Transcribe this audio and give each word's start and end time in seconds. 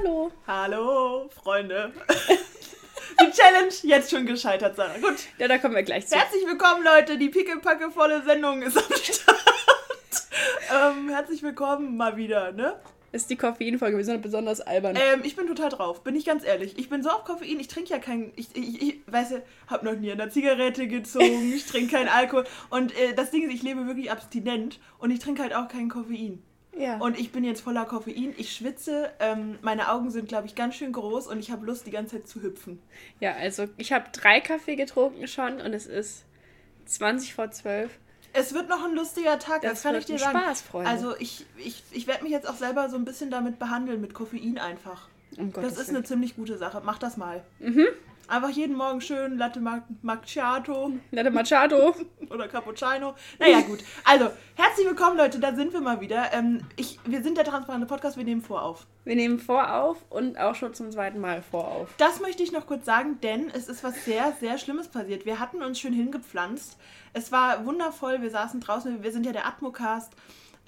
Hallo. 0.00 0.30
Hallo, 0.46 1.28
Freunde. 1.28 1.92
Die 3.20 3.30
Challenge 3.32 3.72
jetzt 3.82 4.10
schon 4.10 4.24
gescheitert, 4.24 4.76
Sarah. 4.76 4.96
Gut. 4.98 5.26
Ja, 5.36 5.46
da 5.46 5.58
kommen 5.58 5.74
wir 5.74 5.82
gleich 5.82 6.06
zu. 6.06 6.16
Herzlich 6.16 6.46
willkommen, 6.46 6.82
Leute. 6.84 7.18
Die 7.18 7.28
pickepackevolle 7.28 8.22
Sendung 8.22 8.62
ist 8.62 8.78
am 8.78 8.84
Start. 8.84 9.44
ähm, 10.96 11.10
herzlich 11.10 11.42
willkommen 11.42 11.98
mal 11.98 12.16
wieder, 12.16 12.52
ne? 12.52 12.76
Ist 13.12 13.28
die 13.28 13.36
Koffeinfolge, 13.36 13.96
wir 13.96 14.04
sind 14.04 14.22
besonders 14.22 14.62
albern. 14.62 14.96
Ähm, 14.96 15.20
ich 15.22 15.36
bin 15.36 15.46
total 15.46 15.68
drauf, 15.68 16.02
bin 16.02 16.14
ich 16.16 16.24
ganz 16.24 16.44
ehrlich. 16.44 16.78
Ich 16.78 16.88
bin 16.88 17.02
so 17.02 17.10
auf 17.10 17.24
Koffein, 17.24 17.60
ich 17.60 17.68
trinke 17.68 17.90
ja 17.90 17.98
kein. 17.98 18.32
Ich, 18.36 18.56
ich, 18.56 18.80
ich 18.80 19.00
weiß 19.06 19.34
hab 19.66 19.82
noch 19.82 19.96
nie 19.96 20.12
an 20.12 20.18
der 20.18 20.30
Zigarette 20.30 20.86
gezogen, 20.86 21.52
ich 21.54 21.66
trinke 21.66 21.96
keinen 21.96 22.08
Alkohol. 22.14 22.44
Und 22.70 22.96
äh, 22.98 23.12
das 23.14 23.32
Ding 23.32 23.46
ist, 23.46 23.54
ich 23.54 23.62
lebe 23.62 23.86
wirklich 23.86 24.10
abstinent 24.10 24.78
und 24.98 25.10
ich 25.10 25.18
trinke 25.18 25.42
halt 25.42 25.54
auch 25.54 25.68
kein 25.68 25.90
Koffein. 25.90 26.42
Ja. 26.76 26.98
Und 26.98 27.18
ich 27.18 27.32
bin 27.32 27.44
jetzt 27.44 27.60
voller 27.60 27.84
Koffein, 27.84 28.34
ich 28.36 28.52
schwitze, 28.54 29.10
ähm, 29.20 29.58
meine 29.62 29.90
Augen 29.90 30.10
sind, 30.10 30.28
glaube 30.28 30.46
ich, 30.46 30.54
ganz 30.54 30.76
schön 30.76 30.92
groß 30.92 31.26
und 31.26 31.38
ich 31.38 31.50
habe 31.50 31.66
Lust, 31.66 31.86
die 31.86 31.90
ganze 31.90 32.16
Zeit 32.16 32.28
zu 32.28 32.42
hüpfen. 32.42 32.80
ja, 33.20 33.32
also 33.34 33.66
ich 33.76 33.92
habe 33.92 34.06
drei 34.12 34.40
Kaffee 34.40 34.76
getrunken 34.76 35.26
schon 35.26 35.60
und 35.60 35.72
es 35.74 35.86
ist 35.86 36.24
20 36.86 37.34
vor 37.34 37.50
12. 37.50 37.90
Es 38.32 38.54
wird 38.54 38.68
noch 38.68 38.84
ein 38.84 38.94
lustiger 38.94 39.38
Tag, 39.40 39.62
das, 39.62 39.72
Das 39.72 39.82
kann 39.82 39.96
ich 39.96 40.04
dir 40.06 40.18
sagen. 40.18 40.38
Spaß, 40.38 40.62
Freunde. 40.62 40.88
Also 40.90 41.16
ich, 41.18 41.46
ich, 41.56 41.82
ich 41.90 42.06
werde 42.06 42.22
mich 42.22 42.32
jetzt 42.32 42.48
auch 42.48 42.54
selber 42.56 42.88
so 42.88 42.96
ein 42.96 43.04
bisschen 43.04 43.30
damit 43.30 43.58
behandeln, 43.58 44.00
mit 44.00 44.14
Koffein 44.14 44.58
einfach. 44.58 45.08
Um 45.36 45.52
Das 45.52 45.62
Gottes 45.62 45.72
ist 45.78 45.86
Willen. 45.88 45.96
eine 45.96 46.04
ziemlich 46.04 46.36
gute 46.36 46.56
Sache. 46.56 46.80
Mach 46.84 46.98
das 46.98 47.16
mal. 47.16 47.42
Mhm. 47.58 47.86
Einfach 48.30 48.50
jeden 48.50 48.76
Morgen 48.76 49.00
schön 49.00 49.38
Latte 49.38 49.58
Mac- 49.60 49.82
Macchiato 50.02 50.92
Latte 51.10 51.32
Machado. 51.32 51.96
oder 52.30 52.46
Cappuccino. 52.46 53.16
Naja, 53.40 53.60
gut. 53.62 53.80
Also, 54.04 54.30
herzlich 54.54 54.86
willkommen, 54.86 55.16
Leute. 55.16 55.40
Da 55.40 55.52
sind 55.56 55.72
wir 55.72 55.80
mal 55.80 56.00
wieder. 56.00 56.32
Ähm, 56.32 56.60
ich, 56.76 57.00
wir 57.04 57.24
sind 57.24 57.36
der 57.38 57.44
transparente 57.44 57.88
Podcast. 57.88 58.16
Wir 58.16 58.22
nehmen 58.22 58.40
vor 58.40 58.62
auf. 58.62 58.86
Wir 59.04 59.16
nehmen 59.16 59.40
vorauf 59.40 59.96
und 60.10 60.38
auch 60.38 60.54
schon 60.54 60.74
zum 60.74 60.92
zweiten 60.92 61.18
Mal 61.18 61.42
vorauf. 61.42 61.88
Das 61.98 62.20
möchte 62.20 62.44
ich 62.44 62.52
noch 62.52 62.68
kurz 62.68 62.86
sagen, 62.86 63.18
denn 63.20 63.50
es 63.52 63.66
ist 63.68 63.82
was 63.82 64.04
sehr, 64.04 64.32
sehr 64.38 64.58
Schlimmes 64.58 64.86
passiert. 64.86 65.26
Wir 65.26 65.40
hatten 65.40 65.60
uns 65.60 65.80
schön 65.80 65.92
hingepflanzt. 65.92 66.78
Es 67.12 67.32
war 67.32 67.66
wundervoll. 67.66 68.22
Wir 68.22 68.30
saßen 68.30 68.60
draußen. 68.60 69.02
Wir 69.02 69.10
sind 69.10 69.26
ja 69.26 69.32
der 69.32 69.46
Atmocast. 69.48 70.12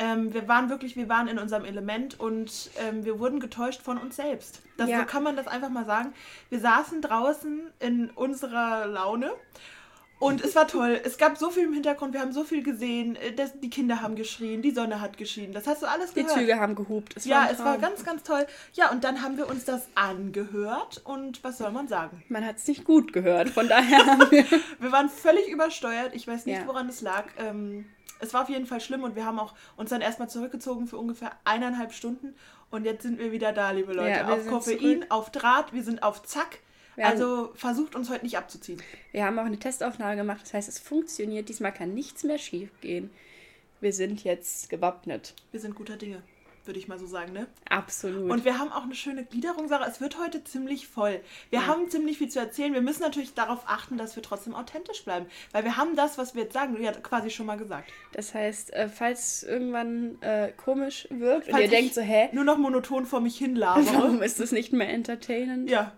Ähm, 0.02 0.32
wir 0.34 0.48
waren 0.48 0.68
wirklich, 0.68 0.96
wir 0.96 1.08
waren 1.08 1.28
in 1.28 1.38
unserem 1.38 1.64
Element 1.64 2.18
und 2.18 2.70
ähm, 2.82 3.04
wir 3.04 3.18
wurden 3.20 3.38
getäuscht 3.40 3.82
von 3.82 3.98
uns 3.98 4.16
selbst. 4.16 4.60
Das, 4.76 4.88
Ja. 4.88 5.00
So 5.00 5.04
kann 5.06 5.22
man 5.22 5.36
das 5.36 5.46
einfach 5.46 5.68
mal 5.70 5.84
sagen. 5.86 6.12
Wir 6.50 6.58
saßen 6.60 7.00
draußen 7.02 7.60
in 7.78 8.10
unserer 8.10 8.86
Laune 8.86 9.30
und 10.18 10.40
es 10.44 10.54
war 10.54 10.68
toll. 10.68 11.00
Es 11.04 11.18
gab 11.18 11.36
so 11.36 11.50
viel 11.50 11.64
im 11.64 11.72
Hintergrund. 11.72 12.14
Wir 12.14 12.20
haben 12.20 12.32
so 12.32 12.44
viel 12.44 12.62
gesehen. 12.62 13.16
Äh, 13.16 13.32
Das, 13.32 13.58
die 13.60 13.70
Kinder 13.70 14.00
haben 14.02 14.14
geschrien, 14.14 14.62
die 14.62 14.70
Sonne 14.70 15.00
hat 15.00 15.18
geschienen. 15.18 15.52
Das 15.52 15.66
hast 15.66 15.82
du 15.82 15.86
alles 15.86 16.12
Die 16.14 16.22
gehört. 16.22 16.38
Züge 16.38 16.58
haben 16.60 16.74
gehupt. 16.74 17.14
Es 17.16 17.24
ja, 17.24 17.48
es 17.52 17.58
war 17.58 17.76
ganz, 17.78 18.04
ganz 18.04 18.22
toll. 18.22 18.46
Ja, 18.74 18.90
und 18.92 19.02
dann 19.04 19.22
haben 19.22 19.36
wir 19.36 19.48
uns 19.48 19.64
das 19.64 19.88
angehört 19.96 21.00
und 21.04 21.42
was 21.44 21.58
soll 21.58 21.70
man 21.72 21.88
sagen? 21.88 22.22
Man 22.28 22.46
hat 22.46 22.56
es 22.56 22.66
nicht 22.68 22.84
gut 22.84 23.12
gehört. 23.12 23.50
Von 23.50 23.68
daher 23.68 24.06
haben 24.06 24.30
wir. 24.30 24.44
Wir 24.80 24.92
waren 24.92 25.08
völlig 25.08 25.48
übersteuert. 25.48 26.14
Ich 26.14 26.26
weiß 26.26 26.46
nicht, 26.46 26.60
Ja. 26.60 26.66
woran 26.66 26.88
es 26.88 27.00
lag. 27.02 27.24
Ähm, 27.38 27.86
es 28.22 28.32
war 28.32 28.42
auf 28.42 28.48
jeden 28.48 28.66
Fall 28.66 28.80
schlimm 28.80 29.02
und 29.02 29.16
wir 29.16 29.26
haben 29.26 29.38
auch 29.38 29.54
uns 29.76 29.90
dann 29.90 30.00
erstmal 30.00 30.30
zurückgezogen 30.30 30.86
für 30.86 30.96
ungefähr 30.96 31.32
eineinhalb 31.44 31.92
Stunden. 31.92 32.34
Und 32.70 32.84
jetzt 32.86 33.02
sind 33.02 33.18
wir 33.18 33.32
wieder 33.32 33.52
da, 33.52 33.70
liebe 33.72 33.92
Leute. 33.92 34.10
Ja, 34.20 34.28
auf 34.32 34.46
Koffein, 34.46 34.78
zurück. 34.78 35.06
auf 35.10 35.30
Draht, 35.30 35.72
wir 35.74 35.82
sind 35.82 36.02
auf 36.02 36.22
Zack. 36.22 36.60
Wir 36.96 37.04
haben- 37.04 37.12
also 37.12 37.52
versucht 37.54 37.94
uns 37.94 38.08
heute 38.10 38.24
nicht 38.24 38.38
abzuziehen. 38.38 38.82
Wir 39.12 39.24
haben 39.26 39.38
auch 39.38 39.44
eine 39.44 39.58
Testaufnahme 39.58 40.16
gemacht. 40.16 40.40
Das 40.42 40.54
heißt, 40.54 40.68
es 40.68 40.78
funktioniert. 40.78 41.48
Diesmal 41.48 41.72
kann 41.72 41.92
nichts 41.94 42.24
mehr 42.24 42.38
schief 42.38 42.70
gehen. 42.80 43.10
Wir 43.80 43.92
sind 43.92 44.24
jetzt 44.24 44.70
gewappnet. 44.70 45.34
Wir 45.50 45.60
sind 45.60 45.74
guter 45.74 45.96
Dinge, 45.96 46.22
würde 46.66 46.78
ich 46.78 46.88
mal 46.88 46.98
so 46.98 47.06
sagen, 47.06 47.32
ne? 47.32 47.46
Absolut. 47.68 48.30
Und 48.30 48.44
wir 48.44 48.58
haben 48.58 48.72
auch 48.72 48.82
eine 48.84 48.94
schöne 48.94 49.24
Gliederung, 49.24 49.68
Sarah. 49.68 49.86
Es 49.86 50.00
wird 50.00 50.18
heute 50.18 50.44
ziemlich 50.44 50.86
voll. 50.88 51.20
Wir 51.50 51.60
Ja. 51.60 51.66
haben 51.66 51.88
ziemlich 51.90 52.18
viel 52.18 52.28
zu 52.28 52.38
erzählen. 52.38 52.72
Wir 52.74 52.82
müssen 52.82 53.02
natürlich 53.02 53.34
darauf 53.34 53.60
achten, 53.66 53.96
dass 53.98 54.16
wir 54.16 54.22
trotzdem 54.22 54.54
authentisch 54.54 55.04
bleiben. 55.04 55.26
Weil 55.52 55.64
wir 55.64 55.76
haben 55.76 55.96
das, 55.96 56.18
was 56.18 56.34
wir 56.34 56.44
jetzt 56.44 56.54
sagen, 56.54 56.80
ja 56.82 56.92
quasi 56.92 57.30
schon 57.30 57.46
mal 57.46 57.56
gesagt. 57.58 57.90
Das 58.12 58.34
heißt, 58.34 58.72
äh, 58.72 58.88
falls 58.88 59.42
irgendwann 59.42 60.20
äh, 60.22 60.52
komisch 60.56 61.06
wirkt 61.10 61.46
und 61.48 61.52
Falls 61.52 61.60
ihr 61.60 61.64
ich 61.64 61.70
denkt 61.70 61.94
so, 61.94 62.00
hä, 62.00 62.28
Nur 62.32 62.44
noch 62.44 62.58
monoton 62.58 63.06
vor 63.06 63.20
mich 63.20 63.36
hin 63.38 63.56
labere. 63.56 63.86
warum 63.94 64.22
ist 64.22 64.40
das 64.40 64.52
nicht 64.52 64.72
mehr 64.72 64.88
entertainend? 64.88 65.70
ja. 65.70 65.92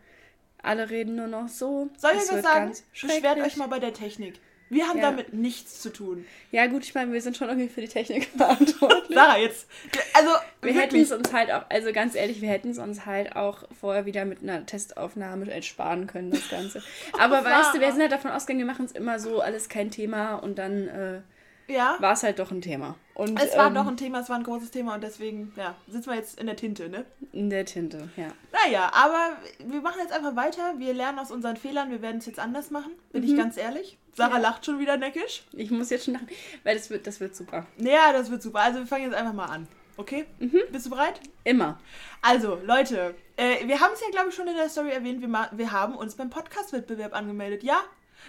Alle 0.62 0.88
reden 0.88 1.14
nur 1.16 1.26
noch 1.26 1.48
so. 1.48 1.90
Soll 1.98 2.12
ich 2.12 2.32
was 2.32 2.42
sagen? 2.42 2.72
Beschwert 2.90 3.38
euch 3.40 3.58
mal 3.58 3.66
bei 3.68 3.78
der 3.80 3.92
Technik. 3.92 4.40
Wir 4.74 4.88
haben 4.88 4.98
Ja. 4.98 5.10
damit 5.10 5.32
nichts 5.32 5.80
zu 5.80 5.90
tun. 5.92 6.24
Ja 6.50 6.66
gut, 6.66 6.84
ich 6.84 6.94
meine, 6.94 7.12
wir 7.12 7.20
sind 7.22 7.36
schon 7.36 7.48
irgendwie 7.48 7.68
für 7.68 7.80
die 7.80 7.88
Technik 7.88 8.28
verantwortlich. 8.36 9.14
Sarah, 9.16 9.38
jetzt. 9.38 9.66
Also, 10.14 10.30
Wir 10.62 10.74
hätten 10.74 10.96
es 11.00 11.12
uns 11.12 11.32
halt 11.32 11.50
auch, 11.52 11.62
also 11.70 11.92
ganz 11.92 12.14
ehrlich, 12.14 12.40
wir 12.40 12.48
hätten 12.48 12.70
es 12.70 12.78
uns 12.78 13.06
halt 13.06 13.36
auch 13.36 13.64
vorher 13.80 14.04
wieder 14.06 14.24
mit 14.24 14.42
einer 14.42 14.66
Testaufnahme 14.66 15.50
ersparen 15.50 16.06
können, 16.06 16.30
das 16.30 16.48
Ganze. 16.48 16.82
Aber 17.18 17.44
weißt 17.44 17.74
du, 17.74 17.80
wir 17.80 17.90
sind 17.92 18.00
halt 18.02 18.12
davon 18.12 18.30
ausgegangen, 18.30 18.66
wir 18.66 18.72
machen 18.72 18.86
es 18.86 18.92
immer 18.92 19.18
so, 19.18 19.40
alles 19.40 19.68
kein 19.68 19.90
Thema 19.90 20.34
und 20.34 20.58
dann 20.58 20.88
äh, 20.88 21.20
Ja. 21.66 21.96
war 22.00 22.12
es 22.12 22.22
halt 22.22 22.38
doch 22.38 22.50
ein 22.50 22.60
Thema. 22.60 22.96
Und, 23.14 23.40
Es 23.40 23.56
war 23.56 23.68
ähm, 23.68 23.74
doch 23.74 23.86
ein 23.86 23.96
Thema, 23.96 24.20
es 24.20 24.28
war 24.28 24.36
ein 24.36 24.42
großes 24.42 24.70
Thema 24.70 24.94
und 24.96 25.02
deswegen, 25.04 25.52
ja, 25.56 25.74
sitzen 25.88 26.10
wir 26.10 26.16
jetzt 26.16 26.38
in 26.40 26.46
der 26.46 26.56
Tinte, 26.56 26.88
ne? 26.88 27.04
in 27.32 27.48
der 27.48 27.64
Tinte, 27.64 28.08
ja. 28.16 28.28
Naja, 28.52 28.90
aber 28.92 29.36
wir 29.64 29.80
machen 29.80 30.00
jetzt 30.02 30.12
einfach 30.12 30.34
weiter. 30.36 30.74
Wir 30.78 30.92
lernen 30.94 31.18
aus 31.18 31.30
unseren 31.30 31.56
Fehlern. 31.56 31.90
Wir 31.90 32.02
werden 32.02 32.18
es 32.18 32.26
jetzt 32.26 32.38
anders 32.38 32.70
machen, 32.70 32.92
bin 33.12 33.22
ich 33.22 33.36
ganz 33.36 33.56
ehrlich. 33.56 33.98
Sarah 34.14 34.30
Mhm. 34.30 34.34
Ja. 34.36 34.40
lacht 34.50 34.66
schon 34.66 34.78
wieder 34.78 34.96
neckisch. 34.96 35.44
Ich 35.52 35.70
muss 35.70 35.90
jetzt 35.90 36.04
schon 36.06 36.14
lachen, 36.14 36.28
weil 36.64 36.76
das 36.76 36.90
wird, 36.90 37.06
das 37.06 37.20
wird 37.20 37.34
super. 37.36 37.66
Naja, 37.78 38.12
das 38.12 38.30
wird 38.30 38.42
super. 38.42 38.60
Also 38.60 38.80
wir 38.80 38.86
fangen 38.86 39.04
jetzt 39.04 39.14
einfach 39.14 39.32
mal 39.32 39.46
an. 39.46 39.66
Okay? 39.96 40.26
Mhm. 40.40 40.60
Bist 40.72 40.86
du 40.86 40.90
bereit? 40.90 41.20
Immer. 41.44 41.78
Also, 42.20 42.58
Leute, 42.64 43.14
äh, 43.36 43.64
wir 43.68 43.78
haben 43.80 43.92
es 43.94 44.00
ja, 44.00 44.08
glaube 44.10 44.30
ich, 44.30 44.34
schon 44.34 44.48
in 44.48 44.56
der 44.56 44.68
Story 44.68 44.90
erwähnt. 44.90 45.20
Wir, 45.20 45.48
wir 45.52 45.70
haben 45.72 45.94
uns 45.94 46.16
beim 46.16 46.30
Podcast-Wettbewerb 46.30 47.14
angemeldet. 47.14 47.62
Ja? 47.62 47.76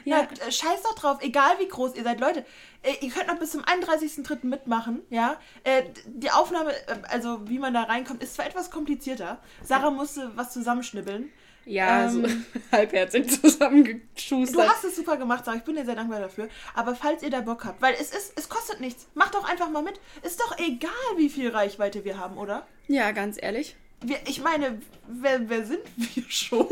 Ja. 0.04 0.28
Na, 0.42 0.48
äh, 0.48 0.52
scheiß 0.52 0.84
doch 0.84 0.96
drauf, 0.96 1.18
egal 1.22 1.54
wie 1.60 1.68
groß 1.68 1.96
ihr 1.96 2.04
seid. 2.04 2.20
Leute, 2.20 2.46
äh, 2.84 2.94
ihr 3.02 3.12
könnt 3.12 3.28
noch 3.28 3.40
bis 3.40 3.52
zum 3.52 3.62
31.03. 3.64 4.46
mitmachen. 4.48 5.02
Ja? 5.10 5.40
Äh, 5.64 5.84
die 6.06 6.30
Aufnahme, 6.32 6.74
also 7.10 7.48
wie 7.50 7.60
man 7.60 7.74
da 7.74 7.84
reinkommt, 7.84 8.22
ist 8.22 8.36
zwar 8.36 8.46
etwas 8.46 8.70
komplizierter. 8.72 9.40
Sarah 9.64 9.90
musste 9.92 10.32
was 10.36 10.52
zusammenschnibbeln. 10.54 11.32
Ja, 11.68 12.06
Ähm, 12.10 12.26
so 12.26 12.60
halbherzig 12.72 13.26
Du 13.26 13.50
zusammengeschustert. 13.50 14.70
hast 14.70 14.84
es 14.84 14.96
super 14.98 15.18
gemacht, 15.18 15.46
Sarah. 15.46 15.58
Ich 15.58 15.64
bin 15.64 15.76
dir 15.76 15.86
sehr 15.86 15.96
dankbar 15.96 16.20
dafür. 16.20 16.48
Aber 16.76 16.96
falls 16.96 17.24
ihr 17.24 17.32
da 17.32 17.42
Bock 17.42 17.66
habt, 17.66 17.82
weil 17.82 17.96
es 17.96 18.12
ist, 18.12 18.34
es 18.38 18.50
kostet 18.50 18.82
nichts. 18.82 19.08
Macht 19.16 19.34
doch 19.34 19.50
einfach 19.50 19.70
mal 19.70 19.82
mit. 19.82 20.00
Ist 20.22 20.40
doch 20.40 20.58
egal, 20.60 20.92
wie 21.18 21.30
viel 21.30 21.50
Reichweite 21.50 22.04
wir 22.06 22.20
haben, 22.20 22.38
oder? 22.38 22.68
Ja, 22.88 23.12
ganz 23.14 23.38
ehrlich. 23.42 23.76
Wir, 24.04 24.18
ich 24.28 24.42
meine, 24.42 24.80
wer, 25.08 25.50
wer 25.50 25.66
sind 25.66 25.80
wir 25.96 26.24
schon 26.30 26.68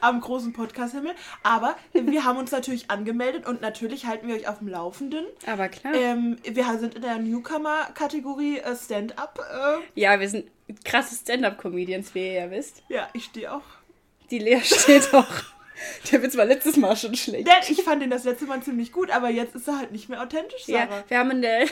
am 0.00 0.20
großen 0.20 0.52
Podcast-Himmel? 0.52 1.12
Aber 1.42 1.76
wir 1.92 2.24
haben 2.24 2.38
uns 2.38 2.50
natürlich 2.50 2.90
angemeldet 2.90 3.46
und 3.46 3.60
natürlich 3.60 4.06
halten 4.06 4.26
wir 4.28 4.34
euch 4.36 4.48
auf 4.48 4.58
dem 4.58 4.68
Laufenden. 4.68 5.24
Aber 5.46 5.68
klar. 5.68 5.94
Ähm, 5.94 6.38
wir 6.42 6.64
sind 6.78 6.94
in 6.94 7.02
der 7.02 7.18
Newcomer-Kategorie 7.18 8.58
äh, 8.58 8.76
Stand-up. 8.76 9.38
Äh, 9.52 10.00
Ja, 10.00 10.18
wir 10.20 10.28
sind 10.28 10.46
krasse 10.84 11.14
Stand-up-Comedians, 11.14 12.14
wie 12.14 12.26
ihr 12.26 12.32
ja 12.32 12.50
wisst. 12.50 12.82
ja, 12.88 13.08
ich 13.12 13.24
stehe 13.24 13.52
auch. 13.54 13.62
Die 14.30 14.38
Lea 14.38 14.60
steht 14.64 15.12
auch. 15.14 15.26
Der 16.10 16.22
Witz 16.22 16.36
war 16.36 16.44
letztes 16.44 16.76
Mal 16.76 16.96
schon 16.96 17.14
schlecht. 17.16 17.48
Ich 17.68 17.82
fand 17.82 18.02
den 18.02 18.10
das 18.10 18.24
letzte 18.24 18.46
Mal 18.46 18.62
ziemlich 18.62 18.92
gut, 18.92 19.10
aber 19.10 19.30
jetzt 19.30 19.54
ist 19.56 19.66
er 19.68 19.78
halt 19.78 19.90
nicht 19.92 20.08
mehr 20.08 20.22
authentisch, 20.22 20.64
Sarah. 20.66 20.78
Ja, 20.98 21.04
wir 21.08 21.18
haben 21.18 21.30
in 21.32 21.42
der, 21.42 21.66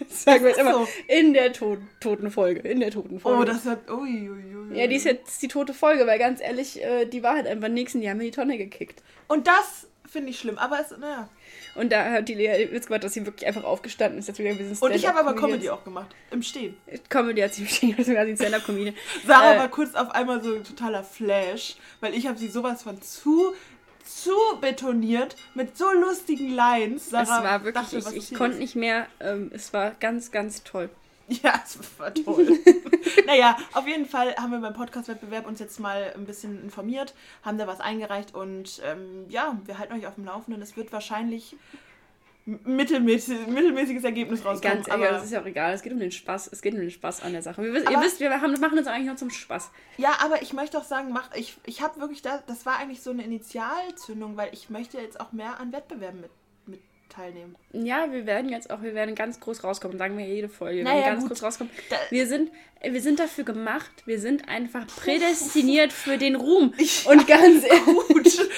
sagen 0.08 0.42
wir 0.42 0.50
jetzt 0.50 0.60
immer, 0.60 0.72
so. 0.72 0.88
in 1.08 1.32
der 1.32 1.52
to 1.52 1.78
toten 2.00 2.30
Folge, 2.30 2.60
in 2.60 2.80
der 2.80 2.90
toten 2.90 3.20
Folge. 3.20 3.40
Oh, 3.40 3.44
das 3.44 3.64
hat. 3.64 3.90
Ui, 3.90 4.30
ui, 4.30 4.56
ui. 4.56 4.78
ja, 4.78 4.86
die 4.86 4.96
ist 4.96 5.04
jetzt 5.04 5.42
die 5.42 5.48
tote 5.48 5.74
Folge, 5.74 6.06
weil 6.06 6.18
ganz 6.18 6.40
ehrlich, 6.40 6.82
äh, 6.82 7.06
die 7.06 7.22
war 7.22 7.34
halt 7.34 7.46
einfach 7.46 7.68
die 7.68 8.08
haben 8.08 8.18
mir 8.18 8.24
die 8.24 8.30
Tonne 8.30 8.58
gekickt. 8.58 9.02
Und 9.28 9.46
das 9.46 9.86
finde 10.10 10.30
ich 10.30 10.38
schlimm, 10.38 10.58
aber 10.58 10.80
es, 10.80 10.96
naja. 10.98 11.28
Und 11.74 11.92
da 11.92 12.10
hat 12.10 12.28
die 12.28 12.34
Lea 12.34 12.68
jetzt 12.72 12.88
gemacht, 12.88 13.04
dass 13.04 13.14
sie 13.14 13.24
wirklich 13.24 13.46
einfach 13.46 13.64
aufgestanden 13.64 14.18
ist. 14.18 14.26
Jetzt 14.26 14.38
wieder 14.38 14.50
ein 14.50 14.58
bisschen 14.58 14.76
Und 14.78 14.94
ich 14.94 15.06
habe 15.06 15.20
aber. 15.20 15.34
Comedy 15.34 15.70
auch 15.70 15.84
gemacht. 15.84 16.14
Im 16.30 16.42
Stehen. 16.42 16.76
Comedy 17.08 17.40
hat 17.42 17.54
sie 17.54 17.62
bestimmt, 17.62 17.94
also 17.98 18.12
quasi 18.12 18.36
Stand-up-Comedian. 18.36 18.94
Sarah 19.26 19.54
Äh, 19.54 19.58
war 19.58 19.68
kurz 19.68 19.94
auf 19.94 20.10
einmal 20.10 20.42
so 20.42 20.54
ein 20.54 20.64
totaler 20.64 21.04
Flash, 21.04 21.76
weil 22.00 22.14
ich 22.14 22.26
habe 22.26 22.38
sie 22.38 22.48
sowas 22.48 22.82
von 22.82 23.00
zu, 23.00 23.54
zu 24.16 24.32
betoniert 24.60 25.36
mit 25.54 25.76
so 25.76 25.90
lustigen 25.92 26.50
Lines. 26.50 27.10
Sarah 27.10 27.22
es 27.22 27.28
war 27.30 27.64
wirklich, 27.64 28.02
dachte, 28.02 28.16
ich, 28.16 28.30
ich 28.30 28.38
konnte 28.38 28.58
nicht 28.58 28.76
mehr, 28.76 29.06
ähm, 29.20 29.50
es 29.54 29.72
war 29.72 29.92
ganz, 29.92 30.30
ganz 30.30 30.62
toll. 30.64 30.90
Ja, 31.28 31.62
es 31.64 31.78
war 31.98 32.12
toll. 32.24 32.58
naja, 33.26 33.56
auf 33.72 33.86
jeden 33.86 34.06
Fall 34.06 34.34
haben 34.36 34.50
wir 34.50 34.58
beim 34.58 34.74
Podcast-Wettbewerb 34.74 35.46
uns 35.46 35.60
jetzt 35.60 35.78
mal 35.78 36.12
ein 36.16 36.26
bisschen 36.26 36.62
informiert, 36.62 37.14
haben 37.44 37.56
da 37.56 37.68
was 37.68 37.80
eingereicht 37.80 38.34
und 38.34 38.82
ähm, 38.84 39.26
ja, 39.28 39.56
wir 39.64 39.78
halten 39.78 39.94
euch 39.94 40.06
auf 40.08 40.16
dem 40.16 40.24
Laufenden. 40.24 40.60
Es 40.60 40.76
wird 40.76 40.92
wahrscheinlich 40.92 41.56
mittelmäßig, 42.64 43.46
mittelmäßiges 43.46 44.04
Ergebnis 44.04 44.44
rauskommen. 44.44 44.76
Ganz 44.76 44.88
ehrlich, 44.88 45.06
aber, 45.06 45.14
das 45.16 45.24
ist 45.24 45.32
ja 45.32 45.40
auch 45.40 45.46
egal. 45.46 45.72
Es 45.74 45.82
geht 45.82 45.92
um 45.92 45.98
den 45.98 46.10
Spaß. 46.12 46.48
Es 46.52 46.62
geht 46.62 46.74
um 46.74 46.80
den 46.80 46.90
Spaß 46.90 47.22
an 47.22 47.32
der 47.32 47.42
Sache. 47.42 47.62
Wir, 47.62 47.72
wissen- 47.72 47.90
ihr 47.90 47.96
Aber- 47.96 48.06
wisst, 48.06 48.20
wir 48.20 48.30
haben, 48.40 48.52
machen 48.60 48.76
das 48.76 48.86
eigentlich 48.86 49.06
nur 49.06 49.16
zum 49.16 49.30
Spaß. 49.30 49.70
ja, 49.98 50.16
aber 50.22 50.42
ich 50.42 50.52
möchte 50.52 50.78
auch 50.78 50.84
sagen, 50.84 51.10
mach, 51.12 51.34
ich, 51.34 51.56
ich 51.66 51.82
habe 51.82 52.00
wirklich, 52.00 52.22
da, 52.22 52.42
das 52.46 52.66
war 52.66 52.78
eigentlich 52.78 53.02
so 53.02 53.10
eine 53.10 53.22
Initialzündung, 53.24 54.36
weil 54.36 54.50
ich 54.52 54.70
möchte 54.70 54.98
jetzt 54.98 55.20
auch 55.20 55.32
mehr 55.32 55.60
an 55.60 55.72
Wettbewerben 55.72 56.20
mit, 56.20 56.30
mit 56.66 56.80
teilnehmen. 57.08 57.56
Ja, 57.72 58.10
wir 58.12 58.24
werden 58.26 58.48
jetzt 58.50 58.70
auch, 58.70 58.82
wir 58.82 58.94
werden 58.94 59.14
ganz 59.14 59.40
groß 59.40 59.64
rauskommen, 59.64 59.98
sagen 59.98 60.16
wir 60.16 60.26
jede 60.26 60.48
Folge. 60.48 60.78
Wir 60.78 60.84
Naja, 60.84 60.96
werden 60.98 61.06
ganz 61.14 61.22
gut. 61.22 61.30
groß 61.32 61.42
rauskommen. 61.42 61.72
Wir 62.10 62.26
sind, 62.26 62.50
wir 62.82 63.00
sind 63.00 63.18
dafür 63.18 63.44
gemacht, 63.44 63.90
wir 64.06 64.20
sind 64.20 64.48
einfach 64.48 64.86
prädestiniert 64.86 65.92
für 65.92 66.18
den 66.18 66.36
Ruhm. 66.36 66.72
Und 67.06 67.26
ganz 67.26 67.64
ehrlich, 67.64 67.84
Gut. 67.84 68.48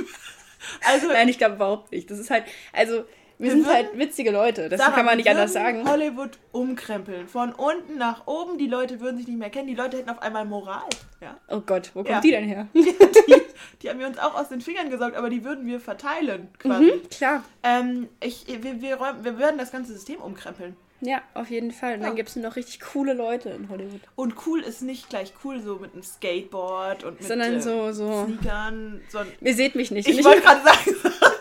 also, 0.84 1.08
nein, 1.08 1.28
ich 1.28 1.38
glaube 1.38 1.56
überhaupt 1.56 1.92
nicht. 1.92 2.10
Das 2.10 2.18
ist 2.18 2.30
halt, 2.30 2.44
also, 2.72 3.04
wir, 3.38 3.44
Wir 3.46 3.50
sind 3.62 3.66
halt 3.72 3.98
witzige 3.98 4.30
Leute, 4.30 4.68
das 4.68 4.80
kann 4.80 5.04
man 5.04 5.16
nicht 5.18 5.28
anders 5.28 5.52
sagen. 5.52 5.88
Hollywood 5.88 6.38
umkrempeln. 6.52 7.28
Von 7.28 7.52
unten 7.52 7.98
nach 7.98 8.26
oben. 8.26 8.56
Die 8.58 8.66
Leute 8.66 9.00
würden 9.00 9.18
sich 9.18 9.26
nicht 9.28 9.38
mehr 9.38 9.50
kennen. 9.50 9.66
Die 9.68 9.74
Leute 9.74 9.98
hätten 9.98 10.08
auf 10.10 10.22
einmal 10.22 10.44
Moral. 10.44 10.82
Ja. 11.20 11.36
Oh 11.48 11.60
Gott, 11.60 11.90
wo 11.94 12.00
kommt 12.00 12.08
Ja. 12.10 12.20
die 12.20 12.30
denn 12.30 12.44
her? 12.44 12.68
Die, 12.74 13.42
die 13.82 13.90
haben 13.90 13.98
wir 13.98 14.06
uns 14.06 14.18
auch 14.18 14.34
aus 14.34 14.48
den 14.48 14.60
Fingern 14.60 14.88
gesaugt, 14.90 15.16
aber 15.16 15.28
die 15.28 15.44
würden 15.44 15.66
wir 15.66 15.80
verteilen. 15.80 16.48
Quasi. 16.58 16.84
Mhm, 16.84 17.08
klar. 17.10 17.44
Ähm, 17.62 18.08
ich, 18.22 18.46
wir, 18.62 18.80
wir, 18.80 18.96
räumen, 18.96 19.24
wir 19.24 19.38
würden 19.38 19.58
das 19.58 19.70
ganze 19.72 19.92
System 19.92 20.16
umkrempeln. 20.20 20.76
Ja, 21.02 21.20
auf 21.34 21.50
jeden 21.50 21.72
Fall. 21.72 21.94
Und 21.94 22.00
Ja. 22.00 22.06
dann 22.06 22.16
gibt 22.16 22.30
es 22.30 22.36
nur 22.36 22.44
noch 22.48 22.56
richtig 22.56 22.80
coole 22.80 23.12
Leute 23.12 23.50
in 23.50 23.68
Hollywood. 23.68 24.00
Und 24.14 24.34
cool 24.46 24.60
ist 24.62 24.80
nicht 24.80 25.10
gleich 25.10 25.32
cool 25.44 25.60
so 25.60 25.76
mit 25.76 25.92
einem 25.92 26.02
Skateboard 26.02 27.04
und 27.04 27.18
mit 27.20 27.28
Sondern 27.28 27.54
äh, 27.54 27.60
so, 27.60 27.92
so. 27.92 28.24
Sneakern. 28.24 29.02
sondern- 29.10 29.34
Ihr 29.42 29.54
seht 29.54 29.74
mich 29.74 29.90
nicht. 29.90 30.08
Ich 30.08 30.18
Und 30.18 30.24
wollte 30.24 30.40
gerade 30.42 30.62
sagen, 30.62 30.96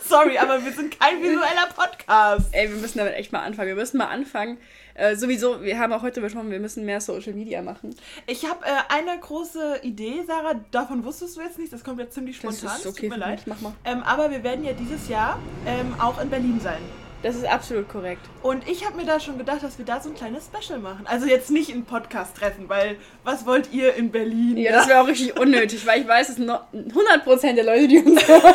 sorry, 0.08 0.38
aber 0.38 0.64
wir 0.64 0.72
sind 0.72 1.00
kein 1.00 1.22
visueller 1.22 1.68
Podcast. 1.76 2.48
Ey, 2.52 2.70
wir 2.70 2.78
müssen 2.78 2.98
damit 2.98 3.14
echt 3.16 3.32
mal 3.32 3.42
anfangen. 3.44 3.68
Wir 3.70 3.76
müssen 3.76 3.98
mal 3.98 4.08
anfangen. 4.08 4.58
Äh, 4.94 5.16
sowieso, 5.18 5.62
wir 5.62 5.78
haben 5.78 5.92
auch 5.92 6.04
heute 6.04 6.22
besprochen, 6.22 6.52
wir 6.52 6.60
müssen 6.60 6.86
mehr 6.86 7.02
Social 7.02 7.34
Media 7.34 7.62
machen. 7.62 7.94
Ich 8.28 8.46
habe 8.50 8.64
äh, 8.66 8.70
eine 8.94 9.20
große 9.20 9.80
Idee, 9.84 10.24
Sarah. 10.26 10.56
Davon 10.72 11.04
wusstest 11.04 11.36
du 11.36 11.42
jetzt 11.42 11.60
nicht. 11.60 11.74
Das 11.74 11.84
kommt 11.84 12.00
jetzt 12.00 12.14
ziemlich 12.14 12.40
Das 12.40 12.58
spontan. 12.58 12.78
ist 12.78 12.86
es 12.86 12.92
okay 12.92 13.10
Tut 13.10 13.18
mir 13.18 13.26
leid. 13.26 13.42
Mach 13.46 13.60
mal. 13.60 13.74
Ähm, 13.84 14.04
aber 14.04 14.32
wir 14.32 14.42
werden 14.44 14.64
ja 14.64 14.72
dieses 14.74 15.10
Jahr 15.10 15.38
ähm, 15.66 15.96
auch 16.00 16.22
in 16.22 16.30
Berlin 16.30 16.60
sein. 16.64 16.80
Das 17.24 17.36
ist 17.36 17.46
absolut 17.46 17.90
korrekt. 17.90 18.22
Und 18.44 18.70
ich 18.70 18.86
habe 18.86 18.98
mir 18.98 19.06
da 19.06 19.20
schon 19.20 19.38
gedacht, 19.40 19.64
dass 19.64 19.80
wir 19.80 19.86
da 19.86 20.00
so 20.00 20.10
ein 20.10 20.16
kleines 20.16 20.46
Special 20.46 20.78
machen. 20.80 21.08
Also 21.08 21.26
jetzt 21.26 21.50
nicht 21.50 21.72
ein 21.74 21.84
Podcast 21.84 22.38
treffen, 22.38 22.70
weil 22.70 22.98
was 23.24 23.46
wollt 23.48 23.74
ihr 23.74 23.96
in 23.96 24.12
Berlin? 24.12 24.58
Ja, 24.58 24.72
das 24.74 24.88
wäre 24.88 25.02
auch 25.02 25.08
richtig 25.08 25.38
unnötig, 25.40 25.86
weil 25.88 26.02
ich 26.02 26.08
weiß, 26.08 26.30
es 26.30 26.36
sind 26.36 26.46
noch 26.46 26.66
100% 26.74 27.54
der 27.54 27.64
Leute, 27.64 27.88
die 27.88 27.98
uns 27.98 28.28
hören, 28.28 28.54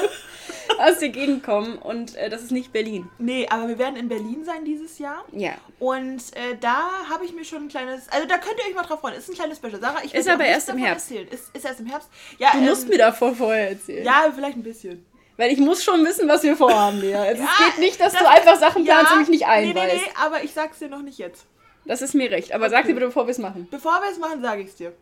aus 0.88 0.98
der 0.98 1.08
Gegend 1.10 1.42
kommen 1.42 1.78
und 1.78 2.14
äh, 2.16 2.28
das 2.30 2.42
ist 2.42 2.50
nicht 2.52 2.72
Berlin. 2.72 3.08
Nee, 3.18 3.46
aber 3.50 3.68
wir 3.68 3.78
werden 3.78 3.96
in 3.96 4.08
Berlin 4.08 4.44
sein 4.44 4.64
dieses 4.64 4.98
Jahr. 4.98 5.24
Ja. 5.32 5.52
Und 5.78 6.18
äh, 6.36 6.56
da 6.60 6.82
habe 7.08 7.24
ich 7.24 7.32
mir 7.32 7.44
schon 7.44 7.64
ein 7.64 7.68
kleines. 7.68 8.08
Also 8.10 8.26
da 8.26 8.38
könnt 8.38 8.56
ihr 8.58 8.68
euch 8.68 8.74
mal 8.74 8.82
drauf 8.82 9.00
freuen. 9.00 9.14
Ist 9.14 9.28
ein 9.28 9.34
kleines 9.34 9.58
Special. 9.58 9.80
Sarah, 9.80 10.02
ich 10.04 10.14
Ist 10.14 10.28
aber 10.28 10.44
erst 10.44 10.68
im 10.68 10.78
Herbst. 10.78 11.10
Erzählen. 11.10 11.28
Ist, 11.28 11.54
ist 11.54 11.64
erst 11.64 11.80
im 11.80 11.86
Herbst. 11.86 12.08
Ja, 12.38 12.50
Du 12.52 12.58
musst 12.60 12.88
mir 12.88 12.98
davor 12.98 13.34
vorher 13.34 13.70
erzählen. 13.70 14.04
Ja, 14.04 14.30
vielleicht 14.34 14.56
ein 14.56 14.62
bisschen. 14.62 15.04
Weil 15.36 15.52
ich 15.52 15.58
muss 15.58 15.82
schon 15.82 16.04
wissen, 16.04 16.28
was 16.28 16.42
wir 16.42 16.54
vorhaben, 16.56 17.00
Lea. 17.00 17.14
Also 17.14 17.42
Ja, 17.44 17.48
es 17.68 17.74
geht 17.74 17.78
nicht, 17.84 18.00
dass 18.00 18.12
das- 18.12 18.22
du 18.22 18.28
einfach 18.28 18.56
Sachen 18.56 18.84
planst 18.84 19.12
und 19.12 19.20
mich 19.20 19.28
nicht 19.28 19.46
Nee, 19.46 19.72
nee, 19.72 19.80
einweist. 19.80 19.94
nee, 20.04 20.12
aber 20.22 20.42
ich 20.44 20.52
sag's 20.52 20.78
dir 20.80 20.88
noch 20.88 21.02
nicht 21.02 21.18
jetzt. 21.18 21.46
Das 21.86 22.02
ist 22.02 22.14
mir 22.14 22.30
recht. 22.30 22.52
Aber 22.52 22.68
sag 22.68 22.80
Okay. 22.80 22.88
dir 22.88 22.94
bitte, 22.94 23.06
bevor 23.06 23.26
wir 23.26 23.30
es 23.30 23.38
machen. 23.38 23.66
Bevor 23.70 24.00
wir 24.02 24.10
es 24.10 24.18
machen, 24.18 24.42
sage 24.42 24.60
ich's 24.62 24.76
dir. 24.76 24.92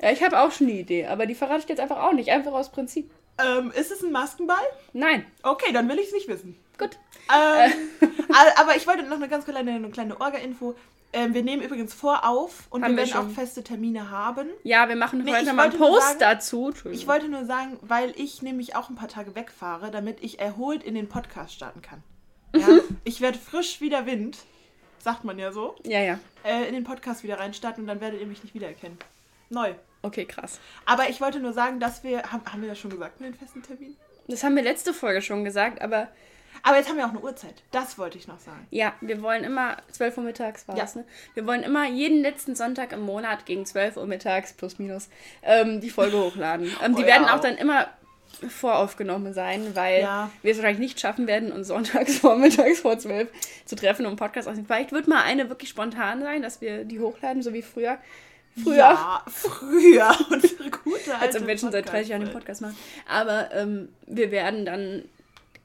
Ja, 0.00 0.12
ich 0.12 0.22
habe 0.22 0.38
auch 0.40 0.52
schon 0.52 0.68
eine 0.68 0.76
Idee, 0.78 1.06
aber 1.06 1.26
die 1.26 1.34
verrate 1.34 1.62
ich 1.64 1.68
jetzt 1.68 1.80
einfach 1.80 2.00
auch 2.04 2.12
nicht. 2.12 2.30
Einfach 2.30 2.52
aus 2.52 2.70
Prinzip. 2.70 3.10
Ähm, 3.38 3.70
ist 3.72 3.90
es 3.90 4.02
ein 4.02 4.10
Maskenball? 4.12 4.56
Nein. 4.92 5.24
Okay, 5.42 5.72
dann 5.72 5.88
will 5.88 5.98
ich 5.98 6.06
es 6.08 6.12
nicht 6.12 6.28
wissen. 6.28 6.56
Gut. 6.78 6.98
Ähm, 7.34 7.72
aber 8.56 8.76
ich 8.76 8.86
wollte 8.86 9.02
noch 9.04 9.16
eine 9.16 9.28
ganz 9.28 9.44
kleine, 9.44 9.72
eine 9.72 9.90
kleine 9.90 10.20
Orga-Info. 10.20 10.74
Ähm, 11.12 11.32
wir 11.34 11.42
nehmen 11.42 11.62
übrigens 11.62 11.94
vor 11.94 12.28
auf 12.28 12.66
und 12.70 12.82
Haben 12.84 12.92
wir 12.92 13.04
wir 13.04 13.04
werden 13.04 13.22
schon. 13.22 13.30
auch 13.30 13.34
feste 13.34 13.64
Termine 13.64 14.10
haben. 14.10 14.48
Ja, 14.62 14.88
wir 14.88 14.96
machen 14.96 15.24
Nee, 15.24 15.32
heute 15.32 15.52
mal 15.54 15.70
einen 15.70 15.78
Post 15.78 16.02
sagen- 16.06 16.18
dazu. 16.20 16.68
Entschuldigung. 16.68 17.00
Ich 17.00 17.08
wollte 17.08 17.28
nur 17.28 17.46
sagen, 17.46 17.78
weil 17.80 18.12
ich 18.16 18.42
nämlich 18.42 18.76
auch 18.76 18.90
ein 18.90 18.94
paar 18.96 19.08
Tage 19.08 19.34
wegfahre, 19.34 19.90
damit 19.90 20.22
ich 20.22 20.38
erholt 20.38 20.82
in 20.84 20.94
den 20.94 21.08
Podcast 21.08 21.54
starten 21.54 21.80
kann. 21.80 22.02
Ja? 22.54 22.66
ich 23.04 23.20
werde 23.22 23.38
frisch 23.38 23.80
wie 23.80 23.88
der 23.88 24.04
Wind, 24.04 24.36
sagt 24.98 25.24
man 25.24 25.38
ja 25.38 25.50
so, 25.50 25.76
Ja, 25.84 26.00
ja. 26.00 26.18
äh, 26.44 26.66
in 26.68 26.74
den 26.74 26.84
Podcast 26.84 27.22
wieder 27.22 27.38
reinstarten 27.38 27.82
und 27.84 27.88
dann 27.88 28.00
werdet 28.02 28.20
ihr 28.20 28.26
mich 28.26 28.42
nicht 28.42 28.54
wiedererkennen. 28.54 28.98
Neu. 29.48 29.72
Okay, 30.02 30.24
krass. 30.24 30.60
Aber 30.86 31.08
ich 31.08 31.20
wollte 31.20 31.40
nur 31.40 31.52
sagen, 31.52 31.80
dass 31.80 32.04
wir. 32.04 32.22
Haben, 32.30 32.42
haben 32.52 32.62
wir 32.62 32.68
das 32.68 32.78
schon 32.78 32.90
gesagt 32.90 33.20
mit 33.20 33.30
den 33.32 33.38
festen 33.38 33.62
Terminen? 33.62 33.96
Das 34.28 34.44
haben 34.44 34.54
wir 34.56 34.62
letzte 34.62 34.92
Folge 34.94 35.22
schon 35.22 35.42
gesagt, 35.44 35.80
aber 35.80 36.08
Aber 36.62 36.76
jetzt 36.76 36.88
haben 36.88 36.96
wir 36.98 37.06
auch 37.06 37.10
eine 37.10 37.20
Uhrzeit. 37.20 37.54
Das 37.70 37.98
wollte 37.98 38.18
ich 38.18 38.28
noch 38.28 38.38
sagen. 38.40 38.66
ja, 38.70 38.92
wir 39.00 39.22
wollen 39.22 39.42
immer 39.44 39.76
12 39.92 40.18
Uhr 40.18 40.24
mittags 40.24 40.68
war 40.68 40.76
Ja. 40.76 40.82
das, 40.82 40.94
ne? 40.96 41.04
Wir 41.34 41.46
wollen 41.46 41.62
immer 41.62 41.86
jeden 41.86 42.20
letzten 42.22 42.54
Sonntag 42.54 42.92
im 42.92 43.00
Monat 43.00 43.46
gegen 43.46 43.64
12 43.64 43.96
Uhr 43.96 44.06
mittags 44.06 44.52
plus 44.52 44.78
minus 44.78 45.08
ähm, 45.42 45.80
die 45.80 45.88
Folge 45.90 46.18
hochladen. 46.22 46.70
Ähm, 46.84 46.94
die 46.94 47.04
Oh, 47.04 47.06
werden 47.06 47.26
ja. 47.26 47.34
auch 47.36 47.40
dann 47.40 47.56
immer 47.56 47.88
voraufgenommen 48.48 49.32
sein, 49.34 49.74
weil 49.74 50.02
Ja. 50.02 50.30
wir 50.42 50.52
es 50.52 50.58
wahrscheinlich 50.58 50.80
nicht 50.80 51.00
schaffen 51.00 51.26
werden, 51.26 51.50
uns 51.52 51.68
sonntags 51.68 52.18
vormittags 52.20 52.80
vor 52.80 52.98
12 52.98 53.28
zu 53.64 53.76
treffen, 53.76 54.02
um 54.04 54.10
einen 54.10 54.16
Podcast 54.18 54.46
aufzunehmen. 54.48 54.66
Vielleicht 54.66 54.92
wird 54.92 55.08
mal 55.08 55.22
eine 55.22 55.48
wirklich 55.48 55.70
spontan 55.70 56.22
sein, 56.22 56.42
dass 56.42 56.60
wir 56.60 56.84
die 56.84 57.00
hochladen, 57.00 57.42
so 57.42 57.52
wie 57.52 57.62
früher. 57.62 57.98
Früher. 58.62 58.76
Ja, 58.76 59.22
früher. 59.28 60.10
Unsere 60.30 60.70
gute 60.70 61.14
alte 61.14 61.20
als 61.20 61.36
ob 61.40 61.46
wir 61.46 61.58
schon 61.58 61.72
seit 61.72 61.88
30 61.90 62.08
Jahren 62.08 62.24
den 62.24 62.32
Podcast 62.32 62.60
machen. 62.60 62.76
Aber 63.08 63.50
ähm, 63.54 63.88
wir 64.06 64.30
werden 64.30 64.64
dann. 64.64 65.04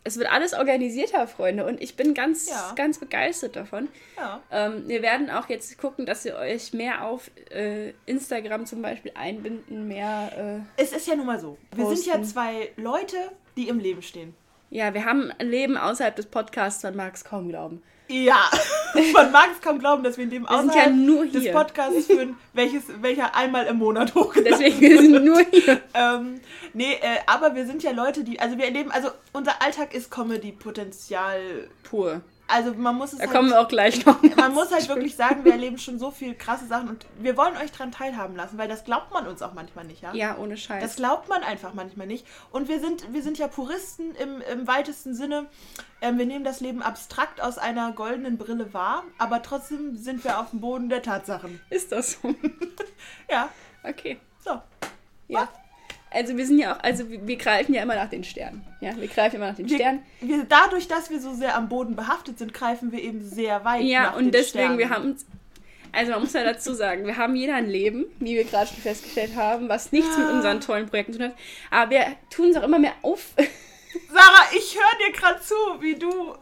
Es 0.06 0.18
wird 0.18 0.30
alles 0.30 0.53
organisierter, 0.53 1.27
Freunde, 1.27 1.65
und 1.65 1.81
ich 1.81 1.95
bin 1.95 2.13
ganz, 2.13 2.50
Ja. 2.50 2.74
ganz 2.75 2.97
begeistert 3.00 3.56
davon. 3.56 3.88
Ja. 4.18 4.41
Ähm, 4.51 4.83
wir 4.88 5.01
werden 5.01 5.30
auch 5.30 5.47
jetzt 5.47 5.77
gucken, 5.77 6.06
dass 6.06 6.25
wir 6.25 6.35
euch 6.35 6.74
mehr 6.74 7.06
auf 7.06 7.31
äh, 7.51 7.94
Instagram 8.06 8.65
zum 8.65 8.81
Beispiel 8.81 9.13
einbinden, 9.15 9.88
mehr. 9.88 10.65
Es 10.75 10.91
ist 10.91 11.07
ja 11.07 11.15
nun 11.15 11.25
mal 11.25 11.39
so. 11.39 11.57
Wir 11.74 11.85
sind 11.88 12.06
ja 12.06 12.18
Posten. 12.18 12.33
zwei 12.33 12.71
Leute, 12.75 13.15
die 13.56 13.69
im 13.69 13.80
Leben 13.80 14.01
stehen. 14.01 14.35
Äh, 14.71 14.80
ja, 14.80 14.94
wir 14.94 15.06
haben 15.06 15.31
ein 15.39 15.47
Leben 15.47 15.77
außerhalb 15.77 16.15
des 16.18 16.25
Podcasts, 16.25 16.83
man 16.83 16.97
mag 16.97 17.13
es 17.15 17.24
kaum 17.24 17.47
glauben. 17.47 17.81
Ja, 18.07 18.50
man 19.13 19.31
mag 19.31 19.50
es 19.53 19.61
kaum 19.61 19.79
glauben, 19.79 20.03
dass 20.03 20.17
wir 20.17 20.25
in 20.25 20.29
dem 20.29 20.44
Wir 20.44 20.51
außerhalb 20.51 20.94
ja 20.94 21.39
des. 21.39 21.51
Podcasts 21.51 22.07
führen, 22.07 22.38
welches, 22.53 22.83
welcher 23.01 23.35
einmal 23.35 23.65
im 23.65 23.77
Monat 23.77 24.13
hochgeladen 24.15 24.59
Deswegen, 24.59 24.81
wir 24.81 25.01
sind 25.01 25.25
nur 25.25 25.41
hier. 25.51 25.81
Ähm, 25.94 26.41
nee, 26.73 26.94
äh, 26.94 27.19
aber 27.25 27.55
wir 27.55 27.65
sind 27.65 27.81
ja 27.83 27.91
Leute, 27.91 28.23
die, 28.23 28.39
also 28.39 28.57
wir 28.57 28.65
erleben, 28.65 28.91
also 28.91 29.09
unser 29.31 29.61
Alltag 29.61 29.94
ist 29.94 30.11
Comedy-Potenzial. 30.11 31.69
Pur. 31.83 32.21
Also 32.53 32.73
man 32.75 32.95
muss 32.95 33.13
es 33.13 33.17
Da 33.17 33.25
halt, 33.25 33.31
kommen 33.35 33.50
wir 33.50 33.59
auch 33.59 33.67
gleich 33.67 34.05
noch. 34.05 34.21
man 34.38 34.53
muss 34.53 34.71
halt 34.71 34.88
wirklich 34.88 35.15
sagen, 35.15 35.44
wir 35.44 35.53
erleben 35.53 35.79
schon 35.79 35.97
so 35.97 36.11
viel 36.11 36.35
krasse 36.35 36.67
Sachen 36.67 36.88
und 36.89 37.05
wir 37.17 37.35
wollen 37.35 37.57
euch 37.57 37.71
dran 37.71 37.91
teilhaben 37.91 38.35
lassen, 38.35 38.59
weil 38.59 38.67
das 38.67 38.83
glaubt 38.83 39.11
man 39.11 39.25
uns 39.25 39.41
auch 39.41 39.53
manchmal 39.53 39.85
nicht, 39.85 40.03
ja? 40.03 40.13
Ja, 40.13 40.38
ohne 40.38 40.55
Scheiß. 40.55 40.83
Das 40.83 40.95
glaubt 40.95 41.29
man 41.29 41.41
einfach 41.44 41.73
manchmal 41.73 42.05
nicht. 42.05 42.27
Und 42.51 42.67
wir 42.67 42.79
sind, 42.79 43.11
wir 43.11 43.23
sind 43.23 43.39
ja 43.39 43.47
Puristen 43.47 44.13
im, 44.15 44.41
im 44.51 44.67
weitesten 44.67 45.15
Sinne. 45.15 45.47
Ähm, 46.01 46.19
wir 46.19 46.27
nehmen 46.27 46.44
das 46.45 46.59
Leben 46.59 46.83
abstrakt 46.83 47.41
aus 47.41 47.57
einer 47.57 47.91
goldenen 47.94 48.38
Brille 48.38 48.71
wahr, 48.73 49.03
aber 49.17 49.41
trotzdem 49.41 49.97
sind 49.97 50.23
wir 50.23 50.39
auf 50.39 50.51
dem 50.51 50.61
Boden 50.61 50.89
der 50.89 51.01
Tatsachen. 51.01 51.59
Ist 51.71 51.91
das 51.91 52.19
so? 52.21 52.35
Ja, 53.29 53.49
Okay. 53.83 54.19
so. 54.44 54.61
Ja. 55.27 55.49
Also 56.13 56.37
wir 56.37 56.45
sind 56.45 56.59
ja 56.59 56.76
auch, 56.76 56.83
also 56.83 57.09
wir, 57.09 57.26
wir 57.28 57.37
greifen 57.37 57.73
ja 57.73 57.81
immer 57.83 57.95
nach 57.95 58.09
den 58.09 58.23
Sternen. 58.23 58.61
Ja, 58.81 58.92
wir 58.95 59.07
greifen 59.07 59.37
immer 59.37 59.47
nach 59.49 59.56
den 59.56 59.68
Wir, 59.69 59.78
Sternen. 59.78 60.04
wir, 60.21 60.45
dadurch, 60.47 60.87
dass 60.87 61.09
wir 61.09 61.19
so 61.19 61.33
sehr 61.33 61.56
am 61.56 61.69
Boden 61.69 61.95
behaftet 61.95 62.37
sind, 62.40 62.54
greifen 62.54 62.92
wir 62.92 63.02
eben 63.02 63.23
sehr 63.28 63.66
weit 63.66 63.81
Ja, 63.83 64.04
nach 64.04 64.16
und 64.18 64.26
den 64.26 64.31
deswegen, 64.31 64.49
Sternen. 64.66 64.78
wir 64.78 64.90
haben. 64.90 65.18
Also 65.92 66.11
man 66.11 66.21
muss 66.21 66.33
ja 66.33 66.44
dazu 66.44 66.73
sagen, 66.73 67.06
wir 67.06 67.18
haben 67.18 67.35
jeder 67.35 67.56
ein 67.56 67.68
Leben, 67.69 68.06
wie 68.19 68.35
wir 68.35 68.45
gerade 68.45 68.68
schon 68.68 68.78
festgestellt 68.78 69.35
haben, 69.35 69.69
was 69.69 69.92
nichts 69.92 70.18
mit 70.18 70.28
Ja. 70.28 70.33
unseren 70.33 70.59
tollen 70.61 70.87
Projekten 70.87 71.14
zu 71.14 71.19
tun 71.19 71.28
hat. 71.30 71.35
Aber 71.69 71.92
wir 71.92 72.06
tun 72.30 72.49
es 72.49 72.57
auch 72.57 72.64
immer 72.64 72.80
mehr 72.80 72.94
auf. 73.04 73.30
Sarah, 74.11 74.45
ich 74.56 74.76
höre 74.76 75.07
dir 75.07 75.14
gerade 75.19 75.40
zu, 75.42 75.54
wie 75.81 75.95
du 75.95 76.33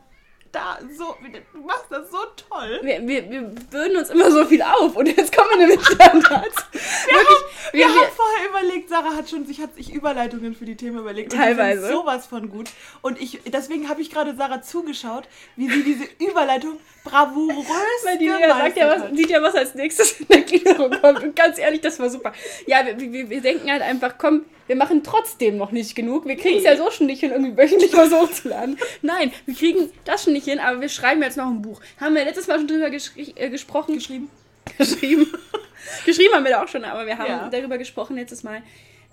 da 0.51 0.79
so, 0.98 1.15
du 1.53 1.62
machst 1.62 1.86
das 1.89 2.12
so 2.12 2.17
toll. 2.50 2.79
Wir, 2.84 3.08
wir, 3.08 3.29
wir 3.29 3.41
bürden 3.41 3.98
uns 3.98 4.10
immer 4.10 4.29
so 4.31 4.46
viel 4.46 4.62
auf 4.62 4.96
und 4.96 5.05
jetzt 5.08 5.36
kommen 5.36 5.60
wir 5.60 5.67
mit 5.67 5.81
Standards. 5.81 6.65
Wirklich, 6.74 7.38
Wir, 7.72 7.79
wir, 7.79 7.88
haben 7.88 7.96
wir, 7.96 8.08
vorher 8.10 8.50
überlegt, 8.50 8.89
Sarah 8.89 9.15
hat 9.15 9.29
schon, 9.29 9.46
sich 9.46 9.62
hat 9.62 9.75
sich 9.75 9.93
Überleitungen 9.93 10.53
für 10.55 10.65
die 10.65 10.75
Themen 10.75 11.00
überlegt. 11.00 11.34
Und 11.34 11.39
Teilweise. 11.39 11.81
Sind 11.81 11.91
sowas 11.91 12.27
von 12.27 12.50
gut. 12.50 12.70
Und 13.01 13.22
ich, 13.22 13.39
deswegen 13.46 13.88
habe 13.88 14.01
ich 14.01 14.12
gerade 14.12 14.36
Sarah 14.36 14.62
zugeschaut, 14.62 15.24
wie 15.55 15.70
sie 15.70 15.84
diese 15.84 16.05
Überleitung 16.20 16.77
bravourös 17.03 17.65
Weil 18.03 18.17
die 18.17 18.29
sagt 18.29 18.77
ja, 18.77 18.89
was, 18.89 19.17
sieht 19.17 19.29
ja, 19.29 19.41
was 19.41 19.55
als 19.55 19.75
nächstes 19.75 20.20
in 20.20 20.27
der 20.27 20.41
Gliederung 20.41 20.91
kommt. 21.00 21.24
Und 21.24 21.36
ganz 21.36 21.58
ehrlich, 21.58 21.81
das 21.81 22.00
war 22.00 22.10
super. 22.10 22.34
Ja, 22.67 22.86
wir, 22.86 23.00
wir, 23.00 23.29
wir 23.29 23.41
denken 23.41 23.72
halt 23.72 23.81
einfach, 23.81 24.15
komm, 24.17 24.46
wir 24.71 24.77
machen 24.77 25.03
trotzdem 25.03 25.57
noch 25.57 25.73
nicht 25.73 25.95
genug. 25.95 26.25
Wir 26.25 26.37
kriegen 26.37 26.55
es 26.59 26.63
Nee. 26.63 26.69
ja 26.69 26.77
so 26.77 26.89
schon 26.91 27.07
nicht 27.07 27.19
hin, 27.19 27.31
irgendwie 27.31 27.57
wöchentlich 27.57 27.91
was 27.93 28.13
hochzuladen. 28.13 28.77
Nein, 29.01 29.33
wir 29.45 29.53
kriegen 29.53 29.89
das 30.05 30.23
schon 30.23 30.31
nicht 30.31 30.45
hin, 30.45 30.59
aber 30.59 30.79
wir 30.79 30.87
schreiben 30.87 31.21
jetzt 31.21 31.35
noch 31.35 31.47
ein 31.47 31.61
Buch. 31.61 31.81
Haben 31.99 32.15
wir 32.15 32.23
letztes 32.23 32.47
Mal 32.47 32.57
schon 32.57 32.67
drüber 32.67 32.87
äh, 32.87 33.49
gesprochen? 33.49 33.95
geschrieben. 33.95 34.29
Geschrieben. 34.77 35.27
Geschrieben 36.05 36.33
haben 36.35 36.45
wir 36.45 36.51
da 36.51 36.63
auch 36.63 36.67
schon, 36.69 36.85
aber 36.85 37.05
wir 37.05 37.17
haben 37.17 37.27
Ja. 37.27 37.49
darüber 37.51 37.77
gesprochen 37.77 38.15
letztes 38.15 38.43
Mal. 38.43 38.61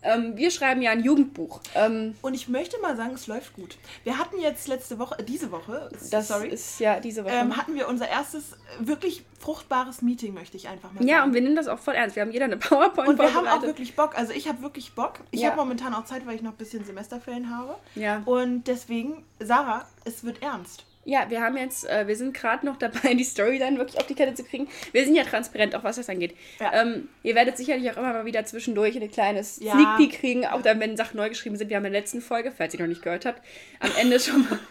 Ähm, 0.02 0.36
wir 0.36 0.50
schreiben 0.50 0.80
ja 0.82 0.90
ein 0.92 1.02
Jugendbuch. 1.02 1.60
Ähm, 1.74 2.14
Und 2.22 2.34
ich 2.34 2.48
möchte 2.48 2.78
mal 2.80 2.96
sagen, 2.96 3.14
es 3.14 3.26
läuft 3.26 3.54
gut. 3.54 3.76
Wir 4.04 4.18
hatten 4.18 4.38
jetzt 4.40 4.68
letzte 4.68 4.98
Woche, 4.98 5.18
äh, 5.18 5.24
diese 5.24 5.50
Woche, 5.50 5.90
das 6.10 6.28
sorry, 6.28 6.48
ist 6.48 6.78
ja 6.80 7.00
diese 7.00 7.24
Woche. 7.24 7.32
ähm, 7.32 7.56
hatten 7.56 7.74
wir 7.74 7.88
unser 7.88 8.08
erstes 8.08 8.52
äh, 8.52 8.56
wirklich 8.86 9.24
fruchtbares 9.40 10.02
Meeting, 10.02 10.34
möchte 10.34 10.56
ich 10.56 10.68
einfach 10.68 10.92
mal 10.92 11.04
ja, 11.04 11.18
sagen. 11.18 11.28
und 11.28 11.34
wir 11.34 11.40
nehmen 11.42 11.56
das 11.56 11.68
auch 11.68 11.78
voll 11.78 11.94
ernst. 11.94 12.16
Wir 12.16 12.22
haben 12.22 12.30
jeder 12.32 12.44
eine 12.44 12.56
PowerPoint 12.58 13.08
Und 13.08 13.18
wir 13.18 13.32
haben 13.34 13.46
auch 13.46 13.62
wirklich 13.62 13.96
Bock. 13.96 14.16
Also 14.16 14.32
ich 14.32 14.48
habe 14.48 14.62
wirklich 14.62 14.92
Bock. 14.94 15.20
Ich 15.30 15.40
Ja. 15.40 15.48
habe 15.50 15.56
momentan 15.60 15.94
auch 15.94 16.04
Zeit, 16.04 16.26
weil 16.26 16.36
ich 16.36 16.42
noch 16.42 16.52
ein 16.52 16.56
bisschen 16.58 16.84
Semesterferien 16.84 17.50
habe. 17.56 17.74
Ja. 17.94 18.22
Und 18.24 18.64
deswegen, 18.68 19.24
Sarah, 19.40 19.86
es 20.04 20.22
wird 20.24 20.42
ernst. 20.42 20.84
Ja, 21.08 21.30
wir 21.30 21.40
haben 21.40 21.56
jetzt, 21.56 21.88
äh, 21.88 22.06
wir 22.06 22.16
sind 22.16 22.34
gerade 22.34 22.66
noch 22.66 22.76
dabei, 22.76 23.14
die 23.14 23.24
Storyline 23.24 23.78
wirklich 23.78 23.98
auf 23.98 24.06
die 24.06 24.14
Kette 24.14 24.34
zu 24.34 24.44
kriegen. 24.44 24.68
Wir 24.92 25.06
sind 25.06 25.14
ja 25.14 25.24
transparent, 25.24 25.74
auch 25.74 25.82
was 25.82 25.96
das 25.96 26.10
angeht. 26.10 26.36
Ja. 26.60 26.82
Ähm, 26.82 27.08
ihr 27.22 27.34
werdet 27.34 27.56
sicherlich 27.56 27.90
auch 27.90 27.96
immer 27.96 28.12
mal 28.12 28.26
wieder 28.26 28.44
zwischendurch 28.44 28.94
ein 28.94 29.10
kleines 29.10 29.58
ja. 29.58 29.72
Sneak 29.72 29.96
Peek 29.96 30.20
kriegen, 30.20 30.44
auch 30.44 30.60
dann, 30.60 30.78
wenn 30.80 30.98
Sachen 30.98 31.16
neu 31.16 31.30
geschrieben 31.30 31.56
sind. 31.56 31.70
Wir 31.70 31.78
haben 31.78 31.86
in 31.86 31.92
der 31.92 32.02
letzten 32.02 32.20
Folge, 32.20 32.52
falls 32.54 32.74
ihr 32.74 32.80
noch 32.80 32.88
nicht 32.88 33.00
gehört 33.00 33.24
habt, 33.24 33.42
am 33.80 33.90
Ende 33.98 34.20
schon 34.20 34.42
mal. 34.42 34.58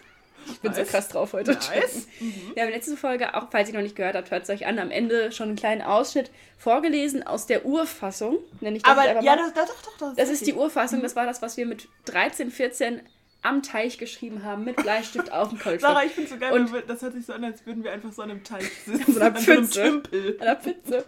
Ich 0.50 0.62
bin 0.62 0.72
nice. 0.72 0.86
so 0.86 0.92
krass 0.92 1.10
drauf 1.10 1.34
heute. 1.34 1.52
Nice. 1.52 2.08
Mhm. 2.22 2.32
Wir 2.32 2.32
haben 2.32 2.48
in 2.48 2.56
der 2.56 2.70
letzten 2.70 2.96
Folge, 2.96 3.36
auch 3.36 3.48
falls 3.52 3.68
ihr 3.68 3.76
noch 3.76 3.82
nicht 3.82 3.98
gehört 3.98 4.16
habt, 4.16 4.32
hört 4.32 4.44
es 4.44 4.50
euch 4.50 4.66
an, 4.66 4.80
am 4.80 4.92
Ende 4.92 5.34
schon 5.34 5.50
einen 5.50 5.58
kleinen 5.58 5.82
Ausschnitt 5.82 6.32
vorgelesen 6.58 7.22
aus 7.28 7.48
der 7.48 7.66
Urfassung. 7.66 8.38
Nenne 8.62 8.78
ich 8.78 8.84
das 8.84 8.94
Aber 8.94 9.22
ja, 9.22 9.36
das, 9.36 9.54
das, 9.54 9.68
doch, 9.68 9.82
doch, 9.84 9.98
das, 10.00 10.16
das 10.16 10.30
ist 10.30 10.48
die 10.48 10.54
Urfassung. 10.54 11.00
Mhm. 11.00 11.04
Das 11.04 11.18
war 11.18 11.26
das, 11.26 11.42
was 11.42 11.58
wir 11.58 11.66
mit 11.66 11.90
13, 12.06 12.50
14 12.50 13.02
am 13.48 13.64
Teich 13.64 13.98
geschrieben 13.98 14.44
haben 14.44 14.64
mit 14.64 14.76
Bleistift 14.76 15.32
auf 15.32 15.50
dem 15.50 15.60
Kolben. 15.60 15.80
Sarah, 15.80 16.04
ich 16.04 16.12
finde 16.12 16.26
es 16.30 16.34
so 16.34 16.40
geil, 16.40 16.54
und 16.54 16.72
das 16.88 17.02
hört 17.02 17.14
sich 17.14 17.26
so 17.26 17.34
an, 17.34 17.44
als 17.44 17.66
würden 17.66 17.84
wir 17.84 17.92
einfach 17.92 18.12
so 18.12 18.22
an 18.22 18.32
einem 18.32 18.44
Teich 18.44 18.70
sitzen. 18.86 19.14
so 19.14 19.20
einer 19.20 19.34
Pfütze. 19.36 19.84
An 19.84 19.96
An 19.96 20.48
einer 20.48 20.56
Pfütze. 20.58 21.06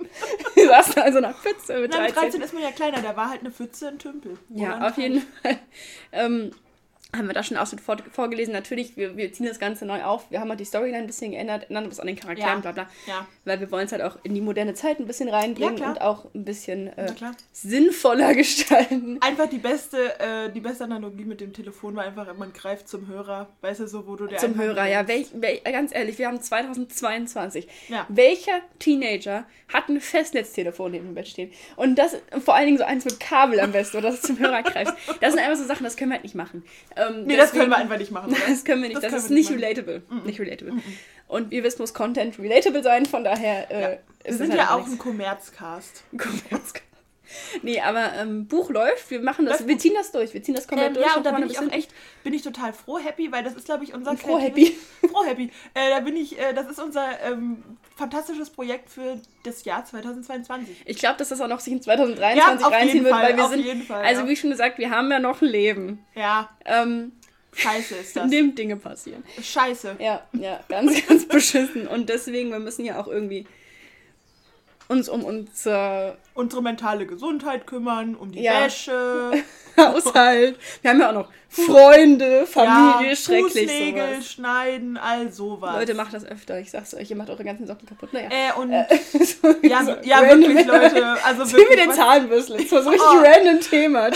Wir 0.55 0.67
saßen 0.67 1.01
an 1.01 1.11
so 1.11 1.17
einer 1.17 1.33
Pfütze 1.33 1.79
mit 1.79 1.93
13. 1.93 2.13
Na, 2.15 2.21
13 2.21 2.41
ist 2.41 2.53
man 2.53 2.63
ja 2.63 2.71
kleiner, 2.71 3.01
da 3.01 3.15
war 3.15 3.29
halt 3.29 3.41
eine 3.41 3.51
Pfütze 3.51 3.89
ein 3.89 3.99
Tümpel. 3.99 4.37
Ja, 4.49 4.87
auf 4.87 4.97
jeden 4.97 5.21
Fall. 5.41 5.59
Ähm, 6.11 6.51
haben 7.15 7.27
wir 7.27 7.33
da 7.33 7.41
schon 7.41 7.57
Ausschnitt 7.57 7.81
vor, 7.81 7.97
vorgelesen. 8.11 8.53
Natürlich, 8.53 8.95
wir, 8.95 9.17
wir 9.17 9.33
ziehen 9.33 9.47
das 9.47 9.57
Ganze 9.57 9.85
neu 9.85 10.03
auf. 10.03 10.29
Wir 10.29 10.39
haben 10.39 10.49
halt 10.49 10.59
die 10.59 10.65
Storyline 10.65 10.99
ein 10.99 11.07
bisschen 11.07 11.31
geändert, 11.31 11.67
ändern 11.69 11.89
was 11.89 11.99
an 11.99 12.05
den 12.05 12.15
Charakteren, 12.15 12.55
ja. 12.55 12.59
bla 12.59 12.71
bla. 12.71 12.89
Ja. 13.07 13.27
Weil 13.45 13.59
wir 13.59 13.71
wollen 13.71 13.87
es 13.87 13.91
halt 13.91 14.03
auch 14.03 14.17
in 14.21 14.35
die 14.35 14.41
moderne 14.41 14.75
Zeit 14.75 14.99
ein 14.99 15.07
bisschen 15.07 15.27
reinbringen 15.27 15.77
ja, 15.77 15.89
und 15.89 16.01
auch 16.01 16.25
ein 16.35 16.45
bisschen 16.45 16.87
äh, 16.97 17.11
sinnvoller 17.51 18.33
gestalten. 18.35 19.17
Einfach 19.21 19.49
die 19.49 19.57
beste, 19.57 20.19
äh, 20.19 20.51
die 20.51 20.59
beste 20.59 20.83
Analogie 20.83 21.25
mit 21.25 21.41
dem 21.41 21.51
Telefon 21.51 21.95
war 21.95 22.03
einfach, 22.03 22.31
man 22.37 22.53
greift 22.53 22.87
zum 22.87 23.07
Hörer, 23.07 23.49
weißt 23.61 23.79
du, 23.79 23.87
so, 23.87 24.05
wo 24.05 24.15
du 24.15 24.27
der 24.27 24.37
Zum 24.37 24.55
Hörer, 24.55 24.87
ja. 24.87 25.07
Welch, 25.07 25.29
welch, 25.33 25.63
ganz 25.63 25.93
ehrlich, 25.95 26.19
wir 26.19 26.27
haben 26.27 26.39
2022. 26.39 27.67
Ja. 27.87 28.05
Welcher 28.09 28.61
Teenager 28.77 29.45
hat 29.73 29.89
ein 29.89 29.99
Festnetztelefon 29.99 30.91
neben 30.91 31.07
dem 31.07 31.15
Bett 31.15 31.27
stehen? 31.27 31.51
Und 31.75 31.95
das 31.95 32.17
vor 32.45 32.53
allen 32.53 32.67
Dingen 32.67 32.77
so 32.77 32.83
eins 32.83 33.05
mit 33.05 33.19
Kabel 33.19 33.59
am 33.59 33.71
besten, 33.71 33.97
oder 33.97 34.11
das 34.11 34.21
zum 34.21 34.37
Hörer 34.37 34.61
greifst. 34.61 34.93
Das 35.21 35.33
sind 35.33 35.41
einfach 35.41 35.57
so 35.57 35.65
Sachen, 35.65 35.83
das 35.83 35.97
können 35.97 36.11
wir 36.11 36.15
halt 36.15 36.23
nicht 36.23 36.35
machen. 36.35 36.63
Ähm, 36.99 37.25
nee, 37.25 37.37
das 37.37 37.51
können 37.51 37.69
wir 37.69 37.77
einfach 37.77 37.97
nicht 37.97 38.11
machen. 38.11 38.31
Oder? 38.31 38.41
Das 38.47 38.63
können 38.63 38.81
wir 38.81 38.89
nicht. 38.89 39.03
Das, 39.03 39.11
das 39.11 39.23
ist 39.25 39.29
nicht, 39.31 39.49
nicht 39.49 39.61
relatable. 39.61 40.01
Mm 40.09 40.13
-mm. 40.13 40.25
nicht 40.25 40.39
relatable. 40.39 40.73
Mm 40.73 40.83
Und 41.27 41.51
wir 41.51 41.63
wissen, 41.63 41.81
muss 41.81 41.93
Content 41.93 42.37
relatable 42.39 42.83
sein, 42.83 43.05
von 43.05 43.23
daher. 43.23 43.71
Äh, 43.71 43.81
ja. 43.81 43.97
wir 44.23 44.33
sind 44.33 44.51
halt 44.51 44.59
ja 44.59 44.75
auch 44.75 44.85
ein 44.85 44.97
Kommerzcast. 44.97 46.03
Kommerzcast. 46.17 46.88
Nee, 47.61 47.81
aber 47.81 48.13
ähm, 48.15 48.47
Buch 48.47 48.69
läuft, 48.69 49.09
wir 49.11 49.21
machen 49.21 49.45
das, 49.45 49.67
wir 49.67 49.77
ziehen 49.77 49.93
das 49.95 50.11
durch, 50.11 50.33
wir 50.33 50.43
ziehen 50.43 50.55
das 50.55 50.67
komplett 50.67 50.89
ähm, 50.89 50.93
durch. 50.95 51.07
Ja, 51.07 51.15
und 51.15 51.25
da 51.25 51.31
bin 51.31 51.49
ich 51.49 51.59
auch 51.59 51.71
echt, 51.71 51.91
bin 52.23 52.33
ich 52.33 52.41
total 52.41 52.73
froh 52.73 52.99
happy, 52.99 53.31
weil 53.31 53.43
das 53.43 53.53
ist, 53.55 53.65
glaube 53.65 53.83
ich, 53.83 53.93
unser 53.93 54.15
froh 54.17 54.39
happy. 54.39 54.77
Froh 55.09 55.23
happy. 55.25 55.49
Äh, 55.73 55.89
da 55.89 55.99
bin 56.01 56.15
ich, 56.15 56.37
äh, 56.37 56.53
das 56.53 56.67
ist 56.67 56.79
unser 56.79 57.05
ähm, 57.23 57.63
fantastisches 57.95 58.49
Projekt 58.49 58.89
für 58.89 59.19
das 59.43 59.63
Jahr 59.65 59.85
2022. 59.85 60.83
Ich 60.85 60.97
glaube, 60.97 61.17
dass 61.17 61.29
das 61.29 61.41
auch 61.41 61.47
noch 61.47 61.59
sich 61.59 61.73
in 61.73 61.81
2023 61.81 62.61
ja, 62.61 62.67
reinziehen 62.67 63.03
wird, 63.03 63.13
weil 63.13 63.37
wir 63.37 63.47
sind, 63.47 63.83
Fall, 63.85 64.03
also 64.03 64.27
wie 64.27 64.35
schon 64.35 64.49
gesagt, 64.49 64.77
wir 64.77 64.89
haben 64.89 65.11
ja 65.11 65.19
noch 65.19 65.41
ein 65.41 65.47
Leben. 65.47 66.05
Ja. 66.15 66.49
Ähm, 66.65 67.13
Scheiße 67.53 67.95
ist 67.95 68.15
das. 68.15 68.29
Dem 68.29 68.55
Dinge 68.55 68.77
passieren. 68.77 69.23
Scheiße. 69.41 69.95
Ja, 69.99 70.23
ja, 70.33 70.59
ganz, 70.69 71.05
ganz 71.07 71.27
beschissen. 71.27 71.87
Und 71.87 72.09
deswegen, 72.09 72.51
wir 72.51 72.59
müssen 72.59 72.85
ja 72.85 72.99
auch 72.99 73.07
irgendwie 73.07 73.45
uns 74.89 75.07
um 75.07 75.23
unsere, 75.23 76.17
unsere 76.33 76.61
mentale 76.61 77.05
Gesundheit 77.05 77.65
kümmern, 77.67 78.15
um 78.15 78.31
die 78.31 78.41
ja. 78.41 78.65
Wäsche. 78.65 79.31
Haushalt. 79.77 80.57
Wir 80.81 80.91
haben 80.91 80.99
ja 80.99 81.09
auch 81.09 81.13
noch 81.13 81.29
Freunde, 81.47 82.45
Familie, 82.45 83.11
ja, 83.11 83.15
schrecklich 83.15 83.69
Fußnägel 83.69 84.07
sowas. 84.15 84.31
schneiden, 84.31 84.97
all 84.97 85.31
sowas. 85.31 85.75
Leute, 85.75 85.93
macht 85.93 86.13
das 86.13 86.25
öfter. 86.25 86.59
Ich 86.59 86.71
sag's 86.71 86.93
euch, 86.93 87.09
ihr 87.09 87.15
macht 87.15 87.29
eure 87.29 87.43
ganzen 87.43 87.65
Socken 87.65 87.87
kaputt. 87.87 88.11
Naja. 88.11 88.29
Äh, 88.29 88.59
und 88.59 88.71
äh, 88.71 88.85
so, 89.23 89.47
ja, 89.61 89.83
so 89.83 89.95
ja 90.03 90.21
wirklich, 90.21 90.65
Leute. 90.65 91.17
Also 91.23 91.45
Zieh 91.57 91.65
mir 91.69 91.77
den 91.77 91.91
Zahnbüssel. 91.91 92.57
Das 92.57 92.71
war 92.71 92.83
so 92.83 92.89
ein 92.89 92.93
richtig 92.95 93.09
oh. 93.11 93.23
random 93.23 93.61
Thema. 93.61 94.09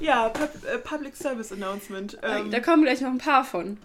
ja, 0.00 0.28
Pub 0.28 0.50
äh, 0.72 0.78
Public 0.78 1.16
Service 1.16 1.50
Announcement. 1.50 2.18
Ähm, 2.22 2.50
da 2.50 2.60
kommen 2.60 2.84
gleich 2.84 3.00
noch 3.00 3.10
ein 3.10 3.18
paar 3.18 3.44
von. 3.44 3.78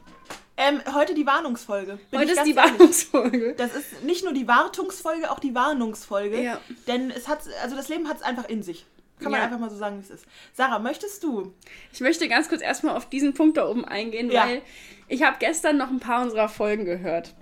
Ähm, 0.55 0.81
heute 0.93 1.15
die 1.15 1.25
Warnungsfolge. 1.25 1.99
Heute 2.15 2.31
ist 2.31 2.43
die 2.45 2.51
ehrlich. 2.51 2.55
Warnungsfolge. 2.55 3.55
Das 3.57 3.75
ist 3.75 4.03
nicht 4.03 4.23
nur 4.23 4.33
die 4.33 4.47
Wartungsfolge, 4.47 5.31
auch 5.31 5.39
die 5.39 5.55
Warnungsfolge. 5.55 6.41
Ja. 6.41 6.59
Denn 6.87 7.09
es 7.09 7.27
hat, 7.27 7.39
also 7.63 7.75
das 7.75 7.89
Leben 7.89 8.07
hat 8.07 8.17
es 8.17 8.23
einfach 8.23 8.47
in 8.47 8.61
sich. 8.61 8.85
Kann 9.19 9.31
man 9.31 9.39
ja. 9.39 9.45
einfach 9.45 9.59
mal 9.59 9.69
so 9.69 9.77
sagen, 9.77 9.97
wie 9.97 10.03
es 10.03 10.09
ist. 10.09 10.25
Sarah, 10.53 10.79
möchtest 10.79 11.23
du? 11.23 11.53
Ich 11.91 12.01
möchte 12.01 12.27
ganz 12.27 12.49
kurz 12.49 12.61
erstmal 12.61 12.95
auf 12.95 13.07
diesen 13.09 13.33
Punkt 13.33 13.57
da 13.57 13.67
oben 13.67 13.85
eingehen, 13.85 14.29
ja. 14.29 14.45
weil 14.45 14.61
ich 15.07 15.23
habe 15.23 15.37
gestern 15.39 15.77
noch 15.77 15.89
ein 15.89 15.99
paar 15.99 16.21
unserer 16.23 16.49
Folgen 16.49 16.85
gehört. 16.85 17.33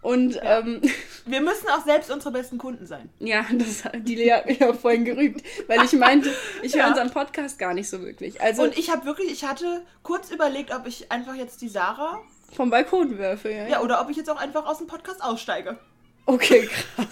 Und 0.00 0.34
ja. 0.34 0.60
ähm, 0.60 0.82
wir 1.26 1.40
müssen 1.40 1.68
auch 1.68 1.84
selbst 1.84 2.10
unsere 2.10 2.32
besten 2.32 2.58
Kunden 2.58 2.86
sein. 2.86 3.08
Ja, 3.18 3.46
das, 3.52 3.84
die 4.00 4.14
Lea 4.14 4.32
hat 4.32 4.46
mich 4.46 4.62
auch 4.64 4.74
vorhin 4.74 5.04
gerügt, 5.04 5.42
weil 5.68 5.84
ich 5.84 5.92
meinte, 5.92 6.30
ich 6.62 6.74
höre 6.74 6.88
unseren 6.88 7.10
Podcast 7.10 7.58
gar 7.58 7.72
nicht 7.72 7.88
so 7.88 8.02
wirklich. 8.02 8.40
Also, 8.40 8.62
Und 8.62 8.76
ich 8.76 8.90
habe 8.90 9.06
wirklich, 9.06 9.32
ich 9.32 9.44
hatte 9.44 9.84
kurz 10.02 10.30
überlegt, 10.30 10.72
ob 10.74 10.86
ich 10.86 11.10
einfach 11.10 11.34
jetzt 11.34 11.62
die 11.62 11.68
Sarah 11.68 12.20
vom 12.52 12.70
Balkon 12.70 13.18
werfe, 13.18 13.50
ja. 13.50 13.66
Ja, 13.66 13.80
oder 13.80 14.00
ob 14.00 14.10
ich 14.10 14.16
jetzt 14.16 14.30
auch 14.30 14.40
einfach 14.40 14.66
aus 14.66 14.78
dem 14.78 14.86
Podcast 14.86 15.22
aussteige. 15.22 15.78
Okay, 16.28 16.68
krass. 16.96 17.06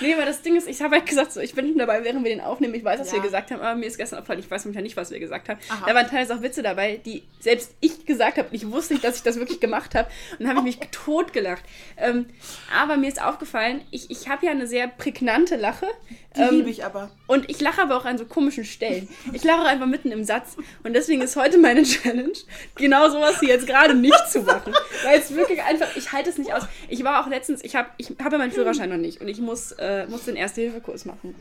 nee, 0.00 0.14
aber 0.14 0.24
das 0.24 0.40
Ding 0.40 0.54
ist, 0.54 0.68
ich 0.68 0.80
habe 0.82 0.94
halt 0.94 1.06
gesagt, 1.06 1.32
so, 1.32 1.40
ich 1.40 1.52
bin 1.52 1.76
dabei, 1.76 2.04
während 2.04 2.22
wir 2.22 2.30
den 2.30 2.40
aufnehmen. 2.40 2.74
Ich 2.74 2.84
weiß, 2.84 3.00
was 3.00 3.08
ja. 3.08 3.14
wir 3.14 3.22
gesagt 3.22 3.50
haben, 3.50 3.60
aber 3.60 3.74
mir 3.74 3.86
ist 3.86 3.96
gestern 3.96 4.20
aufgefallen, 4.20 4.38
ich 4.38 4.48
weiß 4.48 4.64
momentan 4.66 4.84
nicht, 4.84 4.96
was 4.96 5.10
wir 5.10 5.18
gesagt 5.18 5.48
haben. 5.48 5.58
Aha. 5.68 5.84
Da 5.84 5.94
waren 5.96 6.06
teilweise 6.06 6.36
auch 6.36 6.42
Witze 6.42 6.62
dabei, 6.62 7.00
die 7.04 7.24
selbst 7.40 7.74
ich 7.80 8.06
gesagt 8.06 8.38
habe. 8.38 8.48
Ich 8.52 8.70
wusste 8.70 8.94
nicht, 8.94 9.04
dass 9.04 9.16
ich 9.16 9.24
das 9.24 9.36
wirklich 9.36 9.58
gemacht 9.58 9.96
habe. 9.96 10.08
Und 10.38 10.46
dann 10.46 10.56
habe 10.56 10.68
ich 10.68 10.78
mich 10.78 10.88
totgelacht. 10.92 11.64
Ähm, 11.96 12.26
aber 12.72 12.96
mir 12.96 13.08
ist 13.08 13.20
aufgefallen, 13.20 13.80
ich, 13.90 14.12
ich 14.12 14.28
habe 14.28 14.46
ja 14.46 14.52
eine 14.52 14.68
sehr 14.68 14.86
prägnante 14.86 15.56
Lache. 15.56 15.88
Die 16.36 16.40
ähm, 16.40 16.50
liebe 16.50 16.70
ich 16.70 16.84
aber. 16.84 17.10
Und 17.26 17.50
ich 17.50 17.60
lache 17.60 17.82
aber 17.82 17.96
auch 17.96 18.04
an 18.04 18.16
so 18.16 18.26
komischen 18.26 18.64
Stellen. 18.64 19.08
Ich 19.32 19.42
lache 19.42 19.66
einfach 19.66 19.86
mitten 19.86 20.12
im 20.12 20.22
Satz. 20.22 20.56
Und 20.84 20.94
deswegen 20.94 21.20
ist 21.20 21.34
heute 21.34 21.58
meine 21.58 21.82
Challenge, 21.82 22.32
genau 22.76 23.08
sowas 23.08 23.40
hier 23.40 23.48
jetzt 23.48 23.66
gerade 23.66 23.94
nicht 23.94 24.30
zu 24.30 24.42
machen. 24.42 24.72
Weil 25.02 25.18
es 25.18 25.34
wirklich 25.34 25.60
einfach, 25.62 25.88
ich 25.96 26.12
halte 26.12 26.30
es 26.30 26.38
nicht 26.38 26.54
aus. 26.54 26.62
Ich 26.88 27.02
war 27.02 27.24
auch 27.24 27.28
letztens, 27.28 27.64
ich 27.64 27.74
habe 27.74 27.88
ich 27.96 28.12
hab 28.22 28.32
ja 28.32 28.38
meinen 28.52 28.54
Führerschein 28.54 28.90
noch 28.90 28.96
nicht 28.96 29.20
und 29.20 29.28
ich 29.28 29.40
muss, 29.40 29.72
äh, 29.72 30.06
muss 30.06 30.24
den 30.24 30.36
Erste-Hilfe-Kurs 30.36 31.04
machen. 31.04 31.34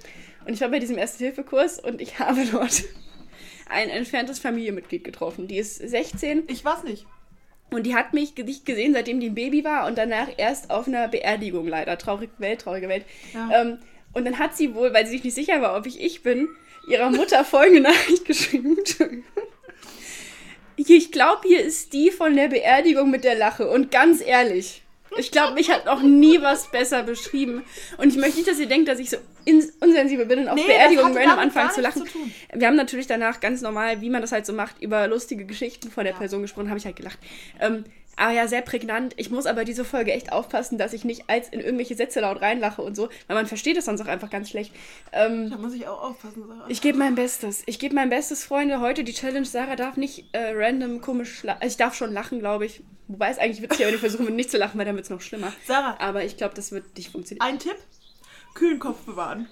Und 0.45 0.53
ich 0.53 0.61
war 0.61 0.69
bei 0.69 0.79
diesem 0.79 0.97
Erste-Hilfe-Kurs 0.97 1.79
und 1.79 2.01
ich 2.01 2.19
habe 2.19 2.45
dort 2.51 2.83
ein 3.69 3.89
entferntes 3.89 4.39
Familienmitglied 4.39 5.03
getroffen. 5.03 5.47
Die 5.47 5.57
ist 5.57 5.77
16. 5.77 6.43
Ich 6.47 6.63
weiß 6.63 6.83
nicht. 6.83 7.05
Und 7.69 7.83
die 7.83 7.95
hat 7.95 8.13
mich 8.13 8.35
nicht 8.35 8.65
gesehen, 8.65 8.93
seitdem 8.93 9.21
die 9.21 9.29
ein 9.29 9.35
Baby 9.35 9.63
war 9.63 9.87
und 9.87 9.97
danach 9.97 10.27
erst 10.35 10.69
auf 10.71 10.87
einer 10.87 11.07
Beerdigung 11.07 11.67
leider. 11.67 11.97
Traurige 11.97 12.33
Welt, 12.37 12.61
traurige 12.61 12.89
Welt. 12.89 13.05
Ja. 13.33 13.61
Ähm, 13.61 13.77
und 14.13 14.25
dann 14.25 14.39
hat 14.39 14.57
sie 14.57 14.75
wohl, 14.75 14.93
weil 14.93 15.05
sie 15.05 15.13
sich 15.13 15.23
nicht 15.23 15.35
sicher 15.35 15.61
war, 15.61 15.77
ob 15.77 15.85
ich 15.85 16.01
ich 16.01 16.21
bin, 16.21 16.49
ihrer 16.89 17.09
Mutter 17.11 17.45
folgende 17.45 17.81
Nachricht 17.89 18.25
geschrieben. 18.25 18.75
ich 20.75 21.11
glaube, 21.13 21.47
hier 21.47 21.63
ist 21.63 21.93
die 21.93 22.11
von 22.11 22.35
der 22.35 22.49
Beerdigung 22.49 23.09
mit 23.09 23.23
der 23.23 23.35
Lache. 23.35 23.69
Und 23.69 23.89
ganz 23.89 24.19
ehrlich, 24.19 24.81
ich 25.17 25.31
glaube, 25.31 25.53
mich 25.53 25.69
hat 25.69 25.85
noch 25.85 26.01
nie 26.01 26.41
was 26.41 26.71
besser 26.71 27.03
beschrieben. 27.03 27.63
Und 27.97 28.09
ich 28.09 28.17
möchte 28.17 28.37
nicht, 28.37 28.47
dass 28.47 28.59
ihr 28.59 28.67
denkt, 28.67 28.87
dass 28.87 28.99
ich 28.99 29.09
so 29.09 29.17
unsensibel 29.79 30.25
bin 30.25 30.39
und 30.39 30.47
auf 30.47 30.55
nee, 30.55 30.65
Beerdigungen 30.65 31.15
random 31.17 31.39
anfangen 31.39 31.71
zu 31.71 31.81
lachen. 31.81 32.05
Zu 32.05 32.19
wir 32.53 32.67
haben 32.67 32.75
natürlich 32.75 33.07
danach 33.07 33.39
ganz 33.39 33.61
normal, 33.61 34.01
wie 34.01 34.09
man 34.09 34.21
das 34.21 34.31
halt 34.31 34.45
so 34.45 34.53
macht, 34.53 34.81
über 34.81 35.07
lustige 35.07 35.45
Geschichten 35.45 35.89
von 35.91 36.03
der 36.03 36.13
ja. 36.13 36.19
Person 36.19 36.41
gesprochen, 36.41 36.69
habe 36.69 36.77
ich 36.77 36.85
halt 36.85 36.95
gelacht. 36.95 37.19
Ähm, 37.59 37.83
aber 38.17 38.31
ja, 38.31 38.47
sehr 38.47 38.61
prägnant. 38.61 39.13
Ich 39.17 39.29
muss 39.31 39.45
aber 39.45 39.65
diese 39.65 39.85
Folge 39.85 40.11
echt 40.11 40.31
aufpassen, 40.31 40.77
dass 40.77 40.93
ich 40.93 41.03
nicht 41.05 41.29
als 41.29 41.49
in 41.49 41.59
irgendwelche 41.59 41.95
Sätze 41.95 42.19
laut 42.19 42.41
reinlache 42.41 42.81
und 42.81 42.95
so, 42.95 43.09
weil 43.27 43.35
man 43.35 43.47
versteht 43.47 43.77
es 43.77 43.85
sonst 43.85 44.01
auch 44.01 44.07
einfach 44.07 44.29
ganz 44.29 44.49
schlecht. 44.49 44.73
Ähm, 45.11 45.49
da 45.49 45.57
muss 45.57 45.73
ich 45.73 45.87
auch 45.87 46.01
aufpassen, 46.01 46.43
Sarah. 46.47 46.65
Ich 46.67 46.81
gebe 46.81 46.97
mein 46.97 47.15
Bestes. 47.15 47.63
Ich 47.65 47.79
gebe 47.79 47.95
mein 47.95 48.09
Bestes, 48.09 48.43
Freunde. 48.43 48.79
Heute 48.79 49.03
die 49.03 49.13
Challenge. 49.13 49.45
Sarah 49.45 49.75
darf 49.75 49.97
nicht 49.97 50.25
äh, 50.33 50.51
random 50.53 51.01
komisch 51.01 51.43
lachen. 51.43 51.65
Ich 51.65 51.77
darf 51.77 51.95
schon 51.95 52.13
lachen, 52.13 52.39
glaube 52.39 52.65
ich. 52.65 52.83
Wobei 53.07 53.29
es 53.29 53.37
eigentlich 53.37 53.61
witzig 53.61 53.85
wenn 53.85 53.93
ich 53.93 53.99
versuche, 53.99 54.23
nicht 54.31 54.51
zu 54.51 54.57
lachen, 54.57 54.77
weil 54.77 54.85
dann 54.85 54.95
wird 54.95 55.05
es 55.05 55.09
noch 55.09 55.21
schlimmer. 55.21 55.51
Sarah. 55.65 55.97
Aber 55.99 56.23
ich 56.23 56.37
glaube, 56.37 56.53
das 56.53 56.71
wird 56.71 56.95
nicht 56.97 57.11
funktionieren. 57.11 57.45
Ein 57.45 57.59
Tipp: 57.59 57.77
kühlen 58.53 58.79
Kopf 58.79 58.99
bewahren. 59.05 59.47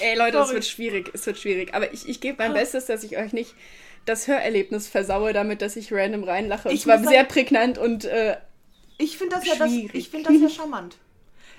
Ey, 0.00 0.16
Leute, 0.16 0.38
es 0.38 0.52
wird 0.52 0.66
schwierig. 0.66 1.10
Es 1.14 1.24
wird 1.26 1.38
schwierig. 1.38 1.74
Aber 1.74 1.92
ich, 1.92 2.08
ich 2.08 2.20
gebe 2.20 2.38
mein 2.38 2.52
Bestes, 2.52 2.86
dass 2.86 3.02
ich 3.02 3.16
euch 3.16 3.32
nicht 3.32 3.54
das 4.06 4.26
Hörerlebnis 4.26 4.88
versaue, 4.88 5.32
damit 5.32 5.60
dass 5.60 5.76
ich 5.76 5.92
random 5.92 6.24
reinlache. 6.24 6.72
Ich 6.72 6.86
war 6.86 6.98
sehr 6.98 7.24
prägnant 7.24 7.76
und 7.76 8.06
äh, 8.06 8.36
ich 8.98 9.18
finde 9.18 9.36
das 9.36 9.46
ja 9.46 9.54
das, 9.56 9.70
das 9.70 10.40
ja 10.40 10.48
charmant. 10.48 10.96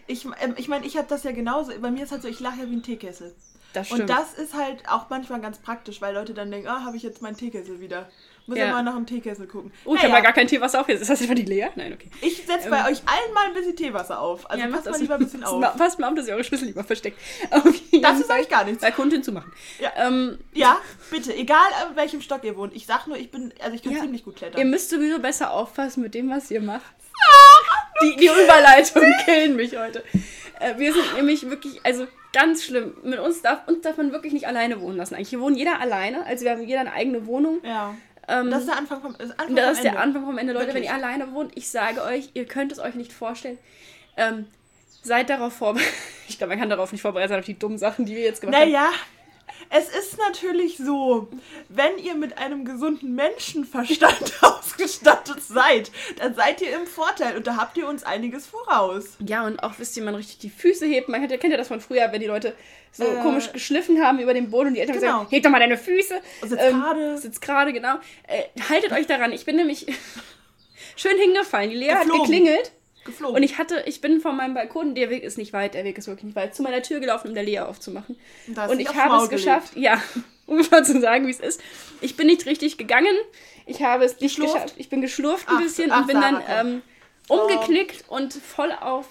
Ich, 0.07 0.25
ähm, 0.25 0.55
ich 0.57 0.67
meine, 0.67 0.85
ich 0.85 0.97
habe 0.97 1.07
das 1.07 1.23
ja 1.23 1.31
genauso. 1.31 1.71
Bei 1.79 1.91
mir 1.91 2.03
ist 2.03 2.11
halt 2.11 2.21
so, 2.21 2.27
ich 2.27 2.39
lache 2.39 2.61
ja 2.61 2.69
wie 2.69 2.75
ein 2.75 2.83
Teekessel. 2.83 3.35
Das 3.73 3.87
stimmt. 3.87 4.01
Und 4.01 4.09
das 4.09 4.33
ist 4.33 4.55
halt 4.55 4.87
auch 4.89 5.09
manchmal 5.09 5.41
ganz 5.41 5.59
praktisch, 5.59 6.01
weil 6.01 6.15
Leute 6.15 6.33
dann 6.33 6.49
denken, 6.49 6.67
ah, 6.67 6.83
habe 6.83 6.97
ich 6.97 7.03
jetzt 7.03 7.21
meinen 7.21 7.37
Teekessel 7.37 7.79
wieder. 7.79 8.09
Muss 8.47 8.57
ja, 8.57 8.71
mal 8.71 8.81
nach 8.81 8.95
dem 8.95 9.05
Teekessel 9.05 9.45
gucken. 9.45 9.73
Oh, 9.83 9.93
ich 9.93 9.95
naja. 9.95 10.03
habe 10.03 10.13
mal 10.13 10.21
gar 10.21 10.31
kein 10.31 10.47
Teewasser 10.47 10.79
auf. 10.79 10.87
Jetzt 10.87 11.01
ist 11.01 11.09
das 11.09 11.21
etwa 11.21 11.33
die 11.33 11.43
Lea? 11.43 11.67
Nein, 11.75 11.91
okay. 11.93 12.09
Ich 12.21 12.45
setze 12.45 12.69
bei 12.69 12.79
ähm, 12.79 12.85
euch 12.85 13.01
allen 13.05 13.33
mal 13.33 13.45
ein 13.45 13.53
bisschen 13.53 13.75
Teewasser 13.75 14.21
auf. 14.21 14.49
Also 14.49 14.63
ja, 14.63 14.69
passt 14.69 14.85
mal 14.85 14.99
lieber 14.99 15.15
ein 15.15 15.19
bisschen 15.19 15.43
auf. 15.43 15.77
Passt 15.77 15.99
mal 15.99 16.07
auf, 16.07 16.15
dass 16.15 16.27
ihr 16.27 16.33
eure 16.33 16.45
Schlüssel 16.45 16.65
lieber 16.67 16.85
versteckt. 16.85 17.19
das 18.01 18.19
ist 18.21 18.31
eigentlich 18.31 18.49
gar 18.49 18.63
nichts. 18.63 18.81
Bei 18.81 18.91
Kunden 18.91 19.21
zu 19.21 19.33
machen. 19.33 19.51
Ja. 19.79 19.91
Ähm, 19.97 20.39
ja, 20.53 20.79
bitte. 21.11 21.35
Egal, 21.35 21.67
auf 21.85 21.95
welchem 21.95 22.21
Stock 22.21 22.43
ihr 22.45 22.55
wohnt. 22.55 22.73
Ich 22.73 22.85
sag 22.85 23.05
nur, 23.07 23.17
ich 23.17 23.31
bin, 23.31 23.53
also 23.61 23.75
ich 23.75 23.83
kann 23.83 23.91
ja. 23.91 23.99
ziemlich 23.99 24.23
gut 24.23 24.37
klettern. 24.37 24.59
Ihr 24.59 24.65
müsst 24.65 24.89
sowieso 24.89 25.19
besser 25.19 25.51
aufpassen 25.51 26.01
mit 26.01 26.13
dem, 26.13 26.29
was 26.29 26.49
ihr 26.49 26.61
macht. 26.61 26.95
die, 28.01 28.15
die 28.15 28.27
Überleitung 28.27 29.03
killen 29.25 29.57
mich 29.57 29.77
heute. 29.77 30.03
Äh, 30.59 30.77
wir 30.77 30.93
sind 30.93 31.15
nämlich 31.15 31.49
wirklich, 31.49 31.81
also 31.83 32.07
ganz 32.33 32.63
schlimm. 32.63 32.95
Mit 33.03 33.19
uns 33.19 33.41
darf, 33.41 33.67
uns 33.67 33.81
darf 33.81 33.97
man 33.97 34.11
wirklich 34.11 34.33
nicht 34.33 34.47
alleine 34.47 34.81
wohnen 34.81 34.97
lassen. 34.97 35.15
Eigentlich, 35.15 35.31
wir 35.31 35.41
wohnen 35.41 35.55
jeder 35.55 35.79
alleine. 35.79 36.25
Also 36.25 36.45
wir 36.45 36.51
haben 36.51 36.63
jeder 36.63 36.81
eine 36.81 36.93
eigene 36.93 37.25
Wohnung. 37.25 37.59
Ja. 37.63 37.95
Ähm, 38.27 38.51
das 38.51 38.61
ist 38.61 38.67
der 38.67 38.77
Anfang 38.77 39.01
vom, 39.01 39.15
das 39.17 39.31
Anfang 39.31 39.55
das 39.55 39.77
ist 39.77 39.83
der 39.83 39.99
Anfang 39.99 40.25
vom 40.25 40.37
Ende. 40.37 40.53
Leute, 40.53 40.67
Wirklich? 40.67 40.89
wenn 40.89 40.99
ihr 40.99 41.05
alleine 41.05 41.31
wohnt, 41.33 41.51
ich 41.55 41.69
sage 41.69 42.03
euch, 42.03 42.29
ihr 42.33 42.45
könnt 42.45 42.71
es 42.71 42.79
euch 42.79 42.95
nicht 42.95 43.13
vorstellen. 43.13 43.57
Ähm, 44.17 44.47
seid 45.03 45.29
darauf 45.29 45.53
vorbereitet. 45.53 45.93
Ich 46.29 46.37
glaube, 46.37 46.49
man 46.49 46.59
kann 46.59 46.69
darauf 46.69 46.91
nicht 46.91 47.01
vorbereitet 47.01 47.29
sein, 47.29 47.39
auf 47.39 47.45
die 47.45 47.57
dummen 47.57 47.77
Sachen, 47.77 48.05
die 48.05 48.13
wir 48.13 48.23
jetzt 48.23 48.41
gemacht 48.41 48.59
naja, 48.59 48.79
haben. 48.81 48.91
Naja, 48.91 48.97
es 49.69 49.89
ist 49.89 50.17
natürlich 50.17 50.77
so, 50.77 51.29
wenn 51.69 51.97
ihr 51.97 52.15
mit 52.15 52.37
einem 52.37 52.65
gesunden 52.65 53.15
Menschenverstand 53.15 54.33
ausgestattet 54.41 55.41
seid, 55.41 55.91
dann 56.17 56.35
seid 56.35 56.61
ihr 56.61 56.75
im 56.75 56.87
Vorteil 56.87 57.37
und 57.37 57.47
da 57.47 57.57
habt 57.57 57.77
ihr 57.77 57.87
uns 57.87 58.03
einiges 58.03 58.47
voraus. 58.47 59.17
Ja, 59.25 59.45
und 59.45 59.61
auch 59.61 59.73
wisst 59.77 59.97
ihr, 59.97 60.03
man 60.03 60.15
richtig 60.15 60.39
die 60.39 60.49
Füße 60.49 60.85
hebt. 60.85 61.09
Man 61.09 61.27
kennt 61.27 61.51
ja 61.51 61.57
das 61.57 61.67
von 61.67 61.81
früher, 61.81 62.11
wenn 62.11 62.21
die 62.21 62.27
Leute 62.27 62.53
so 62.91 63.03
äh, 63.03 63.21
komisch 63.21 63.51
geschliffen 63.51 64.01
haben 64.03 64.19
über 64.19 64.33
den 64.33 64.49
Boden 64.49 64.69
und 64.69 64.73
die 64.75 64.79
Eltern 64.79 64.99
genau. 64.99 65.17
gesagt, 65.17 65.31
heb 65.31 65.43
doch 65.43 65.49
mal 65.49 65.59
deine 65.59 65.77
Füße. 65.77 66.21
Sitzt 66.41 66.63
ähm, 66.63 66.79
gerade. 66.79 67.17
Sitzt 67.17 67.41
gerade, 67.41 67.73
genau. 67.73 67.95
Äh, 68.27 68.43
haltet 68.69 68.91
euch 68.91 69.07
daran. 69.07 69.31
Ich 69.33 69.45
bin 69.45 69.55
nämlich 69.55 69.85
schön 70.95 71.17
hingefallen. 71.17 71.69
Die 71.69 71.75
Lea 71.75 71.89
Geflogen. 71.89 72.11
hat 72.13 72.21
geklingelt 72.21 72.71
geflogen. 73.07 73.35
Und 73.35 73.43
ich 73.43 73.57
hatte, 73.57 73.83
ich 73.87 74.01
bin 74.01 74.21
von 74.21 74.37
meinem 74.37 74.53
Balkon, 74.53 74.93
der 74.93 75.09
Weg 75.09 75.23
ist 75.23 75.37
nicht 75.37 75.53
weit, 75.53 75.73
der 75.73 75.83
Weg 75.83 75.97
ist 75.97 76.07
wirklich 76.07 76.25
nicht 76.25 76.35
weit, 76.35 76.53
zu 76.53 76.61
meiner 76.61 76.83
Tür 76.83 76.99
gelaufen, 76.99 77.29
um 77.29 77.33
der 77.33 77.43
Lea 77.43 77.59
aufzumachen. 77.59 78.15
Und 78.69 78.79
ich 78.79 78.93
habe 78.93 79.23
es 79.23 79.29
geschafft, 79.29 79.75
ja, 79.75 80.01
um 80.45 80.61
mal 80.69 80.85
zu 80.85 81.01
sagen, 81.01 81.25
wie 81.25 81.31
es 81.31 81.39
ist. 81.39 81.61
Ich 82.01 82.15
bin 82.15 82.27
nicht 82.27 82.45
richtig 82.45 82.77
gegangen. 82.77 83.15
Ich 83.65 83.81
habe 83.81 84.05
es 84.05 84.19
nicht 84.19 84.39
geschafft. 84.39 84.75
Ich 84.77 84.89
bin 84.89 85.01
geschlurft 85.01 85.49
ein 85.49 85.55
ach, 85.57 85.61
bisschen 85.61 85.91
ach, 85.91 86.01
und 86.01 86.07
bin 86.07 86.21
Sarah, 86.21 86.43
dann 86.47 86.67
ähm, 86.67 86.81
umgeknickt 87.27 88.05
oh. 88.07 88.15
und 88.15 88.33
voll 88.33 88.71
auf 88.71 89.07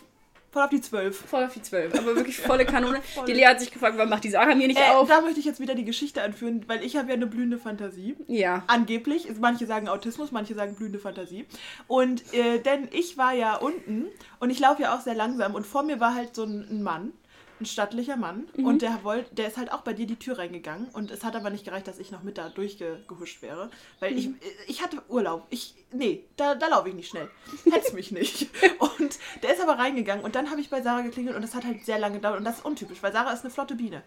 Voll 0.57 0.65
auf 0.65 0.71
die 0.71 0.81
12. 0.81 1.27
Voll 1.27 1.45
auf 1.45 1.53
die 1.53 1.61
12. 1.61 1.99
Aber 1.99 2.17
wirklich 2.17 2.41
volle 2.41 2.65
Kanone. 2.65 3.03
voll. 3.03 3.27
Die 3.27 3.35
Lea 3.35 3.45
hat 3.45 3.61
sich 3.61 3.71
gefragt, 3.71 3.99
warum 3.99 4.09
macht 4.09 4.25
die 4.25 4.31
Sarah 4.31 4.55
mir 4.55 4.67
nicht 4.67 4.81
äh, 4.81 4.89
auf? 4.91 5.07
Da 5.07 5.21
möchte 5.21 5.39
ich 5.39 5.45
jetzt 5.45 5.61
wieder 5.61 5.75
die 5.75 5.85
Geschichte 5.85 6.23
anführen, 6.23 6.65
weil 6.67 6.83
ich 6.83 6.97
habe 6.97 7.09
ja 7.09 7.15
eine 7.15 7.27
blühende 7.27 7.59
Fantasie. 7.59 8.17
Ja. 8.27 8.65
Angeblich. 8.67 9.29
Manche 9.39 9.67
sagen 9.67 9.87
Autismus, 9.87 10.33
manche 10.33 10.55
sagen 10.55 10.75
blühende 10.75 10.99
Fantasie. 10.99 11.45
Und 11.89 12.33
äh, 12.33 12.59
denn 12.61 12.89
ich 12.91 13.19
war 13.19 13.35
ja 13.35 13.57
unten 13.57 14.07
und 14.41 14.49
ich 14.49 14.59
laufe 14.59 14.81
ja 14.81 14.97
auch 14.97 15.03
sehr 15.03 15.15
langsam 15.15 15.55
und 15.55 15.67
vor 15.67 15.83
mir 15.83 16.01
war 16.01 16.15
halt 16.15 16.35
so 16.35 16.45
ein, 16.45 16.67
ein 16.71 16.83
Mann 16.83 17.13
ein 17.61 17.67
stattlicher 17.67 18.17
Mann 18.17 18.49
mhm. 18.57 18.67
und 18.67 18.83
der 18.83 19.03
wollte, 19.03 19.35
der 19.35 19.49
ist 19.49 19.57
halt 19.57 19.73
auch 19.73 19.81
bei 19.81 19.93
dir 19.93 20.07
die 20.07 20.19
Tür 20.19 20.39
reingegangen 20.39 20.89
und 20.89 21.11
es 21.11 21.25
hat 21.25 21.37
aber 21.37 21.51
nicht 21.51 21.65
gereicht, 21.65 21.89
dass 21.89 21.99
ich 21.99 22.11
noch 22.11 22.23
mit 22.23 22.39
da 22.39 22.49
durchgehuscht 22.49 23.43
wäre, 23.43 23.71
weil 24.01 24.13
mhm. 24.13 24.19
ich, 24.19 24.31
ich 24.69 24.83
hatte 24.83 25.03
Urlaub. 25.09 25.47
Ich, 25.51 25.75
nee, 25.93 26.25
da, 26.37 26.55
da 26.55 26.69
laufe 26.69 26.89
ich 26.89 26.95
nicht 26.95 27.09
schnell. 27.09 27.31
Hetz 27.71 27.93
mich 27.93 28.11
nicht. 28.11 28.49
Und 28.79 29.19
der 29.43 29.55
ist 29.55 29.61
aber 29.61 29.79
reingegangen 29.79 30.25
und 30.25 30.35
dann 30.35 30.51
habe 30.51 30.61
ich 30.61 30.71
bei 30.71 30.81
Sarah 30.81 31.03
geklingelt 31.03 31.37
und 31.37 31.43
das 31.43 31.55
hat 31.55 31.65
halt 31.65 31.85
sehr 31.85 31.99
lange 31.99 32.17
gedauert 32.17 32.39
und 32.39 32.45
das 32.45 32.59
ist 32.59 32.65
untypisch, 32.65 33.03
weil 33.03 33.13
Sarah 33.13 33.33
ist 33.33 33.45
eine 33.45 33.53
flotte 33.53 33.75
Biene. 33.75 34.03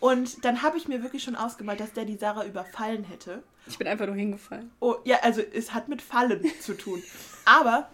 Und 0.00 0.44
dann 0.44 0.62
habe 0.62 0.78
ich 0.78 0.88
mir 0.88 1.02
wirklich 1.02 1.22
schon 1.22 1.36
ausgemalt, 1.36 1.80
dass 1.80 1.92
der 1.92 2.04
die 2.04 2.16
Sarah 2.16 2.44
überfallen 2.44 3.04
hätte. 3.04 3.42
Ich 3.66 3.78
bin 3.78 3.86
einfach 3.86 4.06
nur 4.06 4.16
hingefallen. 4.16 4.70
Oh, 4.80 4.96
ja, 5.04 5.18
also 5.22 5.40
es 5.40 5.74
hat 5.74 5.88
mit 5.88 6.00
Fallen 6.02 6.44
zu 6.60 6.76
tun. 6.76 7.02
Aber 7.44 7.88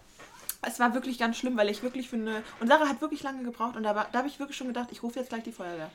es 0.63 0.79
war 0.79 0.95
wirklich 0.95 1.19
ganz 1.19 1.37
schlimm, 1.37 1.57
weil 1.57 1.69
ich 1.71 1.83
wirklich 1.83 2.09
finde. 2.09 2.43
Und 2.61 2.69
Sarah 2.69 2.89
hat 2.89 3.01
wirklich 3.01 3.23
lange 3.23 3.43
gebraucht 3.45 3.77
und 3.77 3.83
da, 3.83 3.93
da 3.93 4.19
habe 4.19 4.29
ich 4.29 4.39
wirklich 4.39 4.57
schon 4.57 4.69
gedacht, 4.69 4.89
ich 4.91 5.03
rufe 5.03 5.19
jetzt 5.19 5.29
gleich 5.29 5.43
die 5.43 5.53
Feuerwehr. 5.53 5.91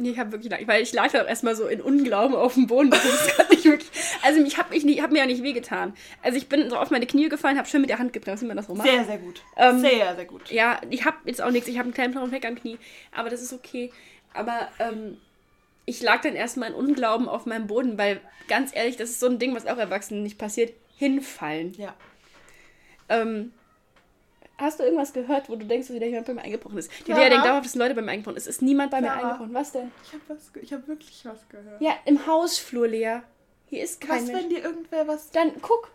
Nee, 0.00 0.10
ich 0.10 0.18
habe 0.18 0.30
wirklich 0.30 0.50
lange, 0.50 0.66
weil 0.68 0.80
ich 0.80 0.92
lag 0.92 1.10
da 1.10 1.24
erstmal 1.24 1.56
so 1.56 1.66
in 1.66 1.80
Unglauben 1.80 2.36
auf 2.36 2.54
dem 2.54 2.68
Boden. 2.68 2.92
wirklich, 3.62 3.90
also 4.22 4.40
ich 4.40 4.56
habe 4.56 4.74
hab 4.76 5.10
mir 5.10 5.18
ja 5.18 5.26
nicht 5.26 5.42
wehgetan. 5.42 5.92
Also 6.22 6.38
ich 6.38 6.48
bin 6.48 6.70
so 6.70 6.76
auf 6.76 6.90
meine 6.90 7.06
Knie 7.06 7.28
gefallen, 7.28 7.58
habe 7.58 7.68
schön 7.68 7.80
mit 7.80 7.90
der 7.90 7.98
Hand 7.98 8.12
gebremst, 8.12 8.44
wie 8.44 8.46
man 8.46 8.56
das 8.56 8.66
so 8.66 8.76
macht. 8.76 8.88
Sehr, 8.88 9.04
sehr 9.04 9.18
gut. 9.18 9.42
Ähm, 9.56 9.80
sehr, 9.80 10.14
sehr 10.14 10.24
gut. 10.24 10.50
Ja, 10.52 10.80
ich 10.88 11.04
habe 11.04 11.16
jetzt 11.24 11.42
auch 11.42 11.50
nichts. 11.50 11.68
Ich 11.68 11.78
habe 11.78 11.86
einen 11.86 11.94
kleinen 11.94 12.12
blauen 12.12 12.28
Fleck 12.28 12.46
am 12.46 12.54
Knie, 12.54 12.78
aber 13.10 13.28
das 13.28 13.42
ist 13.42 13.52
okay. 13.52 13.90
Aber 14.34 14.68
ähm, 14.78 15.16
ich 15.84 16.00
lag 16.00 16.20
dann 16.20 16.36
erstmal 16.36 16.68
in 16.68 16.76
Unglauben 16.76 17.28
auf 17.28 17.44
meinem 17.46 17.66
Boden, 17.66 17.98
weil 17.98 18.20
ganz 18.46 18.74
ehrlich, 18.76 18.96
das 18.96 19.10
ist 19.10 19.20
so 19.20 19.26
ein 19.26 19.40
Ding, 19.40 19.56
was 19.56 19.66
auch 19.66 19.78
Erwachsenen 19.78 20.22
nicht 20.22 20.38
passiert. 20.38 20.74
Hinfallen. 20.96 21.74
Ja. 21.74 21.94
Ähm, 23.08 23.52
Hast 24.58 24.80
du 24.80 24.82
irgendwas 24.82 25.12
gehört, 25.12 25.48
wo 25.48 25.54
du 25.54 25.64
denkst, 25.64 25.86
dass 25.86 25.94
wieder 25.94 26.06
jemand 26.06 26.26
bei 26.26 26.34
mir 26.34 26.42
eingebrochen 26.42 26.78
ist? 26.78 26.90
Die 27.06 27.12
ja. 27.12 27.16
Lea 27.16 27.30
denkt 27.30 27.46
dauerhaft, 27.46 27.64
dass 27.64 27.76
Leute 27.76 27.94
bei 27.94 28.02
mir 28.02 28.10
eingebrochen 28.10 28.40
sind. 28.40 28.48
Es 28.48 28.56
ist 28.56 28.62
niemand 28.62 28.90
bei 28.90 28.98
ja. 28.98 29.02
mir 29.02 29.12
eingebrochen. 29.12 29.54
Was 29.54 29.70
denn? 29.70 29.92
Ich 30.04 30.12
habe 30.12 30.22
was, 30.26 30.50
ich 30.60 30.72
habe 30.72 30.88
wirklich 30.88 31.24
was 31.24 31.48
gehört. 31.48 31.80
Ja, 31.80 31.92
im 32.04 32.26
Hausflur, 32.26 32.88
Lea. 32.88 33.20
Hier 33.66 33.84
ist 33.84 34.00
kein 34.00 34.22
Was, 34.22 34.26
Mensch. 34.26 34.42
wenn 34.42 34.50
dir 34.50 34.64
irgendwer 34.64 35.06
was... 35.06 35.30
Dann 35.30 35.52
guck. 35.62 35.92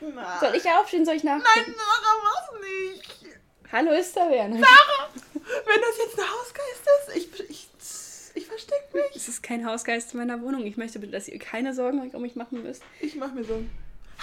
Na. 0.00 0.40
Soll 0.40 0.56
ich 0.56 0.68
aufstehen? 0.68 1.04
Soll 1.04 1.14
ich 1.14 1.24
nachgucken? 1.24 1.48
Nein, 1.54 1.74
Sarah, 1.76 2.16
mach 2.24 2.60
nicht. 2.60 3.24
Hallo, 3.70 3.92
ist 3.92 4.16
da 4.16 4.28
wer? 4.28 4.48
Sarah, 4.48 5.10
wenn 5.34 5.80
das 5.80 5.98
jetzt 5.98 6.18
ein 6.18 6.24
Hausgeist 6.24 6.88
ist, 6.98 7.16
ich, 7.16 7.50
ich, 7.50 7.68
ich 8.34 8.46
versteck 8.46 8.92
mich. 8.92 9.04
Es 9.14 9.28
ist 9.28 9.42
kein 9.42 9.64
Hausgeist 9.64 10.14
in 10.14 10.18
meiner 10.18 10.42
Wohnung. 10.42 10.66
Ich 10.66 10.76
möchte 10.76 10.98
bitte, 10.98 11.12
dass 11.12 11.28
ihr 11.28 11.38
keine 11.38 11.74
Sorgen 11.74 12.00
um 12.10 12.22
mich 12.22 12.34
machen 12.34 12.62
müsst. 12.64 12.82
Ich 13.00 13.14
mache 13.14 13.34
mir 13.34 13.44
Sorgen. 13.44 13.70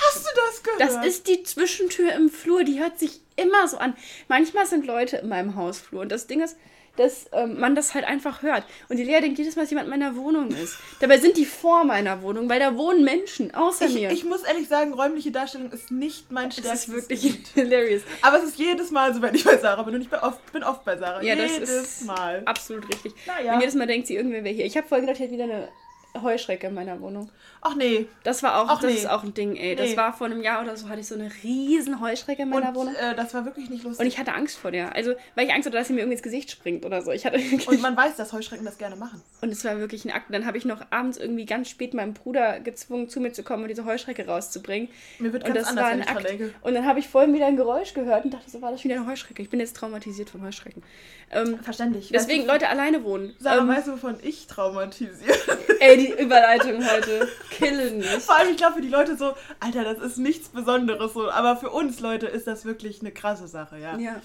Hast 0.08 0.26
du 0.26 0.30
das 0.36 0.64
gehört? 0.64 0.82
Das 0.82 1.06
ist 1.06 1.28
die 1.28 1.44
Zwischentür 1.44 2.14
im 2.14 2.30
Flur, 2.30 2.64
die 2.64 2.80
hört 2.80 3.00
sich 3.00 3.22
immer 3.36 3.68
so 3.68 3.78
an. 3.78 3.96
Manchmal 4.28 4.66
sind 4.66 4.86
Leute 4.86 5.18
in 5.18 5.30
meinem 5.30 5.56
Hausflur 5.56 6.02
und 6.02 6.12
das 6.12 6.28
Ding 6.28 6.42
ist, 6.42 6.58
dass 6.98 7.28
ähm, 7.32 7.60
man 7.60 7.76
das 7.76 7.94
halt 7.94 8.06
einfach 8.06 8.42
hört. 8.42 8.64
Und 8.90 8.98
die 8.98 9.04
Lea 9.04 9.22
denkt 9.22 9.38
jedes 9.38 9.56
Mal, 9.56 9.64
dass 9.64 9.72
jemand 9.72 9.86
in 9.86 9.92
meiner 9.92 10.16
Wohnung 10.16 10.50
ist. 10.50 10.78
Dabei 11.00 11.18
sind 11.20 11.38
die 11.38 11.46
vor 11.46 11.86
meiner 11.86 12.22
Wohnung, 12.22 12.50
weil 12.50 12.60
da 12.60 12.76
wohnen 12.76 13.04
Menschen 13.04 13.54
außer 13.54 13.86
ich, 13.86 13.94
mir. 13.94 14.12
Ich 14.12 14.26
muss 14.26 14.44
ehrlich 14.44 14.68
sagen, 14.68 14.94
räumliche 14.94 15.32
Darstellung 15.32 15.72
ist 15.72 15.92
nicht 15.92 16.32
mein 16.32 16.52
stärkstes. 16.52 16.88
Das 16.88 17.04
ist 17.04 17.10
wirklich 17.10 17.40
hilarious. 17.54 18.02
Aber 18.22 18.38
es 18.38 18.44
ist 18.44 18.60
jedes 18.60 18.92
Mal 18.92 19.14
so, 19.14 19.22
wenn 19.22 19.36
ich 19.36 19.44
bei 19.44 19.58
Sarah 19.58 19.84
bin 19.84 19.96
und 19.96 20.02
ich 20.02 20.10
bin 20.10 20.20
oft, 20.20 20.52
bin 20.52 20.64
oft 20.64 20.84
bei 20.84 20.98
Sarah. 20.98 21.24
Ja, 21.24 21.36
jedes 21.36 21.60
das 21.60 21.70
ist 21.70 22.06
Mal. 22.06 22.42
Absolut 22.46 22.88
richtig. 22.90 23.14
Naja. 23.26 23.54
Und 23.54 23.62
jedes 23.62 23.76
Mal 23.76 23.88
denkt 23.88 24.08
sie, 24.08 24.16
irgendwer 24.16 24.44
wäre 24.44 24.54
hier. 24.54 24.66
Ich 24.66 24.76
habe 24.76 24.88
vorher 24.88 25.02
gedacht, 25.06 25.20
ich 25.20 25.24
hätte 25.24 25.34
wieder 25.34 25.46
eine 25.46 25.70
Heuschrecke 26.20 26.68
in 26.68 26.74
meiner 26.74 27.00
Wohnung. 27.00 27.30
Ach 27.62 27.76
nee. 27.76 28.08
Das 28.24 28.44
war 28.44 28.62
auch, 28.62 28.68
Ach 28.68 28.82
das 28.82 28.92
nee. 28.92 28.98
ist 28.98 29.10
auch 29.10 29.24
ein 29.24 29.34
Ding, 29.34 29.56
ey. 29.56 29.76
Das 29.76 29.92
nee. 29.92 29.98
war 29.98 30.14
vor 30.14 30.28
einem 30.28 30.42
Jahr 30.42 30.62
oder 30.62 30.76
so, 30.76 30.90
hatte 30.90 31.00
ich 31.00 31.08
so 31.08 31.16
eine 31.16 31.32
riesen 31.44 32.02
Heuschrecke 32.02 32.42
in 32.42 32.50
meiner 32.50 32.70
und, 32.70 32.76
Wohnung. 32.76 32.96
Äh, 32.96 33.16
das 33.16 33.34
war 33.34 33.46
wirklich 33.46 33.70
nicht 33.70 33.84
lustig. 33.84 34.02
Und 34.02 34.08
ich 34.08 34.18
hatte 34.20 34.34
Angst 34.34 34.58
vor 34.58 34.72
der. 34.72 34.96
Also, 34.96 35.14
weil 35.36 35.48
ich 35.48 35.54
Angst 35.54 35.68
hatte, 35.68 35.78
dass 35.78 35.88
sie 35.88 35.94
mir 35.94 36.02
irgendwie 36.02 36.16
ins 36.16 36.24
Gesicht 36.24 36.52
springt 36.52 36.86
oder 36.86 37.02
so. 37.02 37.12
Ich 37.12 37.26
hatte 37.26 37.40
und 37.68 37.82
man 37.82 37.96
weiß, 37.96 38.16
dass 38.16 38.34
Heuschrecken 38.34 38.66
das 38.66 38.78
gerne 38.78 38.96
machen. 38.96 39.22
Und 39.42 39.50
es 39.50 39.64
war 39.64 39.78
wirklich 39.78 40.06
ein 40.06 40.12
Akt. 40.12 40.30
Und 40.30 40.34
dann 40.34 40.46
habe 40.46 40.58
ich 40.58 40.66
noch 40.66 40.82
abends 40.90 41.18
irgendwie 41.18 41.46
ganz 41.46 41.70
spät 41.70 41.94
meinen 41.94 42.14
Bruder 42.14 42.60
gezwungen, 42.60 43.08
zu 43.10 43.20
mir 43.20 43.32
zu 43.32 43.44
kommen 43.44 43.64
und 43.64 43.70
diese 43.70 43.86
Heuschrecke 43.86 44.26
rauszubringen. 44.26 44.90
Mir 45.20 45.34
wird 45.34 45.44
und 45.44 45.54
ganz 45.54 45.68
das 45.68 45.70
anders, 45.70 45.86
war 45.86 45.92
ein 45.92 46.08
Akt. 46.08 46.54
Und 46.62 46.74
dann 46.74 46.86
habe 46.86 47.00
ich 47.00 47.08
vorhin 47.08 47.34
wieder 47.34 47.48
ein 47.48 47.58
Geräusch 47.58 47.94
gehört 47.94 48.26
und 48.26 48.34
dachte, 48.34 48.50
so 48.50 48.62
war 48.62 48.72
das 48.72 48.84
wieder 48.84 48.96
eine 48.96 49.08
Heuschrecke. 49.08 49.42
Ich 49.42 49.50
bin 49.50 49.60
jetzt 49.60 49.76
traumatisiert 49.78 50.30
von 50.30 50.42
Heuschrecken. 50.44 50.84
Ähm, 51.32 51.60
Verständlich. 51.60 52.10
Deswegen, 52.12 52.46
Leute, 52.46 52.68
alleine 52.68 53.04
wohnen. 53.04 53.34
Sarah, 53.40 53.62
ähm, 53.62 53.68
weißt 53.70 53.88
du, 53.88 53.94
wovon 53.94 54.18
ich 54.22 54.48
traumatisiert 54.48 55.40
Ey, 55.80 55.98
die 56.02 56.22
Überleitung 56.22 56.84
heute 56.90 57.28
killen 57.50 58.00
mich. 58.00 58.08
Vor 58.08 58.36
allem, 58.36 58.52
ich 58.52 58.58
glaube, 58.58 58.76
für 58.76 58.82
die 58.82 58.90
Leute 58.90 59.18
so, 59.18 59.34
Alter, 59.60 59.84
das 59.84 60.00
ist 60.00 60.18
nichts 60.18 60.50
Besonderes 60.50 61.14
so. 61.14 61.30
Aber 61.30 61.58
für 61.58 61.70
uns 61.70 62.00
Leute 62.00 62.28
ist 62.28 62.48
das 62.48 62.66
wirklich 62.66 63.02
eine 63.02 63.12
krasse 63.12 63.48
Sache, 63.48 63.78
ja. 63.78 63.98
Ja. 63.98 64.22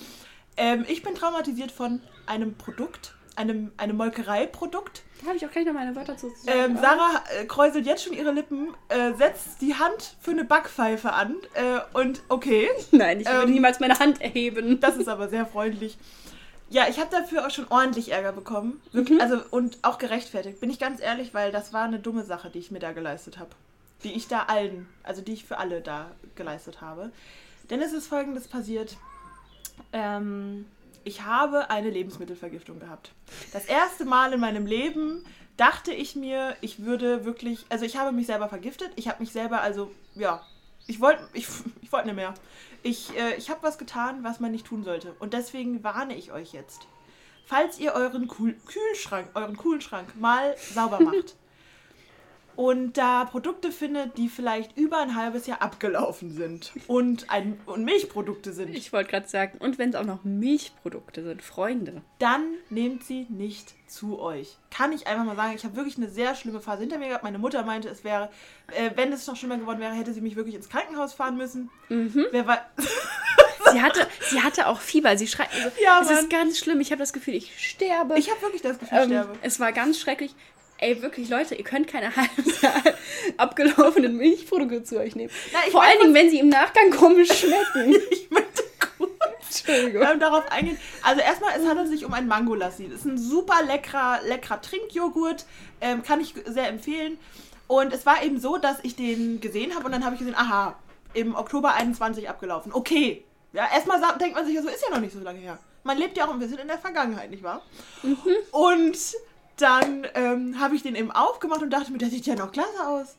Ähm, 0.57 0.85
ich 0.89 1.03
bin 1.03 1.15
traumatisiert 1.15 1.71
von 1.71 2.01
einem 2.27 2.55
Produkt, 2.55 3.15
einem, 3.37 3.73
einem 3.77 3.97
Molkereiprodukt. 3.97 5.03
Da 5.21 5.29
habe 5.29 5.37
ich 5.37 5.47
auch 5.47 5.51
gleich 5.51 5.67
noch 5.67 5.73
meine 5.73 5.95
Wörter 5.97 6.17
zu 6.17 6.29
sagen. 6.29 6.73
Ähm, 6.73 6.79
Sarah 6.81 7.23
äh, 7.39 7.45
kräuselt 7.47 7.87
jetzt 7.87 8.05
schon 8.05 8.12
ihre 8.12 8.33
Lippen, 8.33 8.75
äh, 8.89 9.12
setzt 9.15 9.61
die 9.61 9.75
Hand 9.75 10.17
für 10.21 10.31
eine 10.31 10.45
Backpfeife 10.45 11.12
an 11.12 11.37
äh, 11.55 11.99
und 11.99 12.23
okay. 12.29 12.69
Nein, 12.91 13.21
ich 13.21 13.27
würde 13.27 13.45
ähm, 13.45 13.53
niemals 13.53 13.81
meine 13.81 13.99
Hand 13.99 14.21
erheben. 14.21 14.81
Das 14.81 14.97
ist 14.97 15.09
aber 15.09 15.29
sehr 15.29 15.47
freundlich. 15.47 15.97
Ja, 16.68 16.88
ich 16.88 16.98
habe 16.98 17.11
dafür 17.11 17.46
auch 17.46 17.50
schon 17.50 17.68
ordentlich 17.68 18.11
Ärger 18.11 18.33
bekommen. 18.33 18.81
Wirklich, 18.92 19.18
mhm. 19.18 19.22
Also 19.22 19.40
und 19.50 19.79
auch 19.83 19.98
gerechtfertigt. 19.98 20.61
Bin 20.61 20.70
ich 20.70 20.79
ganz 20.79 21.00
ehrlich, 21.00 21.33
weil 21.33 21.52
das 21.52 21.72
war 21.72 21.85
eine 21.85 21.98
dumme 21.98 22.24
Sache, 22.24 22.50
die 22.50 22.59
ich 22.59 22.70
mir 22.70 22.81
da 22.81 22.92
geleistet 22.92 23.38
habe. 23.38 23.50
Die 24.02 24.12
ich 24.12 24.29
da 24.29 24.44
allen, 24.44 24.88
also 25.02 25.22
die 25.22 25.33
ich 25.33 25.44
für 25.44 25.59
alle 25.59 25.81
da 25.81 26.11
geleistet 26.35 26.81
habe. 26.81 27.11
Denn 27.70 27.81
es 27.81 27.92
ist 27.92 28.09
folgendes 28.09 28.48
passiert. 28.48 28.96
Ähm, 29.92 30.66
ich 31.05 31.22
habe 31.22 31.70
eine 31.70 31.90
Lebensmittelvergiftung 31.90 32.81
gehabt. 32.81 33.12
Das 33.52 33.64
erste 33.66 34.05
Mal 34.05 34.33
in 34.33 34.40
meinem 34.40 34.66
Leben 34.66 35.24
dachte 35.57 35.92
ich 35.92 36.16
mir, 36.16 36.57
ich 36.61 36.85
würde 36.85 37.24
wirklich, 37.24 37.64
also 37.68 37.85
ich 37.85 37.96
habe 37.96 38.12
mich 38.12 38.26
selber 38.26 38.48
vergiftet. 38.48 38.90
Ich 38.96 39.09
habe 39.09 39.20
mich 39.20 39.33
selber, 39.33 39.61
also 39.61 39.90
ja, 40.14 40.42
ich 40.87 41.00
wollte 41.00 41.22
ich, 41.33 41.46
ich 41.83 41.92
wollt 41.92 42.07
nicht 42.07 42.16
mehr. 42.16 42.35
Ich, 42.87 43.16
äh, 43.16 43.35
ich 43.35 43.51
habe 43.51 43.64
was 43.64 43.79
getan, 43.79 44.22
was 44.22 44.38
man 44.38 44.53
nicht 44.53 44.66
tun 44.66 44.85
sollte. 44.85 45.16
Und 45.18 45.33
deswegen 45.33 45.83
warne 45.83 46.16
ich 46.16 46.31
euch 46.31 46.53
jetzt. 46.53 46.87
falls 47.44 47.79
ihr 47.81 47.94
euren 47.94 48.29
Kühlschrank, 48.29 49.29
euren 49.35 49.57
Kühlschrank 49.57 50.14
mal 50.16 50.57
sauber 50.72 51.01
macht 51.11 51.37
und 52.57 52.95
da 52.97 53.27
Produkte 53.27 53.71
findet, 53.71 54.16
die 54.16 54.29
vielleicht 54.29 54.77
über 54.77 54.99
ein 54.99 55.14
halbes 55.14 55.47
Jahr 55.47 55.61
abgelaufen 55.61 56.31
sind 56.31 56.73
und, 56.87 57.31
ein, 57.31 57.61
und 57.66 57.85
Milchprodukte 57.85 58.53
sind. 58.53 58.75
Ich 58.75 58.92
wollte 58.92 59.11
gerade 59.11 59.29
sagen, 59.29 59.59
und 59.59 59.79
wenn 59.79 59.90
es 59.90 59.95
auch 59.95 60.05
noch 60.05 60.25
Milchprodukte 60.25 61.23
sind, 61.23 61.42
Freunde. 61.42 62.03
Dann 62.19 62.55
nehmt 62.71 63.05
sie 63.05 63.27
nicht 63.29 63.75
zu 63.87 64.19
euch. 64.19 64.57
Kann 64.71 64.92
ich 64.92 65.07
einfach 65.07 65.25
mal 65.25 65.37
sagen, 65.37 65.55
ich 65.55 65.64
habe 65.64 65.77
wirklich 65.77 65.99
eine 65.99 66.09
sehr 66.09 66.35
schlimme 66.35 66.61
Phase 66.61 66.81
hinter 66.81 66.99
mir 66.99 67.09
gehabt. 67.09 67.25
Meine 67.25 67.38
Mutter 67.38 67.62
meinte, 67.62 67.88
es 67.88 68.05
wäre, 68.05 68.31
äh, 68.73 68.90
wenn 68.95 69.12
es 69.12 69.27
noch 69.27 69.37
schlimmer 69.37 69.59
geworden 69.59 69.81
wäre, 69.81 69.92
hätte 69.92 70.12
sie 70.12 70.23
mich 70.23 70.37
wirklich 70.37 70.55
ins 70.55 70.69
Krankenhaus 70.69 71.12
fahren 71.12 71.37
müssen. 71.37 71.71
Mhm. 71.90 72.27
Wer 72.31 72.47
war. 72.47 72.66
sie, 73.73 73.83
hatte, 73.83 74.07
sie 74.31 74.42
hatte 74.42 74.66
auch 74.66 74.81
Fieber. 74.81 75.16
Sie 75.19 75.27
schreit. 75.27 75.49
Also, 75.53 75.71
ja, 75.83 76.01
es 76.03 76.11
ist 76.11 76.31
ganz 76.31 76.59
schlimm. 76.59 76.81
Ich 76.81 76.90
habe 76.90 77.01
das 77.01 77.12
Gefühl, 77.12 77.35
ich 77.35 77.53
sterbe. 77.59 78.19
Ich 78.19 78.31
habe 78.31 78.40
wirklich 78.42 78.62
das 78.62 78.79
Gefühl, 78.79 78.99
ich 78.99 79.05
ähm, 79.05 79.11
sterbe. 79.11 79.38
Es 79.42 79.61
war 79.61 79.73
ganz 79.73 80.01
schrecklich. 80.01 80.35
Ey, 80.79 81.01
wirklich, 81.01 81.29
Leute, 81.29 81.55
ihr 81.55 81.65
könnt 81.65 81.89
keine 81.89 82.15
halbes 82.17 82.61
Jahr 82.61 82.83
abgelaufenen 83.37 84.17
Milchprodukte 84.17 84.85
zu 84.85 84.99
euch 84.99 85.17
nehmen. 85.17 85.31
Na, 85.53 85.59
Vor 85.71 85.83
allen 85.83 85.99
Dingen, 86.01 86.15
wenn 86.15 86.31
sie 86.31 86.39
im 86.39 86.49
Nachgang 86.49 86.91
komisch 86.91 87.33
schmecken. 87.33 87.95
ich 88.11 88.31
möchte 88.31 88.62
kurz 88.99 89.11
Entschuldigung. 89.67 90.03
Ähm, 90.03 90.21
darauf 90.21 90.51
eingehen. 90.51 90.79
Also 91.03 91.21
erstmal, 91.23 91.59
es 91.59 91.67
handelt 91.67 91.89
sich 91.89 92.05
um 92.05 92.12
ein 92.12 92.29
Mango-Lassi. 92.29 92.89
Das 92.89 93.01
ist 93.01 93.07
ein 93.07 93.19
super 93.19 93.62
leckerer, 93.65 94.21
leckerer 94.25 94.61
Trinkjoghurt. 94.61 95.47
Ähm, 95.81 96.03
kann 96.03 96.21
ich 96.21 96.35
sehr 96.47 96.69
empfehlen. 96.69 97.19
Und 97.69 97.93
es 97.93 98.07
war 98.07 98.23
eben 98.23 98.39
so, 98.39 98.59
dass 98.59 98.79
ich 98.83 98.97
den 98.97 99.41
gesehen 99.41 99.75
habe 99.75 99.87
und 99.87 99.93
dann 99.93 100.05
habe 100.05 100.15
ich 100.15 100.21
gesehen, 100.21 100.37
aha, 100.37 100.77
im 101.15 101.35
Oktober 101.35 101.75
21 101.75 102.29
abgelaufen. 102.29 102.73
Okay. 102.73 103.25
Ja, 103.53 103.67
erstmal 103.73 104.01
denkt 104.19 104.37
man 104.37 104.45
sich 104.45 104.55
ja 104.55 104.62
so, 104.62 104.69
ist 104.69 104.85
ja 104.87 104.95
noch 104.95 105.01
nicht 105.01 105.15
so 105.15 105.21
lange 105.21 105.39
her. 105.39 105.59
Man 105.83 105.99
lebt 105.99 106.17
ja 106.17 106.27
auch 106.27 106.33
ein 106.33 106.39
bisschen 106.39 106.59
in 106.59 106.69
der 106.69 106.79
Vergangenheit, 106.79 107.31
nicht 107.31 107.43
wahr? 107.43 107.62
Mhm. 108.03 108.19
Und 108.51 108.99
dann 109.57 110.07
ähm, 110.14 110.61
habe 110.61 110.77
ich 110.77 110.83
den 110.83 110.95
eben 110.95 111.11
aufgemacht 111.11 111.62
und 111.62 111.71
dachte 111.71 111.92
mir, 111.92 111.99
der 111.99 112.11
sieht 112.11 112.27
ja 112.27 112.35
noch 112.35 112.53
klasse 112.53 112.87
aus. 112.87 113.16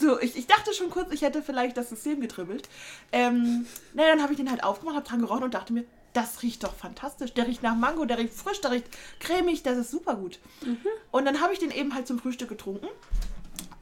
So, 0.00 0.20
ich, 0.20 0.36
ich 0.36 0.46
dachte 0.46 0.74
schon 0.74 0.90
kurz, 0.90 1.12
ich 1.12 1.22
hätte 1.22 1.42
vielleicht 1.42 1.76
das 1.76 1.88
System 1.88 2.20
getribbelt. 2.20 2.68
Ähm, 3.10 3.66
na, 3.94 4.06
dann 4.06 4.22
habe 4.22 4.32
ich 4.32 4.38
den 4.38 4.50
halt 4.50 4.62
aufgemacht, 4.62 4.96
habe 4.96 5.08
dran 5.08 5.20
gerochen 5.20 5.44
und 5.44 5.54
dachte 5.54 5.72
mir, 5.72 5.84
das 6.12 6.42
riecht 6.42 6.64
doch 6.64 6.74
fantastisch. 6.74 7.32
Der 7.34 7.46
riecht 7.46 7.62
nach 7.62 7.74
Mango, 7.74 8.04
der 8.04 8.18
riecht 8.18 8.34
frisch, 8.34 8.60
der 8.60 8.72
riecht 8.72 8.88
cremig, 9.20 9.62
das 9.62 9.78
ist 9.78 9.90
super 9.90 10.16
gut. 10.16 10.38
Mhm. 10.64 10.78
Und 11.10 11.24
dann 11.24 11.40
habe 11.40 11.52
ich 11.52 11.58
den 11.58 11.70
eben 11.70 11.94
halt 11.94 12.06
zum 12.06 12.18
Frühstück 12.18 12.48
getrunken. 12.48 12.88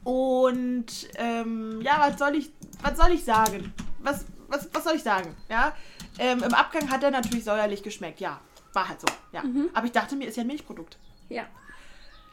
Und 0.03 0.85
ähm, 1.15 1.81
ja, 1.81 1.99
was 1.99 2.17
soll 2.17 2.35
ich, 2.35 2.51
was 2.81 2.97
soll 2.97 3.11
ich 3.11 3.25
sagen? 3.25 3.73
Was, 3.99 4.25
was, 4.47 4.69
was 4.73 4.83
soll 4.85 4.95
ich 4.95 5.03
sagen? 5.03 5.35
Ja, 5.49 5.75
ähm, 6.17 6.41
im 6.43 6.53
Abgang 6.53 6.89
hat 6.89 7.03
er 7.03 7.11
natürlich 7.11 7.43
säuerlich 7.43 7.83
geschmeckt. 7.83 8.21
Ja, 8.21 8.39
war 8.73 8.87
halt 8.87 9.01
so. 9.01 9.07
Ja, 9.33 9.43
mhm. 9.43 9.69
aber 9.73 9.85
ich 9.85 9.91
dachte 9.91 10.15
mir, 10.15 10.27
ist 10.27 10.37
ja 10.37 10.43
ein 10.43 10.47
Milchprodukt. 10.47 10.97
Ja. 11.29 11.45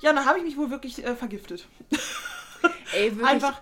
Ja, 0.00 0.12
dann 0.12 0.26
habe 0.26 0.38
ich 0.38 0.44
mich 0.44 0.56
wohl 0.56 0.70
wirklich 0.70 1.04
äh, 1.04 1.14
vergiftet. 1.14 1.66
Ey, 2.92 3.10
wirklich. 3.10 3.26
Einfach. 3.26 3.60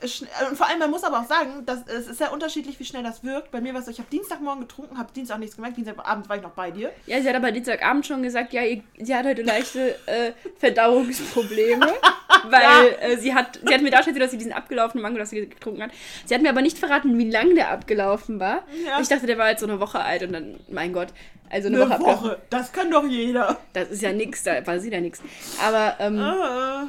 Äh, 0.00 0.06
äh, 0.06 0.48
und 0.48 0.56
vor 0.56 0.68
allem, 0.68 0.78
man 0.78 0.90
muss 0.90 1.04
aber 1.04 1.20
auch 1.20 1.26
sagen, 1.26 1.64
dass, 1.66 1.86
es 1.86 2.06
ist 2.06 2.18
sehr 2.18 2.32
unterschiedlich, 2.32 2.78
wie 2.78 2.84
schnell 2.84 3.02
das 3.02 3.24
wirkt. 3.24 3.50
Bei 3.50 3.60
mir 3.60 3.72
war 3.72 3.80
es 3.80 3.86
so, 3.86 3.90
ich 3.90 3.98
habe 3.98 4.08
Dienstagmorgen 4.10 4.62
getrunken, 4.62 4.98
habe 4.98 5.12
Dienstag 5.12 5.38
nichts 5.38 5.56
gemerkt, 5.56 5.76
Dienstagabend 5.76 6.28
war 6.28 6.36
ich 6.36 6.42
noch 6.42 6.52
bei 6.52 6.70
dir. 6.70 6.92
Ja, 7.06 7.20
sie 7.20 7.28
hat 7.28 7.36
aber 7.36 7.52
Dienstagabend 7.52 8.06
schon 8.06 8.22
gesagt, 8.22 8.52
ja, 8.52 8.62
sie 8.98 9.14
hat 9.14 9.26
heute 9.26 9.42
leichte 9.42 9.96
äh, 10.06 10.32
Verdauungsprobleme, 10.58 11.86
weil 12.50 12.62
ja. 12.62 12.84
äh, 13.00 13.16
sie, 13.16 13.34
hat, 13.34 13.60
sie 13.64 13.74
hat 13.74 13.82
mir 13.82 13.90
dargestellt, 13.90 14.20
dass 14.20 14.30
sie 14.30 14.38
diesen 14.38 14.52
abgelaufenen 14.52 15.02
Mango, 15.02 15.18
das 15.18 15.30
sie 15.30 15.48
getrunken 15.48 15.82
hat. 15.82 15.90
Sie 16.24 16.34
hat 16.34 16.42
mir 16.42 16.50
aber 16.50 16.62
nicht 16.62 16.78
verraten, 16.78 17.18
wie 17.18 17.30
lang 17.30 17.54
der 17.54 17.70
abgelaufen 17.70 18.40
war. 18.40 18.64
Ja. 18.86 19.00
Ich 19.00 19.08
dachte, 19.08 19.26
der 19.26 19.38
war 19.38 19.50
jetzt 19.50 19.60
so 19.60 19.66
eine 19.66 19.80
Woche 19.80 20.00
alt 20.00 20.22
und 20.22 20.32
dann, 20.32 20.60
mein 20.68 20.92
Gott, 20.92 21.08
also 21.50 21.68
eine, 21.68 21.82
eine 21.82 21.90
Woche. 21.90 22.02
Woche. 22.02 22.38
Das 22.50 22.72
kann 22.72 22.90
doch 22.90 23.04
jeder. 23.04 23.58
Das 23.72 23.90
ist 23.90 24.02
ja 24.02 24.12
nichts, 24.12 24.42
da 24.42 24.66
war 24.66 24.78
sie 24.80 24.90
ja 24.90 25.00
nichts. 25.00 25.20
Aber 25.64 25.96
ähm, 26.00 26.18
ah. 26.18 26.88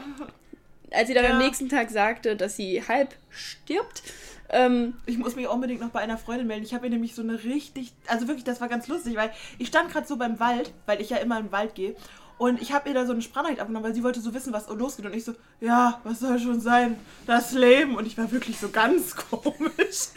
als 0.91 1.08
sie 1.08 1.13
dann 1.13 1.26
ja. 1.26 1.32
am 1.32 1.38
nächsten 1.38 1.69
Tag 1.69 1.89
sagte, 1.89 2.36
dass 2.36 2.56
sie 2.56 2.84
halb 2.88 3.15
stirbt. 3.30 4.04
Ähm, 4.52 4.95
ich 5.06 5.19
muss 5.19 5.36
mich 5.36 5.48
unbedingt 5.48 5.80
noch 5.80 5.89
bei 5.89 6.00
einer 6.00 6.17
Freundin 6.17 6.48
melden. 6.48 6.63
Ich 6.63 6.74
habe 6.74 6.88
ihr 6.88 6.89
nämlich 6.89 7.13
so 7.13 7.22
eine 7.22 7.43
richtig, 7.43 7.93
also 8.08 8.28
wirklich, 8.28 8.43
das 8.43 8.60
war 8.62 8.67
ganz 8.67 8.88
lustig, 8.88 9.15
weil 9.15 9.32
ich 9.60 9.67
stand 9.67 9.91
gerade 9.91 10.08
so 10.08 10.17
beim 10.17 10.39
Wald, 10.39 10.72
weil 10.88 11.02
ich 11.02 11.12
ja 11.12 11.17
immer 11.17 11.39
im 11.39 11.52
Wald 11.52 11.76
gehe 11.76 11.95
und 12.39 12.62
ich 12.62 12.71
habe 12.71 12.88
ihr 12.88 12.95
da 12.95 13.06
so 13.06 13.12
eine 13.12 13.21
Sprachnachricht 13.21 13.60
abgenommen, 13.60 13.86
weil 13.86 13.93
sie 13.93 14.02
wollte 14.02 14.21
so 14.21 14.34
wissen, 14.34 14.54
was 14.54 14.69
losgeht. 14.69 15.06
Und 15.06 15.13
ich 15.13 15.25
so, 15.25 15.34
ja, 15.60 15.99
was 16.06 16.21
soll 16.21 16.39
schon 16.39 16.62
sein? 16.62 16.97
Das 17.28 17.52
Leben. 17.52 17.97
Und 17.97 18.08
ich 18.08 18.17
war 18.17 18.32
wirklich 18.32 18.58
so 18.58 18.69
ganz 18.69 19.13
komisch. 19.32 20.08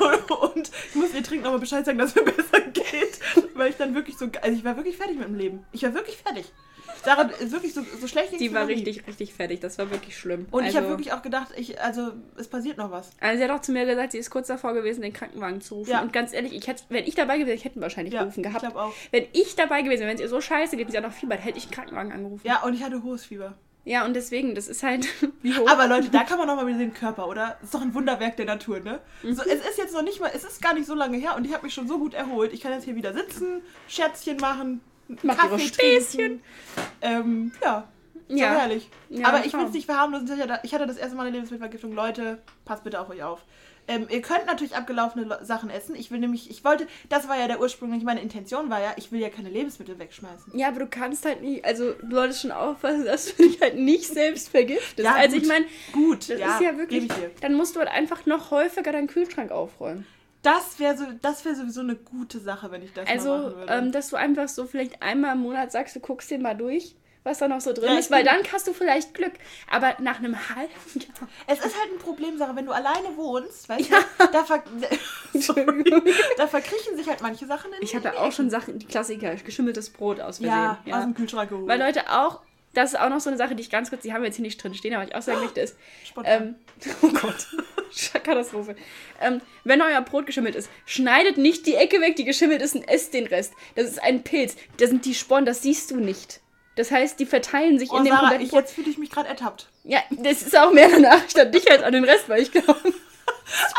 Und, 0.00 0.30
und 0.30 0.70
ich 0.90 0.94
muss 0.94 1.12
ihr 1.12 1.24
trinken 1.24 1.42
nochmal 1.42 1.58
Bescheid 1.58 1.84
sagen, 1.84 1.98
dass 1.98 2.10
es 2.10 2.14
mir 2.14 2.22
besser 2.22 2.60
geht. 2.72 3.18
Weil 3.54 3.70
ich 3.70 3.76
dann 3.76 3.96
wirklich 3.96 4.16
so, 4.16 4.28
also 4.40 4.56
ich 4.56 4.64
war 4.64 4.76
wirklich 4.76 4.96
fertig 4.96 5.18
mit 5.18 5.26
dem 5.26 5.34
Leben. 5.34 5.66
Ich 5.72 5.82
war 5.82 5.92
wirklich 5.92 6.18
fertig. 6.18 6.52
Sarah 7.04 7.22
ist 7.22 7.52
wirklich 7.52 7.74
so, 7.74 7.82
so 8.00 8.06
schlecht. 8.06 8.38
Die 8.38 8.52
war 8.54 8.66
richtig, 8.66 9.06
richtig 9.06 9.34
fertig. 9.34 9.60
Das 9.60 9.78
war 9.78 9.90
wirklich 9.90 10.16
schlimm. 10.16 10.46
Und 10.50 10.64
also, 10.64 10.70
ich 10.70 10.76
habe 10.76 10.88
wirklich 10.90 11.12
auch 11.12 11.22
gedacht, 11.22 11.48
ich, 11.56 11.80
also 11.80 12.12
es 12.36 12.48
passiert 12.48 12.78
noch 12.78 12.90
was. 12.90 13.10
Also 13.20 13.38
sie 13.38 13.44
hat 13.44 13.50
auch 13.50 13.60
zu 13.60 13.72
mir 13.72 13.86
gesagt, 13.86 14.12
sie 14.12 14.18
ist 14.18 14.30
kurz 14.30 14.46
davor 14.48 14.72
gewesen, 14.74 15.02
den 15.02 15.12
Krankenwagen 15.12 15.60
zu 15.60 15.76
rufen. 15.76 15.90
Ja. 15.90 16.02
Und 16.02 16.12
ganz 16.12 16.32
ehrlich, 16.32 16.52
ich 16.52 16.66
hätte, 16.66 16.84
wenn 16.88 17.04
ich 17.04 17.14
dabei 17.14 17.34
gewesen 17.34 17.48
wäre, 17.48 17.56
ich 17.56 17.64
hätte 17.64 17.78
ihn 17.78 17.82
wahrscheinlich 17.82 18.14
ja, 18.14 18.20
gerufen 18.20 18.42
gehabt. 18.42 18.62
Ich 18.62 18.74
auch. 18.74 18.92
Wenn 19.10 19.26
ich 19.32 19.56
dabei 19.56 19.82
gewesen 19.82 20.00
wäre, 20.00 20.10
wenn 20.10 20.16
es 20.16 20.22
ihr 20.22 20.28
so 20.28 20.40
scheiße 20.40 20.76
geht, 20.76 20.90
sie 20.90 20.96
hat 20.96 21.04
noch 21.04 21.12
Fieber, 21.12 21.36
hätte 21.36 21.58
ich 21.58 21.64
einen 21.64 21.72
Krankenwagen 21.72 22.12
angerufen. 22.12 22.46
Ja, 22.46 22.62
und 22.62 22.74
ich 22.74 22.82
hatte 22.82 23.02
hohes 23.02 23.24
Fieber. 23.24 23.54
Ja, 23.84 24.04
und 24.04 24.14
deswegen, 24.14 24.54
das 24.54 24.68
ist 24.68 24.82
halt 24.82 25.08
wie 25.42 25.56
hoch. 25.56 25.68
Aber 25.68 25.88
Leute, 25.88 26.08
da 26.10 26.22
kann 26.22 26.38
man 26.38 26.46
nochmal 26.46 26.66
wieder 26.68 26.78
den 26.78 26.94
Körper, 26.94 27.28
oder? 27.28 27.56
Das 27.60 27.64
ist 27.64 27.74
doch 27.74 27.82
ein 27.82 27.94
Wunderwerk 27.94 28.36
der 28.36 28.46
Natur, 28.46 28.80
ne? 28.80 29.00
Mhm. 29.22 29.34
So, 29.34 29.42
es 29.42 29.66
ist 29.66 29.78
jetzt 29.78 29.92
noch 29.92 30.02
nicht 30.02 30.20
mal, 30.20 30.30
es 30.32 30.44
ist 30.44 30.62
gar 30.62 30.74
nicht 30.74 30.86
so 30.86 30.94
lange 30.94 31.16
her 31.18 31.36
und 31.36 31.44
ich 31.44 31.52
habe 31.52 31.64
mich 31.64 31.74
schon 31.74 31.88
so 31.88 31.98
gut 31.98 32.14
erholt. 32.14 32.52
Ich 32.52 32.60
kann 32.60 32.72
jetzt 32.72 32.84
hier 32.84 32.94
wieder 32.94 33.12
sitzen, 33.12 33.62
Scherzchen 33.88 34.36
machen, 34.36 34.80
Mach 35.22 35.36
Kaffee 35.36 35.66
Späßchen. 35.66 36.42
Ähm, 37.00 37.52
ja. 37.62 37.88
So 38.28 38.36
ja. 38.36 38.54
herrlich. 38.54 38.88
Ja, 39.10 39.28
Aber 39.28 39.44
ich 39.44 39.52
will 39.52 39.64
es 39.64 39.72
nicht 39.72 39.86
verharmlosen. 39.86 40.28
Ich 40.62 40.74
hatte 40.74 40.86
das 40.86 40.96
erste 40.96 41.16
Mal 41.16 41.22
eine 41.22 41.32
Lebensmittelvergiftung. 41.32 41.92
Leute, 41.92 42.38
passt 42.64 42.84
bitte 42.84 43.00
auf 43.00 43.10
euch 43.10 43.22
auf. 43.22 43.44
Ähm, 43.88 44.06
ihr 44.08 44.22
könnt 44.22 44.46
natürlich 44.46 44.76
abgelaufene 44.76 45.38
Sachen 45.42 45.68
essen. 45.68 45.96
Ich 45.96 46.10
will 46.10 46.20
nämlich, 46.20 46.48
ich 46.48 46.64
wollte, 46.64 46.86
das 47.08 47.28
war 47.28 47.36
ja 47.36 47.48
der 47.48 47.60
ursprüngliche, 47.60 48.04
meine 48.04 48.20
Intention 48.20 48.70
war 48.70 48.80
ja, 48.80 48.92
ich 48.96 49.10
will 49.10 49.20
ja 49.20 49.28
keine 49.28 49.50
Lebensmittel 49.50 49.98
wegschmeißen. 49.98 50.56
Ja, 50.56 50.68
aber 50.68 50.80
du 50.80 50.86
kannst 50.86 51.24
halt 51.24 51.42
nicht, 51.42 51.64
also 51.64 51.92
du 52.00 52.14
solltest 52.14 52.42
schon 52.42 52.52
aufpassen, 52.52 53.04
dass 53.04 53.34
du 53.34 53.42
dich 53.42 53.60
halt 53.60 53.76
nicht 53.76 54.06
selbst 54.06 54.50
vergiftest. 54.50 55.04
Ja, 55.04 55.16
also 55.16 55.34
gut, 55.34 55.42
ich 55.42 55.48
meine, 55.48 55.66
gut, 55.92 56.30
das 56.30 56.38
ja, 56.38 56.54
ist 56.54 56.62
ja 56.62 56.78
wirklich, 56.78 57.08
dann 57.40 57.54
musst 57.54 57.74
du 57.74 57.80
halt 57.80 57.90
einfach 57.90 58.24
noch 58.24 58.52
häufiger 58.52 58.92
deinen 58.92 59.08
Kühlschrank 59.08 59.50
aufräumen. 59.50 60.06
Das 60.42 60.80
wäre 60.80 60.96
so, 60.96 61.04
das 61.22 61.44
wäre 61.44 61.54
sowieso 61.54 61.80
eine 61.80 61.94
gute 61.94 62.40
Sache, 62.40 62.70
wenn 62.70 62.82
ich 62.82 62.92
das 62.92 63.08
also, 63.08 63.28
mal 63.28 63.42
machen 63.42 63.56
würde. 63.56 63.72
Ähm, 63.72 63.92
dass 63.92 64.10
du 64.10 64.16
einfach 64.16 64.48
so 64.48 64.66
vielleicht 64.66 65.00
einmal 65.00 65.36
im 65.36 65.42
Monat 65.42 65.70
sagst, 65.70 65.94
du 65.94 66.00
guckst 66.00 66.30
den 66.32 66.42
mal 66.42 66.54
durch, 66.54 66.96
was 67.22 67.38
da 67.38 67.46
noch 67.46 67.60
so 67.60 67.72
drin 67.72 67.92
ja, 67.92 67.98
ist, 67.98 68.10
weil 68.10 68.24
dann 68.24 68.40
hast 68.52 68.66
du 68.66 68.72
vielleicht 68.72 69.14
Glück. 69.14 69.34
Aber 69.70 69.94
nach 70.00 70.18
einem 70.18 70.36
halben 70.36 70.72
Jahr. 70.94 71.28
Es 71.46 71.58
ist 71.58 71.78
halt 71.78 71.92
ein 71.92 71.98
Problem, 71.98 72.36
Sarah, 72.38 72.56
wenn 72.56 72.66
du 72.66 72.72
alleine 72.72 73.16
wohnst, 73.16 73.68
weißt 73.68 73.88
ja. 73.88 73.98
du, 74.18 74.26
da, 74.32 74.44
ver 74.44 74.64
da 76.36 76.46
verkriechen 76.48 76.96
sich 76.96 77.08
halt 77.08 77.22
manche 77.22 77.46
Sachen 77.46 77.72
in 77.74 77.82
Ich 77.82 77.94
hatte 77.94 78.18
auch 78.18 78.32
schon 78.32 78.50
Sachen, 78.50 78.80
die 78.80 78.86
Klassiker, 78.86 79.34
geschimmeltes 79.36 79.90
Brot 79.90 80.20
aus 80.20 80.38
Versehen. 80.38 80.56
Ja, 80.56 80.80
ja, 80.84 80.98
aus 80.98 81.04
dem 81.04 81.14
Kühlschrank 81.14 81.50
geholt. 81.50 81.68
Weil 81.68 81.78
Leute 81.78 82.10
auch 82.10 82.40
das 82.74 82.94
ist 82.94 83.00
auch 83.00 83.08
noch 83.08 83.20
so 83.20 83.28
eine 83.28 83.36
Sache, 83.36 83.54
die 83.54 83.62
ich 83.62 83.70
ganz 83.70 83.90
kurz, 83.90 84.02
die 84.02 84.12
haben 84.12 84.22
wir 84.22 84.28
jetzt 84.28 84.36
hier 84.36 84.44
nicht 84.44 84.62
drin 84.62 84.74
stehen, 84.74 84.94
aber 84.94 85.04
ich 85.04 85.14
auch 85.14 85.22
sagen 85.22 85.40
möchte, 85.40 85.60
ist. 85.60 85.76
Ähm, 86.24 86.56
oh 87.02 87.08
Gott. 87.08 87.46
Katastrophe. 88.22 88.76
Ähm, 89.20 89.40
wenn 89.64 89.80
euer 89.80 90.02
Brot 90.02 90.26
geschimmelt 90.26 90.54
ist, 90.54 90.68
schneidet 90.84 91.38
nicht 91.38 91.66
die 91.66 91.74
Ecke 91.74 92.00
weg, 92.00 92.16
die 92.16 92.24
geschimmelt 92.24 92.60
ist, 92.60 92.74
und 92.74 92.86
esst 92.86 93.14
den 93.14 93.26
Rest. 93.26 93.54
Das 93.76 93.86
ist 93.86 94.02
ein 94.02 94.22
Pilz. 94.22 94.56
Das 94.76 94.90
sind 94.90 95.04
die 95.06 95.14
Sporen, 95.14 95.46
das 95.46 95.62
siehst 95.62 95.90
du 95.90 95.96
nicht. 95.96 96.40
Das 96.76 96.90
heißt, 96.90 97.18
die 97.18 97.26
verteilen 97.26 97.78
sich 97.78 97.90
oh, 97.90 97.98
in 97.98 98.04
dem 98.04 98.14
Sarah, 98.14 98.40
ich, 98.40 98.52
Jetzt 98.52 98.74
fühle 98.74 98.90
ich 98.90 98.98
mich 98.98 99.10
gerade 99.10 99.28
ertappt. 99.28 99.68
Ja, 99.84 100.00
das 100.10 100.42
ist 100.42 100.56
auch 100.56 100.72
mehr 100.72 100.86
eine 100.86 101.00
Nachricht 101.00 101.38
an 101.38 101.50
dich 101.50 101.70
als 101.70 101.82
an 101.82 101.92
den 101.92 102.04
Rest, 102.04 102.28
weil 102.28 102.42
ich 102.42 102.52
glaube. 102.52 102.92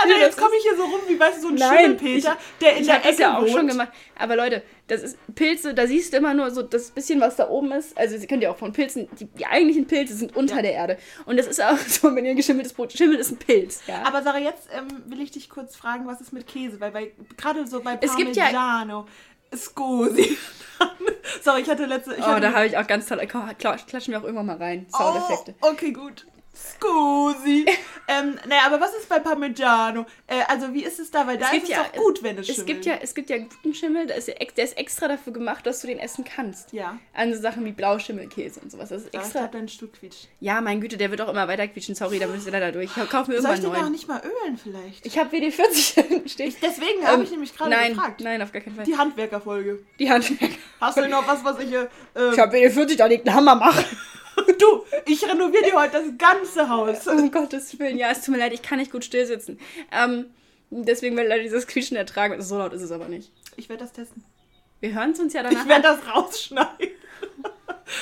Also 0.02 0.16
jetzt 0.16 0.38
komme 0.38 0.56
ich 0.58 0.64
hier 0.64 0.76
so 0.76 0.84
rum, 0.84 1.02
wie 1.08 1.20
weißt 1.20 1.38
du, 1.38 1.42
so 1.42 1.48
ein 1.50 1.56
Nein, 1.56 1.98
Schimmelpeter, 1.98 2.38
der 2.62 2.76
in 2.76 2.82
ich 2.82 2.88
der 2.88 2.98
Ecke 2.98 3.08
das 3.10 3.18
ja 3.20 3.38
auch 3.38 3.48
schon 3.48 3.68
gemacht. 3.68 3.90
Aber 4.18 4.36
Leute, 4.36 4.62
das 4.88 5.02
ist 5.02 5.18
Pilze, 5.36 5.74
da 5.74 5.88
siehst 5.88 6.14
du 6.14 6.18
immer 6.18 6.34
nur 6.34 6.52
so 6.52 6.62
das 6.62 6.92
bisschen, 6.92 7.22
was 7.22 7.36
da 7.38 7.50
oben 7.50 7.72
ist. 7.72 7.98
Also 7.98 8.18
sie 8.18 8.28
könnt 8.28 8.44
ja 8.44 8.52
auch 8.52 8.58
von 8.58 8.74
Pilzen, 8.74 9.08
die, 9.20 9.26
die 9.26 9.46
eigentlichen 9.46 9.88
Pilze 9.88 10.14
sind 10.14 10.36
unter 10.36 10.58
ja. 10.58 10.62
der 10.62 10.74
Erde. 10.74 10.98
Und 11.26 11.38
das 11.38 11.48
ist 11.48 11.62
auch 11.62 11.78
so, 11.88 12.14
wenn 12.16 12.26
ihr 12.26 12.32
ein 12.32 12.38
geschimmeltes 12.38 12.74
Brot, 12.74 12.94
Schimmel 12.94 13.18
ist 13.18 13.32
ein 13.32 13.38
Pilz. 13.38 13.82
Ja. 13.88 14.04
Aber 14.06 14.22
Sarah, 14.24 14.40
jetzt 14.40 14.68
ähm, 14.76 14.88
will 15.06 15.22
ich 15.22 15.32
dich 15.32 15.50
kurz 15.50 15.76
fragen, 15.76 16.06
was 16.06 16.22
ist 16.22 16.34
mit 16.34 16.48
Käse? 16.48 16.80
Weil 16.80 16.92
bei, 16.92 17.12
gerade 17.38 17.66
so 17.68 17.82
bei 17.82 17.96
Parmigiano, 17.96 19.06
ja 19.06 19.56
Scusi. 19.56 20.38
Sorry, 21.42 21.62
ich 21.62 21.70
hatte 21.70 21.86
letzte... 21.86 22.16
Ich 22.16 22.20
oh, 22.20 22.28
hatte 22.28 22.42
da 22.42 22.54
habe 22.54 22.66
ich 22.66 22.78
auch 22.78 22.88
ganz 22.88 23.06
toll... 23.06 23.26
Klatschen 23.28 24.12
wir 24.12 24.20
auch 24.20 24.24
irgendwann 24.24 24.48
mal 24.48 24.58
rein. 24.58 24.88
Soundeffekte. 24.90 25.56
Oh, 25.62 25.70
okay, 25.70 25.92
gut. 25.92 26.26
Scusi. 26.72 27.66
ähm, 28.08 28.38
naja, 28.48 28.62
aber 28.66 28.80
was 28.80 28.94
ist 28.96 29.10
bei 29.10 29.20
Parmigiano? 29.20 30.06
Äh, 30.28 30.42
also 30.48 30.74
wie 30.74 30.84
ist 30.84 31.00
es 31.00 31.12
da? 31.12 31.26
Weil 31.28 31.38
da 31.38 31.50
ist 31.52 31.64
es 31.64 31.70
ja, 31.70 31.84
doch 31.84 31.94
gut, 32.04 32.24
wenn 32.24 32.38
es 32.38 32.48
es 32.50 32.56
schimmelt. 32.56 32.68
gibt 32.68 32.86
ja 32.86 32.94
Es 33.02 33.14
gibt 33.16 33.30
ja 33.30 33.38
guten 33.38 33.74
Schimmel, 33.74 34.08
der 34.08 34.18
ist, 34.18 34.28
ja 34.28 34.34
der 34.36 34.64
ist 34.64 34.78
extra 34.78 35.08
dafür 35.08 35.34
gemacht, 35.34 35.66
dass 35.66 35.82
du 35.82 35.88
den 35.88 36.00
essen 36.00 36.24
kannst. 36.24 36.74
Ja. 36.74 36.98
An 37.14 37.34
so 37.34 37.42
Sachen 37.42 37.66
wie 37.66 37.72
Blauschimmelkäse 37.72 38.60
und 38.62 38.72
sowas. 38.72 38.90
Das 38.90 39.04
ist 39.04 39.14
Ja, 39.14 39.20
extra. 39.22 39.40
glaube, 39.40 39.58
dein 39.58 39.68
Stuhl 39.68 39.90
quietscht. 39.90 40.28
Ja, 40.40 40.62
mein 40.62 40.82
Güte, 40.82 40.98
der 40.98 41.12
wird 41.12 41.22
auch 41.22 41.30
immer 41.30 41.48
weiter 41.48 41.68
quietschen. 41.68 41.96
Sorry, 41.96 42.20
da 42.20 42.28
müsst 42.28 42.46
ihr 42.46 42.52
leider 42.52 42.72
durch. 42.72 42.90
Ich 42.96 43.10
kauf 43.10 43.28
mir 43.28 43.42
Soll 43.42 43.54
ich 43.56 43.60
irgendwann 43.62 43.80
den 43.82 43.86
auch 43.86 43.90
nicht 43.90 44.08
mal 44.08 44.22
ölen 44.24 44.58
vielleicht? 44.58 45.06
Ich 45.06 45.18
habe 45.18 45.36
WD-40 45.36 46.28
stehen. 46.30 46.56
Deswegen 46.62 47.06
habe 47.06 47.18
Ähm, 47.18 47.24
ich 47.24 47.32
nämlich 47.32 47.56
gerade 47.56 47.70
nein, 47.72 47.94
gefragt. 47.94 48.22
nein, 48.22 48.42
auf 48.42 48.52
gar 48.52 48.62
keinen 48.62 48.76
Fall. 48.76 48.86
Die 48.86 48.98
Handwerkerfolge. 48.98 49.84
Die 50.00 50.10
Hand. 50.12 50.32
Hast 50.80 50.98
du 50.98 51.08
noch 51.08 51.28
was, 51.28 51.44
was 51.44 51.60
ich... 51.60 51.74
Äh, 51.74 51.88
Ich 52.34 52.40
habe 52.40 52.56
WD-40, 52.58 52.98
da 52.98 53.06
liegt 53.06 53.28
ein 53.28 53.34
Hammer 53.34 53.56
machen. 53.56 53.84
du, 54.60 54.84
ich 55.06 55.24
renoviere 55.28 55.64
dir 55.64 55.74
heute 55.74 55.94
das 55.94 56.18
ganze 56.18 56.70
Haus. 56.70 57.08
Um 57.08 57.32
Gottes 57.32 57.78
Willen. 57.80 57.98
Ja, 57.98 58.12
es 58.12 58.22
tut 58.22 58.34
mir 58.34 58.40
leid, 58.40 58.54
ich 58.54 58.62
kann 58.62 58.80
nicht 58.80 58.92
gut 58.92 59.06
still 59.06 59.26
sitzen. 59.26 59.60
Ähm, 59.92 60.26
deswegen 60.70 61.16
will 61.18 61.26
leider 61.26 61.44
dieses 61.44 61.68
Quietschen 61.68 61.98
ertragen. 61.98 62.42
So 62.42 62.58
laut 62.58 62.74
ist 62.74 62.82
es 62.82 62.92
aber 62.92 63.08
nicht. 63.08 63.32
Ich 63.56 63.70
werde 63.70 63.84
das 63.84 63.94
testen. 63.94 64.24
Wir 64.80 64.94
hören 64.94 65.12
es 65.12 65.20
uns 65.20 65.34
ja 65.34 65.44
danach 65.44 65.64
Ich 65.64 65.70
werde 65.70 65.84
das 65.84 66.00
rausschneiden. 66.14 66.90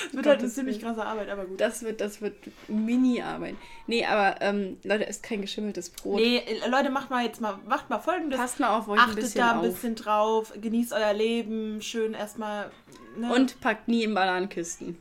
Es 0.08 0.16
wird 0.16 0.26
halt 0.26 0.40
eine 0.40 0.50
ziemlich 0.50 0.82
krasse 0.82 1.06
Arbeit, 1.06 1.30
aber 1.30 1.46
gut. 1.46 1.60
Das 1.60 1.84
wird, 1.84 2.02
das 2.02 2.22
wird 2.22 2.36
Mini-Arbeit. 2.68 3.56
Nee, 3.88 4.06
aber 4.06 4.42
ähm, 4.42 4.78
Leute, 4.84 5.08
esst 5.08 5.24
kein 5.24 5.42
geschimmeltes 5.42 5.90
Brot. 5.90 6.20
Nee, 6.20 6.38
äh, 6.38 6.68
Leute, 6.70 6.90
macht 6.90 7.10
mal 7.10 7.26
jetzt 7.26 7.42
mal, 7.42 7.60
macht 7.68 7.90
mal 7.90 8.00
folgendes. 8.00 8.40
Passt 8.40 8.60
mal 8.60 8.78
auf 8.78 8.88
euch 8.88 9.00
ein 9.00 9.10
Achtet 9.10 9.16
bisschen 9.18 9.42
da 9.42 9.52
ein 9.52 9.58
auf. 9.58 9.66
bisschen 9.66 9.96
drauf, 9.96 10.54
genießt 10.60 10.94
euer 10.94 11.14
Leben, 11.14 11.82
schön 11.82 12.14
erstmal. 12.14 12.72
Ne? 13.18 13.34
Und 13.34 13.60
packt 13.62 13.88
nie 13.88 14.04
in 14.04 14.14
Bananenkisten. 14.14 14.98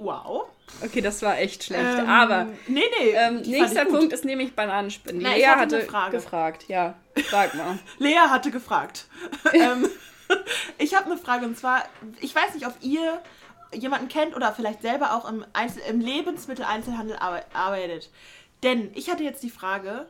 Wow. 0.00 0.48
Okay, 0.82 1.00
das 1.00 1.22
war 1.22 1.38
echt 1.38 1.64
schlecht. 1.64 1.98
Ähm, 1.98 2.08
aber 2.08 2.46
Nee, 2.66 2.82
nee. 2.98 3.10
ähm, 3.10 3.42
nächster. 3.42 3.84
Punkt 3.84 4.12
ist 4.12 4.24
nämlich 4.24 4.54
Bananenspinnen. 4.54 5.22
Na, 5.22 5.34
Lea 5.34 5.46
hatte 5.46 5.86
hatte 5.92 6.10
gefragt. 6.10 6.64
Ja, 6.68 6.94
frag 7.26 7.54
mal. 7.54 7.78
Lea 7.98 8.16
hatte 8.28 8.50
gefragt. 8.50 9.06
ähm, 9.52 9.88
ich 10.78 10.94
habe 10.94 11.06
eine 11.06 11.16
Frage 11.16 11.46
und 11.46 11.58
zwar, 11.58 11.84
ich 12.20 12.34
weiß 12.34 12.54
nicht, 12.54 12.66
ob 12.66 12.74
ihr 12.80 13.20
jemanden 13.72 14.08
kennt 14.08 14.34
oder 14.34 14.52
vielleicht 14.52 14.82
selber 14.82 15.14
auch 15.14 15.28
im, 15.28 15.44
Einzel 15.52 15.82
im 15.88 16.00
Lebensmitteleinzelhandel 16.00 17.16
arbe 17.16 17.44
arbeitet. 17.52 18.10
Denn 18.62 18.90
ich 18.94 19.10
hatte 19.10 19.22
jetzt 19.22 19.42
die 19.42 19.50
Frage, 19.50 20.06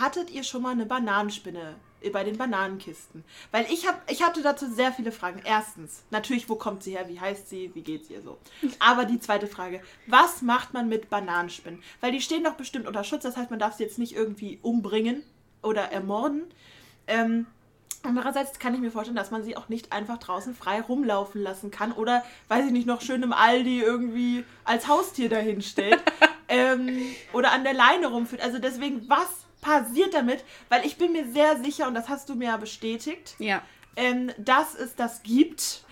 hattet 0.00 0.30
ihr 0.30 0.44
schon 0.44 0.62
mal 0.62 0.72
eine 0.72 0.86
Bananenspinne 0.86 1.76
bei 2.10 2.24
den 2.24 2.36
Bananenkisten? 2.36 3.24
Weil 3.50 3.66
ich 3.70 3.86
habe, 3.86 3.98
ich 4.08 4.22
hatte 4.22 4.42
dazu 4.42 4.70
sehr 4.70 4.92
viele 4.92 5.12
Fragen. 5.12 5.40
Erstens, 5.44 6.02
natürlich, 6.10 6.48
wo 6.48 6.56
kommt 6.56 6.82
sie 6.82 6.92
her? 6.92 7.08
Wie 7.08 7.20
heißt 7.20 7.48
sie? 7.48 7.70
Wie 7.74 7.82
geht's 7.82 8.10
ihr 8.10 8.22
so? 8.22 8.38
Aber 8.78 9.04
die 9.04 9.20
zweite 9.20 9.46
Frage, 9.46 9.80
was 10.06 10.42
macht 10.42 10.74
man 10.74 10.88
mit 10.88 11.10
Bananenspinnen? 11.10 11.82
Weil 12.00 12.12
die 12.12 12.20
stehen 12.20 12.44
doch 12.44 12.54
bestimmt 12.54 12.86
unter 12.86 13.04
Schutz, 13.04 13.22
das 13.22 13.36
heißt, 13.36 13.50
man 13.50 13.58
darf 13.58 13.74
sie 13.74 13.84
jetzt 13.84 13.98
nicht 13.98 14.14
irgendwie 14.14 14.58
umbringen 14.62 15.22
oder 15.62 15.92
ermorden. 15.92 16.44
Ähm, 17.06 17.46
Andererseits 18.04 18.58
kann 18.58 18.74
ich 18.74 18.80
mir 18.80 18.90
vorstellen, 18.90 19.16
dass 19.16 19.30
man 19.30 19.44
sie 19.44 19.56
auch 19.56 19.70
nicht 19.70 19.90
einfach 19.90 20.18
draußen 20.18 20.54
frei 20.54 20.82
rumlaufen 20.82 21.40
lassen 21.40 21.70
kann 21.70 21.90
oder, 21.90 22.22
weiß 22.48 22.66
ich 22.66 22.72
nicht, 22.72 22.86
noch 22.86 23.00
schön 23.00 23.22
im 23.22 23.32
Aldi 23.32 23.80
irgendwie 23.80 24.44
als 24.64 24.88
Haustier 24.88 25.30
dahinstellt 25.30 26.02
ähm, 26.48 27.00
oder 27.32 27.52
an 27.52 27.64
der 27.64 27.72
Leine 27.72 28.08
rumführt. 28.08 28.42
Also 28.42 28.58
deswegen, 28.58 29.08
was 29.08 29.43
passiert 29.64 30.14
damit? 30.14 30.44
Weil 30.68 30.84
ich 30.86 30.96
bin 30.96 31.12
mir 31.12 31.26
sehr 31.32 31.56
sicher, 31.64 31.88
und 31.88 31.94
das 31.94 32.08
hast 32.08 32.28
du 32.28 32.34
mir 32.34 32.48
ja 32.48 32.56
bestätigt, 32.58 33.34
Ja. 33.38 33.62
ähm, 33.96 34.30
dass 34.38 34.74
es 34.74 34.94
das 34.94 35.22
gibt. 35.22 35.84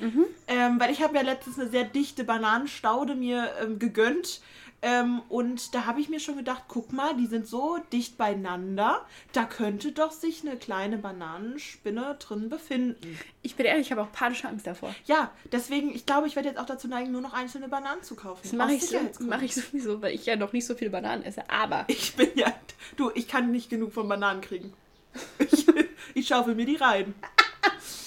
Ähm, 0.47 0.79
weil 0.79 0.91
ich 0.93 1.03
habe 1.03 1.17
ja 1.17 1.23
letztens 1.23 1.59
eine 1.59 1.71
sehr 1.71 1.85
dichte 1.85 2.23
Bananenstaude 2.25 3.15
mir 3.15 3.51
ähm, 3.63 3.79
gegönnt. 3.79 4.41
Ähm, 4.85 5.23
und 5.29 5.75
da 5.77 5.87
habe 5.87 6.01
ich 6.01 6.09
mir 6.09 6.19
schon 6.19 6.37
gedacht, 6.37 6.65
guck 6.67 6.93
mal, 6.93 7.15
die 7.17 7.27
sind 7.27 7.47
so 7.47 7.79
dicht 7.93 8.19
beieinander. 8.19 9.07
Da 9.33 9.45
könnte 9.45 9.93
doch 9.93 10.11
sich 10.11 10.43
eine 10.45 10.57
kleine 10.57 10.99
Bananenspinne 10.99 12.17
drin 12.19 12.49
befinden. 12.49 13.19
Ich 13.43 13.55
bin 13.55 13.65
ehrlich, 13.67 13.87
ich 13.87 13.93
habe 13.93 14.03
auch 14.03 14.11
panische 14.11 14.49
Angst 14.49 14.67
davor. 14.67 14.93
Ja, 15.07 15.31
deswegen, 15.53 15.95
ich 15.95 16.05
glaube, 16.05 16.27
ich 16.27 16.35
werde 16.35 16.49
jetzt 16.49 16.59
auch 16.59 16.67
dazu 16.67 16.89
neigen, 16.89 17.13
nur 17.13 17.21
noch 17.21 17.33
einzelne 17.33 17.69
Bananen 17.69 18.03
zu 18.03 18.17
kaufen. 18.17 18.41
Das 18.43 18.53
mache 18.53 18.73
ich, 18.73 18.85
so, 18.87 18.99
mach 19.21 19.41
ich 19.41 19.55
sowieso, 19.55 20.03
weil 20.03 20.15
ich 20.15 20.27
ja 20.27 20.35
noch 20.35 20.53
nicht 20.53 20.67
so 20.67 20.75
viele 20.75 20.91
Bananen 20.91 21.23
esse. 21.25 21.49
Aber 21.49 21.85
Ich 21.89 22.17
bin 22.17 22.31
ja, 22.35 22.53
du, 22.97 23.11
ich 23.15 23.29
kann 23.29 23.53
nicht 23.53 23.71
genug 23.71 23.93
von 23.93 24.09
Bananen 24.09 24.41
kriegen. 24.41 24.73
Ich, 25.39 25.65
ich 26.15 26.27
schaufel 26.27 26.57
mir 26.57 26.67
die 26.67 26.77
rein. 26.77 27.15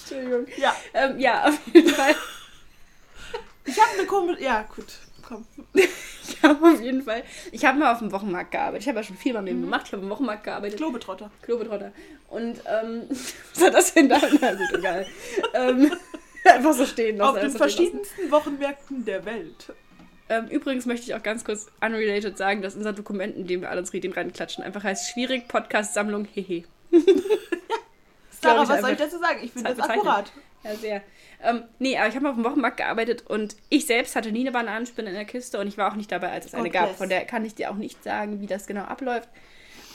Entschuldigung. 0.02 0.46
Ja, 0.58 0.76
Ähm, 0.92 1.18
ja, 1.18 1.48
auf 1.48 1.58
jeden 1.72 1.88
Fall. 1.88 2.14
ich 3.64 3.80
habe 3.80 3.98
eine 3.98 4.06
komische, 4.06 4.42
ja, 4.42 4.62
gut, 4.62 4.86
komm. 5.26 5.46
Ich 6.28 6.42
habe 6.42 6.66
auf 6.66 6.82
jeden 6.82 7.02
Fall. 7.02 7.22
Ich 7.52 7.64
habe 7.64 7.78
mal 7.78 7.92
auf 7.92 8.00
dem 8.00 8.10
Wochenmarkt 8.10 8.50
gearbeitet. 8.50 8.82
Ich 8.82 8.88
habe 8.88 8.98
ja 8.98 9.04
schon 9.04 9.16
viel 9.16 9.32
meinem 9.32 9.46
Leben 9.46 9.60
gemacht. 9.60 9.82
Ich 9.86 9.92
habe 9.92 10.02
im 10.02 10.10
Wochenmarkt 10.10 10.42
gearbeitet. 10.42 10.76
Globetrotter. 10.76 11.30
Klobetrotter. 11.40 11.92
Und 12.28 12.60
ähm, 12.66 13.04
was 13.54 13.64
hat 13.64 13.74
das 13.74 13.94
denn 13.94 14.08
da? 14.08 14.20
Na 14.40 14.54
gut, 14.54 14.74
egal. 14.76 15.06
ähm, 15.54 15.92
einfach 16.44 16.72
so 16.72 16.84
stehen 16.84 17.18
lassen. 17.18 17.36
Auf 17.36 17.40
den 17.40 17.52
verschiedensten 17.52 18.30
Wochenmärkten 18.32 19.04
der 19.04 19.24
Welt. 19.24 19.72
Ähm, 20.28 20.48
übrigens 20.48 20.84
möchte 20.84 21.06
ich 21.06 21.14
auch 21.14 21.22
ganz 21.22 21.44
kurz 21.44 21.68
unrelated 21.80 22.36
sagen, 22.36 22.60
dass 22.60 22.74
unser 22.74 22.92
Dokument, 22.92 23.36
in 23.36 23.46
dem 23.46 23.60
wir 23.60 23.70
alle 23.70 23.80
uns 23.80 23.92
Reden 23.92 24.12
reinklatschen, 24.12 24.64
einfach 24.64 24.82
heißt 24.82 25.12
Schwierig 25.12 25.46
Podcast 25.46 25.94
Sammlung 25.94 26.24
Hehe. 26.24 26.64
Sarah, 28.30 28.64
ich 28.64 28.68
was 28.68 28.80
soll 28.80 28.90
ich 28.90 28.98
dazu 28.98 29.18
sagen? 29.18 29.38
Ich 29.42 29.52
finde 29.52 29.74
das 29.74 29.88
akkurat. 29.88 30.32
Ja, 30.64 30.74
sehr. 30.74 31.02
Ähm, 31.42 31.62
nee, 31.78 31.96
aber 31.96 32.08
ich 32.08 32.16
habe 32.16 32.28
auf 32.28 32.34
dem 32.34 32.44
Wochenmarkt 32.44 32.78
gearbeitet 32.78 33.26
und 33.26 33.56
ich 33.68 33.86
selbst 33.86 34.16
hatte 34.16 34.32
nie 34.32 34.40
eine 34.40 34.52
Bananenspinne 34.52 35.10
in 35.10 35.14
der 35.14 35.24
Kiste 35.24 35.60
und 35.60 35.66
ich 35.66 35.76
war 35.76 35.90
auch 35.90 35.96
nicht 35.96 36.10
dabei, 36.10 36.30
als 36.30 36.46
es 36.46 36.54
eine 36.54 36.70
God 36.70 36.72
gab. 36.72 36.96
Von 36.96 37.08
der 37.08 37.24
kann 37.24 37.44
ich 37.44 37.54
dir 37.54 37.70
auch 37.70 37.76
nicht 37.76 38.02
sagen, 38.02 38.40
wie 38.40 38.46
das 38.46 38.66
genau 38.66 38.82
abläuft. 38.82 39.28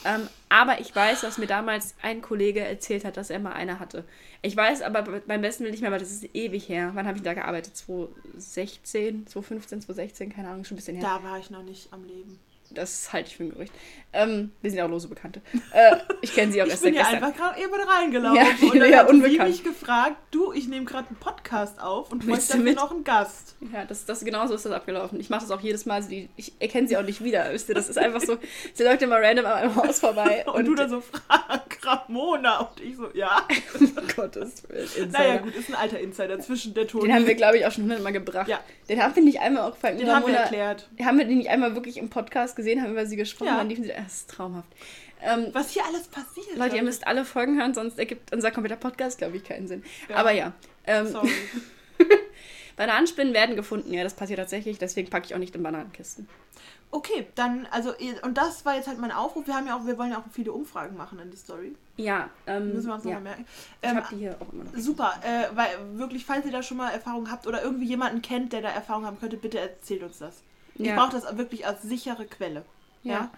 Ähm, 0.04 0.28
aber 0.48 0.80
ich 0.80 0.94
weiß, 0.94 1.20
dass 1.20 1.38
mir 1.38 1.46
damals 1.46 1.94
ein 2.02 2.22
Kollege 2.22 2.60
erzählt 2.60 3.04
hat, 3.04 3.16
dass 3.16 3.30
er 3.30 3.38
mal 3.38 3.52
eine 3.52 3.78
hatte. 3.78 4.04
Ich 4.40 4.56
weiß 4.56 4.82
aber 4.82 5.02
beim 5.02 5.40
besten 5.40 5.64
Will 5.64 5.70
nicht 5.70 5.80
mehr, 5.80 5.92
weil 5.92 6.00
das 6.00 6.10
ist 6.10 6.34
ewig 6.34 6.68
her. 6.68 6.90
Wann 6.94 7.06
habe 7.06 7.16
ich 7.16 7.22
da 7.22 7.34
gearbeitet? 7.34 7.76
2016, 7.76 9.26
2015, 9.26 9.82
2016, 9.82 10.32
keine 10.32 10.48
Ahnung, 10.48 10.64
schon 10.64 10.74
ein 10.74 10.78
bisschen 10.78 10.96
her. 10.96 11.04
Da 11.04 11.28
war 11.28 11.38
ich 11.38 11.50
noch 11.50 11.62
nicht 11.62 11.92
am 11.92 12.04
Leben. 12.04 12.40
Das 12.74 13.12
halte 13.12 13.28
ich 13.28 13.36
für 13.36 13.44
ein 13.44 13.50
Gerücht. 13.50 13.72
Ähm, 14.14 14.52
wir 14.60 14.70
sind 14.70 14.78
ja 14.78 14.84
auch 14.84 14.90
lose 14.90 15.08
Bekannte. 15.08 15.40
Äh, 15.72 15.96
ich 16.20 16.34
kenne 16.34 16.52
sie 16.52 16.60
auch 16.60 16.66
Ich 16.72 16.72
erst 16.72 16.82
bin 16.82 16.94
seit 16.94 17.02
ja 17.02 17.10
gestern. 17.10 17.24
einfach 17.24 17.38
gerade 17.38 17.60
eben 17.60 17.72
reingelaufen. 17.72 18.36
Ja, 18.36 18.70
und 18.70 18.78
dann 18.78 18.90
ja, 18.90 18.98
hat 18.98 19.08
unbekannt. 19.08 19.50
mich 19.50 19.64
gefragt, 19.64 20.16
du, 20.30 20.52
ich 20.52 20.68
nehme 20.68 20.84
gerade 20.84 21.08
einen 21.08 21.16
Podcast 21.16 21.80
auf 21.80 22.12
und 22.12 22.26
möchte 22.26 22.46
du 22.46 22.52
dafür 22.52 22.64
mit? 22.64 22.76
noch 22.76 22.90
einen 22.90 23.04
Gast. 23.04 23.56
Ja, 23.72 23.84
das, 23.86 24.04
das 24.04 24.24
genauso 24.24 24.54
ist 24.54 24.66
das 24.66 24.72
abgelaufen. 24.72 25.18
Ich 25.18 25.30
mache 25.30 25.40
das 25.42 25.50
auch 25.50 25.60
jedes 25.60 25.86
Mal. 25.86 26.02
So 26.02 26.10
die, 26.10 26.28
ich 26.36 26.52
erkenne 26.60 26.88
sie 26.88 26.96
auch 26.98 27.02
nicht 27.02 27.24
wieder. 27.24 27.50
Wisst 27.52 27.70
ihr, 27.70 27.74
das 27.74 27.88
ist 27.88 27.96
einfach 27.96 28.20
so. 28.20 28.36
Sie 28.74 28.82
läuft 28.82 29.00
immer 29.00 29.16
random 29.16 29.46
an 29.46 29.52
meinem 29.52 29.76
Haus 29.76 30.00
vorbei. 30.00 30.44
Und, 30.52 30.66
du 30.66 30.74
dann 30.74 30.90
so, 30.90 31.00
Frank 31.00 31.78
Ramona. 31.82 32.60
Und 32.60 32.80
ich 32.80 32.96
so, 32.96 33.08
ja. 33.14 33.46
um 33.80 33.92
Gottes 34.14 34.68
Willen. 34.68 34.82
Insider. 34.82 35.08
Naja, 35.08 35.36
gut, 35.38 35.54
ist 35.54 35.70
ein 35.70 35.74
alter 35.74 35.98
Insider 35.98 36.38
zwischen 36.40 36.74
der 36.74 36.86
Toni. 36.86 37.06
Den 37.06 37.14
haben 37.14 37.26
wir, 37.26 37.34
glaube 37.34 37.56
ich, 37.56 37.66
auch 37.66 37.72
schon 37.72 37.84
hundertmal 37.84 38.12
gebracht. 38.12 38.48
Ja. 38.48 38.60
Den 38.88 39.02
haben 39.02 39.16
wir 39.16 39.22
nicht 39.22 39.40
einmal 39.40 39.62
auch 39.62 39.74
gefallen. 39.74 39.96
Den 39.96 40.14
haben 40.14 40.26
wir 40.26 40.34
erklärt. 40.34 40.88
Haben 41.02 41.18
wir 41.18 41.24
den 41.24 41.38
nicht 41.38 41.48
einmal 41.48 41.74
wirklich 41.74 41.96
im 41.96 42.10
Podcast 42.10 42.56
gesehen, 42.56 42.61
haben 42.82 42.92
über 42.92 43.06
sie 43.06 43.16
gesprochen, 43.16 43.48
Ja. 43.48 43.56
dann 43.58 43.68
liefen 43.68 43.84
sie. 43.84 43.90
Das 43.90 44.12
ist 44.14 44.30
traumhaft. 44.30 44.68
Ähm, 45.24 45.48
Was 45.52 45.70
hier 45.70 45.84
alles 45.84 46.08
passiert. 46.08 46.56
Leute, 46.56 46.76
ihr 46.76 46.82
müsst 46.82 47.06
alle 47.06 47.24
Folgen 47.24 47.58
hören, 47.58 47.74
sonst 47.74 47.98
ergibt 47.98 48.32
unser 48.32 48.50
kompletter 48.50 48.76
Podcast, 48.76 49.18
glaube 49.18 49.36
ich, 49.36 49.44
keinen 49.44 49.68
Sinn. 49.68 49.84
Ja. 50.08 50.16
Aber 50.16 50.32
ja. 50.32 50.52
Ähm, 50.86 51.06
Sorry. 51.06 51.30
Bananenspinnen 52.76 53.34
werden 53.34 53.54
gefunden, 53.54 53.92
ja, 53.92 54.02
das 54.02 54.14
passiert 54.14 54.38
tatsächlich, 54.38 54.78
deswegen 54.78 55.10
packe 55.10 55.26
ich 55.26 55.34
auch 55.34 55.38
nicht 55.38 55.54
in 55.54 55.62
Bananenkisten. 55.62 56.28
Okay, 56.90 57.26
dann, 57.36 57.66
also, 57.70 57.94
und 58.22 58.36
das 58.36 58.66
war 58.66 58.74
jetzt 58.76 58.86
halt 58.86 58.98
mein 58.98 59.12
Aufruf. 59.12 59.46
Wir 59.46 59.54
haben 59.54 59.66
ja 59.66 59.76
auch, 59.78 59.86
wir 59.86 59.96
wollen 59.96 60.10
ja 60.10 60.18
auch 60.18 60.24
viele 60.30 60.52
Umfragen 60.52 60.94
machen 60.96 61.18
in 61.20 61.30
die 61.30 61.36
Story. 61.38 61.74
Ja, 61.96 62.28
ähm, 62.46 62.74
Müssen 62.74 62.88
wir 62.88 62.94
uns 62.94 63.04
ja. 63.04 63.12
nochmal 63.12 63.22
merken. 63.22 63.46
Ich 63.80 63.88
Ähm, 63.88 63.96
habe 63.96 64.06
die 64.10 64.16
hier 64.16 64.36
auch 64.40 64.52
immer 64.52 64.64
noch. 64.64 64.76
Super, 64.76 65.14
äh, 65.22 65.56
weil 65.56 65.68
wirklich, 65.98 66.24
falls 66.26 66.44
ihr 66.44 66.52
da 66.52 66.62
schon 66.62 66.76
mal 66.76 66.90
Erfahrung 66.90 67.30
habt 67.30 67.46
oder 67.46 67.62
irgendwie 67.62 67.86
jemanden 67.86 68.20
kennt, 68.20 68.52
der 68.52 68.60
da 68.60 68.68
Erfahrung 68.68 69.06
haben 69.06 69.18
könnte, 69.18 69.38
bitte 69.38 69.58
erzählt 69.58 70.02
uns 70.02 70.18
das. 70.18 70.42
Ich 70.76 70.86
Ja. 70.86 70.96
brauche 70.96 71.12
das 71.12 71.36
wirklich 71.36 71.66
als 71.66 71.82
sichere 71.82 72.26
Quelle. 72.26 72.64
Ja. 73.02 73.12
Ja. 73.12 73.30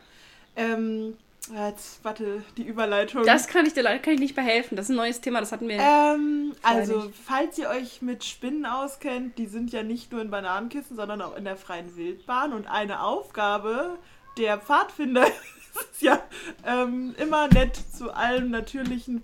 Ähm, 0.56 1.16
jetzt, 1.52 2.04
warte, 2.04 2.42
die 2.56 2.62
Überleitung. 2.62 3.24
Das 3.24 3.48
kann 3.48 3.66
ich 3.66 3.72
dir 3.74 3.82
leider 3.82 3.98
kann 3.98 4.14
ich 4.14 4.20
nicht 4.20 4.34
behelfen. 4.36 4.76
Das 4.76 4.86
ist 4.86 4.90
ein 4.90 4.96
neues 4.96 5.20
Thema, 5.20 5.40
das 5.40 5.52
hatten 5.52 5.68
wir. 5.68 5.78
ähm, 5.80 6.54
also, 6.62 7.02
nicht. 7.04 7.14
falls 7.24 7.58
ihr 7.58 7.68
euch 7.70 8.02
mit 8.02 8.24
Spinnen 8.24 8.64
auskennt, 8.66 9.36
die 9.38 9.46
sind 9.46 9.72
ja 9.72 9.82
nicht 9.82 10.12
nur 10.12 10.22
in 10.22 10.30
Bananenkissen, 10.30 10.96
sondern 10.96 11.20
auch 11.22 11.36
in 11.36 11.44
der 11.44 11.56
freien 11.56 11.96
Wildbahn. 11.96 12.52
Und 12.52 12.66
eine 12.66 13.02
Aufgabe 13.02 13.98
der 14.38 14.58
Pfadfinder 14.58 15.26
ist 15.92 16.02
ja 16.02 16.22
ähm, 16.64 17.14
immer 17.18 17.48
nett 17.48 17.76
zu 17.76 18.12
allen 18.12 18.50
natürlichen 18.50 19.22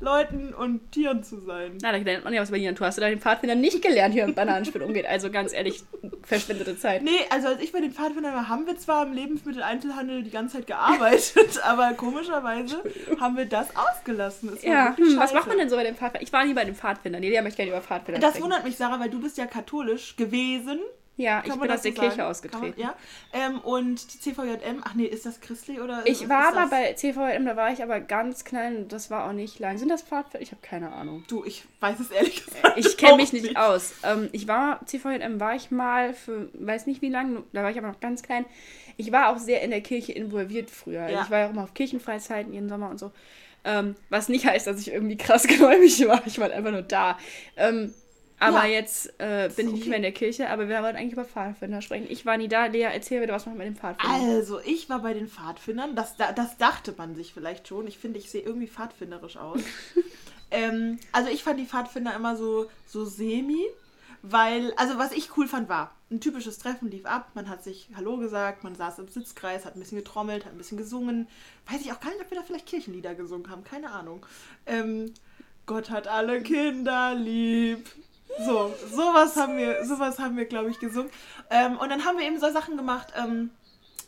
Leuten 0.00 0.54
und 0.54 0.92
Tieren 0.92 1.22
zu 1.22 1.40
sein. 1.40 1.78
Na, 1.82 1.92
da 1.92 1.98
lernt 1.98 2.24
man 2.24 2.32
ja 2.32 2.40
was 2.40 2.48
über 2.48 2.58
die 2.58 2.66
Natur. 2.66 2.86
Hast 2.86 2.96
du 2.96 3.02
da 3.02 3.08
den 3.08 3.20
Pfadfinder 3.20 3.54
nicht 3.54 3.82
gelernt, 3.82 4.14
wie 4.14 4.20
man 4.20 4.28
mit 4.28 4.36
Bananenspiel 4.36 4.82
umgeht? 4.82 5.06
Also 5.06 5.30
ganz 5.30 5.52
ehrlich, 5.52 5.82
verschwendete 6.22 6.78
Zeit. 6.78 7.02
Nee, 7.02 7.10
also 7.28 7.48
als 7.48 7.60
ich 7.60 7.72
bei 7.72 7.80
den 7.80 7.92
Pfadfindern 7.92 8.34
war, 8.34 8.48
haben 8.48 8.66
wir 8.66 8.76
zwar 8.78 9.06
im 9.06 9.12
Lebensmitteleinzelhandel 9.12 10.22
die 10.22 10.30
ganze 10.30 10.56
Zeit 10.56 10.66
gearbeitet, 10.66 11.60
aber 11.64 11.92
komischerweise 11.94 12.82
haben 13.20 13.36
wir 13.36 13.44
das 13.46 13.68
ausgelassen. 13.76 14.56
Ja, 14.62 14.96
hm, 14.96 15.18
was 15.18 15.34
macht 15.34 15.48
man 15.48 15.58
denn 15.58 15.68
so 15.68 15.76
bei 15.76 15.84
den 15.84 15.94
Pfadfindern? 15.94 16.22
Ich 16.22 16.32
war 16.32 16.44
nie 16.44 16.54
bei 16.54 16.64
den 16.64 16.74
Pfadfindern. 16.74 17.20
Nee, 17.20 17.30
der 17.30 17.42
möchte 17.42 17.58
gerne 17.58 17.70
über 17.72 17.82
Pfadfinder 17.82 18.20
Das 18.20 18.30
sprechen. 18.30 18.44
wundert 18.44 18.64
mich, 18.64 18.76
Sarah, 18.76 18.98
weil 19.00 19.10
du 19.10 19.20
bist 19.20 19.36
ja 19.38 19.46
katholisch 19.46 20.16
gewesen 20.16 20.80
Ja, 21.20 21.42
ich 21.44 21.52
bin 21.54 21.70
aus 21.70 21.82
der 21.82 21.92
so 21.92 22.00
Kirche 22.00 22.26
ausgetreten. 22.26 22.80
Man, 22.80 22.88
ja. 22.88 22.94
Ähm, 23.32 23.60
und 23.60 23.98
CVJM, 23.98 24.82
ach 24.82 24.94
nee, 24.94 25.04
ist 25.04 25.26
das 25.26 25.40
christlich 25.40 25.80
oder? 25.80 26.02
Ich 26.06 26.28
war 26.28 26.48
aber 26.48 26.62
das? 26.62 26.70
bei 26.70 26.92
CVJM, 26.94 27.44
da 27.44 27.56
war 27.56 27.70
ich 27.70 27.82
aber 27.82 28.00
ganz 28.00 28.44
klein, 28.44 28.88
das 28.88 29.10
war 29.10 29.28
auch 29.28 29.32
nicht 29.32 29.58
lang. 29.58 29.76
Sind 29.76 29.90
das 29.90 30.02
Pfadfinder? 30.02 30.42
Ich 30.42 30.52
habe 30.52 30.62
keine 30.62 30.92
Ahnung. 30.92 31.24
Du, 31.28 31.44
ich 31.44 31.64
weiß 31.80 32.00
es 32.00 32.10
ehrlich 32.10 32.44
gesagt. 32.44 32.76
Ich 32.76 32.96
kenne 32.96 33.16
mich 33.16 33.32
nicht, 33.32 33.44
nicht. 33.44 33.56
aus. 33.58 33.92
Ähm, 34.02 34.30
ich 34.32 34.48
war, 34.48 34.84
CVJM 34.86 35.38
war 35.40 35.54
ich 35.54 35.70
mal 35.70 36.14
für, 36.14 36.48
weiß 36.54 36.86
nicht 36.86 37.02
wie 37.02 37.10
lange, 37.10 37.42
da 37.52 37.62
war 37.62 37.70
ich 37.70 37.78
aber 37.78 37.88
noch 37.88 38.00
ganz 38.00 38.22
klein. 38.22 38.46
Ich 38.96 39.12
war 39.12 39.30
auch 39.30 39.38
sehr 39.38 39.62
in 39.62 39.70
der 39.70 39.82
Kirche 39.82 40.12
involviert 40.12 40.70
früher. 40.70 41.08
Ja. 41.08 41.22
Ich 41.22 41.30
war 41.30 41.40
ja 41.40 41.46
auch 41.46 41.50
immer 41.50 41.64
auf 41.64 41.74
Kirchenfreizeiten 41.74 42.52
jeden 42.52 42.68
Sommer 42.68 42.90
und 42.90 42.98
so. 42.98 43.12
Ähm, 43.64 43.94
was 44.08 44.28
nicht 44.28 44.46
heißt, 44.46 44.66
dass 44.66 44.80
ich 44.80 44.92
irgendwie 44.92 45.18
krass 45.18 45.42
gläubig 45.46 46.06
war. 46.06 46.22
Ich 46.26 46.38
war 46.38 46.50
einfach 46.50 46.70
nur 46.70 46.82
da. 46.82 47.18
Ähm, 47.56 47.92
aber 48.40 48.64
ja. 48.64 48.72
jetzt 48.72 49.12
äh, 49.20 49.50
bin 49.54 49.68
ich 49.68 49.74
nicht 49.74 49.86
mehr 49.88 49.96
in 49.96 50.02
der 50.02 50.12
Kirche, 50.12 50.48
aber 50.48 50.66
wir 50.66 50.82
wollten 50.82 50.96
eigentlich 50.96 51.12
über 51.12 51.26
Pfadfinder 51.26 51.82
sprechen. 51.82 52.06
Ich 52.08 52.24
war 52.24 52.38
nie 52.38 52.48
da. 52.48 52.66
Lea, 52.66 52.88
erzähl 52.90 53.20
bitte, 53.20 53.34
was 53.34 53.44
man 53.44 53.58
mit 53.58 53.66
den 53.66 53.76
Pfadfindern. 53.76 54.30
Also, 54.30 54.60
ich 54.60 54.88
war 54.88 55.00
bei 55.00 55.12
den 55.12 55.28
Pfadfindern. 55.28 55.94
Das, 55.94 56.16
das 56.16 56.56
dachte 56.56 56.94
man 56.96 57.14
sich 57.14 57.34
vielleicht 57.34 57.68
schon. 57.68 57.86
Ich 57.86 57.98
finde, 57.98 58.18
ich 58.18 58.30
sehe 58.30 58.40
irgendwie 58.40 58.66
pfadfinderisch 58.66 59.36
aus. 59.36 59.60
ähm, 60.50 60.98
also, 61.12 61.28
ich 61.30 61.42
fand 61.42 61.60
die 61.60 61.66
Pfadfinder 61.66 62.16
immer 62.16 62.34
so, 62.34 62.70
so 62.86 63.04
semi, 63.04 63.66
weil, 64.22 64.72
also, 64.76 64.96
was 64.96 65.12
ich 65.12 65.36
cool 65.36 65.46
fand, 65.46 65.68
war, 65.68 65.94
ein 66.10 66.22
typisches 66.22 66.56
Treffen 66.56 66.90
lief 66.90 67.04
ab. 67.04 67.32
Man 67.34 67.46
hat 67.50 67.62
sich 67.62 67.90
Hallo 67.94 68.16
gesagt, 68.16 68.64
man 68.64 68.74
saß 68.74 69.00
im 69.00 69.08
Sitzkreis, 69.08 69.66
hat 69.66 69.76
ein 69.76 69.80
bisschen 69.80 69.98
getrommelt, 69.98 70.46
hat 70.46 70.52
ein 70.52 70.58
bisschen 70.58 70.78
gesungen. 70.78 71.28
Weiß 71.70 71.82
ich 71.82 71.92
auch 71.92 72.00
gar 72.00 72.08
nicht, 72.10 72.22
ob 72.22 72.30
wir 72.30 72.38
da 72.38 72.42
vielleicht 72.42 72.66
Kirchenlieder 72.66 73.14
gesungen 73.14 73.50
haben. 73.50 73.64
Keine 73.64 73.90
Ahnung. 73.90 74.24
Ähm, 74.64 75.12
Gott 75.66 75.90
hat 75.90 76.08
alle 76.08 76.42
Kinder 76.42 77.14
lieb. 77.14 77.86
So, 78.38 78.74
sowas 78.90 79.36
haben 79.36 79.56
wir, 79.56 79.84
sowas 79.84 80.18
haben 80.18 80.36
wir, 80.36 80.44
glaube 80.44 80.70
ich, 80.70 80.78
gesungen. 80.78 81.10
Ähm, 81.50 81.76
und 81.78 81.90
dann 81.90 82.04
haben 82.04 82.18
wir 82.18 82.26
eben 82.26 82.38
so 82.38 82.50
Sachen 82.50 82.76
gemacht, 82.76 83.12
ähm, 83.16 83.50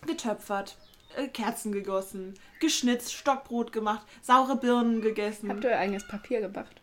getöpfert, 0.07 0.77
äh, 1.17 1.29
Kerzen 1.29 1.73
gegossen, 1.73 2.35
geschnitzt, 2.61 3.13
Stockbrot 3.13 3.73
gemacht, 3.73 4.07
saure 4.23 4.57
Birnen 4.57 5.03
gegessen. 5.03 5.51
Habt 5.51 5.65
ihr 5.65 5.71
euer 5.71 5.79
eigenes 5.79 6.07
Papier 6.07 6.41
gemacht? 6.41 6.81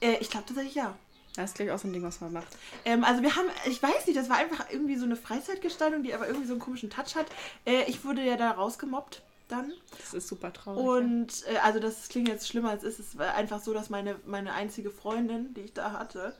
Äh, 0.00 0.16
ich 0.20 0.30
glaube 0.30 0.46
tatsächlich 0.46 0.74
ja. 0.74 0.96
Das 1.36 1.50
ist 1.50 1.56
gleich 1.56 1.72
auch 1.72 1.78
so 1.78 1.88
ein 1.88 1.92
Ding, 1.92 2.04
was 2.04 2.20
man 2.20 2.32
macht. 2.32 2.46
Ähm, 2.84 3.02
also 3.02 3.22
wir 3.22 3.34
haben, 3.34 3.48
ich 3.66 3.82
weiß 3.82 4.06
nicht, 4.06 4.16
das 4.16 4.28
war 4.28 4.36
einfach 4.36 4.70
irgendwie 4.70 4.96
so 4.96 5.04
eine 5.04 5.16
Freizeitgestaltung, 5.16 6.04
die 6.04 6.14
aber 6.14 6.28
irgendwie 6.28 6.46
so 6.46 6.52
einen 6.52 6.60
komischen 6.60 6.90
Touch 6.90 7.16
hat. 7.16 7.26
Äh, 7.66 7.84
ich 7.88 8.04
wurde 8.04 8.22
ja 8.22 8.36
da 8.36 8.52
rausgemobbt 8.52 9.22
dann. 9.56 9.72
Das 9.98 10.14
ist 10.14 10.28
super 10.28 10.52
traurig. 10.52 10.84
Und 10.84 11.44
äh, 11.52 11.58
also 11.58 11.80
das 11.80 12.08
klingt 12.08 12.28
jetzt 12.28 12.48
schlimmer 12.48 12.70
als 12.70 12.82
es 12.82 12.98
ist. 12.98 13.08
Es 13.14 13.18
war 13.18 13.34
einfach 13.34 13.60
so, 13.60 13.72
dass 13.72 13.90
meine, 13.90 14.16
meine 14.26 14.52
einzige 14.52 14.90
Freundin, 14.90 15.54
die 15.54 15.62
ich 15.62 15.72
da 15.72 15.92
hatte, 15.92 16.34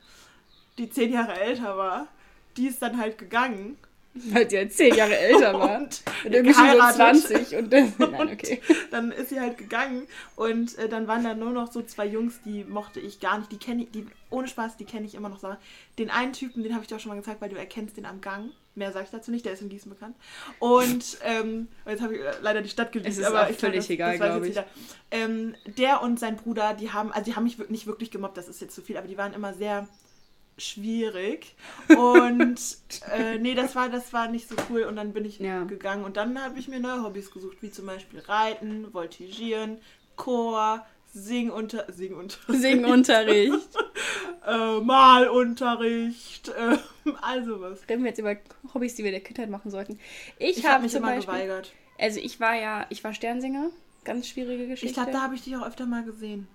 die 0.79 0.91
zehn 0.91 1.13
Jahre 1.13 1.39
älter 1.41 1.77
war, 1.77 2.09
die 2.57 2.67
ist 2.67 2.83
dann 2.83 2.99
halt 2.99 3.19
gegangen. 3.19 3.79
Weil 4.15 4.49
sie 4.49 4.59
halt 4.59 4.73
zehn 4.73 4.95
Jahre 4.95 5.19
älter 5.19 5.53
war. 5.59 5.79
Und, 5.79 6.03
und 6.25 6.33
irgendwie 6.33 6.55
schon 6.55 6.71
so 6.71 6.97
20 6.97 7.57
und 7.57 7.73
dann, 7.73 7.93
nein, 7.99 8.29
okay. 8.33 8.61
dann 8.91 9.11
ist 9.11 9.31
sie 9.31 9.41
halt 9.41 9.59
gegangen 9.59 10.07
und 10.37 10.79
äh, 10.79 10.89
dann 10.89 11.09
waren 11.09 11.25
da 11.25 11.35
nur 11.35 11.51
noch 11.51 11.73
so 11.73 11.83
zwei 11.83 12.07
Jungs, 12.07 12.41
die 12.45 12.65
mochte 12.65 13.01
ich 13.01 13.19
gar 13.21 13.39
nicht. 13.39 13.51
Die 13.51 13.59
kenne 13.59 13.83
ich, 13.83 13.91
die, 13.91 14.07
ohne 14.31 14.47
Spaß, 14.47 14.77
die 14.77 14.85
kenne 14.85 15.07
ich 15.07 15.15
immer 15.15 15.29
noch 15.29 15.41
so. 15.41 15.57
Den 15.99 16.11
einen 16.11 16.33
Typen, 16.33 16.63
den 16.63 16.75
habe 16.75 16.83
ich 16.83 16.89
dir 16.89 16.97
auch 16.97 17.01
schon 17.01 17.11
mal 17.11 17.17
gezeigt, 17.17 17.41
weil 17.41 17.51
du 17.51 17.57
erkennst 17.57 17.97
den 17.97 18.07
am 18.07 18.21
Gang. 18.21 18.51
Mehr 18.77 18.91
sage 18.93 19.05
ich 19.05 19.11
dazu 19.11 19.31
nicht, 19.31 19.45
der 19.45 19.53
ist 19.53 19.63
in 19.63 19.69
Gießen 19.69 19.91
bekannt. 19.91 20.17
Und 20.59 21.19
ähm, 21.25 21.69
jetzt 21.87 22.03
habe 22.03 22.15
ich 22.15 22.21
äh, 22.21 22.33
leider 22.41 22.63
die 22.63 22.69
Stadt 22.69 22.93
gelesen, 22.93 23.25
aber 23.25 23.51
ich 23.51 23.57
völlig 23.57 23.87
glaub, 23.87 24.11
das, 24.11 24.15
egal, 24.15 24.17
glaube 24.17 24.49
ich. 24.49 24.57
Ähm, 25.11 25.55
der 25.77 26.03
und 26.03 26.21
sein 26.21 26.37
Bruder, 26.37 26.75
die 26.75 26.93
haben, 26.93 27.13
also 27.13 27.25
die 27.25 27.37
haben 27.37 27.45
mich 27.45 27.59
nicht 27.69 27.87
wirklich 27.87 28.11
gemobbt, 28.11 28.37
das 28.37 28.49
ist 28.49 28.61
jetzt 28.61 28.75
zu 28.75 28.83
viel, 28.83 28.97
aber 28.97 29.09
die 29.09 29.19
waren 29.19 29.33
immer 29.33 29.55
sehr 29.55 29.89
schwierig. 30.59 31.55
Und 31.89 32.61
äh, 33.13 33.39
nee, 33.39 33.55
das 33.55 33.75
war, 33.75 33.89
das 33.89 34.13
war 34.13 34.29
nicht 34.29 34.49
so 34.49 34.57
cool. 34.71 34.85
Und 34.85 34.97
dann 34.97 35.13
bin 35.13 35.25
ich 35.25 35.39
ja. 35.39 35.65
gegangen 35.65 36.05
und 36.05 36.17
dann 36.17 36.41
habe 36.43 36.59
ich 36.59 36.69
mir 36.69 36.81
neue 36.81 37.03
Hobbys 37.03 37.31
gesucht, 37.31 37.59
wie 37.61 37.71
zum 37.71 37.87
Beispiel 37.87 38.21
Reiten, 38.21 38.93
Voltigieren, 38.93 39.79
Chor, 40.17 40.85
Singunter 41.13 41.87
Singunterricht. 41.93 42.61
Singunterricht. 42.61 43.69
äh, 44.47 44.81
Malunterricht. 44.81 46.49
Äh, 46.49 46.77
also 47.23 47.61
was. 47.61 47.89
Reden 47.89 48.03
wir 48.03 48.11
jetzt 48.11 48.19
über 48.19 48.37
Hobbys, 48.73 48.97
die 48.97 49.05
wir 49.05 49.11
in 49.11 49.15
der 49.15 49.23
Kindheit 49.23 49.49
machen 49.49 49.71
sollten. 49.71 49.99
Ich, 50.39 50.59
ich 50.59 50.65
habe 50.65 50.75
hab 50.75 50.83
mich 50.83 50.95
immer 50.95 51.09
Beispiel, 51.09 51.35
geweigert. 51.35 51.73
Also 51.99 52.21
ich 52.21 52.41
war 52.41 52.55
ja, 52.55 52.87
ich 52.91 53.05
war 53.05 53.15
Sternsinger. 53.15 53.71
Ganz 54.03 54.29
schwierige 54.29 54.67
Geschichte. 54.67 54.87
Ich 54.87 54.95
glaube, 54.95 55.13
da 55.13 55.23
habe 55.23 55.35
ich 55.35 55.43
dich 55.43 55.57
auch 55.57 55.67
öfter 55.67 55.87
mal 55.87 56.05
gesehen. 56.05 56.49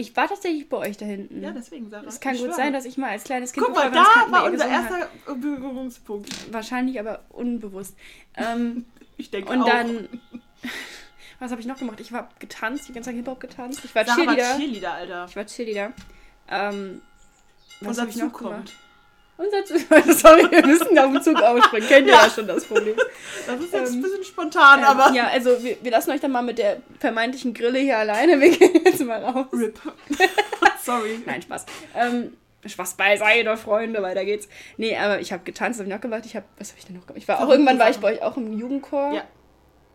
Ich 0.00 0.14
war 0.14 0.28
tatsächlich 0.28 0.68
bei 0.68 0.76
euch 0.76 0.96
da 0.96 1.04
hinten. 1.04 1.42
Ja, 1.42 1.50
deswegen, 1.50 1.90
Sarah. 1.90 2.06
Es 2.06 2.20
kann 2.20 2.36
ich 2.36 2.40
gut 2.40 2.50
schwöre. 2.50 2.56
sein, 2.56 2.72
dass 2.72 2.84
ich 2.84 2.98
mal 2.98 3.10
als 3.10 3.24
kleines 3.24 3.52
Kind. 3.52 3.66
Guck 3.66 3.74
mal, 3.74 3.90
da 3.90 4.04
war 4.30 4.44
unser 4.44 4.68
erster 4.68 5.00
hat. 5.00 5.40
Berührungspunkt. 5.40 6.52
Wahrscheinlich, 6.52 7.00
aber 7.00 7.24
unbewusst. 7.30 7.96
Ähm, 8.36 8.84
ich 9.16 9.32
denke 9.32 9.52
Und 9.52 9.62
auch. 9.62 9.66
dann 9.68 10.08
was 11.40 11.50
habe 11.50 11.60
ich 11.60 11.66
noch 11.66 11.78
gemacht? 11.78 11.98
Ich 11.98 12.12
war 12.12 12.28
getanzt, 12.38 12.88
die 12.88 12.92
ganze 12.92 13.10
Zeit 13.10 13.16
Hip-Hop 13.16 13.40
getanzt. 13.40 13.84
Ich 13.84 13.92
war 13.92 14.04
Sarah 14.04 14.16
Cheerleader. 14.16 14.48
War 14.50 14.56
Cheerleader, 14.58 14.92
Alter. 14.92 15.26
Ich 15.28 15.36
war 15.36 15.46
Cheerleader. 15.46 15.92
Ähm, 16.48 17.02
was 17.80 17.98
habe 17.98 18.10
ich 18.10 18.16
noch 18.16 18.32
kommt. 18.32 18.50
gemacht? 18.50 18.72
Unser. 19.38 19.64
Sorry, 20.14 20.50
wir 20.50 20.66
müssen 20.66 20.98
auf 20.98 21.12
den 21.12 21.22
Zug 21.22 21.40
aufspringen. 21.40 21.88
Kennt 21.88 22.08
ihr 22.08 22.12
ja. 22.12 22.24
ja 22.24 22.30
schon 22.30 22.48
das 22.48 22.64
Problem. 22.64 22.96
Das 23.46 23.60
ist 23.60 23.72
jetzt 23.72 23.92
ähm, 23.92 23.98
ein 23.98 24.02
bisschen 24.02 24.24
spontan, 24.24 24.80
ähm, 24.80 24.84
aber. 24.84 25.14
Ja, 25.14 25.28
also 25.28 25.62
wir, 25.62 25.76
wir, 25.80 25.90
lassen 25.92 26.10
euch 26.10 26.20
dann 26.20 26.32
mal 26.32 26.42
mit 26.42 26.58
der 26.58 26.78
vermeintlichen 26.98 27.54
Grille 27.54 27.78
hier 27.78 27.98
alleine. 27.98 28.40
Wir 28.40 28.50
gehen 28.58 28.82
jetzt 28.84 29.04
mal 29.04 29.22
raus. 29.22 29.46
RIP. 29.52 29.80
Sorry. 30.82 31.22
Nein, 31.24 31.40
Spaß. 31.42 31.66
Ähm, 31.94 32.36
Spaß 32.66 32.94
beiseite, 32.94 33.56
Freunde, 33.56 34.02
weiter 34.02 34.24
geht's. 34.24 34.48
Nee, 34.76 34.96
aber 34.96 35.20
ich 35.20 35.32
habe 35.32 35.44
getanzt, 35.44 35.78
habe 35.78 35.88
ich 35.88 35.94
noch 35.94 36.00
gemacht. 36.00 36.24
Ich 36.26 36.34
habe, 36.34 36.46
was 36.58 36.70
habe 36.70 36.80
ich 36.80 36.86
denn 36.86 36.96
noch 36.96 37.06
gemacht? 37.06 37.22
Ich 37.22 37.28
war 37.28 37.40
auch 37.40 37.48
irgendwann 37.48 37.78
war 37.78 37.90
ich 37.90 37.98
bei 37.98 38.14
euch 38.14 38.22
auch 38.22 38.36
im 38.36 38.58
Jugendchor. 38.58 39.12
Ja. 39.14 39.22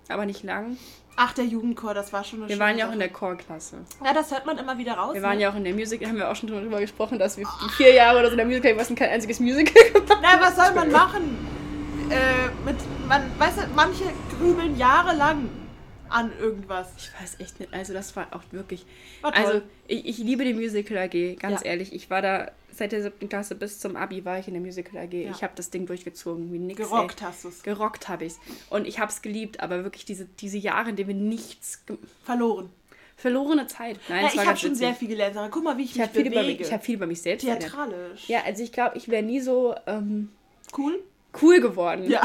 Aber 0.08 0.26
nicht 0.26 0.44
lang. 0.44 0.78
Ach, 1.16 1.34
der 1.34 1.46
Jugendchor, 1.46 1.94
das 1.94 2.12
war 2.12 2.24
schon 2.24 2.40
eine 2.40 2.50
Wir 2.50 2.60
waren 2.60 2.78
ja 2.78 2.88
auch 2.88 2.92
in 2.92 3.00
der 3.00 3.10
Chorklasse. 3.10 3.78
Ja, 4.04 4.14
das 4.14 4.32
hört 4.32 4.46
man 4.46 4.58
immer 4.58 4.78
wieder 4.78 4.94
raus. 4.94 5.14
Wir 5.14 5.22
waren 5.22 5.38
ne? 5.38 5.44
ja 5.44 5.52
auch 5.52 5.56
in 5.56 5.64
der 5.64 5.74
Musical, 5.74 6.08
haben 6.08 6.18
wir 6.18 6.30
auch 6.30 6.36
schon 6.36 6.50
drüber 6.50 6.80
gesprochen, 6.80 7.20
dass 7.20 7.38
wir 7.38 7.46
oh. 7.46 7.70
vier 7.78 7.94
Jahre 7.94 8.20
oder 8.20 8.28
so 8.28 8.32
in 8.32 8.38
der 8.38 8.48
Musical, 8.48 8.78
was 8.78 8.94
kein 8.96 9.10
einziges 9.10 9.40
Musical 9.40 9.92
gemacht 9.92 10.20
Na, 10.22 10.42
was 10.42 10.56
soll 10.56 10.74
man 10.74 10.92
machen? 10.92 11.38
Äh, 12.10 12.48
mit, 12.66 12.78
man, 13.08 13.32
weißt 13.38 13.58
du, 13.60 13.62
manche 13.76 14.06
grübeln 14.38 14.78
jahrelang 14.78 15.50
an 16.10 16.32
irgendwas. 16.40 16.90
Ich 16.98 17.12
weiß 17.20 17.40
echt 17.40 17.60
nicht. 17.60 17.74
Also 17.74 17.94
das 17.94 18.16
war 18.16 18.28
auch 18.32 18.44
wirklich. 18.52 18.86
War. 19.22 19.36
Also 19.36 19.62
ich, 19.88 20.06
ich 20.06 20.18
liebe 20.18 20.44
die 20.44 20.54
Musical 20.54 20.98
AG, 20.98 21.40
ganz 21.40 21.62
ja. 21.62 21.72
ehrlich. 21.72 21.94
Ich 21.94 22.10
war 22.10 22.22
da 22.22 22.52
seit 22.74 22.92
der 22.92 23.04
siebten 23.04 23.30
Klasse 23.30 23.56
bis 23.56 23.80
zum 23.80 23.96
Abi 23.96 24.26
war 24.26 24.40
ich 24.40 24.48
in 24.48 24.54
der 24.54 24.62
Musical 24.62 25.02
AG. 25.02 25.14
Ja. 25.14 25.32
Ich 25.32 25.44
habe 25.44 25.54
das 25.56 25.70
Ding 25.70 25.86
durchgezogen 25.86 26.52
wie 26.52 26.60
nix. 26.60 26.78
Gerockt 26.80 27.22
ey. 27.22 27.28
hast 27.28 27.46
du's. 27.46 27.64
Gerockt 27.64 28.10
habe 28.10 28.26
ich's. 28.26 28.40
Und 28.70 28.88
ich 28.88 29.00
habe 29.00 29.12
es 29.12 29.22
geliebt, 29.22 29.60
aber 29.60 29.84
wirklich 29.84 30.06
diese, 30.06 30.26
diese 30.26 30.58
Jahre, 30.58 30.90
in 30.90 30.96
denen 30.96 31.10
wir 31.10 31.16
nichts 31.16 31.84
verloren. 32.24 32.70
Verlorene 33.16 33.68
Zeit. 33.68 34.00
Nein, 34.10 34.26
ja, 34.26 34.32
ich 34.34 34.48
habe 34.48 34.58
schon 34.58 34.72
witzig. 34.72 34.86
sehr 34.86 34.96
viel 34.96 35.08
gelernt. 35.08 35.38
Guck 35.52 35.64
mal, 35.64 35.78
wie 35.78 35.84
ich, 35.84 35.92
ich 35.92 35.98
mich 35.98 36.12
bewege. 36.12 36.40
Über 36.40 36.62
ich 36.62 36.74
habe 36.74 36.84
viel 36.84 36.96
über 36.96 37.06
mich 37.06 37.22
selbst 37.22 37.44
Theatralisch. 37.44 38.26
Gelernt. 38.26 38.28
Ja, 38.28 38.44
also 38.44 38.64
ich 38.64 38.72
glaube, 38.72 38.98
ich 38.98 39.08
wäre 39.08 39.24
nie 39.24 39.40
so 39.40 39.76
ähm, 39.86 40.30
cool 40.78 41.00
cool 41.42 41.62
geworden. 41.62 42.10
Ja. 42.10 42.22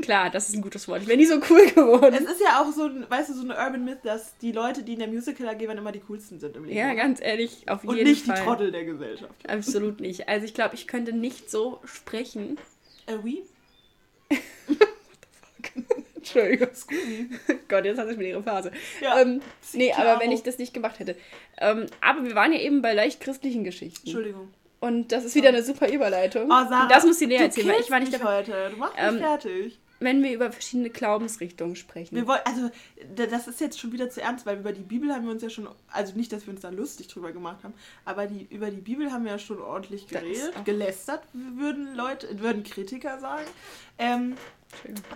Klar, 0.00 0.30
das 0.30 0.48
ist 0.48 0.54
ein 0.54 0.62
gutes 0.62 0.88
Wort. 0.88 1.02
Ich 1.02 1.08
wäre 1.08 1.18
nie 1.18 1.26
so 1.26 1.36
cool 1.50 1.66
geworden. 1.66 2.14
Es 2.14 2.22
ist 2.22 2.40
ja 2.40 2.60
auch 2.60 2.72
so, 2.72 2.88
weißt 3.08 3.30
du, 3.30 3.34
so 3.34 3.42
eine 3.42 3.54
Urban 3.54 3.84
Myth, 3.84 4.04
dass 4.04 4.36
die 4.38 4.52
Leute, 4.52 4.82
die 4.82 4.94
in 4.94 4.98
der 4.98 5.08
Musical 5.08 5.48
AG 5.48 5.66
waren, 5.68 5.78
immer 5.78 5.92
die 5.92 6.00
coolsten 6.00 6.40
sind 6.40 6.56
im 6.56 6.64
Leben. 6.64 6.76
Ja, 6.76 6.94
ganz 6.94 7.20
ehrlich, 7.20 7.68
auf 7.68 7.84
Und 7.84 7.96
jeden 7.96 8.14
Fall. 8.14 8.22
Und 8.22 8.26
nicht 8.26 8.26
die 8.26 8.44
Trottel 8.44 8.72
der 8.72 8.84
Gesellschaft. 8.84 9.34
Absolut 9.48 10.00
nicht. 10.00 10.28
Also 10.28 10.44
ich 10.44 10.54
glaube, 10.54 10.74
ich 10.74 10.86
könnte 10.86 11.12
nicht 11.12 11.50
so 11.50 11.80
sprechen. 11.84 12.58
Äh, 13.06 13.16
oui? 13.22 13.42
Entschuldigung. 16.16 16.68
Gott, 17.68 17.84
jetzt 17.84 17.98
hat 17.98 18.08
sich 18.08 18.16
mit 18.16 18.28
ihre 18.28 18.42
Phase. 18.42 18.70
Ja, 19.00 19.20
ähm, 19.20 19.40
nee, 19.72 19.92
aber 19.92 20.20
wenn 20.20 20.32
ich 20.32 20.42
das 20.42 20.58
nicht 20.58 20.72
gemacht 20.72 20.98
hätte. 21.00 21.16
Ähm, 21.58 21.86
aber 22.00 22.24
wir 22.24 22.34
waren 22.34 22.52
ja 22.52 22.60
eben 22.60 22.80
bei 22.80 22.94
leicht 22.94 23.20
christlichen 23.20 23.64
Geschichten. 23.64 24.06
Entschuldigung. 24.06 24.48
Und 24.82 25.12
das 25.12 25.24
ist 25.24 25.36
wieder 25.36 25.50
eine 25.50 25.62
super 25.62 25.88
Überleitung. 25.88 26.46
Oh, 26.46 26.68
Sarah, 26.68 26.88
das 26.88 27.06
muss 27.06 27.20
sie 27.20 27.28
näher 27.28 27.42
erzählen, 27.42 27.68
weil 27.68 27.80
ich 27.80 27.90
war 27.92 28.00
nicht 28.00 28.12
dabei. 28.12 28.38
heute. 28.38 28.70
Du 28.72 28.78
machst 28.78 28.96
mich 28.96 29.04
ähm, 29.04 29.18
fertig. 29.18 29.78
Wenn 30.00 30.24
wir 30.24 30.32
über 30.32 30.50
verschiedene 30.50 30.90
Glaubensrichtungen 30.90 31.76
sprechen. 31.76 32.16
Wir 32.16 32.26
wollen, 32.26 32.40
also 32.44 32.68
das 33.14 33.46
ist 33.46 33.60
jetzt 33.60 33.78
schon 33.78 33.92
wieder 33.92 34.10
zu 34.10 34.20
ernst, 34.20 34.44
weil 34.44 34.58
über 34.58 34.72
die 34.72 34.82
Bibel 34.82 35.14
haben 35.14 35.24
wir 35.24 35.30
uns 35.30 35.40
ja 35.40 35.50
schon, 35.50 35.68
also 35.92 36.16
nicht, 36.16 36.32
dass 36.32 36.48
wir 36.48 36.52
uns 36.52 36.62
da 36.62 36.70
lustig 36.70 37.06
drüber 37.06 37.30
gemacht 37.30 37.62
haben, 37.62 37.74
aber 38.04 38.26
die, 38.26 38.48
über 38.50 38.72
die 38.72 38.80
Bibel 38.80 39.12
haben 39.12 39.24
wir 39.24 39.30
ja 39.30 39.38
schon 39.38 39.60
ordentlich 39.60 40.08
geredet, 40.08 40.52
gelästert, 40.64 41.22
würden 41.32 41.94
Leute, 41.94 42.40
würden 42.40 42.64
Kritiker 42.64 43.20
sagen. 43.20 43.46
Ähm, 43.98 44.34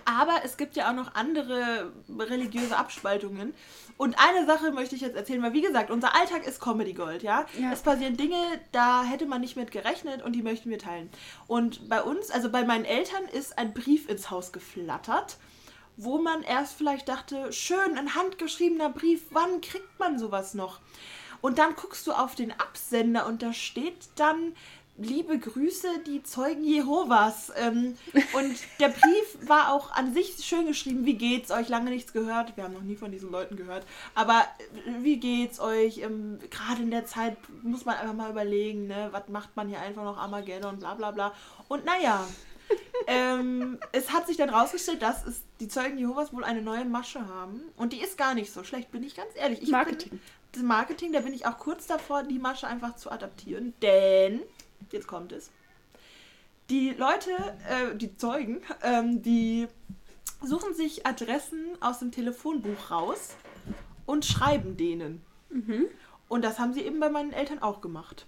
aber 0.05 0.41
es 0.43 0.57
gibt 0.57 0.75
ja 0.75 0.89
auch 0.89 0.95
noch 0.95 1.15
andere 1.15 1.91
religiöse 2.17 2.77
Abspaltungen. 2.77 3.53
Und 3.97 4.15
eine 4.19 4.45
Sache 4.45 4.71
möchte 4.71 4.95
ich 4.95 5.01
jetzt 5.01 5.15
erzählen, 5.15 5.41
weil 5.41 5.53
wie 5.53 5.61
gesagt, 5.61 5.89
unser 5.89 6.15
Alltag 6.15 6.45
ist 6.45 6.61
Comedy 6.61 6.93
Gold, 6.93 7.23
ja? 7.23 7.45
ja? 7.59 7.71
Es 7.71 7.81
passieren 7.81 8.15
Dinge, 8.15 8.37
da 8.71 9.03
hätte 9.03 9.25
man 9.25 9.41
nicht 9.41 9.57
mit 9.57 9.71
gerechnet 9.71 10.21
und 10.21 10.33
die 10.33 10.43
möchten 10.43 10.69
wir 10.69 10.77
teilen. 10.77 11.09
Und 11.47 11.89
bei 11.89 12.03
uns, 12.03 12.29
also 12.29 12.49
bei 12.49 12.63
meinen 12.63 12.85
Eltern, 12.85 13.25
ist 13.25 13.57
ein 13.57 13.73
Brief 13.73 14.07
ins 14.07 14.29
Haus 14.29 14.51
geflattert, 14.51 15.37
wo 15.97 16.19
man 16.19 16.43
erst 16.43 16.77
vielleicht 16.77 17.09
dachte, 17.09 17.51
schön, 17.51 17.97
ein 17.97 18.13
handgeschriebener 18.13 18.89
Brief, 18.89 19.23
wann 19.31 19.61
kriegt 19.61 19.97
man 19.97 20.19
sowas 20.19 20.53
noch? 20.53 20.79
Und 21.41 21.59
dann 21.59 21.75
guckst 21.75 22.05
du 22.07 22.11
auf 22.11 22.35
den 22.35 22.51
Absender 22.51 23.27
und 23.27 23.41
da 23.41 23.53
steht 23.53 24.09
dann 24.15 24.55
liebe 24.97 25.37
Grüße, 25.37 25.87
die 26.05 26.23
Zeugen 26.23 26.63
Jehovas. 26.63 27.51
Ähm, 27.55 27.95
und 28.33 28.55
der 28.79 28.89
Brief 28.89 29.37
war 29.47 29.73
auch 29.73 29.91
an 29.91 30.13
sich 30.13 30.35
schön 30.43 30.65
geschrieben. 30.65 31.05
Wie 31.05 31.15
geht's 31.15 31.51
euch? 31.51 31.69
Lange 31.69 31.89
nichts 31.89 32.13
gehört. 32.13 32.57
Wir 32.57 32.63
haben 32.63 32.73
noch 32.73 32.81
nie 32.81 32.95
von 32.95 33.11
diesen 33.11 33.31
Leuten 33.31 33.55
gehört. 33.55 33.85
Aber 34.15 34.45
äh, 34.59 35.03
wie 35.03 35.17
geht's 35.17 35.59
euch? 35.59 35.99
Ähm, 35.99 36.39
Gerade 36.49 36.81
in 36.81 36.91
der 36.91 37.05
Zeit 37.05 37.37
muss 37.63 37.85
man 37.85 37.95
einfach 37.95 38.15
mal 38.15 38.31
überlegen, 38.31 38.87
ne? 38.87 39.09
was 39.11 39.27
macht 39.29 39.55
man 39.55 39.67
hier 39.67 39.79
einfach 39.79 40.03
noch 40.03 40.17
Armageddon, 40.17 40.79
bla 40.79 40.95
bla 40.95 41.11
bla. 41.11 41.33
Und 41.67 41.85
naja, 41.85 42.25
ähm, 43.07 43.79
es 43.91 44.11
hat 44.11 44.27
sich 44.27 44.37
dann 44.37 44.49
rausgestellt, 44.49 45.01
dass 45.01 45.25
es 45.25 45.43
die 45.59 45.67
Zeugen 45.67 45.97
Jehovas 45.97 46.33
wohl 46.33 46.43
eine 46.43 46.61
neue 46.61 46.85
Masche 46.85 47.27
haben. 47.27 47.61
Und 47.77 47.93
die 47.93 48.01
ist 48.01 48.17
gar 48.17 48.33
nicht 48.33 48.51
so 48.51 48.63
schlecht, 48.63 48.91
bin 48.91 49.03
ich 49.03 49.15
ganz 49.15 49.29
ehrlich. 49.35 49.61
Ich 49.61 49.69
Marketing. 49.69 50.09
Bin, 50.09 50.21
das 50.53 50.63
Marketing, 50.63 51.13
da 51.13 51.19
bin 51.19 51.33
ich 51.33 51.45
auch 51.45 51.57
kurz 51.57 51.87
davor, 51.87 52.23
die 52.23 52.39
Masche 52.39 52.67
einfach 52.67 52.95
zu 52.95 53.11
adaptieren. 53.11 53.73
Denn, 53.81 54.41
jetzt 54.93 55.07
kommt 55.07 55.31
es, 55.31 55.51
die 56.69 56.89
Leute, 56.91 57.31
äh, 57.69 57.95
die 57.95 58.15
Zeugen, 58.17 58.61
ähm, 58.83 59.21
die 59.21 59.67
suchen 60.43 60.73
sich 60.73 61.05
Adressen 61.05 61.65
aus 61.79 61.99
dem 61.99 62.11
Telefonbuch 62.11 62.91
raus 62.91 63.35
und 64.05 64.25
schreiben 64.25 64.77
denen. 64.77 65.21
Mhm. 65.49 65.85
Und 66.27 66.43
das 66.43 66.59
haben 66.59 66.73
sie 66.73 66.81
eben 66.81 66.99
bei 66.99 67.09
meinen 67.09 67.31
Eltern 67.31 67.59
auch 67.59 67.81
gemacht. 67.81 68.25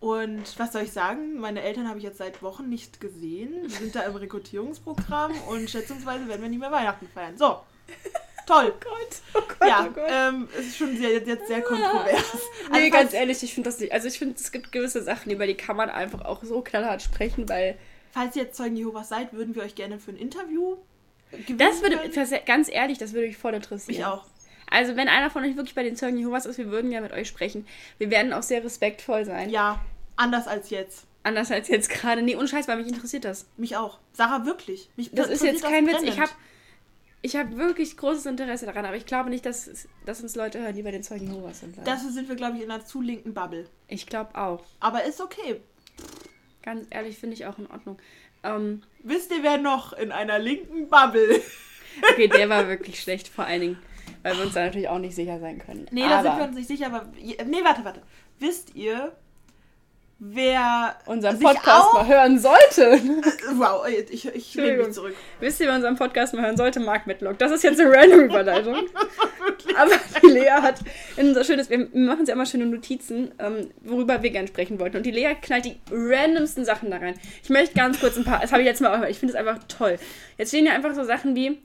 Und 0.00 0.58
was 0.58 0.72
soll 0.72 0.82
ich 0.82 0.92
sagen? 0.92 1.40
Meine 1.40 1.62
Eltern 1.62 1.88
habe 1.88 1.98
ich 1.98 2.04
jetzt 2.04 2.18
seit 2.18 2.42
Wochen 2.42 2.68
nicht 2.68 3.00
gesehen. 3.00 3.66
Die 3.66 3.74
sind 3.74 3.94
da 3.96 4.02
im 4.02 4.14
Rekrutierungsprogramm 4.14 5.32
und 5.48 5.68
schätzungsweise 5.68 6.28
werden 6.28 6.42
wir 6.42 6.48
nie 6.48 6.58
mehr 6.58 6.70
Weihnachten 6.70 7.08
feiern. 7.08 7.36
So, 7.36 7.60
toll. 8.48 8.72
Oh 8.74 8.80
Gott, 8.80 9.22
oh 9.34 9.54
Gott, 9.58 9.68
ja, 9.68 9.86
oh 9.88 9.92
Gott. 9.92 10.04
Ähm, 10.08 10.48
es 10.58 10.66
ist 10.66 10.76
schon 10.76 10.96
sehr, 10.96 11.18
jetzt 11.18 11.46
sehr 11.46 11.62
kontrovers. 11.62 12.24
Also 12.70 12.80
nee, 12.80 12.90
ganz 12.90 13.12
ehrlich, 13.12 13.42
ich 13.42 13.54
finde 13.54 13.70
das 13.70 13.78
nicht. 13.78 13.92
Also 13.92 14.08
ich 14.08 14.18
finde, 14.18 14.34
es 14.36 14.52
gibt 14.52 14.72
gewisse 14.72 15.02
Sachen, 15.02 15.30
über 15.30 15.46
die 15.46 15.54
kann 15.54 15.76
man 15.76 15.90
einfach 15.90 16.24
auch 16.24 16.42
so 16.42 16.60
knallhart 16.62 17.02
sprechen, 17.02 17.48
weil. 17.48 17.78
Falls 18.12 18.36
ihr 18.36 18.44
jetzt 18.44 18.56
Zeugen 18.56 18.76
Jehovas 18.76 19.10
seid, 19.10 19.32
würden 19.32 19.54
wir 19.54 19.62
euch 19.62 19.74
gerne 19.74 19.98
für 19.98 20.10
ein 20.10 20.16
Interview 20.16 20.76
gewinnen. 21.30 21.58
Das 21.58 21.82
würde, 21.82 21.98
können. 21.98 22.44
ganz 22.46 22.68
ehrlich, 22.70 22.98
das 22.98 23.12
würde 23.12 23.28
mich 23.28 23.36
voll 23.36 23.54
interessieren. 23.54 23.98
Ich 23.98 24.04
auch. 24.04 24.24
Also, 24.70 24.96
wenn 24.96 25.08
einer 25.08 25.30
von 25.30 25.44
euch 25.44 25.56
wirklich 25.56 25.74
bei 25.74 25.82
den 25.82 25.96
Zeugen 25.96 26.18
Jehovas 26.18 26.46
ist, 26.46 26.58
wir 26.58 26.70
würden 26.70 26.90
ja 26.90 27.00
mit 27.00 27.12
euch 27.12 27.28
sprechen. 27.28 27.66
Wir 27.98 28.10
werden 28.10 28.32
auch 28.32 28.42
sehr 28.42 28.62
respektvoll 28.62 29.24
sein. 29.24 29.50
Ja, 29.50 29.80
anders 30.16 30.46
als 30.46 30.70
jetzt. 30.70 31.06
Anders 31.22 31.50
als 31.50 31.68
jetzt 31.68 31.90
gerade. 31.90 32.22
Nee, 32.22 32.36
Scheiß, 32.46 32.68
weil 32.68 32.76
mich 32.76 32.88
interessiert 32.88 33.24
das. 33.24 33.46
Mich 33.56 33.76
auch. 33.76 33.98
Sarah, 34.12 34.44
wirklich. 34.44 34.90
Mich 34.96 35.10
das 35.12 35.28
ist 35.28 35.42
jetzt 35.42 35.62
kein 35.62 35.86
Witz. 35.86 36.02
Ich 36.02 36.20
habe 36.20 36.30
ich 37.22 37.36
hab 37.36 37.56
wirklich 37.56 37.96
großes 37.96 38.26
Interesse 38.26 38.66
daran, 38.66 38.84
aber 38.84 38.96
ich 38.96 39.06
glaube 39.06 39.30
nicht, 39.30 39.44
dass, 39.44 39.88
dass 40.06 40.22
uns 40.22 40.36
Leute 40.36 40.60
hören, 40.60 40.74
die 40.74 40.82
bei 40.82 40.90
den 40.90 41.02
Zeugen 41.02 41.26
Jehovas 41.26 41.60
sind. 41.60 41.76
Dafür 41.84 42.10
sind 42.10 42.28
wir, 42.28 42.36
glaube 42.36 42.56
ich, 42.56 42.62
in 42.62 42.70
einer 42.70 42.84
zu 42.84 43.00
linken 43.00 43.34
Bubble. 43.34 43.66
Ich 43.88 44.06
glaube 44.06 44.34
auch. 44.36 44.64
Aber 44.80 45.04
ist 45.04 45.20
okay. 45.20 45.60
Ganz 46.62 46.86
ehrlich, 46.90 47.18
finde 47.18 47.34
ich 47.34 47.46
auch 47.46 47.58
in 47.58 47.66
Ordnung. 47.66 47.98
Ähm, 48.44 48.82
Wisst 49.02 49.32
ihr, 49.32 49.42
wer 49.42 49.58
noch 49.58 49.92
in 49.92 50.12
einer 50.12 50.38
linken 50.38 50.88
Bubble? 50.88 51.40
okay, 52.12 52.28
der 52.28 52.48
war 52.48 52.68
wirklich 52.68 53.00
schlecht, 53.00 53.28
vor 53.28 53.44
allen 53.44 53.60
Dingen 53.60 53.78
weil 54.22 54.36
wir 54.36 54.44
uns 54.44 54.54
da 54.54 54.64
natürlich 54.64 54.88
auch 54.88 54.98
nicht 54.98 55.14
sicher 55.14 55.38
sein 55.40 55.58
können. 55.58 55.86
Nee, 55.90 56.04
aber 56.04 56.14
da 56.14 56.22
sind 56.22 56.38
wir 56.38 56.44
uns 56.46 56.56
nicht 56.56 56.68
sicher, 56.68 56.86
aber. 56.86 57.06
Nee, 57.16 57.64
warte, 57.64 57.84
warte. 57.84 58.02
Wisst 58.38 58.74
ihr, 58.74 59.12
wer 60.18 60.96
unseren 61.06 61.38
Podcast 61.38 61.94
mal 61.94 62.06
hören 62.06 62.38
sollte. 62.38 63.00
Wow, 63.54 63.86
ich, 63.88 64.26
ich 64.26 64.54
lehne 64.54 64.84
mich 64.84 64.92
zurück. 64.92 65.14
Wisst 65.38 65.60
ihr, 65.60 65.68
wer 65.68 65.76
unseren 65.76 65.96
Podcast 65.96 66.34
mal 66.34 66.42
hören 66.42 66.56
sollte? 66.56 66.80
Mark 66.80 67.06
Medlock. 67.06 67.38
Das 67.38 67.52
ist 67.52 67.62
jetzt 67.62 67.80
eine 67.80 67.94
random 67.94 68.20
Überleitung. 68.22 68.74
Aber 69.76 69.92
die 70.22 70.26
Lea 70.26 70.50
hat 70.50 70.80
in 71.16 71.28
unser 71.28 71.44
schönes, 71.44 71.70
wir 71.70 71.78
machen 71.78 72.20
uns 72.20 72.28
ja 72.28 72.34
immer 72.34 72.46
schöne 72.46 72.66
Notizen, 72.66 73.32
ähm, 73.38 73.70
worüber 73.82 74.22
wir 74.22 74.30
gerne 74.30 74.48
sprechen 74.48 74.80
wollten. 74.80 74.96
Und 74.96 75.06
die 75.06 75.12
Lea 75.12 75.34
knallt 75.40 75.64
die 75.64 75.78
randomsten 75.90 76.64
Sachen 76.64 76.90
da 76.90 76.96
rein. 76.96 77.14
Ich 77.42 77.50
möchte 77.50 77.74
ganz 77.74 78.00
kurz 78.00 78.16
ein 78.16 78.24
paar, 78.24 78.40
das 78.40 78.50
habe 78.50 78.62
ich 78.62 78.66
jetzt 78.66 78.80
mal, 78.80 78.94
auch, 78.94 79.08
ich 79.08 79.18
finde 79.18 79.34
es 79.34 79.38
einfach 79.38 79.58
toll. 79.68 79.98
Jetzt 80.36 80.48
stehen 80.48 80.66
ja 80.66 80.72
einfach 80.72 80.94
so 80.94 81.04
Sachen 81.04 81.36
wie, 81.36 81.60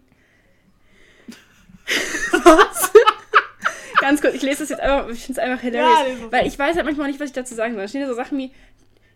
was? 2.32 2.93
Ganz 4.04 4.20
kurz, 4.20 4.34
ich 4.34 4.41
lese 4.41 4.60
das 4.60 4.70
jetzt 4.70 4.82
einfach, 4.82 5.08
ich 5.08 5.24
finde 5.24 5.39
es 5.39 5.47
einfach 5.47 5.62
hilarious. 5.64 6.20
Ja, 6.20 6.32
weil 6.34 6.45
ich 6.45 6.60
weiß 6.60 6.76
halt 6.76 6.86
manchmal 6.86 7.08
nicht, 7.08 7.22
was 7.22 7.28
ich 7.28 7.34
dazu 7.34 7.56
sagen 7.56 7.74
soll. 7.74 7.84
Da 7.84 7.88
stehen 7.88 8.06
so 8.06 8.14
Sachen 8.14 8.38
wie 8.38 8.51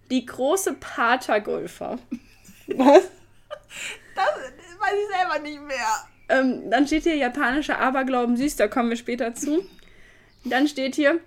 die 0.10 0.26
große 0.26 0.76
Patergolfer. 0.76 2.00
Was? 2.68 3.04
Das 4.16 4.26
weiß 4.26 4.94
ich 4.94 5.18
selber 5.18 5.40
nicht 5.40 5.62
mehr. 5.62 6.08
Ähm, 6.30 6.70
dann 6.70 6.88
steht 6.88 7.04
hier 7.04 7.18
japanischer 7.18 7.80
Aberglauben 7.80 8.38
süß, 8.38 8.56
da 8.56 8.70
kommen 8.70 8.90
wir 8.90 8.96
später 8.96 9.36
zu. 9.36 9.66
Dann 10.46 10.70
steht 10.70 10.96
hier, 10.96 11.20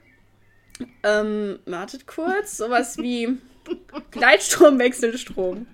ähm, 1.03 1.59
wartet 1.67 2.07
kurz, 2.07 2.57
sowas 2.57 2.97
wie 2.97 3.37
Gleitstrom, 4.11 4.79
Wechselstrom. 4.79 5.67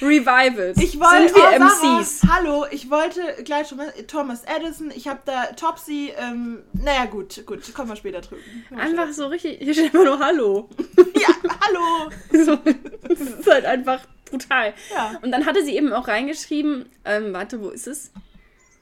Revivals. 0.00 0.78
Ich 0.78 0.98
wollte, 0.98 1.28
Sind 1.28 1.36
wir 1.36 1.60
oh, 1.60 1.98
MCs? 1.98 2.22
hallo, 2.28 2.66
ich 2.70 2.90
wollte 2.90 3.20
gleich 3.44 3.68
schon 3.68 3.78
mal 3.78 3.92
Thomas 4.06 4.42
Edison, 4.44 4.90
ich 4.90 5.08
habe 5.08 5.20
da 5.24 5.46
Topsy, 5.46 6.12
ähm, 6.16 6.62
naja 6.72 7.06
gut, 7.06 7.44
gut, 7.46 7.74
kommen 7.74 7.88
wir 7.88 7.96
später 7.96 8.20
drüber. 8.20 8.40
Einfach 8.76 9.12
so 9.12 9.26
richtig, 9.26 9.58
hier 9.58 9.74
steht 9.74 9.92
immer 9.92 10.04
nur 10.04 10.18
Hallo. 10.18 10.68
ja, 11.14 11.28
Hallo. 11.66 12.10
so, 12.44 12.56
das 13.08 13.20
ist 13.20 13.50
halt 13.50 13.64
einfach 13.64 14.00
brutal. 14.30 14.74
Ja. 14.94 15.18
Und 15.22 15.32
dann 15.32 15.46
hatte 15.46 15.64
sie 15.64 15.76
eben 15.76 15.92
auch 15.92 16.08
reingeschrieben, 16.08 16.86
ähm, 17.04 17.32
warte, 17.32 17.60
wo 17.60 17.70
ist 17.70 17.86
es? 17.86 18.12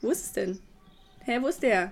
Wo 0.01 0.11
ist 0.11 0.25
es 0.25 0.33
denn? 0.33 0.59
Hä, 1.25 1.39
wo 1.41 1.47
ist 1.47 1.63
der? 1.63 1.91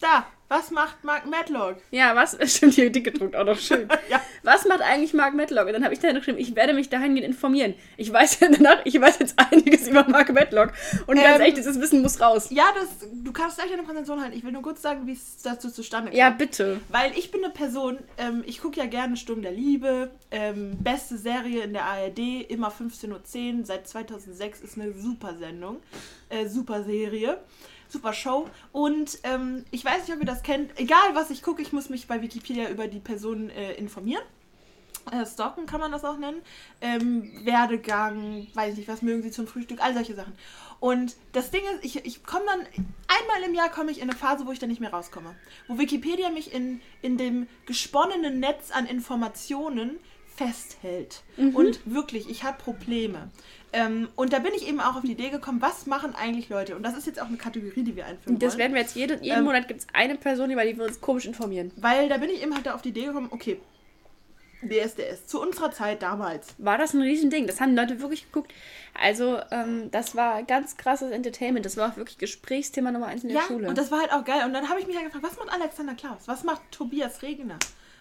Da, 0.00 0.26
was 0.48 0.70
macht 0.70 1.04
Mark 1.04 1.26
Medlock? 1.26 1.76
Ja, 1.90 2.16
was? 2.16 2.36
Stimmt, 2.56 2.74
hier 2.74 2.90
dick 2.90 3.04
gedruckt, 3.04 3.36
auch 3.36 3.44
noch 3.44 3.58
schön. 3.58 3.86
ja. 4.10 4.20
Was 4.42 4.64
macht 4.64 4.80
eigentlich 4.80 5.12
Mark 5.12 5.34
Medlock? 5.34 5.66
Und 5.66 5.74
dann 5.74 5.84
habe 5.84 5.92
ich 5.92 6.00
da 6.00 6.10
geschrieben, 6.12 6.38
ich 6.38 6.56
werde 6.56 6.72
mich 6.72 6.88
dahingehend 6.88 7.26
informieren. 7.26 7.74
Ich 7.98 8.10
weiß 8.10 8.40
ja 8.40 8.48
danach, 8.50 8.78
ich 8.84 8.98
weiß 8.98 9.18
jetzt 9.18 9.38
einiges 9.38 9.88
über 9.88 10.08
Mark 10.08 10.32
Medlock. 10.32 10.72
Und 11.06 11.18
ähm, 11.18 11.22
ganz 11.22 11.40
ehrlich, 11.40 11.54
dieses 11.54 11.78
Wissen 11.80 12.00
muss 12.00 12.20
raus. 12.20 12.48
Ja, 12.50 12.64
das, 12.74 13.08
du 13.12 13.32
kannst 13.32 13.58
gleich 13.58 13.72
eine 13.72 13.82
Präsentation 13.82 14.22
halten. 14.22 14.36
Ich 14.36 14.42
will 14.42 14.52
nur 14.52 14.62
kurz 14.62 14.80
sagen, 14.80 15.06
wie 15.06 15.12
es 15.12 15.42
dazu 15.42 15.70
zustande 15.70 16.10
kam. 16.10 16.18
Ja, 16.18 16.30
bitte. 16.30 16.80
Weil 16.88 17.12
ich 17.16 17.30
bin 17.30 17.44
eine 17.44 17.52
Person, 17.52 17.98
ähm, 18.16 18.42
ich 18.46 18.62
gucke 18.62 18.80
ja 18.80 18.86
gerne 18.86 19.18
Sturm 19.18 19.42
der 19.42 19.52
Liebe. 19.52 20.10
Ähm, 20.30 20.78
beste 20.80 21.18
Serie 21.18 21.62
in 21.62 21.74
der 21.74 21.84
ARD, 21.84 22.48
immer 22.48 22.70
15.10 22.70 23.58
Uhr. 23.58 23.66
Seit 23.66 23.86
2006 23.86 24.62
ist 24.62 24.78
eine 24.78 24.94
super 24.94 25.34
Sendung. 25.38 25.76
Äh, 26.30 26.46
super 26.46 26.84
Serie 26.84 27.38
super 27.88 28.12
Show. 28.12 28.48
Und 28.72 29.18
ähm, 29.24 29.64
ich 29.70 29.84
weiß 29.84 30.06
nicht, 30.06 30.12
ob 30.14 30.20
ihr 30.20 30.26
das 30.26 30.42
kennt. 30.42 30.78
Egal, 30.78 31.14
was 31.14 31.30
ich 31.30 31.42
gucke, 31.42 31.62
ich 31.62 31.72
muss 31.72 31.88
mich 31.88 32.06
bei 32.06 32.22
Wikipedia 32.22 32.68
über 32.68 32.88
die 32.88 33.00
Person 33.00 33.50
äh, 33.50 33.74
informieren. 33.74 34.22
Äh, 35.10 35.24
stalken 35.26 35.66
kann 35.66 35.80
man 35.80 35.92
das 35.92 36.04
auch 36.04 36.18
nennen. 36.18 36.42
Ähm, 36.80 37.44
Werdegang, 37.44 38.46
weiß 38.54 38.76
nicht, 38.76 38.88
was 38.88 39.02
mögen 39.02 39.22
sie 39.22 39.30
zum 39.30 39.46
Frühstück, 39.46 39.82
all 39.82 39.94
solche 39.94 40.14
Sachen. 40.14 40.34
Und 40.80 41.16
das 41.32 41.50
Ding 41.50 41.62
ist, 41.74 41.84
ich, 41.84 42.04
ich 42.04 42.24
komme 42.24 42.44
dann, 42.46 42.60
einmal 42.60 43.48
im 43.48 43.54
Jahr 43.54 43.68
komme 43.68 43.90
ich 43.90 43.98
in 43.98 44.08
eine 44.08 44.18
Phase, 44.18 44.46
wo 44.46 44.52
ich 44.52 44.58
dann 44.58 44.68
nicht 44.68 44.80
mehr 44.80 44.92
rauskomme. 44.92 45.34
Wo 45.66 45.78
Wikipedia 45.78 46.30
mich 46.30 46.52
in, 46.52 46.80
in 47.02 47.16
dem 47.16 47.48
gesponnenen 47.66 48.38
Netz 48.38 48.70
an 48.70 48.86
Informationen 48.86 49.98
festhält. 50.36 51.22
Mhm. 51.36 51.56
Und 51.56 51.80
wirklich, 51.84 52.28
ich 52.28 52.44
habe 52.44 52.62
Probleme. 52.62 53.30
Ähm, 53.72 54.08
und 54.16 54.32
da 54.32 54.38
bin 54.38 54.52
ich 54.54 54.66
eben 54.66 54.80
auch 54.80 54.96
auf 54.96 55.02
die 55.02 55.12
Idee 55.12 55.28
gekommen, 55.28 55.60
was 55.60 55.86
machen 55.86 56.14
eigentlich 56.14 56.48
Leute? 56.48 56.76
Und 56.76 56.82
das 56.82 56.96
ist 56.96 57.06
jetzt 57.06 57.20
auch 57.20 57.26
eine 57.26 57.36
Kategorie, 57.36 57.82
die 57.82 57.96
wir 57.96 58.06
einführen 58.06 58.38
Das 58.38 58.56
werden 58.56 58.72
wir 58.72 58.80
jetzt, 58.80 58.96
jede, 58.96 59.18
jeden 59.22 59.38
ähm, 59.38 59.44
Monat 59.44 59.68
gibt 59.68 59.80
es 59.80 59.86
eine 59.92 60.16
Person, 60.16 60.50
über 60.50 60.64
die 60.64 60.76
wir 60.76 60.84
uns 60.84 61.00
komisch 61.00 61.26
informieren. 61.26 61.70
Weil 61.76 62.08
da 62.08 62.16
bin 62.16 62.30
ich 62.30 62.42
eben 62.42 62.54
halt 62.54 62.68
auf 62.68 62.82
die 62.82 62.90
Idee 62.90 63.06
gekommen, 63.06 63.28
okay, 63.30 63.58
DSDS, 64.62 65.26
zu 65.26 65.40
unserer 65.40 65.70
Zeit 65.70 66.02
damals. 66.02 66.54
War 66.58 66.78
das 66.78 66.92
ein 66.92 67.02
Riesending. 67.02 67.46
Das 67.46 67.60
haben 67.60 67.76
Leute 67.76 68.00
wirklich 68.00 68.24
geguckt. 68.24 68.52
Also, 68.94 69.40
ähm, 69.50 69.90
das 69.90 70.16
war 70.16 70.42
ganz 70.42 70.76
krasses 70.76 71.12
Entertainment. 71.12 71.64
Das 71.64 71.76
war 71.76 71.92
auch 71.92 71.96
wirklich 71.96 72.18
Gesprächsthema 72.18 72.90
Nummer 72.90 73.06
eins 73.06 73.22
in 73.22 73.28
der 73.28 73.38
ja, 73.38 73.46
Schule. 73.46 73.68
und 73.68 73.78
das 73.78 73.90
war 73.90 74.00
halt 74.00 74.12
auch 74.12 74.24
geil. 74.24 74.44
Und 74.44 74.52
dann 74.52 74.68
habe 74.68 74.80
ich 74.80 74.86
mich 74.86 74.96
halt 74.96 75.06
gefragt, 75.06 75.24
was 75.24 75.38
macht 75.38 75.52
Alexander 75.52 75.94
Klaus? 75.94 76.26
Was 76.26 76.42
macht 76.42 76.62
Tobias 76.72 77.22
Regner? 77.22 77.58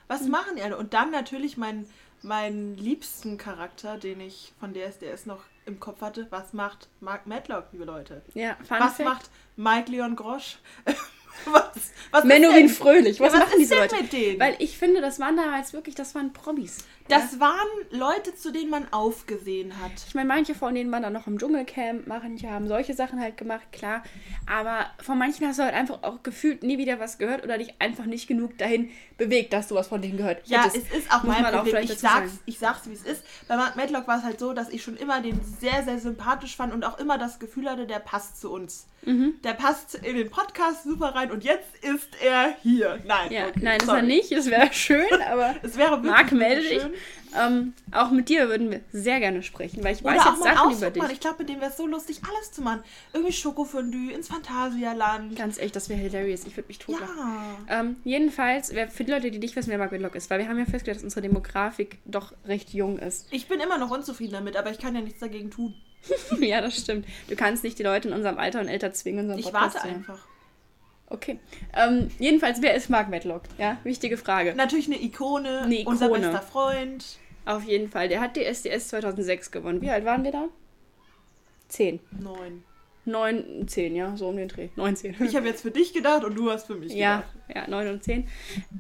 Was 0.08 0.24
mhm. 0.24 0.32
machen 0.32 0.58
er? 0.58 0.78
Und 0.80 0.94
dann 0.94 1.12
natürlich 1.12 1.58
mein, 1.58 1.86
mein 2.24 2.76
liebsten 2.76 3.38
Charakter, 3.38 3.98
den 3.98 4.20
ich 4.22 4.54
von 4.60 4.74
DSDS 4.74 5.28
noch 5.28 5.44
im 5.68 5.80
Kopf 5.80 6.02
hatte, 6.02 6.28
was 6.30 6.54
macht 6.54 6.88
Mark 7.02 7.28
Medlock, 7.28 7.66
liebe 7.72 7.86
Leute? 7.86 8.22
Ja, 8.34 8.56
Fun 8.68 8.78
Was 8.80 8.96
Fact. 8.96 9.10
macht 9.10 9.30
Mike 9.56 9.92
Leon 9.92 10.16
Grosch? 10.16 10.58
was, 11.46 11.92
was 12.12 12.24
Menowin 12.24 12.70
Fröhlich. 12.70 13.20
Was, 13.20 13.34
ja, 13.34 13.40
was 13.40 13.48
machen 13.48 13.60
diese 13.60 13.76
Leute? 13.76 13.96
Weil 14.40 14.56
ich 14.60 14.78
finde, 14.78 15.02
das 15.02 15.20
waren 15.20 15.36
damals 15.36 15.74
wirklich, 15.74 15.96
das 15.96 16.16
waren 16.16 16.34
Promis. 16.34 16.86
Das 17.10 17.40
waren 17.40 17.68
Leute, 17.92 18.36
zu 18.36 18.52
denen 18.52 18.70
man 18.70 18.92
aufgesehen 18.92 19.74
hat. 19.82 19.92
Ich 20.08 20.16
meine, 20.16 20.28
manche 20.28 20.56
von 20.56 20.74
denen 20.76 20.92
waren 20.92 21.04
dann 21.04 21.14
noch 21.14 21.28
im 21.28 21.38
Dschungelcamp, 21.40 22.08
manche 22.08 22.50
haben 22.50 22.68
solche 22.68 22.94
Sachen 22.94 23.20
halt 23.20 23.38
gemacht, 23.38 23.72
klar. 23.72 24.04
Aber 24.46 24.86
von 25.02 25.18
manchen 25.18 25.48
hast 25.48 25.60
du 25.60 25.64
halt 25.64 25.74
einfach 25.74 26.04
auch 26.04 26.24
gefühlt 26.24 26.64
nie 26.64 26.78
wieder 26.78 27.00
was 27.00 27.18
gehört 27.18 27.44
oder 27.44 27.58
dich 27.58 27.74
einfach 27.80 28.06
nicht 28.06 28.28
genug 28.28 28.58
dahin 28.58 28.90
bewegt, 29.18 29.54
dass 29.54 29.68
du 29.68 29.76
was 29.76 29.88
von 29.88 30.02
denen 30.02 30.18
gehört 30.18 30.42
Ja, 30.48 30.64
hättest. 30.64 30.88
es 30.92 31.00
ist 31.00 31.12
auch 31.12 31.24
mein 31.24 31.44
Problem. 31.44 31.76
Auch 31.76 31.82
ich, 31.82 31.98
sag's, 31.98 32.40
ich 32.46 32.60
sag's, 32.60 32.88
wie 32.90 32.94
es 32.94 33.04
ist. 33.04 33.24
Bei 33.48 33.56
Mark 33.56 33.76
Medlock 33.76 34.08
war 34.08 34.18
es 34.20 34.24
halt 34.24 34.40
so, 34.40 34.54
dass 34.54 34.70
ich 34.70 34.84
schon 34.84 34.98
immer 34.98 35.22
den 35.22 35.40
sehr, 35.60 35.84
sehr 35.84 36.00
sympathisch 36.00 36.56
fand 36.56 36.74
und 36.74 36.84
auch 36.84 37.00
immer 37.00 37.18
das 37.18 37.40
Gefühl 37.40 37.70
hatte, 37.70 37.88
der 37.88 38.00
passt 38.00 38.40
zu 38.40 38.52
uns. 38.52 38.88
Mhm. 39.04 39.36
Der 39.44 39.54
passt 39.54 39.96
in 39.96 40.18
den 40.18 40.30
Podcast 40.30 40.84
super 40.84 41.16
rein 41.16 41.32
und 41.32 41.44
jetzt 41.44 41.76
ist 41.84 42.10
er 42.22 42.56
hier. 42.62 43.00
Nein, 43.06 43.32
ja, 43.32 43.48
okay, 43.48 43.60
nein, 43.62 43.80
sorry. 43.80 43.98
ist 44.00 44.04
er 44.04 44.08
nicht. 44.08 44.32
Das 44.34 44.46
wäre 44.48 44.74
schön, 44.74 45.22
aber 45.32 45.56
es 45.64 45.78
wäre 45.78 45.98
Marc, 46.00 46.32
melde 46.32 46.68
dich. 46.68 46.82
Ähm, 47.38 47.74
auch 47.92 48.12
mit 48.12 48.30
dir 48.30 48.48
würden 48.50 48.72
wir 48.72 48.82
sehr 48.92 49.20
gerne 49.20 49.44
sprechen, 49.44 49.84
weil 49.84 49.96
ich 49.96 50.04
Oder 50.04 50.16
weiß 50.16 50.26
jetzt 50.26 50.44
Sachen 50.44 50.72
über 50.72 50.90
dich. 50.90 51.04
Ich 51.12 51.20
glaube, 51.20 51.40
mit 51.40 51.50
dem 51.50 51.60
wäre 51.60 51.72
es 51.72 51.78
so 51.78 51.86
lustig, 51.86 52.22
alles 52.28 52.52
zu 52.52 52.62
machen. 52.62 52.84
Irgendwie 53.14 53.34
Schokofondue 53.34 54.14
ins 54.14 54.28
Phantasialand. 54.28 55.36
Ganz 55.36 55.58
echt, 55.58 55.76
das 55.76 55.90
wäre 55.90 56.00
hilarious. 56.00 56.46
Ich 56.46 56.56
würde 56.56 56.68
mich 56.68 56.80
totlachen. 56.80 57.18
Ja. 57.68 57.80
Ähm, 57.82 57.98
jedenfalls, 58.04 58.74
wer, 58.74 58.90
für 58.90 59.04
die 59.04 59.12
Leute, 59.12 59.32
die 59.32 59.40
nicht 59.40 59.56
wissen, 59.56 59.70
wer 59.70 59.78
Mark 59.78 59.92
Whitlock 59.92 60.16
ist, 60.16 60.30
weil 60.30 60.40
wir 60.40 60.48
haben 60.48 60.58
ja 60.58 60.66
festgestellt, 60.66 60.98
dass 60.98 61.04
unsere 61.04 61.22
Demografik 61.22 62.00
doch 62.06 62.34
recht 62.46 62.74
jung 62.74 62.98
ist. 63.00 63.28
Ich 63.32 63.48
bin 63.48 63.60
immer 63.60 63.78
noch 63.78 63.92
unzufrieden 63.92 64.34
damit, 64.34 64.56
aber 64.56 64.72
ich 64.72 64.80
kann 64.80 64.96
ja 64.96 65.02
nichts 65.02 65.20
dagegen 65.20 65.52
tun. 65.52 65.74
ja, 66.40 66.62
das 66.62 66.78
stimmt. 66.78 67.06
Du 67.28 67.36
kannst 67.36 67.64
nicht 67.64 67.78
die 67.80 67.84
Leute 67.84 68.08
in 68.08 68.14
unserem 68.14 68.38
Alter 68.38 68.62
und 68.62 68.68
älter 68.68 68.94
zwingen. 68.94 69.38
Ich 69.38 69.52
warte 69.54 69.82
einfach. 69.82 70.26
Okay. 71.10 71.40
Ähm, 71.74 72.10
jedenfalls, 72.20 72.62
wer 72.62 72.76
ist 72.76 72.90
Mark 72.90 73.10
Medlock? 73.10 73.44
Ja, 73.58 73.78
wichtige 73.84 74.18
Frage. 74.18 74.54
Natürlich 74.56 74.88
eine 74.88 75.02
Ikone, 75.02 75.62
eine 75.62 75.80
Ikone. 75.80 75.90
unser 75.90 76.10
bester 76.10 76.42
Freund. 76.42 77.18
Auf 77.46 77.64
jeden 77.64 77.90
Fall. 77.90 78.10
Der 78.10 78.20
hat 78.20 78.36
die 78.36 78.44
SDS 78.44 78.90
2006 78.90 79.52
gewonnen. 79.52 79.82
Wie 79.82 79.90
alt 79.90 80.04
waren 80.04 80.24
wir 80.26 80.34
da? 80.34 80.50
Zehn. 81.70 82.00
Neun. 82.20 82.64
Neun, 83.06 83.68
zehn, 83.70 83.96
ja, 83.96 84.18
so 84.18 84.28
um 84.28 84.36
den 84.36 84.50
Dreh. 84.50 84.68
Neun, 84.76 84.98
zehn. 84.98 85.16
Ich 85.22 85.38
habe 85.38 85.48
jetzt 85.48 85.62
für 85.62 85.72
dich 85.72 85.94
gedacht 85.94 86.26
und 86.26 86.36
du 86.36 86.52
hast 86.52 86.68
für 86.68 86.76
mich 86.76 86.94
ja, 86.94 87.18
gedacht. 87.18 87.38
Ja, 87.56 87.68
neun 87.70 87.88
und 87.88 88.04
zehn. 88.04 88.28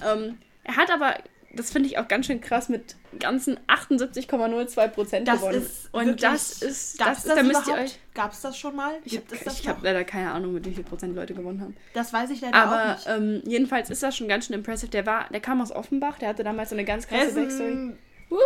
Ähm, 0.06 0.38
er 0.66 0.76
hat 0.76 0.92
aber 0.92 1.16
das 1.58 1.72
finde 1.72 1.90
ich 1.90 1.98
auch 1.98 2.08
ganz 2.08 2.26
schön 2.26 2.42
krass, 2.42 2.70
mit 2.70 2.96
ganzen 3.20 3.60
78,02 3.68 4.88
Prozent 4.90 5.30
gewonnen. 5.30 5.62
Ist 5.62 5.94
und 5.94 6.24
das 6.24 6.62
ist, 6.62 7.02
das, 7.02 7.26
ist, 7.26 7.36
da 7.36 7.44
müsst 7.44 7.68
ihr 7.68 7.74
euch. 7.74 8.00
Gab 8.14 8.32
es 8.32 8.42
das 8.42 8.58
schon 8.58 8.76
mal? 8.76 8.94
Ich, 9.04 9.14
ich 9.14 9.68
habe 9.68 9.80
leider 9.84 10.04
keine 10.04 10.32
Ahnung, 10.32 10.54
mit 10.54 10.66
wie 10.66 10.74
viel 10.74 10.84
Prozent 10.84 11.16
Leute 11.16 11.34
gewonnen 11.34 11.62
haben. 11.62 11.76
Das 11.94 12.14
weiß 12.14 12.30
ich 12.30 12.42
leider 12.42 12.56
Aber, 12.56 12.94
auch 12.94 12.96
nicht. 12.96 13.08
Ähm, 13.08 13.42
jedenfalls 13.46 13.90
ist 13.90 14.02
das 14.02 14.16
schon 14.16 14.28
ganz 14.28 14.46
schön 14.46 14.56
impressive. 14.56 14.90
Der 14.90 15.06
war, 15.06 15.28
der 15.32 15.40
kam 15.40 15.62
aus 15.62 15.72
Offenbach, 15.72 16.18
der 16.20 16.30
hatte 16.30 16.44
damals 16.44 16.70
so 16.70 16.76
eine 16.76 16.86
ganz 16.86 17.08
krasse 17.08 17.26
Hessen. 17.26 17.36
Backstory. 17.36 17.94
Woo! 18.30 18.38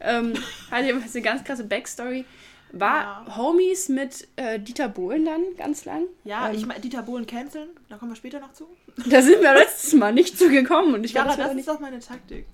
Ähm, 0.00 0.34
hatte 0.70 0.88
eine 0.88 1.22
ganz 1.22 1.44
krasse 1.44 1.64
Backstory. 1.64 2.24
War 2.72 3.24
ja. 3.26 3.36
Homies 3.36 3.88
mit 3.88 4.28
äh, 4.36 4.60
Dieter 4.60 4.88
Bohlen 4.88 5.24
dann 5.24 5.42
ganz 5.56 5.84
lang. 5.84 6.04
Ja, 6.24 6.48
ähm, 6.48 6.56
ich 6.56 6.66
meine, 6.66 6.80
Dieter 6.80 7.02
Bohlen 7.02 7.26
canceln, 7.26 7.70
da 7.88 7.96
kommen 7.96 8.10
wir 8.10 8.16
später 8.16 8.40
noch 8.40 8.52
zu. 8.52 8.66
Da 9.08 9.22
sind 9.22 9.40
wir 9.40 9.54
letztes 9.54 9.94
Mal 9.94 10.12
nicht 10.12 10.36
zu 10.36 10.48
gekommen. 10.48 10.94
Und 10.94 11.04
ich 11.04 11.12
ja, 11.12 11.24
glaub, 11.24 11.36
das, 11.36 11.48
das 11.48 11.56
ist 11.56 11.68
doch 11.68 11.80
meine 11.80 12.00
Taktik. 12.00 12.46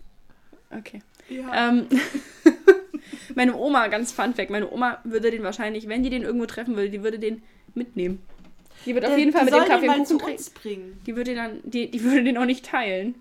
Okay. 0.70 1.02
Ja. 1.28 1.70
Ähm, 1.70 1.86
meine 3.34 3.56
Oma, 3.56 3.88
ganz 3.88 4.12
fun 4.12 4.34
fact, 4.34 4.50
meine 4.50 4.70
Oma 4.70 4.98
würde 5.04 5.30
den 5.30 5.42
wahrscheinlich, 5.42 5.88
wenn 5.88 6.02
die 6.02 6.10
den 6.10 6.22
irgendwo 6.22 6.46
treffen 6.46 6.76
würde, 6.76 6.90
die 6.90 7.02
würde 7.02 7.18
den 7.18 7.42
mitnehmen. 7.74 8.22
Die 8.86 8.94
wird 8.94 9.06
auf 9.06 9.16
jeden 9.16 9.32
Fall 9.32 9.44
mit 9.44 9.54
dem 9.54 9.64
Kaffee 9.64 9.88
und 9.88 10.20
Kuchen 10.20 10.38
trinken. 10.60 11.00
Die 11.06 11.16
würde 11.16 11.34
dann, 11.34 11.60
die, 11.64 11.90
die 11.90 12.02
würde 12.02 12.24
den 12.24 12.36
auch 12.36 12.44
nicht 12.44 12.66
teilen. 12.66 13.14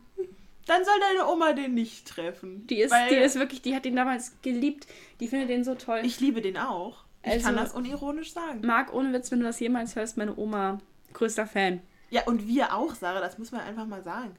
Dann 0.65 0.85
soll 0.85 0.99
deine 0.99 1.27
Oma 1.27 1.53
den 1.53 1.73
nicht 1.73 2.07
treffen. 2.07 2.65
Die 2.67 2.79
ist, 2.79 2.93
die 3.09 3.15
ist 3.15 3.35
wirklich, 3.35 3.61
die 3.61 3.75
hat 3.75 3.85
den 3.85 3.95
damals 3.95 4.33
geliebt. 4.41 4.87
Die 5.19 5.27
findet 5.27 5.49
den 5.49 5.63
so 5.63 5.75
toll. 5.75 6.01
Ich 6.03 6.19
liebe 6.19 6.41
den 6.41 6.57
auch. 6.57 7.03
Ich 7.23 7.31
also, 7.31 7.45
kann 7.45 7.55
das 7.55 7.73
unironisch 7.73 8.33
sagen. 8.33 8.61
Marc, 8.65 8.93
ohne 8.93 9.13
Witz, 9.13 9.31
wenn 9.31 9.39
du 9.39 9.45
das 9.45 9.59
jemals 9.59 9.95
hörst, 9.95 10.17
meine 10.17 10.35
Oma, 10.37 10.79
größter 11.13 11.47
Fan. 11.47 11.81
Ja, 12.09 12.23
und 12.25 12.47
wir 12.47 12.73
auch, 12.73 12.95
Sarah, 12.95 13.21
das 13.21 13.37
muss 13.37 13.51
man 13.51 13.61
einfach 13.61 13.85
mal 13.85 14.03
sagen. 14.03 14.35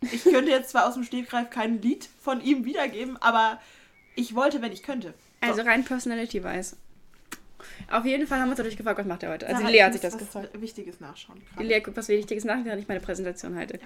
Ich 0.00 0.24
könnte 0.24 0.50
jetzt 0.50 0.70
zwar 0.70 0.86
aus 0.86 0.94
dem 0.94 1.04
Stegreif 1.04 1.50
kein 1.50 1.80
Lied 1.80 2.08
von 2.20 2.40
ihm 2.40 2.64
wiedergeben, 2.64 3.16
aber 3.18 3.60
ich 4.14 4.34
wollte, 4.34 4.62
wenn 4.62 4.72
ich 4.72 4.82
könnte. 4.82 5.14
So. 5.42 5.48
Also 5.48 5.62
rein 5.62 5.84
personality-wise. 5.84 6.76
Auf 7.90 8.04
jeden 8.04 8.26
Fall 8.26 8.38
haben 8.38 8.48
wir 8.48 8.52
uns 8.52 8.58
dadurch 8.58 8.76
gefragt, 8.76 8.98
was 8.98 9.06
macht 9.06 9.22
er 9.22 9.30
heute. 9.30 9.46
Also 9.46 9.58
Sarah, 9.58 9.70
die 9.70 9.76
Lea 9.76 9.82
hat 9.84 9.92
sich 9.92 10.02
das 10.02 10.18
gefragt. 10.18 10.60
Wichtiges 10.60 11.00
nachschauen. 11.00 11.40
Grad. 11.40 11.60
Die 11.60 11.68
Lea 11.68 11.80
guckt 11.80 11.96
was 11.96 12.08
Wichtiges 12.08 12.44
nach, 12.44 12.64
während 12.64 12.80
ich 12.82 12.88
meine 12.88 13.00
Präsentation 13.00 13.56
halte. 13.56 13.78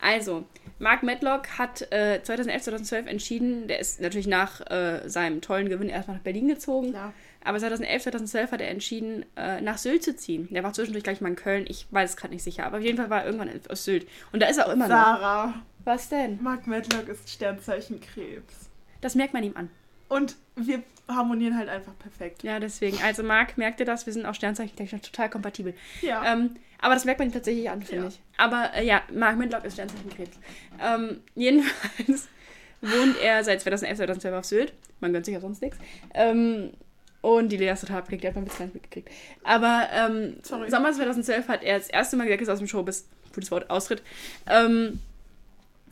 Also, 0.00 0.46
Mark 0.78 1.02
Medlock 1.02 1.58
hat 1.58 1.82
äh, 1.92 2.22
2011, 2.22 2.62
2012 2.62 3.06
entschieden, 3.06 3.68
der 3.68 3.80
ist 3.80 4.00
natürlich 4.00 4.26
nach 4.26 4.60
äh, 4.70 5.06
seinem 5.06 5.42
tollen 5.42 5.68
Gewinn 5.68 5.90
erstmal 5.90 6.16
nach 6.16 6.24
Berlin 6.24 6.48
gezogen. 6.48 6.90
Klar. 6.90 7.12
Aber 7.44 7.58
2011, 7.58 8.02
2012 8.04 8.52
hat 8.52 8.60
er 8.60 8.68
entschieden, 8.68 9.24
äh, 9.36 9.60
nach 9.60 9.78
Sylt 9.78 10.02
zu 10.02 10.16
ziehen. 10.16 10.48
Der 10.50 10.62
war 10.62 10.72
zwischendurch 10.72 11.04
gleich 11.04 11.20
mal 11.20 11.28
in 11.28 11.36
Köln. 11.36 11.64
Ich 11.68 11.86
weiß 11.90 12.10
es 12.10 12.16
gerade 12.16 12.34
nicht 12.34 12.42
sicher. 12.42 12.66
Aber 12.66 12.78
auf 12.78 12.82
jeden 12.82 12.96
Fall 12.98 13.10
war 13.10 13.20
er 13.20 13.26
irgendwann 13.26 13.50
aus 13.68 13.84
Sylt. 13.84 14.06
Und 14.32 14.40
da 14.40 14.46
ist 14.46 14.58
er 14.58 14.68
auch 14.68 14.72
immer 14.72 14.88
Sarah. 14.88 15.12
noch. 15.12 15.20
Sarah. 15.20 15.62
Was 15.84 16.08
denn? 16.10 16.42
Mark 16.42 16.66
Medlock 16.66 17.08
ist 17.08 17.30
Sternzeichen 17.30 18.00
Krebs. 18.00 18.70
Das 19.00 19.14
merkt 19.14 19.32
man 19.32 19.42
ihm 19.42 19.56
an. 19.56 19.70
Und 20.10 20.36
wir 20.56 20.82
harmonieren 21.08 21.56
halt 21.56 21.68
einfach 21.68 21.96
perfekt. 21.98 22.42
Ja, 22.42 22.58
deswegen. 22.58 22.98
Also 23.02 23.22
Marc, 23.22 23.56
merkt 23.56 23.78
ihr 23.80 23.86
das? 23.86 24.06
Wir 24.06 24.12
sind 24.12 24.26
auch 24.26 24.34
Sternzeichen 24.34 24.76
total 25.02 25.30
kompatibel. 25.30 25.72
Ja. 26.02 26.32
Ähm, 26.32 26.56
aber 26.80 26.94
das 26.94 27.04
merkt 27.04 27.20
man 27.20 27.32
tatsächlich 27.32 27.70
an, 27.70 27.80
finde 27.80 28.02
ja. 28.02 28.08
ich. 28.08 28.20
Aber 28.36 28.70
äh, 28.74 28.84
ja, 28.84 29.02
Mark 29.12 29.38
Medlock 29.38 29.64
ist 29.64 29.74
Sternzeichen 29.74 30.10
Krebs. 30.10 30.36
Ähm, 30.82 31.20
jedenfalls 31.36 32.28
wohnt 32.80 33.16
er 33.22 33.44
seit 33.44 33.60
2011, 33.60 33.98
2012 33.98 34.34
auf 34.34 34.44
Sylt. 34.44 34.72
Man 34.98 35.12
gönnt 35.12 35.26
sich 35.26 35.34
ja 35.34 35.40
sonst 35.40 35.62
nichts. 35.62 35.78
Ähm, 36.12 36.72
und 37.20 37.50
die 37.50 37.56
Lea 37.56 37.70
ist 37.70 37.82
total 37.82 37.98
abgekriegt, 37.98 38.24
die 38.24 38.28
hat 38.28 38.34
man 38.34 38.44
bis 38.44 38.58
nicht 38.58 38.74
mitgekriegt. 38.74 39.10
Aber 39.44 39.88
ähm, 39.92 40.38
Sommer 40.42 40.92
2012 40.92 41.46
hat 41.46 41.62
er 41.62 41.78
das 41.78 41.88
erste 41.88 42.16
Mal 42.16 42.24
gesagt, 42.24 42.42
ist 42.42 42.48
aus 42.48 42.58
dem 42.58 42.66
Showbiz, 42.66 43.06
gutes 43.32 43.50
Wort, 43.52 43.70
Austritt. 43.70 44.02
Ähm, 44.48 44.98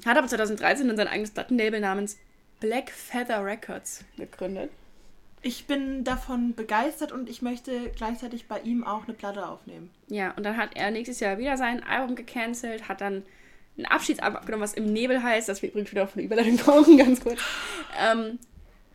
hat 0.05 0.17
aber 0.17 0.27
2013 0.27 0.89
dann 0.89 0.97
sein 0.97 1.09
eigenes 1.09 1.31
Plattenlabel 1.31 1.81
namens 1.81 2.17
Black 2.61 2.91
Feather 2.91 3.45
Records 3.45 4.05
gegründet. 4.17 4.71
Ich 5.41 5.67
bin 5.67 6.03
davon 6.03 6.55
begeistert 6.55 7.13
und 7.13 7.29
ich 7.29 7.43
möchte 7.43 7.91
gleichzeitig 7.97 8.49
bei 8.49 8.59
ihm 8.61 8.85
auch 8.85 9.05
eine 9.05 9.15
Platte 9.15 9.47
aufnehmen. 9.47 9.91
Ja, 10.09 10.33
und 10.33 10.45
dann 10.45 10.57
hat 10.57 10.71
er 10.75 10.91
nächstes 10.91 11.21
Jahr 11.21 11.39
wieder 11.39 11.57
sein 11.57 11.85
Album 11.85 12.17
gecancelt, 12.17 12.89
hat 12.89 13.01
dann 13.01 13.23
ein 13.79 13.87
Abschiedsalbum 13.87 14.37
abgenommen, 14.37 14.65
was 14.65 14.75
im 14.75 14.93
Nebel 14.93 15.23
heißt, 15.23 15.49
das 15.49 15.63
wir 15.63 15.69
übrigens 15.69 15.93
wieder 15.93 16.03
auf 16.03 16.15
eine 16.15 16.25
Überleitung 16.25 16.57
brauchen, 16.57 16.99
ganz 16.99 17.21
kurz. 17.21 17.41
Ähm, 18.01 18.41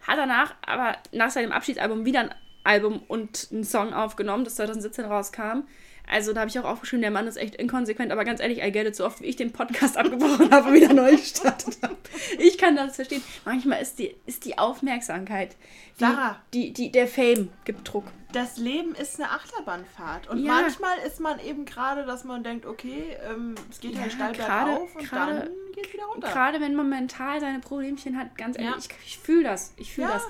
hat 0.01 0.17
danach 0.17 0.53
aber 0.65 0.97
nach 1.13 1.29
seinem 1.29 1.53
Abschiedsalbum 1.53 2.03
wieder 2.03 2.19
ein 2.19 2.35
Album 2.65 3.01
und 3.07 3.47
einen 3.51 3.63
Song 3.63 3.93
aufgenommen, 3.93 4.43
das 4.43 4.55
2017 4.55 5.05
rauskam. 5.05 5.63
Also 6.09 6.33
da 6.33 6.41
habe 6.41 6.49
ich 6.49 6.59
auch 6.59 6.65
aufgeschrieben, 6.65 7.01
der 7.01 7.11
Mann 7.11 7.27
ist 7.27 7.37
echt 7.37 7.55
inkonsequent, 7.55 8.11
aber 8.11 8.25
ganz 8.25 8.41
ehrlich, 8.41 8.61
I 8.61 8.71
get 8.71 8.85
it, 8.85 8.95
so 8.95 9.05
oft 9.05 9.21
wie 9.21 9.25
ich 9.25 9.35
den 9.35 9.51
Podcast 9.51 9.97
abgebrochen 9.97 10.51
habe 10.51 10.69
und 10.69 10.73
wieder 10.75 10.93
neu 10.93 11.11
gestartet 11.11 11.77
habe. 11.81 11.95
Ich 12.39 12.57
kann 12.57 12.75
das 12.75 12.95
verstehen. 12.95 13.23
Manchmal 13.45 13.81
ist 13.81 13.99
die, 13.99 14.15
ist 14.25 14.45
die 14.45 14.57
Aufmerksamkeit, 14.57 15.55
die, 15.99 16.03
Sarah, 16.03 16.37
die, 16.53 16.73
die, 16.73 16.91
der 16.91 17.07
Fame 17.07 17.49
gibt 17.63 17.91
Druck. 17.91 18.05
Das 18.33 18.57
Leben 18.57 18.95
ist 18.95 19.19
eine 19.19 19.29
Achterbahnfahrt 19.29 20.27
und 20.27 20.43
ja. 20.43 20.51
manchmal 20.51 20.97
ist 21.05 21.19
man 21.19 21.39
eben 21.39 21.65
gerade, 21.65 22.05
dass 22.05 22.23
man 22.23 22.43
denkt, 22.43 22.65
okay, 22.65 23.15
ähm, 23.29 23.55
es 23.69 23.79
geht 23.79 23.97
halt 23.97 24.13
ja, 24.13 24.19
halt 24.19 24.35
steil 24.35 24.47
grade, 24.47 24.71
bergauf 24.71 24.95
und 24.95 25.09
grade, 25.09 25.33
dann 25.35 25.73
geht 25.73 25.87
es 25.87 25.93
wieder 25.93 26.05
runter. 26.05 26.29
Gerade 26.29 26.59
wenn 26.59 26.75
man 26.75 26.89
mental 26.89 27.39
seine 27.39 27.59
Problemchen 27.59 28.17
hat, 28.17 28.35
ganz 28.37 28.57
ehrlich, 28.57 28.85
ja. 28.87 28.95
ich, 29.03 29.07
ich 29.07 29.17
fühle 29.19 29.43
das, 29.43 29.73
ich 29.77 29.93
fühle 29.93 30.07
das. 30.07 30.23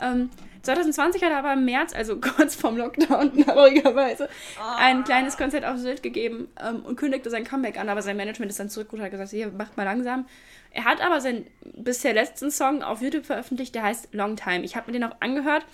Ähm, 0.00 0.30
2020 0.62 1.22
hat 1.22 1.30
er 1.30 1.38
aber 1.38 1.52
im 1.54 1.64
März, 1.64 1.94
also 1.94 2.16
kurz 2.20 2.54
vorm 2.54 2.76
Lockdown, 2.76 3.44
traurigerweise, 3.44 4.28
oh. 4.58 4.76
ein 4.78 5.04
kleines 5.04 5.36
Konzert 5.36 5.64
auf 5.64 5.78
Sylt 5.78 6.02
gegeben 6.02 6.48
ähm, 6.62 6.84
und 6.84 6.96
kündigte 6.96 7.30
sein 7.30 7.44
Comeback 7.44 7.78
an, 7.78 7.88
aber 7.88 8.02
sein 8.02 8.16
Management 8.16 8.50
ist 8.50 8.60
dann 8.60 8.68
zurück 8.68 8.92
und 8.92 9.00
hat 9.00 9.10
gesagt, 9.10 9.30
hier, 9.30 9.50
macht 9.50 9.76
mal 9.76 9.84
langsam. 9.84 10.26
Er 10.70 10.84
hat 10.84 11.00
aber 11.00 11.20
seinen 11.20 11.46
bisher 11.76 12.12
letzten 12.12 12.50
Song 12.50 12.82
auf 12.82 13.00
YouTube 13.00 13.24
veröffentlicht, 13.24 13.74
der 13.74 13.82
heißt 13.82 14.08
Long 14.12 14.36
Time. 14.36 14.64
Ich 14.64 14.76
habe 14.76 14.90
mir 14.90 14.98
den 14.98 15.04
auch 15.04 15.16
angehört, 15.20 15.64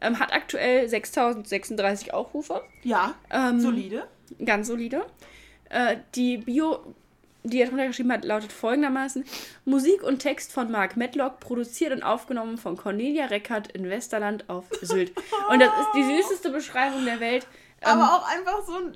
ähm, 0.00 0.18
hat 0.18 0.32
aktuell 0.32 0.88
6036 0.88 2.12
Aufrufe. 2.12 2.62
Ja, 2.82 3.14
ähm, 3.30 3.60
solide. 3.60 4.06
Ganz 4.44 4.66
solide. 4.66 5.06
Äh, 5.70 5.96
die 6.14 6.38
Bio 6.38 6.94
die 7.44 7.60
er 7.60 7.68
drunter 7.68 7.86
geschrieben 7.86 8.12
hat, 8.12 8.24
lautet 8.24 8.52
folgendermaßen: 8.52 9.24
Musik 9.64 10.02
und 10.02 10.20
Text 10.20 10.52
von 10.52 10.70
Mark 10.70 10.96
Medlock, 10.96 11.40
produziert 11.40 11.92
und 11.92 12.02
aufgenommen 12.02 12.58
von 12.58 12.76
Cornelia 12.76 13.26
Reckert 13.26 13.72
in 13.72 13.88
Westerland 13.88 14.48
auf 14.48 14.64
Sylt. 14.80 15.12
Und 15.50 15.60
das 15.60 15.70
ist 15.80 15.88
die 15.94 16.04
süßeste 16.04 16.50
Beschreibung 16.50 17.04
der 17.04 17.20
Welt. 17.20 17.46
Aber 17.84 18.02
ähm, 18.02 18.08
auch 18.08 18.28
einfach 18.28 18.64
so 18.64 18.74
ein. 18.74 18.92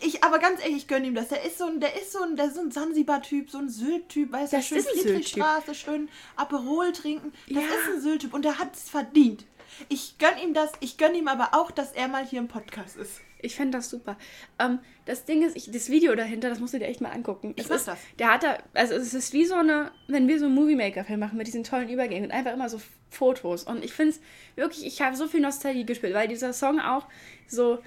Ich, 0.00 0.22
aber 0.22 0.38
ganz 0.38 0.60
ehrlich, 0.60 0.78
ich 0.78 0.88
gönne 0.88 1.06
ihm 1.06 1.14
das. 1.14 1.28
Der 1.28 1.44
ist 1.44 1.58
so 1.58 1.64
ein, 1.64 1.80
der 1.80 1.96
ist 2.00 2.12
so 2.12 2.22
ein, 2.22 2.36
der 2.36 2.46
ist 2.46 2.54
so 2.54 2.60
ein 2.60 2.70
Sansibar-Typ, 2.70 3.50
so 3.50 3.58
ein 3.58 3.68
Sylt-Typ, 3.68 4.32
weißt 4.32 4.52
du, 4.52 4.62
schön 4.62 4.82
Friedrichstraße, 4.82 5.74
schön 5.74 6.08
Aperol 6.36 6.92
trinken. 6.92 7.32
Das 7.48 7.62
ja. 7.62 7.68
ist 7.68 7.94
ein 7.94 8.00
Sylt-Typ 8.00 8.34
und 8.34 8.44
der 8.44 8.58
hat 8.58 8.74
es 8.74 8.88
verdient. 8.90 9.44
Ich 9.88 10.18
gönne 10.18 10.42
ihm 10.42 10.54
das, 10.54 10.72
ich 10.80 10.98
gönne 10.98 11.18
ihm 11.18 11.28
aber 11.28 11.50
auch, 11.52 11.70
dass 11.70 11.92
er 11.92 12.08
mal 12.08 12.24
hier 12.24 12.40
im 12.40 12.48
Podcast 12.48 12.96
ist. 12.96 13.20
Ich 13.40 13.54
fände 13.54 13.78
das 13.78 13.90
super. 13.90 14.16
Ähm, 14.58 14.80
das 15.04 15.24
Ding 15.24 15.42
ist, 15.42 15.56
ich, 15.56 15.70
das 15.70 15.90
Video 15.90 16.14
dahinter, 16.14 16.48
das 16.48 16.58
musst 16.58 16.74
du 16.74 16.78
dir 16.78 16.86
echt 16.86 17.00
mal 17.00 17.10
angucken. 17.10 17.54
Ich 17.56 17.70
weiß 17.70 17.84
das. 17.84 17.98
Der 18.18 18.32
hat 18.32 18.42
da, 18.42 18.58
also 18.74 18.94
es 18.94 19.14
ist 19.14 19.32
wie 19.32 19.44
so 19.44 19.54
eine, 19.54 19.92
wenn 20.08 20.26
wir 20.28 20.38
so 20.38 20.46
einen 20.46 20.54
Movie-Maker-Film 20.54 21.20
machen 21.20 21.38
mit 21.38 21.46
diesen 21.46 21.64
tollen 21.64 21.88
Übergängen 21.88 22.24
und 22.24 22.30
einfach 22.32 22.52
immer 22.52 22.68
so 22.68 22.80
Fotos. 23.10 23.64
Und 23.64 23.84
ich 23.84 23.92
finde 23.92 24.14
es 24.14 24.20
wirklich, 24.56 24.86
ich 24.86 25.00
habe 25.00 25.16
so 25.16 25.26
viel 25.26 25.40
Nostalgie 25.40 25.84
gespielt, 25.84 26.14
weil 26.14 26.28
dieser 26.28 26.52
Song 26.52 26.80
auch 26.80 27.06
so 27.46 27.78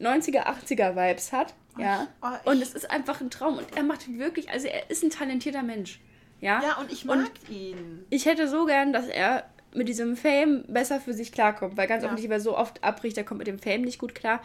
90er, 0.00 0.46
80er 0.46 0.96
Vibes 0.96 1.32
hat. 1.32 1.54
Ja. 1.78 2.08
Oh, 2.22 2.50
und 2.50 2.62
es 2.62 2.74
ist 2.74 2.90
einfach 2.90 3.20
ein 3.20 3.30
Traum. 3.30 3.58
Und 3.58 3.76
er 3.76 3.82
macht 3.82 4.08
wirklich, 4.18 4.50
also 4.50 4.66
er 4.66 4.90
ist 4.90 5.02
ein 5.02 5.10
talentierter 5.10 5.62
Mensch. 5.62 6.00
Ja, 6.40 6.62
ja 6.62 6.76
und 6.78 6.92
ich 6.92 7.04
mag 7.04 7.18
und 7.18 7.50
ihn. 7.50 8.04
Ich 8.10 8.26
hätte 8.26 8.48
so 8.48 8.66
gern, 8.66 8.92
dass 8.92 9.08
er 9.08 9.44
mit 9.76 9.88
diesem 9.88 10.16
Fame 10.16 10.64
besser 10.68 11.00
für 11.00 11.12
sich 11.12 11.32
klarkommt, 11.32 11.76
weil 11.76 11.86
ganz 11.86 12.02
ja. 12.02 12.08
offensichtlich, 12.08 12.30
weil 12.30 12.40
so 12.40 12.56
oft 12.56 12.82
abbricht, 12.82 13.16
der 13.16 13.24
kommt 13.24 13.38
mit 13.38 13.46
dem 13.46 13.58
Fame 13.58 13.82
nicht 13.82 13.98
gut 13.98 14.14
klar. 14.14 14.42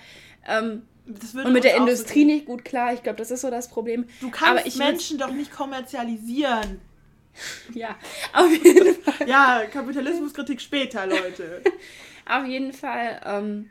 Ähm, 0.48 0.84
und 1.08 1.54
mit 1.54 1.64
der 1.64 1.76
Industrie 1.76 2.22
so 2.22 2.28
nicht 2.28 2.46
gut 2.46 2.64
klar. 2.64 2.94
Ich 2.94 3.04
glaube, 3.04 3.18
das 3.18 3.32
ist 3.32 3.42
so 3.42 3.50
das 3.50 3.70
Problem. 3.70 4.06
Du 4.20 4.30
kannst 4.30 4.78
Menschen 4.78 5.18
doch 5.18 5.32
nicht 5.32 5.52
kommerzialisieren. 5.52 6.80
ja, 7.74 7.96
auf 8.34 8.52
jeden 8.52 8.96
Fall. 9.04 9.28
Ja, 9.28 9.64
Kapitalismuskritik 9.72 10.62
später, 10.62 11.06
Leute. 11.08 11.62
auf 12.30 12.46
jeden 12.46 12.74
Fall, 12.74 13.22
ähm, 13.26 13.70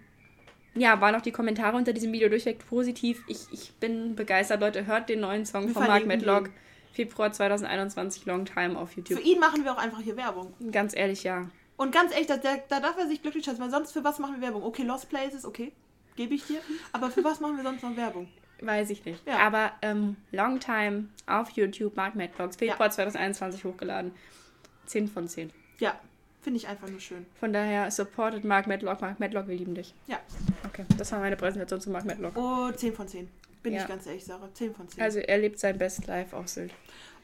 ja, 0.75 1.01
waren 1.01 1.15
auch 1.15 1.21
die 1.21 1.33
Kommentare 1.33 1.77
unter 1.77 1.93
diesem 1.93 2.13
Video 2.13 2.29
durchweg 2.29 2.67
positiv. 2.67 3.23
Ich, 3.29 3.41
ich 3.53 3.73
bin 3.75 4.17
begeistert, 4.17 4.61
Leute. 4.61 4.87
Hört 4.87 5.09
den 5.09 5.21
neuen 5.21 5.47
Song 5.47 5.67
wir 5.67 5.75
von 5.75 5.87
Mark 5.87 6.07
Medlock. 6.07 6.51
Februar 6.93 7.33
2021, 7.33 8.27
Long 8.27 8.45
Time 8.45 8.79
auf 8.79 8.97
YouTube. 8.97 9.19
Für 9.19 9.25
ihn 9.25 9.39
machen 9.39 9.65
wir 9.65 9.73
auch 9.73 9.79
einfach 9.79 10.01
hier 10.01 10.17
Werbung. 10.17 10.53
Ganz 10.71 10.95
ehrlich, 10.95 11.23
ja. 11.25 11.49
Und 11.77 11.93
ganz 11.93 12.13
ehrlich, 12.13 12.27
da, 12.27 12.37
da 12.37 12.81
darf 12.81 12.99
er 12.99 13.09
sich 13.09 13.23
glücklich 13.23 13.45
schätzen, 13.45 13.61
weil 13.61 13.71
sonst 13.71 13.93
für 13.93 14.05
was 14.05 14.19
machen 14.19 14.35
wir 14.37 14.43
Werbung? 14.43 14.63
Okay, 14.65 14.83
Lost 14.83 15.09
Places, 15.09 15.45
okay, 15.45 15.73
gebe 16.17 16.35
ich 16.35 16.45
dir. 16.45 16.61
Aber 16.93 17.11
für 17.11 17.25
was 17.25 17.41
machen 17.41 17.57
wir 17.57 17.65
sonst 17.65 17.83
noch 17.83 17.97
Werbung? 17.97 18.29
Weiß 18.61 18.91
ich 18.91 19.05
nicht. 19.05 19.27
Ja. 19.27 19.39
Aber 19.39 19.73
ähm, 19.81 20.17
Long 20.33 20.61
Time 20.61 21.09
auf 21.27 21.51
YouTube, 21.51 21.97
Mark 21.97 22.15
Medlocks, 22.15 22.57
Februar 22.57 22.89
ja. 22.89 22.91
2021 22.91 23.65
hochgeladen. 23.65 24.13
10 24.87 25.09
von 25.09 25.29
10. 25.29 25.51
Ja, 25.79 25.99
finde 26.43 26.59
ich 26.59 26.69
einfach 26.69 26.89
nur 26.89 27.01
schön. 27.01 27.25
Von 27.39 27.53
daher, 27.53 27.91
supported 27.91 28.45
Mark 28.45 28.67
Medlock. 28.67 29.01
Mark 29.01 29.21
Medlock, 29.21 29.49
wir 29.49 29.57
lieben 29.57 29.75
dich. 29.75 29.95
Ja. 30.07 30.19
Okay, 30.67 30.85
das 30.99 31.11
war 31.13 31.21
meine 31.21 31.37
Präsentation 31.37 31.81
zu 31.81 31.91
Mark 31.91 32.05
Medlock. 32.05 32.37
Oh, 32.37 32.71
10 32.71 32.93
von 32.93 33.09
10. 33.09 33.29
Bin 33.63 33.75
ja. 33.75 33.83
ich 33.83 33.89
ganz 33.89 34.07
ehrlich, 34.07 34.25
Sarah. 34.25 34.49
10 34.53 34.75
von 34.75 34.89
10. 34.89 35.03
Also 35.03 35.19
er 35.19 35.39
lebt 35.39 35.59
sein 35.59 35.77
Best 35.77 36.07
Life 36.07 36.37
auf 36.37 36.49
Sylt. 36.49 36.73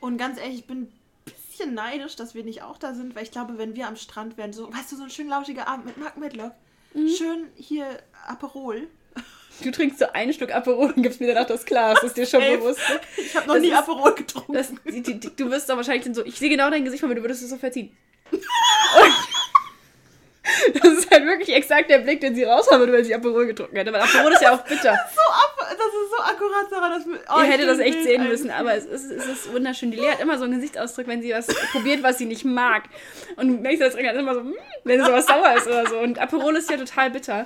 Und 0.01 0.19
ganz 0.19 0.39
ehrlich, 0.39 0.61
ich 0.61 0.67
bin 0.67 0.83
ein 0.83 0.93
bisschen 1.25 1.75
neidisch, 1.75 2.17
dass 2.17 2.35
wir 2.35 2.45
nicht 2.45 2.63
auch 2.63 2.79
da 2.79 2.95
sind, 2.95 3.15
weil 3.15 3.23
ich 3.23 3.31
glaube, 3.31 3.59
wenn 3.59 3.75
wir 3.75 3.87
am 3.87 3.97
Strand 3.97 4.37
wären, 4.37 4.53
so, 4.53 4.73
weißt 4.73 4.93
du, 4.93 4.97
so 4.97 5.05
ein 5.05 5.11
schön 5.11 5.29
lauschiger 5.29 5.67
Abend 5.67 5.87
mit 5.87 5.97
Mark 5.97 6.19
Medlock, 6.19 6.53
mhm. 6.95 7.09
schön 7.09 7.47
hier 7.55 7.87
Aperol. 8.27 8.89
Du 9.63 9.71
trinkst 9.71 9.99
so 9.99 10.07
ein 10.13 10.33
Stück 10.35 10.55
Aperol 10.55 10.93
und 10.95 11.03
gibst 11.03 11.19
mir 11.19 11.29
danach 11.29 11.47
das 11.47 11.65
Glas. 11.65 12.03
Ist 12.03 12.17
dir 12.17 12.27
schon 12.27 12.43
Ey, 12.43 12.59
bewusst. 12.59 12.81
Ne? 12.91 13.01
Ich 13.17 13.35
habe 13.35 13.47
noch 13.47 13.55
das 13.55 13.63
nie 13.63 13.71
ist, 13.71 13.77
Aperol 13.77 14.15
getrunken. 14.15 14.53
Das, 14.53 14.73
die, 14.85 15.03
die, 15.03 15.19
du 15.19 15.51
wirst 15.51 15.71
doch 15.71 15.77
wahrscheinlich 15.77 16.15
so. 16.15 16.25
Ich 16.27 16.39
sehe 16.39 16.51
genau 16.51 16.69
dein 16.69 16.85
Gesicht 16.85 17.01
von 17.01 17.09
mir, 17.09 17.15
du 17.15 17.23
würdest 17.23 17.43
es 17.43 17.49
so 17.49 17.57
verziehen. 17.57 17.97
Das 20.83 20.93
ist 20.93 21.11
halt 21.11 21.25
wirklich 21.25 21.55
exakt 21.55 21.91
der 21.91 21.99
Blick, 21.99 22.21
den 22.21 22.35
sie 22.35 22.45
raushaben 22.45 22.81
würde, 22.81 22.93
wenn 22.93 23.05
sie 23.05 23.15
Aperol 23.15 23.47
getrunken 23.47 23.77
hätte. 23.77 23.93
Weil 23.93 24.03
Aperol 24.03 24.33
ist 24.33 24.43
ja 24.43 24.55
auch 24.55 24.63
bitter. 24.63 24.93
Das 24.93 25.11
ist 25.11 25.15
so, 25.15 25.33
ab, 25.33 25.57
das 25.59 25.87
ist 25.87 26.11
so 26.11 26.23
akkurat, 26.23 26.71
Sarah. 26.71 26.89
Das, 26.89 27.05
oh, 27.07 27.41
Ihr 27.41 27.51
hättet 27.51 27.69
das 27.69 27.79
echt 27.79 28.03
sehen 28.03 28.29
müssen, 28.29 28.51
aber 28.51 28.75
es 28.75 28.85
ist, 28.85 29.11
es 29.11 29.27
ist 29.27 29.53
wunderschön. 29.53 29.91
Die 29.91 29.99
Lea 29.99 30.11
hat 30.11 30.21
immer 30.21 30.39
so 30.39 30.45
einen 30.45 30.55
Gesichtsausdruck, 30.55 31.07
wenn 31.07 31.23
sie 31.23 31.33
was 31.33 31.47
probiert, 31.73 32.03
was 32.03 32.19
sie 32.19 32.27
nicht 32.27 32.45
mag. 32.45 32.85
Und 33.37 33.49
du 33.49 33.55
merkst 33.55 33.83
das 33.83 33.95
immer 33.95 34.35
so, 34.35 34.41
hm, 34.41 34.55
wenn 34.85 35.05
sowas 35.05 35.27
sauer 35.27 35.55
ist 35.57 35.67
oder 35.67 35.87
so. 35.87 35.99
Und 35.99 36.19
Aperol 36.19 36.57
ist 36.57 36.71
ja 36.71 36.77
total 36.77 37.11
bitter. 37.11 37.45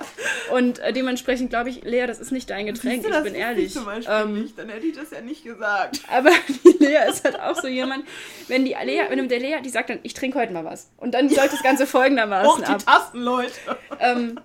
Und 0.51 0.79
äh, 0.79 0.93
dementsicherlich 0.93 1.49
glaube 1.49 1.69
ich, 1.69 1.83
Lea, 1.83 2.05
das 2.07 2.19
ist 2.19 2.31
nicht 2.31 2.49
dein 2.49 2.65
Getränk, 2.65 3.05
ich 3.05 3.23
bin 3.23 3.35
ehrlich. 3.35 3.67
Ich 3.67 3.73
zum 3.73 3.85
Beispiel 3.85 4.13
ähm, 4.13 4.41
nicht, 4.41 4.57
dann 4.57 4.69
hätte 4.69 4.85
ich 4.85 4.95
das 4.95 5.11
ja 5.11 5.21
nicht 5.21 5.43
gesagt. 5.43 6.01
Aber 6.07 6.29
die 6.63 6.83
Lea 6.83 7.09
ist 7.09 7.23
halt 7.23 7.39
auch 7.39 7.59
so 7.59 7.67
jemand, 7.67 8.05
wenn 8.47 8.65
die 8.65 8.75
Lea, 8.83 9.03
wenn 9.09 9.27
der 9.27 9.39
Lea, 9.39 9.57
die 9.63 9.69
sagt 9.69 9.89
dann, 9.89 9.99
ich 10.03 10.13
trinke 10.13 10.39
heute 10.39 10.53
mal 10.53 10.65
was. 10.65 10.89
Und 10.97 11.13
dann 11.13 11.29
läuft 11.29 11.53
das 11.53 11.63
Ganze 11.63 11.87
folgendermaßen 11.87 12.63
die 12.63 12.71
ab. 12.71 12.83
Tasten, 13.01 13.21
Leute 13.21 13.53
ähm, 13.99 14.39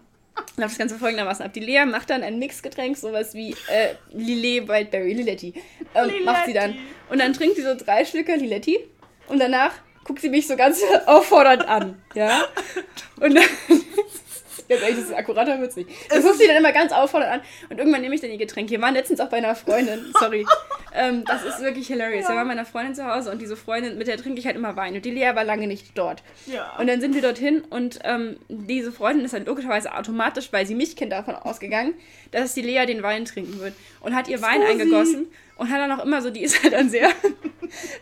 läuft 0.56 0.72
das 0.72 0.78
Ganze 0.78 0.96
folgendermaßen 0.96 1.44
ab. 1.44 1.52
Die 1.52 1.60
Lea 1.60 1.84
macht 1.84 2.10
dann 2.10 2.22
ein 2.22 2.38
Mixgetränk, 2.38 2.96
sowas 2.96 3.34
wie 3.34 3.52
äh, 3.68 3.94
Lillet 4.12 4.68
Wildberry, 4.68 5.12
Liletti. 5.12 5.54
Ähm, 5.94 6.24
macht 6.24 6.46
sie 6.46 6.52
dann. 6.52 6.76
Und 7.08 7.20
dann 7.20 7.32
trinkt 7.32 7.56
sie 7.56 7.62
so 7.62 7.74
drei 7.74 8.04
Stücke 8.04 8.34
Liletti 8.36 8.78
und 9.28 9.38
danach 9.38 9.72
guckt 10.04 10.20
sie 10.20 10.28
mich 10.28 10.46
so 10.46 10.56
ganz 10.56 10.80
auffordernd 11.06 11.66
an. 11.66 12.00
Ja? 12.14 12.44
Und 13.20 13.34
dann 13.34 13.44
ehrlich, 14.68 14.96
das 14.96 15.04
ist 15.06 15.14
akkurater 15.14 15.60
wird's 15.60 15.76
nicht. 15.76 15.90
Das 16.08 16.22
guckt 16.22 16.38
sie 16.38 16.46
dann 16.46 16.56
immer 16.56 16.72
ganz 16.72 16.92
auffordernd 16.92 17.34
an 17.34 17.40
und 17.70 17.78
irgendwann 17.78 18.00
nehme 18.00 18.14
ich 18.14 18.20
dann 18.20 18.30
ihr 18.30 18.38
Getränk. 18.38 18.70
Wir 18.70 18.80
waren 18.80 18.94
letztens 18.94 19.20
auch 19.20 19.28
bei 19.28 19.38
einer 19.38 19.54
Freundin, 19.54 20.12
sorry. 20.18 20.46
Ähm, 20.96 21.24
das 21.24 21.44
ist 21.44 21.60
wirklich 21.60 21.86
hilarious. 21.86 22.24
Ja. 22.24 22.30
Wir 22.30 22.36
waren 22.36 22.48
bei 22.48 22.52
einer 22.52 22.64
Freundin 22.64 22.94
zu 22.94 23.06
Hause 23.06 23.30
und 23.30 23.40
diese 23.40 23.56
Freundin, 23.56 23.98
mit 23.98 24.06
der 24.06 24.16
trinke 24.16 24.40
ich 24.40 24.46
halt 24.46 24.56
immer 24.56 24.76
Wein 24.76 24.94
und 24.94 25.04
die 25.04 25.10
Lea 25.10 25.32
war 25.34 25.44
lange 25.44 25.66
nicht 25.66 25.96
dort. 25.96 26.22
Ja. 26.46 26.76
Und 26.78 26.86
dann 26.86 27.00
sind 27.00 27.14
wir 27.14 27.22
dorthin 27.22 27.62
und 27.68 27.98
ähm, 28.04 28.38
diese 28.48 28.92
Freundin 28.92 29.24
ist 29.24 29.34
dann 29.34 29.44
logischerweise 29.44 29.94
automatisch, 29.94 30.48
weil 30.52 30.66
sie 30.66 30.74
mich 30.74 30.96
kennt, 30.96 31.12
davon 31.12 31.34
ausgegangen, 31.34 31.94
dass 32.30 32.54
die 32.54 32.62
Lea 32.62 32.86
den 32.86 33.02
Wein 33.02 33.24
trinken 33.24 33.60
wird 33.60 33.74
und 34.00 34.14
hat 34.14 34.28
ihr 34.28 34.40
Wein 34.42 34.62
so 34.62 34.66
eingegossen 34.68 35.26
und 35.56 35.70
hat 35.70 35.80
dann 35.80 35.92
auch 35.92 36.04
immer 36.04 36.22
so, 36.22 36.30
die 36.30 36.40
ist 36.44 36.62
halt 36.62 36.72
dann 36.72 36.88
sehr 36.88 37.10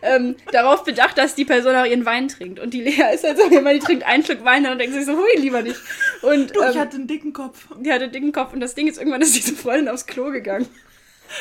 ähm, 0.01 0.35
darauf 0.51 0.83
bedacht, 0.83 1.17
dass 1.17 1.35
die 1.35 1.45
Person 1.45 1.75
auch 1.75 1.85
ihren 1.85 2.05
Wein 2.05 2.27
trinkt. 2.27 2.59
Und 2.59 2.73
die 2.73 2.81
Lea 2.81 3.13
ist 3.13 3.23
halt 3.23 3.37
so, 3.37 3.49
wenn 3.49 3.65
die 3.65 3.79
trinkt 3.79 4.05
einen 4.05 4.23
Schluck 4.23 4.43
Wein, 4.43 4.63
dann 4.63 4.77
denkt 4.77 4.93
sie 4.93 5.03
so, 5.03 5.13
hui, 5.13 5.37
lieber 5.37 5.61
nicht. 5.61 5.79
Und, 6.21 6.55
du, 6.55 6.61
ich 6.61 6.75
ähm, 6.75 6.81
hatte 6.81 6.95
einen 6.95 7.07
dicken 7.07 7.33
Kopf. 7.33 7.67
Die 7.79 7.91
hatte 7.91 8.05
einen 8.05 8.13
dicken 8.13 8.31
Kopf 8.31 8.53
und 8.53 8.59
das 8.59 8.75
Ding 8.75 8.87
ist, 8.87 8.97
irgendwann 8.97 9.21
ist 9.21 9.35
diese 9.35 9.53
Freundin 9.53 9.89
aufs 9.89 10.05
Klo 10.05 10.31
gegangen. 10.31 10.67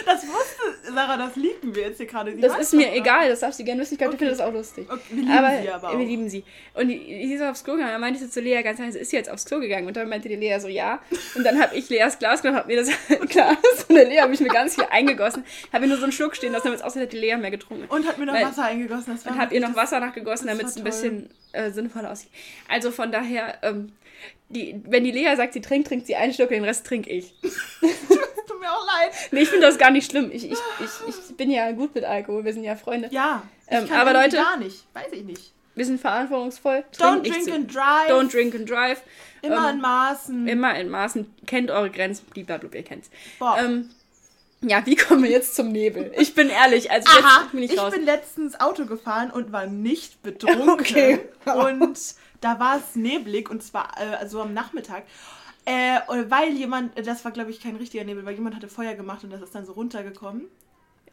Das 0.06 0.22
wusste 0.26 0.92
Sarah, 0.92 1.16
das 1.16 1.36
lieben 1.36 1.74
wir 1.74 1.82
jetzt 1.82 1.98
hier 1.98 2.06
gerade. 2.06 2.34
Das 2.36 2.58
ist 2.58 2.74
mir 2.74 2.94
egal, 2.94 3.28
das 3.28 3.40
darf 3.40 3.54
sie 3.54 3.64
gerne 3.64 3.80
wissen. 3.80 3.94
Ich 3.94 3.98
glaube, 3.98 4.14
okay. 4.14 4.18
die 4.18 4.24
findet 4.24 4.40
das 4.40 4.46
auch 4.46 4.52
lustig. 4.52 4.86
Okay. 4.90 5.00
Wir 5.10 5.22
lieben 5.22 5.32
aber, 5.32 5.62
sie 5.62 5.70
aber 5.70 5.88
auch. 5.88 5.98
Wir 5.98 6.06
lieben 6.06 6.28
sie. 6.28 6.44
Und 6.74 6.88
die, 6.88 6.98
die 6.98 7.32
ist 7.32 7.42
aufs 7.42 7.64
Klo 7.64 7.74
gegangen. 7.74 7.92
Dann 7.92 8.00
meinte 8.00 8.24
ich 8.24 8.30
zu 8.30 8.40
Lea 8.40 8.62
ganz 8.62 8.78
leise, 8.78 8.98
ist 8.98 9.10
sie 9.10 9.16
jetzt 9.16 9.30
aufs 9.30 9.44
Klo 9.44 9.60
gegangen? 9.60 9.86
Und 9.86 9.96
dann 9.96 10.08
meinte 10.08 10.28
die 10.28 10.36
Lea 10.36 10.58
so, 10.58 10.68
ja. 10.68 11.00
Und 11.34 11.44
dann 11.44 11.60
habe 11.60 11.76
ich 11.76 11.88
Leas 11.88 12.18
Glas 12.18 12.42
genommen, 12.42 12.58
habe 12.58 12.68
mir 12.68 12.76
das 12.76 12.90
Glas 13.28 13.56
und 13.88 13.94
der 13.94 14.06
Lea 14.06 14.20
habe 14.20 14.34
ich 14.34 14.40
mir 14.40 14.48
ganz 14.48 14.74
viel 14.74 14.86
eingegossen. 14.90 15.44
Habe 15.72 15.82
mir 15.82 15.88
nur 15.88 15.98
so 15.98 16.04
einen 16.04 16.12
Schluck 16.12 16.36
stehen 16.36 16.52
lassen, 16.52 16.64
damit 16.64 16.80
es 16.80 16.84
aussieht, 16.84 17.02
hat 17.02 17.12
die 17.12 17.18
Lea 17.18 17.36
mehr 17.36 17.50
getrunken. 17.50 17.86
Und 17.88 18.06
hat 18.06 18.18
mir 18.18 18.26
noch 18.26 18.34
Weil, 18.34 18.46
Wasser 18.46 18.64
eingegossen. 18.64 19.18
und 19.24 19.38
habe 19.38 19.54
ihr 19.54 19.60
noch 19.60 19.74
Wasser 19.74 20.00
nachgegossen, 20.00 20.48
damit 20.48 20.66
es 20.66 20.76
ein 20.76 20.84
bisschen 20.84 21.30
äh, 21.52 21.70
sinnvoller 21.70 22.12
aussieht. 22.12 22.30
Also 22.68 22.90
von 22.90 23.12
daher, 23.12 23.58
ähm, 23.62 23.92
die, 24.48 24.80
wenn 24.86 25.04
die 25.04 25.10
Lea 25.10 25.34
sagt, 25.36 25.54
sie 25.54 25.60
trinkt, 25.60 25.88
trinkt 25.88 26.06
sie 26.06 26.16
einen 26.16 26.32
Schluck, 26.32 26.50
den 26.50 26.64
Rest 26.64 26.86
trinke 26.86 27.10
ich. 27.10 27.34
Mir 28.64 28.72
auch 28.72 28.86
leid. 28.86 29.12
Nee, 29.30 29.42
ich 29.42 29.48
finde 29.50 29.66
das 29.66 29.76
gar 29.76 29.90
nicht 29.90 30.10
schlimm. 30.10 30.30
Ich, 30.32 30.44
ich, 30.50 30.58
ich, 30.80 31.18
ich 31.28 31.36
bin 31.36 31.50
ja 31.50 31.70
gut 31.72 31.94
mit 31.94 32.04
Alkohol, 32.04 32.44
wir 32.44 32.52
sind 32.54 32.64
ja 32.64 32.76
Freunde. 32.76 33.08
Ja. 33.10 33.42
Ähm, 33.68 33.90
aber 33.92 34.14
Leute. 34.14 34.36
Gar 34.36 34.56
nicht, 34.56 34.86
weiß 34.94 35.12
ich 35.12 35.24
nicht. 35.24 35.52
Wir 35.74 35.84
sind 35.84 36.00
verantwortungsvoll. 36.00 36.84
Don't 36.98 37.28
drink 37.28 37.52
and 37.52 37.74
drive. 37.74 38.08
Don't 38.08 38.32
drink 38.32 38.54
and 38.54 38.70
drive. 38.70 39.02
Immer 39.42 39.68
ähm, 39.68 39.74
in 39.74 39.80
Maßen. 39.82 40.48
Immer 40.48 40.78
in 40.78 40.88
Maßen. 40.88 41.34
Kennt 41.46 41.70
eure 41.70 41.90
Grenzen, 41.90 42.24
blablabla, 42.32 42.70
ihr 42.78 42.84
kennt's. 42.84 43.10
Boah. 43.38 43.58
Ähm, 43.58 43.90
ja, 44.62 44.86
wie 44.86 44.96
kommen 44.96 45.24
wir 45.24 45.30
jetzt 45.30 45.56
zum 45.56 45.70
Nebel? 45.72 46.12
Ich 46.18 46.34
bin 46.34 46.48
ehrlich, 46.48 46.90
also 46.90 47.06
Aha, 47.10 47.42
jetzt 47.42 47.52
bin 47.52 47.62
ich, 47.62 47.72
ich 47.72 47.78
raus. 47.78 47.92
Ich 47.92 47.98
bin 47.98 48.06
letztens 48.06 48.58
Auto 48.60 48.86
gefahren 48.86 49.30
und 49.30 49.52
war 49.52 49.66
nicht 49.66 50.22
betrunken. 50.22 50.70
Okay. 50.70 51.20
Und 51.44 51.98
da 52.40 52.58
war 52.58 52.78
es 52.78 52.94
neblig 52.94 53.50
und 53.50 53.62
zwar 53.62 53.90
äh, 53.98 54.14
also 54.14 54.40
am 54.40 54.54
Nachmittag. 54.54 55.02
Äh, 55.66 56.00
weil 56.28 56.52
jemand, 56.52 56.92
das 57.06 57.24
war 57.24 57.32
glaube 57.32 57.50
ich 57.50 57.60
kein 57.60 57.76
richtiger 57.76 58.04
Nebel, 58.04 58.24
weil 58.26 58.34
jemand 58.34 58.54
hatte 58.56 58.68
Feuer 58.68 58.94
gemacht 58.94 59.24
und 59.24 59.30
das 59.30 59.40
ist 59.40 59.54
dann 59.54 59.64
so 59.64 59.72
runtergekommen. 59.72 60.46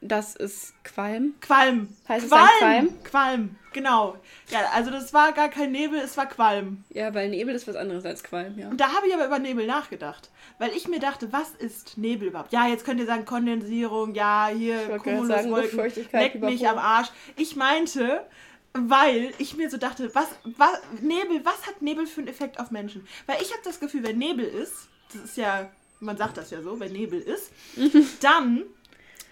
Das 0.03 0.35
ist 0.35 0.73
Qualm. 0.83 1.35
Qualm. 1.41 1.87
Heißt 2.09 2.27
Qualm. 2.27 2.47
es 2.51 2.59
Qualm? 2.59 3.03
Qualm, 3.03 3.55
genau. 3.71 4.17
Ja, 4.49 4.61
also 4.73 4.89
das 4.89 5.13
war 5.13 5.31
gar 5.31 5.49
kein 5.49 5.71
Nebel, 5.71 5.99
es 5.99 6.17
war 6.17 6.25
Qualm. 6.25 6.83
Ja, 6.89 7.13
weil 7.13 7.29
Nebel 7.29 7.53
ist 7.53 7.67
was 7.67 7.75
anderes 7.75 8.03
als 8.03 8.23
Qualm, 8.23 8.57
ja. 8.57 8.69
Und 8.69 8.81
da 8.81 8.95
habe 8.95 9.07
ich 9.07 9.13
aber 9.13 9.27
über 9.27 9.37
Nebel 9.37 9.67
nachgedacht. 9.67 10.31
Weil 10.57 10.71
ich 10.71 10.87
mir 10.87 10.99
dachte, 10.99 11.31
was 11.31 11.51
ist 11.51 11.99
Nebel 11.99 12.29
überhaupt? 12.29 12.51
Ja, 12.51 12.67
jetzt 12.67 12.83
könnt 12.83 12.99
ihr 12.99 13.05
sagen 13.05 13.25
Kondensierung, 13.25 14.15
ja, 14.15 14.49
hier 14.51 14.97
Cumuluswolken, 14.97 16.09
leck 16.13 16.41
mich 16.41 16.67
am 16.67 16.79
Arsch. 16.79 17.09
Ich 17.35 17.55
meinte, 17.55 18.25
weil 18.73 19.33
ich 19.37 19.57
mir 19.57 19.69
so 19.69 19.77
dachte, 19.77 20.13
was, 20.15 20.27
was, 20.43 20.79
Nebel, 21.01 21.43
was 21.43 21.67
hat 21.67 21.81
Nebel 21.81 22.07
für 22.07 22.21
einen 22.21 22.29
Effekt 22.29 22.59
auf 22.59 22.71
Menschen? 22.71 23.05
Weil 23.25 23.41
ich 23.41 23.51
habe 23.51 23.61
das 23.63 23.79
Gefühl, 23.79 24.03
wenn 24.03 24.17
Nebel 24.17 24.45
ist, 24.45 24.87
das 25.13 25.23
ist 25.23 25.37
ja, 25.37 25.69
man 25.99 26.17
sagt 26.17 26.37
das 26.37 26.51
ja 26.51 26.61
so, 26.61 26.79
wenn 26.79 26.93
Nebel 26.93 27.19
ist, 27.19 27.51
dann, 28.21 28.63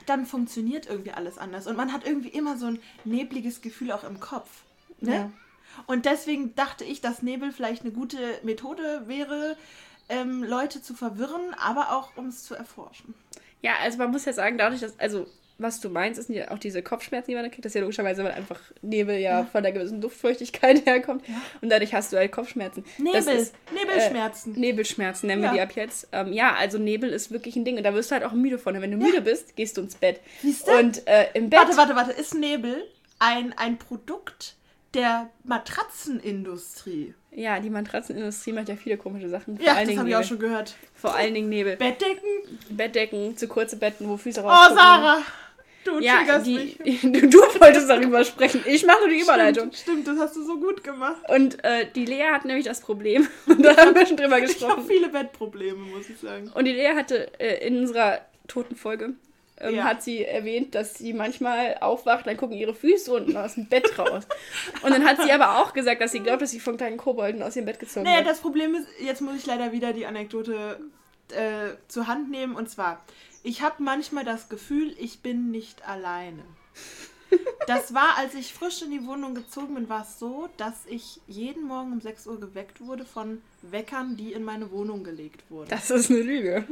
dann 0.06 0.26
funktioniert 0.26 0.88
irgendwie 0.88 1.12
alles 1.12 1.38
anders. 1.38 1.68
Und 1.68 1.78
man 1.78 1.94
hat 1.94 2.06
irgendwie 2.06 2.30
immer 2.30 2.58
so 2.58 2.68
ein 2.68 2.80
nebliges 3.06 3.62
Gefühl 3.62 3.92
auch 3.92 4.04
im 4.04 4.20
Kopf. 4.20 4.50
Ne? 5.00 5.14
Ja. 5.14 5.32
Und 5.88 6.06
deswegen 6.06 6.56
dachte 6.56 6.84
ich, 6.84 7.00
dass 7.00 7.22
Nebel 7.22 7.52
vielleicht 7.52 7.84
eine 7.84 7.92
gute 7.92 8.40
Methode 8.44 9.04
wäre, 9.08 9.56
ähm, 10.10 10.44
Leute 10.44 10.82
zu 10.82 10.94
verwirren, 10.96 11.54
aber 11.58 11.92
auch 11.94 12.18
um 12.18 12.28
es 12.28 12.44
zu 12.44 12.56
erforschen. 12.56 13.14
Ja, 13.62 13.74
also 13.82 13.98
man 13.98 14.12
muss 14.12 14.26
ja 14.26 14.34
sagen, 14.34 14.58
dadurch, 14.58 14.82
dass, 14.82 15.00
also 15.00 15.28
was 15.60 15.82
du 15.82 15.90
meinst, 15.90 16.20
ist 16.20 16.30
ja 16.30 16.52
auch 16.52 16.58
diese 16.58 16.82
Kopfschmerzen, 16.82 17.32
die 17.32 17.36
man 17.36 17.44
da 17.44 17.50
kriegt. 17.50 17.66
Das 17.66 17.72
ist 17.72 17.76
ja 17.76 17.82
logischerweise, 17.82 18.24
weil 18.24 18.32
einfach 18.32 18.60
Nebel 18.82 19.18
ja, 19.18 19.42
ja. 19.42 19.46
von 19.46 19.62
der 19.62 19.74
gewissen 19.74 20.02
Luftfeuchtigkeit 20.02 20.86
herkommt. 20.86 21.28
Ja. 21.28 21.36
Und 21.62 21.70
dadurch 21.70 21.94
hast 21.94 22.14
du 22.14 22.18
halt 22.18 22.32
Kopfschmerzen. 22.32 22.86
Nebel, 22.98 23.20
ist, 23.20 23.54
Nebelschmerzen. 23.74 24.56
Äh, 24.56 24.60
Nebelschmerzen 24.60 25.28
nennen 25.28 25.44
ja. 25.44 25.52
wir 25.52 25.56
die 25.56 25.62
ab 25.62 25.72
jetzt. 25.76 26.08
Ähm, 26.14 26.32
ja, 26.32 26.56
also 26.56 26.78
Nebel 26.78 27.10
ist 27.12 27.32
wirklich 27.32 27.56
ein 27.58 27.66
Ding. 27.66 27.78
Und 27.78 27.84
da 27.84 27.94
wirst 27.94 28.10
du 28.10 28.16
halt 28.16 28.24
auch 28.24 28.32
müde 28.32 28.58
von. 28.58 28.80
Wenn 28.80 28.92
du 28.92 28.98
müde 28.98 29.22
bist, 29.22 29.56
gehst 29.58 29.78
du 29.78 29.82
ins 29.82 29.96
Bett. 29.96 30.22
Siehst 30.42 30.68
du? 30.68 30.72
Und 30.72 31.06
äh, 31.08 31.28
im 31.34 31.50
Bett. 31.50 31.60
Warte, 31.60 31.78
warte, 31.78 31.96
warte. 31.96 32.12
Ist 32.14 32.34
Nebel 32.34 32.88
ein, 33.20 33.54
ein 33.58 33.78
Produkt 33.78 34.56
der 34.94 35.30
Matratzenindustrie? 35.44 37.14
Ja, 37.32 37.60
die 37.60 37.70
Matratzenindustrie 37.70 38.54
macht 38.54 38.70
ja 38.70 38.76
viele 38.76 38.98
komische 38.98 39.30
Sachen. 39.30 39.58
Vor 39.58 39.66
ja, 39.66 39.84
das 39.84 39.98
habe 39.98 40.10
ich 40.10 40.16
auch 40.16 40.24
schon 40.24 40.40
gehört. 40.40 40.76
Vor 40.96 41.16
allen 41.16 41.34
Dingen 41.34 41.50
Nebel. 41.50 41.76
Bettdecken? 41.76 42.60
Bettdecken, 42.70 43.38
zu 43.38 43.48
kurze 43.48 43.78
Betten, 43.78 44.08
wo 44.10 44.18
Füße 44.18 44.42
rauskommen. 44.42 44.78
Oh, 44.78 44.82
Sarah! 44.82 45.22
Du 45.84 46.00
ja, 46.00 46.40
die, 46.40 46.78
du, 47.02 47.28
du, 47.30 47.38
wolltest 47.60 47.90
darüber 47.90 48.24
sprechen. 48.24 48.62
Ich 48.66 48.86
mache 48.86 49.00
nur 49.00 49.10
die 49.10 49.22
Überleitung. 49.22 49.72
Stimmt, 49.72 49.78
stimmt, 49.78 50.08
das 50.08 50.20
hast 50.20 50.36
du 50.36 50.44
so 50.44 50.60
gut 50.60 50.84
gemacht. 50.84 51.22
Und 51.30 51.64
äh, 51.64 51.88
die 51.96 52.06
Lea 52.06 52.32
hat 52.32 52.46
nämlich 52.46 52.66
das 52.66 52.82
Problem. 52.82 53.28
Und 53.48 53.64
da 53.64 53.78
haben 53.78 53.96
wir 53.96 54.06
schon 54.06 54.18
drüber 54.18 54.42
gesprochen. 54.42 54.72
Ich 54.72 54.78
habe 54.78 54.88
viele 54.88 55.10
Bettprobleme, 55.10 55.80
muss 55.80 56.10
ich 56.10 56.20
sagen. 56.20 56.52
Und 56.54 56.66
die 56.66 56.74
Lea 56.74 56.96
hatte 56.96 57.32
äh, 57.40 57.66
in 57.66 57.80
unserer 57.80 58.20
toten 58.48 58.76
Folge 58.76 59.14
ähm, 59.60 59.76
ja. 59.76 59.84
hat 59.84 60.02
sie 60.04 60.24
erwähnt, 60.24 60.76
dass 60.76 60.96
sie 60.96 61.14
manchmal 61.14 61.78
aufwacht, 61.82 62.28
dann 62.28 62.38
gucken 62.38 62.58
ihre 62.58 62.74
Füße 62.74 63.12
unten 63.12 63.36
aus 63.36 63.56
dem 63.56 63.68
Bett 63.68 63.98
raus. 64.00 64.26
Und 64.82 64.92
dann 64.92 65.06
hat 65.06 65.22
sie 65.22 65.32
aber 65.32 65.60
auch 65.62 65.74
gesagt, 65.74 66.02
dass 66.02 66.12
sie 66.12 66.22
glaubt, 66.22 66.42
dass 66.42 66.52
sie 66.52 66.60
von 66.60 66.78
kleinen 66.78 66.98
Kobolden 66.98 67.44
aus 67.44 67.56
ihrem 67.56 67.66
Bett 67.66 67.80
gezogen 67.80 68.06
naja, 68.06 68.18
wird. 68.18 68.26
Naja, 68.26 68.34
das 68.34 68.42
Problem 68.42 68.76
ist, 68.76 68.88
jetzt 69.02 69.22
muss 69.22 69.36
ich 69.36 69.46
leider 69.46 69.72
wieder 69.72 69.94
die 69.94 70.06
Anekdote 70.06 70.80
äh, 71.30 71.76
zur 71.88 72.08
Hand 72.08 72.30
nehmen. 72.32 72.56
Und 72.56 72.70
zwar, 72.70 73.04
ich 73.44 73.62
habe 73.62 73.84
manchmal 73.84 74.26
das 74.26 74.50
Gefühl, 74.50 74.96
ich 75.00 75.22
bin 75.22 75.52
nicht 75.52 75.88
alleine. 75.88 76.44
Das 77.68 77.94
war, 77.94 78.18
als 78.18 78.34
ich 78.34 78.54
frisch 78.54 78.82
in 78.82 78.90
die 78.90 79.06
Wohnung 79.06 79.36
gezogen 79.36 79.76
bin, 79.76 79.90
war 79.90 80.02
es 80.02 80.18
so, 80.18 80.50
dass 80.58 80.86
ich 80.88 81.22
jeden 81.28 81.68
Morgen 81.68 81.94
um 81.94 82.02
6 82.02 82.26
Uhr 82.26 82.40
geweckt 82.40 82.82
wurde 82.82 83.06
von 83.06 83.42
Weckern, 83.62 84.18
die 84.18 84.34
in 84.34 84.44
meine 84.44 84.72
Wohnung 84.72 85.04
gelegt 85.04 85.44
wurden. 85.52 85.70
Das 85.70 85.92
ist 85.92 86.10
eine 86.10 86.22
Lüge. 86.22 86.66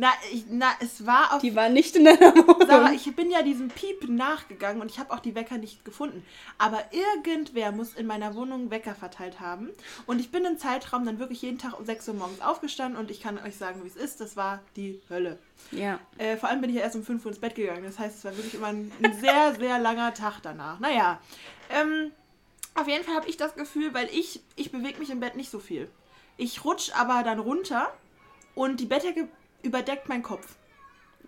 Na, 0.00 0.12
ich, 0.32 0.44
na, 0.48 0.70
es 0.78 1.04
war 1.06 1.34
auf. 1.34 1.40
Die 1.40 1.56
war 1.56 1.68
nicht 1.68 1.96
in 1.96 2.04
deiner 2.04 2.32
Wohnung. 2.32 2.64
Sarah, 2.68 2.92
ich 2.92 3.16
bin 3.16 3.32
ja 3.32 3.42
diesem 3.42 3.66
Piep 3.66 4.08
nachgegangen 4.08 4.80
und 4.80 4.92
ich 4.92 5.00
habe 5.00 5.12
auch 5.12 5.18
die 5.18 5.34
Wecker 5.34 5.58
nicht 5.58 5.84
gefunden. 5.84 6.24
Aber 6.56 6.84
irgendwer 6.92 7.72
muss 7.72 7.94
in 7.94 8.06
meiner 8.06 8.36
Wohnung 8.36 8.70
Wecker 8.70 8.94
verteilt 8.94 9.40
haben. 9.40 9.70
Und 10.06 10.20
ich 10.20 10.30
bin 10.30 10.44
im 10.44 10.56
Zeitraum 10.56 11.04
dann 11.04 11.18
wirklich 11.18 11.42
jeden 11.42 11.58
Tag 11.58 11.76
um 11.76 11.84
6 11.84 12.10
Uhr 12.10 12.14
morgens 12.14 12.40
aufgestanden 12.40 12.96
und 12.96 13.10
ich 13.10 13.20
kann 13.20 13.38
euch 13.38 13.56
sagen, 13.56 13.82
wie 13.82 13.88
es 13.88 13.96
ist. 13.96 14.20
Das 14.20 14.36
war 14.36 14.60
die 14.76 15.00
Hölle. 15.10 15.36
Ja. 15.72 15.98
Äh, 16.16 16.36
vor 16.36 16.48
allem 16.48 16.60
bin 16.60 16.70
ich 16.70 16.76
ja 16.76 16.82
erst 16.82 16.94
um 16.94 17.02
5 17.02 17.24
Uhr 17.24 17.32
ins 17.32 17.40
Bett 17.40 17.56
gegangen. 17.56 17.82
Das 17.82 17.98
heißt, 17.98 18.18
es 18.18 18.24
war 18.24 18.36
wirklich 18.36 18.54
immer 18.54 18.68
ein, 18.68 18.92
ein 19.02 19.14
sehr, 19.14 19.56
sehr 19.56 19.80
langer 19.80 20.14
Tag 20.14 20.38
danach. 20.42 20.78
Naja. 20.78 21.20
Ähm, 21.70 22.12
auf 22.76 22.86
jeden 22.86 23.02
Fall 23.02 23.16
habe 23.16 23.28
ich 23.28 23.36
das 23.36 23.56
Gefühl, 23.56 23.92
weil 23.94 24.08
ich, 24.12 24.42
ich 24.54 24.70
bewege 24.70 25.00
mich 25.00 25.10
im 25.10 25.18
Bett 25.18 25.34
nicht 25.34 25.50
so 25.50 25.58
viel. 25.58 25.90
Ich 26.36 26.64
rutsche 26.64 26.94
aber 26.94 27.24
dann 27.24 27.40
runter 27.40 27.92
und 28.54 28.78
die 28.78 28.86
Bettdecke 28.86 29.28
überdeckt 29.62 30.08
mein 30.08 30.22
Kopf. 30.22 30.56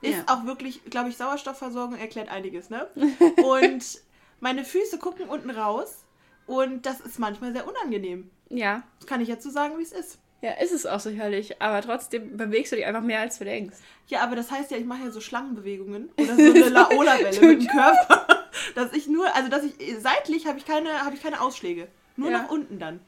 Ist 0.03 0.17
ja. 0.17 0.25
auch 0.29 0.47
wirklich, 0.47 0.83
glaube 0.85 1.11
ich, 1.11 1.17
Sauerstoffversorgung 1.17 1.99
erklärt 1.99 2.31
einiges, 2.31 2.71
ne? 2.71 2.89
Und 3.45 4.01
meine 4.41 4.65
Füße 4.65 4.99
gucken 4.99 5.29
unten 5.29 5.51
raus 5.51 6.05
und 6.47 6.87
das 6.87 7.01
ist 7.01 7.19
manchmal 7.19 7.53
sehr 7.53 7.69
unangenehm. 7.69 8.31
Ja. 8.49 8.83
Das 8.99 9.07
kann 9.07 9.21
ich 9.21 9.29
jetzt 9.29 9.45
so 9.45 9.51
sagen, 9.51 9.79
wie 9.79 9.83
es 9.83 9.93
ist. 9.93 10.19
Ja, 10.43 10.53
ist 10.53 10.73
es 10.73 10.87
auch 10.87 11.01
sicherlich, 11.01 11.61
aber 11.61 11.83
trotzdem 11.83 12.39
bewegst 12.39 12.73
du 12.73 12.77
dich 12.77 12.87
einfach 12.87 13.03
mehr, 13.03 13.21
als 13.21 13.39
du 13.39 13.45
denkst. 13.45 13.77
Ja, 14.09 14.23
aber 14.23 14.37
das 14.37 14.51
heißt 14.51 14.71
ja, 14.71 14.79
ich 14.79 14.87
mache 14.87 15.05
ja 15.05 15.11
so 15.11 15.21
Schlangenbewegungen 15.21 16.11
oder 16.19 16.35
so 16.35 16.43
eine 16.43 16.69
Laola-Welle 16.71 17.41
mit 17.47 17.63
dem 17.63 17.69
Körper, 17.69 18.27
dass 18.75 18.95
ich 18.95 19.07
nur, 19.07 19.35
also 19.37 19.51
dass 19.51 19.65
ich, 19.65 19.75
seitlich 20.01 20.47
habe 20.47 20.59
ich 20.59 20.65
keine, 20.65 21.05
habe 21.05 21.15
ich 21.15 21.23
keine 21.23 21.43
Ausschläge. 21.43 21.89
Nur 22.17 22.31
ja. 22.31 22.43
nach 22.43 22.51
unten 22.51 22.79
dann. 22.79 23.01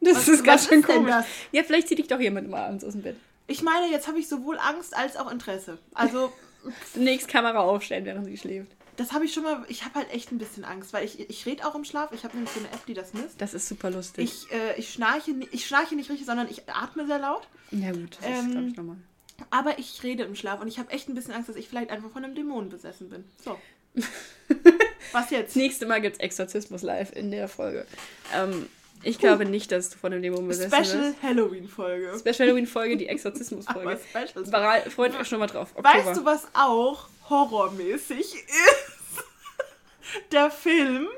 Das 0.00 0.16
was, 0.16 0.28
ist 0.28 0.44
ganz 0.44 0.68
schön 0.68 0.82
komisch. 0.82 1.14
Ja, 1.52 1.62
vielleicht 1.62 1.86
zieht 1.86 1.98
dich 1.98 2.08
doch 2.08 2.20
jemand 2.20 2.50
mal 2.50 2.66
abends 2.66 2.84
aus 2.84 2.92
dem 2.92 3.02
Bett. 3.02 3.16
Ich 3.50 3.62
meine, 3.62 3.90
jetzt 3.90 4.06
habe 4.06 4.20
ich 4.20 4.28
sowohl 4.28 4.58
Angst 4.58 4.96
als 4.96 5.16
auch 5.16 5.30
Interesse. 5.30 5.78
Also. 5.92 6.32
Demnächst 6.94 7.26
Kamera 7.26 7.58
aufstellen, 7.60 8.04
während 8.04 8.24
sie 8.24 8.36
schläft. 8.36 8.70
Das 8.96 9.12
habe 9.12 9.24
ich 9.24 9.32
schon 9.32 9.42
mal. 9.42 9.64
Ich 9.68 9.84
habe 9.84 9.96
halt 9.96 10.12
echt 10.12 10.30
ein 10.30 10.38
bisschen 10.38 10.64
Angst, 10.64 10.92
weil 10.92 11.04
ich, 11.04 11.28
ich 11.28 11.46
rede 11.46 11.66
auch 11.66 11.74
im 11.74 11.84
Schlaf. 11.84 12.12
Ich 12.12 12.22
habe 12.22 12.36
nämlich 12.36 12.52
so 12.52 12.60
eine 12.60 12.68
App, 12.68 12.86
die 12.86 12.94
das 12.94 13.12
misst. 13.12 13.40
Das 13.40 13.52
ist 13.52 13.66
super 13.66 13.90
lustig. 13.90 14.24
Ich, 14.24 14.52
äh, 14.52 14.78
ich, 14.78 14.92
schnarche, 14.92 15.32
ich 15.50 15.66
schnarche 15.66 15.96
nicht 15.96 16.10
richtig, 16.10 16.26
sondern 16.26 16.48
ich 16.48 16.68
atme 16.68 17.06
sehr 17.06 17.18
laut. 17.18 17.48
Ja, 17.72 17.90
gut, 17.90 18.18
das 18.20 18.26
ähm, 18.26 18.46
ist, 18.46 18.50
glaube 18.52 18.68
ich, 18.68 18.76
normal. 18.76 18.96
Aber 19.50 19.78
ich 19.80 20.00
rede 20.04 20.22
im 20.22 20.36
Schlaf 20.36 20.60
und 20.60 20.68
ich 20.68 20.78
habe 20.78 20.92
echt 20.92 21.08
ein 21.08 21.14
bisschen 21.16 21.34
Angst, 21.34 21.48
dass 21.48 21.56
ich 21.56 21.68
vielleicht 21.68 21.90
einfach 21.90 22.10
von 22.10 22.22
einem 22.22 22.36
Dämon 22.36 22.68
besessen 22.68 23.08
bin. 23.08 23.24
So. 23.42 23.58
Was 25.12 25.30
jetzt? 25.30 25.48
Das 25.48 25.56
nächste 25.56 25.86
Mal 25.86 26.00
gibt 26.00 26.16
es 26.16 26.20
Exorzismus 26.20 26.82
live 26.82 27.10
in 27.16 27.32
der 27.32 27.48
Folge. 27.48 27.86
Ähm, 28.32 28.68
ich 29.02 29.18
glaube 29.18 29.44
nicht, 29.44 29.72
dass 29.72 29.90
du 29.90 29.98
von 29.98 30.12
dem 30.12 30.22
Dämon 30.22 30.46
besessen 30.46 30.84
Special 30.84 31.14
Halloween-Folge. 31.22 32.18
Special 32.18 32.48
Halloween-Folge, 32.48 32.96
die 32.96 33.08
Exorzismus-Folge. 33.08 33.98
Freut 34.90 35.18
euch 35.18 35.28
schon 35.28 35.38
mal 35.38 35.46
drauf. 35.46 35.70
Oktober. 35.74 35.88
Weißt 35.88 36.20
du, 36.20 36.24
was 36.24 36.48
auch 36.54 37.08
horrormäßig 37.28 38.20
ist? 38.20 39.24
Der 40.32 40.50
Film. 40.50 41.08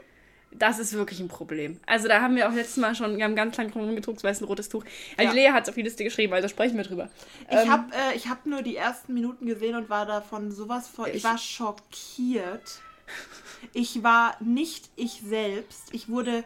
Das 0.55 0.79
ist 0.79 0.93
wirklich 0.93 1.19
ein 1.19 1.29
Problem. 1.29 1.81
Also 1.87 2.09
da 2.09 2.21
haben 2.21 2.37
wir 2.37 2.49
auch 2.49 2.53
letztes 2.53 2.77
Mal 2.77 2.95
schon, 2.95 3.17
wir 3.17 3.25
haben 3.25 3.35
ganz 3.35 3.57
lang 3.57 3.73
rumgedruckt, 3.73 4.23
weil 4.23 4.33
es 4.33 4.41
ein 4.41 4.45
rotes 4.45 4.69
Tuch. 4.69 4.85
Also 5.17 5.35
ja. 5.35 5.49
Lea 5.49 5.53
hat 5.53 5.63
es 5.63 5.71
auf 5.71 5.75
die 5.75 5.83
Liste 5.83 6.05
geschrieben, 6.05 6.35
also 6.35 6.47
sprechen 6.49 6.77
wir 6.77 6.85
drüber. 6.85 7.09
Ich 7.51 7.57
ähm, 7.57 7.71
habe 7.71 7.85
äh, 7.95 8.19
hab 8.19 8.45
nur 8.45 8.61
die 8.63 8.77
ersten 8.77 9.15
Minuten 9.15 9.47
gesehen 9.47 9.77
und 9.77 9.89
war 9.89 10.05
davon 10.05 10.53
sowas 10.53 10.89
von, 10.89 11.09
ich, 11.09 11.17
ich 11.17 11.25
war 11.25 11.39
schockiert. 11.39 12.81
Ich 13.73 14.03
war 14.03 14.37
nicht 14.41 14.91
ich 14.97 15.23
selbst. 15.27 15.89
Ich 15.93 16.09
wurde 16.09 16.45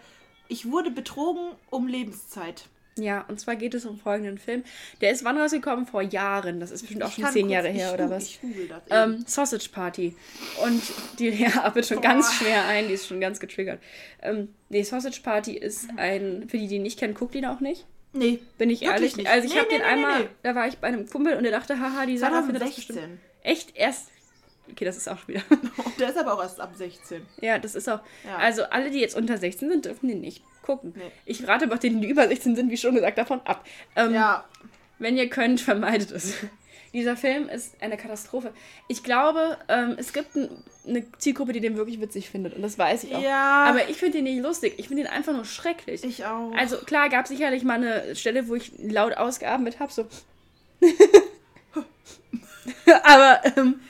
ich 0.49 0.71
wurde 0.71 0.91
betrogen 0.91 1.53
um 1.71 1.87
Lebenszeit. 1.87 2.65
Ja, 2.99 3.27
und 3.29 3.39
zwar 3.39 3.57
geht 3.57 3.75
es 3.75 3.85
um 3.85 3.99
folgenden 3.99 4.39
Film. 4.39 4.65
Der 5.03 5.11
ist 5.11 5.23
wann 5.23 5.37
rausgekommen? 5.37 5.87
Vor 5.87 6.01
Jahren. 6.01 6.61
Das 6.61 6.71
ist 6.71 6.81
bestimmt 6.83 7.03
auch 7.03 7.13
schon 7.13 7.27
zehn 7.27 7.51
Jahre 7.51 7.69
her, 7.69 7.93
oder 7.93 8.09
was? 8.09 8.25
Ich 8.25 8.41
google 8.41 8.69
das 8.69 8.83
ähm, 8.89 9.23
Sausage 9.27 9.69
Party. 9.71 10.17
Und 10.65 10.83
die 11.19 11.29
Lea 11.31 11.49
atmet 11.63 11.87
schon 11.87 11.99
Boah. 11.99 12.05
ganz 12.05 12.33
schwer 12.33 12.65
ein, 12.65 12.89
die 12.89 12.95
ist 12.95 13.07
schon 13.07 13.21
ganz 13.21 13.39
getriggert. 13.39 13.81
Ähm, 14.23 14.49
nee, 14.71 14.83
Sausage 14.83 15.21
Party 15.23 15.53
ist 15.53 15.89
ein, 15.97 16.49
für 16.49 16.57
die, 16.57 16.69
die 16.69 16.77
ihn 16.77 16.83
nicht 16.83 16.99
kennen, 16.99 17.13
guckt 17.13 17.35
ihn 17.35 17.45
auch 17.45 17.61
nicht. 17.61 17.85
Nee. 18.15 18.39
Bin 18.57 18.71
ich 18.71 18.83
ehrlich? 18.83 19.19
Nicht. 19.19 19.29
Also 19.29 19.47
ich 19.47 19.53
nee, 19.53 19.61
habe 19.61 19.69
nee, 19.69 19.77
den 19.77 19.83
nee, 19.83 19.93
einmal, 19.93 20.31
da 20.43 20.55
war 20.55 20.67
ich 20.67 20.79
bei 20.79 20.89
einem 20.89 21.07
Kumpel 21.07 21.35
und 21.35 21.43
der 21.43 21.53
dachte, 21.53 21.79
haha, 21.79 22.07
die 22.07 22.17
Sarah 22.17 22.43
findet 22.43 22.63
das 22.63 22.75
bestimmt. 22.75 23.19
Echt? 23.43 23.77
Erst 23.77 24.09
Okay, 24.71 24.85
das 24.85 24.97
ist 24.97 25.09
auch 25.09 25.27
wieder. 25.29 25.43
Der 25.99 26.11
ist 26.11 26.19
aber 26.19 26.35
auch 26.35 26.43
erst 26.43 26.61
ab 26.61 26.73
16. 26.75 27.25
Ja, 27.41 27.59
das 27.59 27.75
ist 27.75 27.89
auch. 27.89 28.01
Ja. 28.25 28.37
Also 28.37 28.65
alle, 28.65 28.91
die 28.91 29.01
jetzt 29.01 29.17
unter 29.17 29.39
16 29.39 29.71
sind, 29.71 29.85
dürfen 29.85 30.09
den 30.09 30.21
nicht 30.21 30.43
gucken. 30.63 30.93
Nee. 30.97 31.11
Ich 31.25 31.47
rate 31.47 31.67
aber 31.67 31.77
denen, 31.77 32.01
die 32.01 32.09
über 32.09 32.27
16 32.27 32.57
sind, 32.57 32.71
wie 32.71 32.77
schon 32.77 32.95
gesagt, 32.95 33.19
davon 33.19 33.41
ab. 33.45 33.65
Ähm, 33.95 34.13
ja. 34.13 34.45
Wenn 34.99 35.17
ihr 35.17 35.31
könnt, 35.31 35.61
vermeidet 35.61 36.11
es. 36.11 36.35
Dieser 36.93 37.17
Film 37.17 37.49
ist 37.49 37.75
eine 37.83 37.97
Katastrophe. 37.97 38.53
Ich 38.89 39.03
glaube, 39.03 39.59
ähm, 39.69 39.97
es 39.99 40.13
gibt 40.13 40.35
ein, 40.35 40.49
eine 40.87 41.05
Zielgruppe, 41.19 41.53
die 41.53 41.61
den 41.61 41.77
wirklich 41.77 42.01
witzig 42.01 42.31
findet. 42.31 42.55
Und 42.55 42.63
das 42.63 42.79
weiß 42.79 43.05
ich 43.05 43.15
auch. 43.15 43.23
Ja. 43.23 43.65
Aber 43.65 43.89
ich 43.91 43.99
finde 43.99 44.19
den 44.19 44.25
nicht 44.25 44.43
lustig. 44.43 44.75
Ich 44.79 44.89
finde 44.89 45.03
den 45.03 45.13
einfach 45.13 45.35
nur 45.35 45.45
schrecklich. 45.45 46.03
Ich 46.05 46.25
auch. 46.25 46.53
Also 46.57 46.79
klar, 46.79 47.11
gab 47.11 47.27
sicherlich 47.27 47.65
mal 47.65 47.75
eine 47.75 48.17
Stelle, 48.17 48.49
wo 48.49 48.55
ich 48.55 48.73
laut 48.79 49.15
ausgeatmet 49.15 49.79
habe. 49.79 49.93
So. 49.93 50.07
aber 53.03 53.41
ähm, 53.57 53.81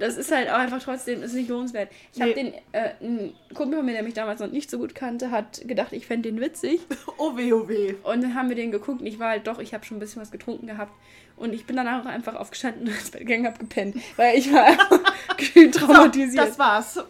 das 0.00 0.16
ist 0.16 0.32
halt 0.32 0.48
auch 0.48 0.58
einfach 0.58 0.82
trotzdem, 0.82 1.22
ist 1.22 1.34
nicht 1.34 1.48
lohnenswert. 1.48 1.90
Ich 2.12 2.18
nee. 2.18 2.24
habe 2.24 2.34
den, 2.34 2.54
äh, 2.72 2.94
ein 3.02 3.34
Kumpel 3.54 3.78
von 3.78 3.86
mir, 3.86 3.92
der 3.92 4.02
mich 4.02 4.14
damals 4.14 4.40
noch 4.40 4.50
nicht 4.50 4.70
so 4.70 4.78
gut 4.78 4.94
kannte, 4.94 5.30
hat 5.30 5.60
gedacht, 5.68 5.92
ich 5.92 6.06
fände 6.06 6.30
den 6.30 6.40
witzig. 6.40 6.80
Oh 7.18 7.36
weh, 7.36 7.52
oh 7.52 7.68
weh. 7.68 7.94
Und 8.02 8.22
dann 8.22 8.34
haben 8.34 8.48
wir 8.48 8.56
den 8.56 8.70
geguckt 8.70 9.00
und 9.00 9.06
ich 9.06 9.18
war 9.18 9.28
halt 9.28 9.46
doch, 9.46 9.58
ich 9.58 9.74
habe 9.74 9.84
schon 9.84 9.98
ein 9.98 10.00
bisschen 10.00 10.22
was 10.22 10.30
getrunken 10.30 10.66
gehabt. 10.66 10.92
Und 11.36 11.52
ich 11.52 11.66
bin 11.66 11.76
danach 11.76 12.02
auch 12.02 12.08
einfach 12.08 12.34
aufgestanden 12.34 12.88
und 12.88 12.94
ins 12.98 13.10
Bett 13.10 13.20
gegangen, 13.20 13.46
habe 13.46 13.58
gepennt. 13.58 13.96
Weil 14.16 14.38
ich 14.38 14.50
war 14.50 14.64
einfach 14.68 15.00
traumatisiert. 15.72 16.44
So, 16.44 16.48
das 16.48 16.58
war's. 16.58 17.00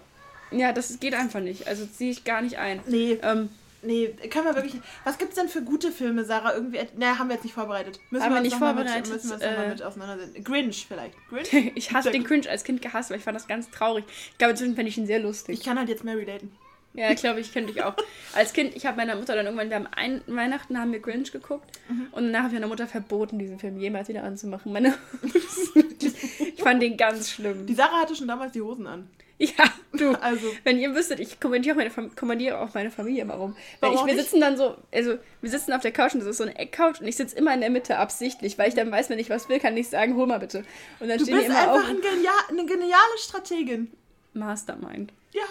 Ja, 0.50 0.72
das 0.72 0.98
geht 0.98 1.14
einfach 1.14 1.40
nicht. 1.40 1.68
Also 1.68 1.86
ziehe 1.86 2.10
ich 2.10 2.24
gar 2.24 2.42
nicht 2.42 2.58
ein. 2.58 2.80
Nee. 2.88 3.18
Ähm, 3.22 3.50
Nee, 3.82 4.08
können 4.30 4.44
wir 4.44 4.54
wirklich. 4.54 4.74
Was 5.04 5.16
gibt's 5.16 5.36
denn 5.36 5.48
für 5.48 5.62
gute 5.62 5.90
Filme, 5.90 6.24
Sarah? 6.24 6.54
Irgendwie. 6.54 6.80
Ne, 6.96 7.18
haben 7.18 7.28
wir 7.28 7.34
jetzt 7.34 7.44
nicht 7.44 7.54
vorbereitet. 7.54 7.98
Müssen 8.10 8.24
haben 8.24 8.34
wir, 8.34 8.40
nicht 8.40 8.56
vorbereitet. 8.56 9.08
Mit, 9.08 9.12
müssen 9.12 9.28
wir 9.28 9.34
uns 9.36 9.42
äh, 9.42 9.68
mit 9.68 9.82
auseinandersetzen. 9.82 10.44
Grinch 10.44 10.86
vielleicht. 10.86 11.14
Grinch? 11.28 11.72
ich 11.74 11.92
habe 11.92 12.10
den 12.10 12.24
Grinch 12.24 12.48
als 12.48 12.64
Kind 12.64 12.82
gehasst, 12.82 13.10
weil 13.10 13.18
ich 13.18 13.24
fand 13.24 13.36
das 13.36 13.48
ganz 13.48 13.70
traurig. 13.70 14.04
Ich 14.32 14.38
glaube, 14.38 14.52
inzwischen 14.52 14.74
fände 14.74 14.90
ich 14.90 14.98
ihn 14.98 15.06
sehr 15.06 15.20
lustig. 15.20 15.58
Ich 15.58 15.64
kann 15.64 15.78
halt 15.78 15.88
jetzt 15.88 16.04
Mary 16.04 16.26
daten. 16.26 16.52
Ja, 16.92 17.14
glaube 17.14 17.40
ich, 17.40 17.52
könnte 17.52 17.70
ich 17.70 17.82
auch. 17.82 17.94
Als 18.34 18.52
Kind, 18.52 18.74
ich 18.74 18.84
habe 18.84 18.96
meiner 18.96 19.14
Mutter 19.14 19.36
dann 19.36 19.46
irgendwann, 19.46 19.70
wir 19.70 19.76
haben 19.76 19.88
ein 19.94 20.22
Weihnachten 20.26 20.76
haben 20.76 20.92
wir 20.92 20.98
Grinch 20.98 21.30
geguckt 21.30 21.78
mhm. 21.88 22.08
und 22.10 22.24
danach 22.24 22.40
habe 22.40 22.48
ich 22.48 22.54
meiner 22.54 22.66
Mutter 22.66 22.88
verboten, 22.88 23.38
diesen 23.38 23.60
Film 23.60 23.78
jemals 23.78 24.08
wieder 24.08 24.24
anzumachen. 24.24 24.72
Meine 24.72 24.94
ich 26.54 26.60
fand 26.60 26.82
den 26.82 26.96
ganz 26.96 27.30
schlimm. 27.30 27.66
Die 27.66 27.74
Sarah 27.74 28.00
hatte 28.00 28.16
schon 28.16 28.26
damals 28.26 28.52
die 28.52 28.60
Hosen 28.60 28.88
an. 28.88 29.08
Ja, 29.56 29.72
du. 29.94 30.10
Also. 30.20 30.46
Wenn 30.64 30.78
ihr 30.78 30.94
wüsstet, 30.94 31.18
ich 31.18 31.40
kommandiere 31.40 31.74
auch 31.74 31.78
meine, 31.78 32.10
kommandiere 32.10 32.60
auch 32.60 32.74
meine 32.74 32.90
Familie 32.90 33.22
immer 33.22 33.34
rum. 33.34 33.56
Weil 33.80 33.94
ich, 33.94 34.04
wir 34.04 34.14
sitzen 34.14 34.38
dann 34.38 34.58
so, 34.58 34.76
also 34.92 35.16
wir 35.40 35.50
sitzen 35.50 35.72
auf 35.72 35.80
der 35.80 35.92
Couch 35.92 36.12
und 36.12 36.20
das 36.20 36.28
ist 36.28 36.36
so 36.36 36.44
eine 36.44 36.58
Eckcouch 36.58 37.00
und 37.00 37.06
ich 37.06 37.16
sitze 37.16 37.36
immer 37.36 37.54
in 37.54 37.62
der 37.62 37.70
Mitte 37.70 37.96
absichtlich, 37.96 38.58
weil 38.58 38.68
ich 38.68 38.74
dann 38.74 38.90
weiß, 38.92 39.08
wenn 39.08 39.18
ich 39.18 39.30
was 39.30 39.48
will, 39.48 39.58
kann 39.58 39.76
ich 39.78 39.88
sagen, 39.88 40.14
hol 40.16 40.26
mal 40.26 40.40
bitte. 40.40 40.58
Und 41.00 41.08
dann 41.08 41.16
du 41.16 41.24
stehen 41.24 41.36
bist 41.36 41.48
die 41.48 41.52
immer 41.52 41.72
einfach 41.72 41.88
ein 41.88 42.00
genial, 42.02 42.34
eine 42.50 42.66
geniale 42.66 43.18
Strategin. 43.18 43.90
Mastermind. 44.34 45.12
Ja. 45.32 45.44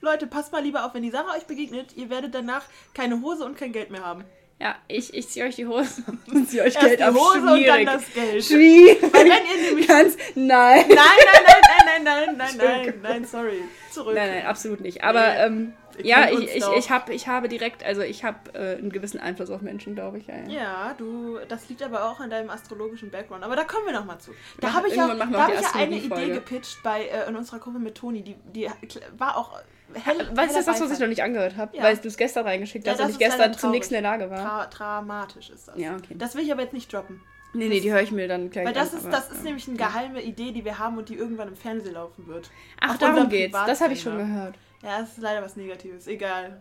Leute, 0.00 0.26
passt 0.26 0.52
mal 0.52 0.62
lieber 0.62 0.86
auf, 0.86 0.94
wenn 0.94 1.02
die 1.02 1.10
Sarah 1.10 1.36
euch 1.36 1.44
begegnet, 1.44 1.96
ihr 1.96 2.10
werdet 2.10 2.34
danach 2.34 2.64
keine 2.94 3.20
Hose 3.20 3.44
und 3.44 3.56
kein 3.56 3.72
Geld 3.72 3.90
mehr 3.90 4.04
haben. 4.04 4.24
Ja, 4.60 4.76
ich, 4.88 5.12
ich 5.12 5.28
ziehe 5.28 5.44
euch 5.44 5.56
die 5.56 5.66
Hose. 5.66 6.02
Und 6.32 6.48
ziehe 6.48 6.62
euch 6.62 6.78
Geld 6.78 7.00
die 7.00 7.02
ab. 7.02 7.14
Hose 7.14 7.40
Schwierig. 7.40 7.68
und 7.68 7.86
dann 7.86 7.86
das 7.86 8.12
Geld. 8.14 8.44
Schwierig. 8.44 9.02
Weil 9.02 9.24
wenn 9.24 9.26
ihr 9.26 9.68
nämlich 9.68 9.88
ganz, 9.88 10.16
nein. 10.34 10.84
Nein, 10.88 10.96
nein, 10.96 11.06
nein, 11.46 12.04
nein, 12.04 12.04
nein, 12.04 12.36
nein, 12.36 12.56
nein, 12.56 12.94
nein, 13.02 13.24
sorry. 13.24 13.62
Zurück. 13.90 14.14
Nein, 14.14 14.30
nein, 14.30 14.46
absolut 14.46 14.80
nicht. 14.80 15.02
Aber 15.02 15.36
ähm, 15.36 15.74
ich 15.98 16.06
ja, 16.06 16.30
ich, 16.30 16.56
ich, 16.56 16.64
ich, 16.76 16.90
hab, 16.90 17.10
ich 17.10 17.28
habe 17.28 17.48
direkt, 17.48 17.84
also 17.84 18.02
ich 18.02 18.24
habe 18.24 18.54
äh, 18.54 18.76
einen 18.78 18.90
gewissen 18.90 19.20
Einfluss 19.20 19.50
auf 19.50 19.60
Menschen, 19.60 19.94
glaube 19.94 20.18
ich. 20.18 20.26
Ja, 20.26 20.36
ja. 20.36 20.48
ja, 20.48 20.94
du, 20.96 21.38
das 21.48 21.68
liegt 21.68 21.82
aber 21.82 22.10
auch 22.10 22.20
an 22.20 22.30
deinem 22.30 22.50
astrologischen 22.50 23.10
Background. 23.10 23.44
Aber 23.44 23.56
da 23.56 23.64
kommen 23.64 23.86
wir 23.86 23.92
nochmal 23.92 24.18
zu. 24.18 24.32
Da 24.60 24.72
habe 24.72 24.88
ich 24.88 24.94
ja, 24.94 25.14
da 25.14 25.30
hab 25.30 25.52
ich 25.52 25.60
ja 25.60 25.70
eine 25.74 25.96
Idee 25.96 26.30
gepitcht 26.30 26.78
bei, 26.82 27.06
äh, 27.06 27.28
in 27.28 27.36
unserer 27.36 27.58
Gruppe 27.58 27.78
mit 27.78 27.96
Toni. 27.96 28.22
Die, 28.22 28.36
die 28.54 28.68
war 29.16 29.36
auch 29.36 29.58
hell, 29.92 30.18
weißt 30.18 30.30
du, 30.30 30.36
das 30.36 30.56
ist 30.56 30.68
das, 30.68 30.80
was 30.80 30.90
ich 30.92 30.98
noch 30.98 31.08
nicht 31.08 31.22
angehört 31.22 31.56
habe? 31.56 31.76
Ja. 31.76 31.82
Weil 31.82 31.96
du 31.96 32.08
es 32.08 32.16
gestern 32.16 32.46
reingeschickt 32.46 32.88
hast 32.88 32.98
ja, 32.98 33.04
und 33.04 33.10
ich 33.12 33.18
gestern 33.18 33.54
zum 33.54 33.70
nächsten 33.70 33.94
in 33.94 34.02
der 34.02 34.10
Lage 34.10 34.30
war. 34.30 34.38
Tra 34.38 34.66
dramatisch 34.66 35.50
ist 35.50 35.68
das. 35.68 35.76
Ja, 35.76 35.94
okay. 35.96 36.14
Das 36.16 36.34
will 36.34 36.44
ich 36.44 36.52
aber 36.52 36.62
jetzt 36.62 36.72
nicht 36.72 36.92
droppen. 36.92 37.20
Nee, 37.54 37.68
nee, 37.68 37.80
die 37.80 37.92
höre 37.92 38.02
ich 38.02 38.10
mir 38.10 38.26
dann 38.26 38.50
gleich 38.50 38.66
Weil 38.66 38.72
das 38.72 38.92
an, 38.92 38.98
ist, 38.98 39.04
aber, 39.04 39.12
das 39.12 39.30
ist 39.30 39.38
ja. 39.38 39.44
nämlich 39.44 39.68
eine 39.68 39.76
geheime 39.76 40.22
Idee, 40.22 40.50
die 40.50 40.64
wir 40.64 40.78
haben 40.78 40.98
und 40.98 41.08
die 41.08 41.14
irgendwann 41.14 41.48
im 41.48 41.56
Fernsehen 41.56 41.94
laufen 41.94 42.26
wird. 42.26 42.50
Ach, 42.80 42.90
Auf 42.90 42.98
darum 42.98 43.28
geht's. 43.28 43.56
Das 43.66 43.80
habe 43.80 43.92
ich 43.92 44.02
schon 44.02 44.18
gehört. 44.18 44.56
Ja, 44.82 45.00
es 45.00 45.10
ist 45.10 45.18
leider 45.18 45.40
was 45.40 45.54
Negatives. 45.54 46.08
Egal. 46.08 46.60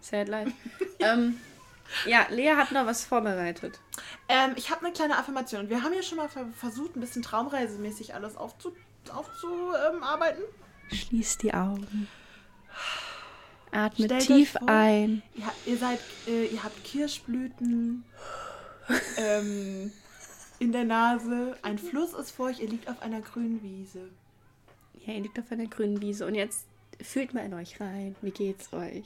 Sad 0.00 0.28
life. 0.28 0.50
ähm, 1.00 1.36
ja, 2.06 2.26
Lea 2.30 2.52
hat 2.56 2.72
noch 2.72 2.86
was 2.86 3.04
vorbereitet. 3.04 3.78
Ähm, 4.28 4.52
ich 4.56 4.70
habe 4.70 4.84
eine 4.84 4.94
kleine 4.94 5.18
Affirmation. 5.18 5.68
Wir 5.68 5.82
haben 5.82 5.92
ja 5.92 6.02
schon 6.02 6.16
mal 6.16 6.28
ver 6.28 6.46
versucht, 6.56 6.96
ein 6.96 7.00
bisschen 7.00 7.22
traumreisemäßig 7.22 8.14
alles 8.14 8.36
aufzu 8.36 8.74
aufzuarbeiten. 9.12 10.42
Schließ 10.90 11.38
die 11.38 11.52
Augen. 11.52 12.08
Atme 13.72 14.04
Stellt 14.04 14.26
tief 14.26 14.50
vor, 14.52 14.68
ein. 14.68 15.22
Ihr, 15.34 15.72
ihr 15.72 15.78
seid, 15.78 15.98
äh, 16.28 16.46
ihr 16.46 16.62
habt 16.62 16.84
Kirschblüten 16.84 18.04
ähm, 19.16 19.90
in 20.58 20.72
der 20.72 20.84
Nase. 20.84 21.56
Ein 21.62 21.78
Fluss 21.78 22.12
ist 22.12 22.30
vor 22.32 22.46
euch. 22.46 22.60
Ihr 22.60 22.68
liegt 22.68 22.88
auf 22.88 23.00
einer 23.02 23.20
grünen 23.20 23.62
Wiese. 23.62 24.08
Ja, 25.06 25.14
ihr 25.14 25.20
liegt 25.20 25.38
auf 25.38 25.50
einer 25.50 25.66
grünen 25.66 26.00
Wiese 26.00 26.26
und 26.26 26.34
jetzt 26.34 26.66
fühlt 27.00 27.34
mal 27.34 27.44
in 27.44 27.54
euch 27.54 27.80
rein. 27.80 28.14
Wie 28.22 28.30
geht's 28.30 28.72
euch? 28.72 29.04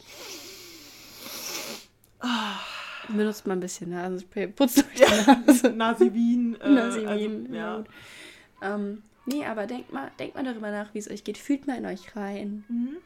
Benutzt 3.09 3.47
mal 3.47 3.53
ein 3.55 3.61
bisschen 3.61 3.91
Nasenspray. 3.91 4.49
Putzt 4.49 4.79
euch 4.79 4.99
Ja. 4.99 5.35
die 5.37 5.47
Nase. 5.47 5.71
Nasivin. 5.71 6.57
Äh, 6.61 6.71
Nasivin, 6.71 7.07
Also, 7.47 7.55
ja. 7.55 7.77
gut. 7.77 7.87
Ähm, 8.62 9.03
nee, 9.27 9.45
aber 9.45 9.67
denkt 9.67 9.93
mal, 9.93 10.11
denkt 10.19 10.35
mal 10.35 10.43
darüber 10.45 10.71
nach, 10.73 10.93
wie 10.93 10.99
es 10.99 11.09
euch 11.09 11.23
geht. 11.23 11.39
Fühlt 11.39 11.67
mal 11.69 11.77
in 11.79 11.87
euch 11.87 12.17
rein. 12.17 12.64
Mhm. 12.69 12.97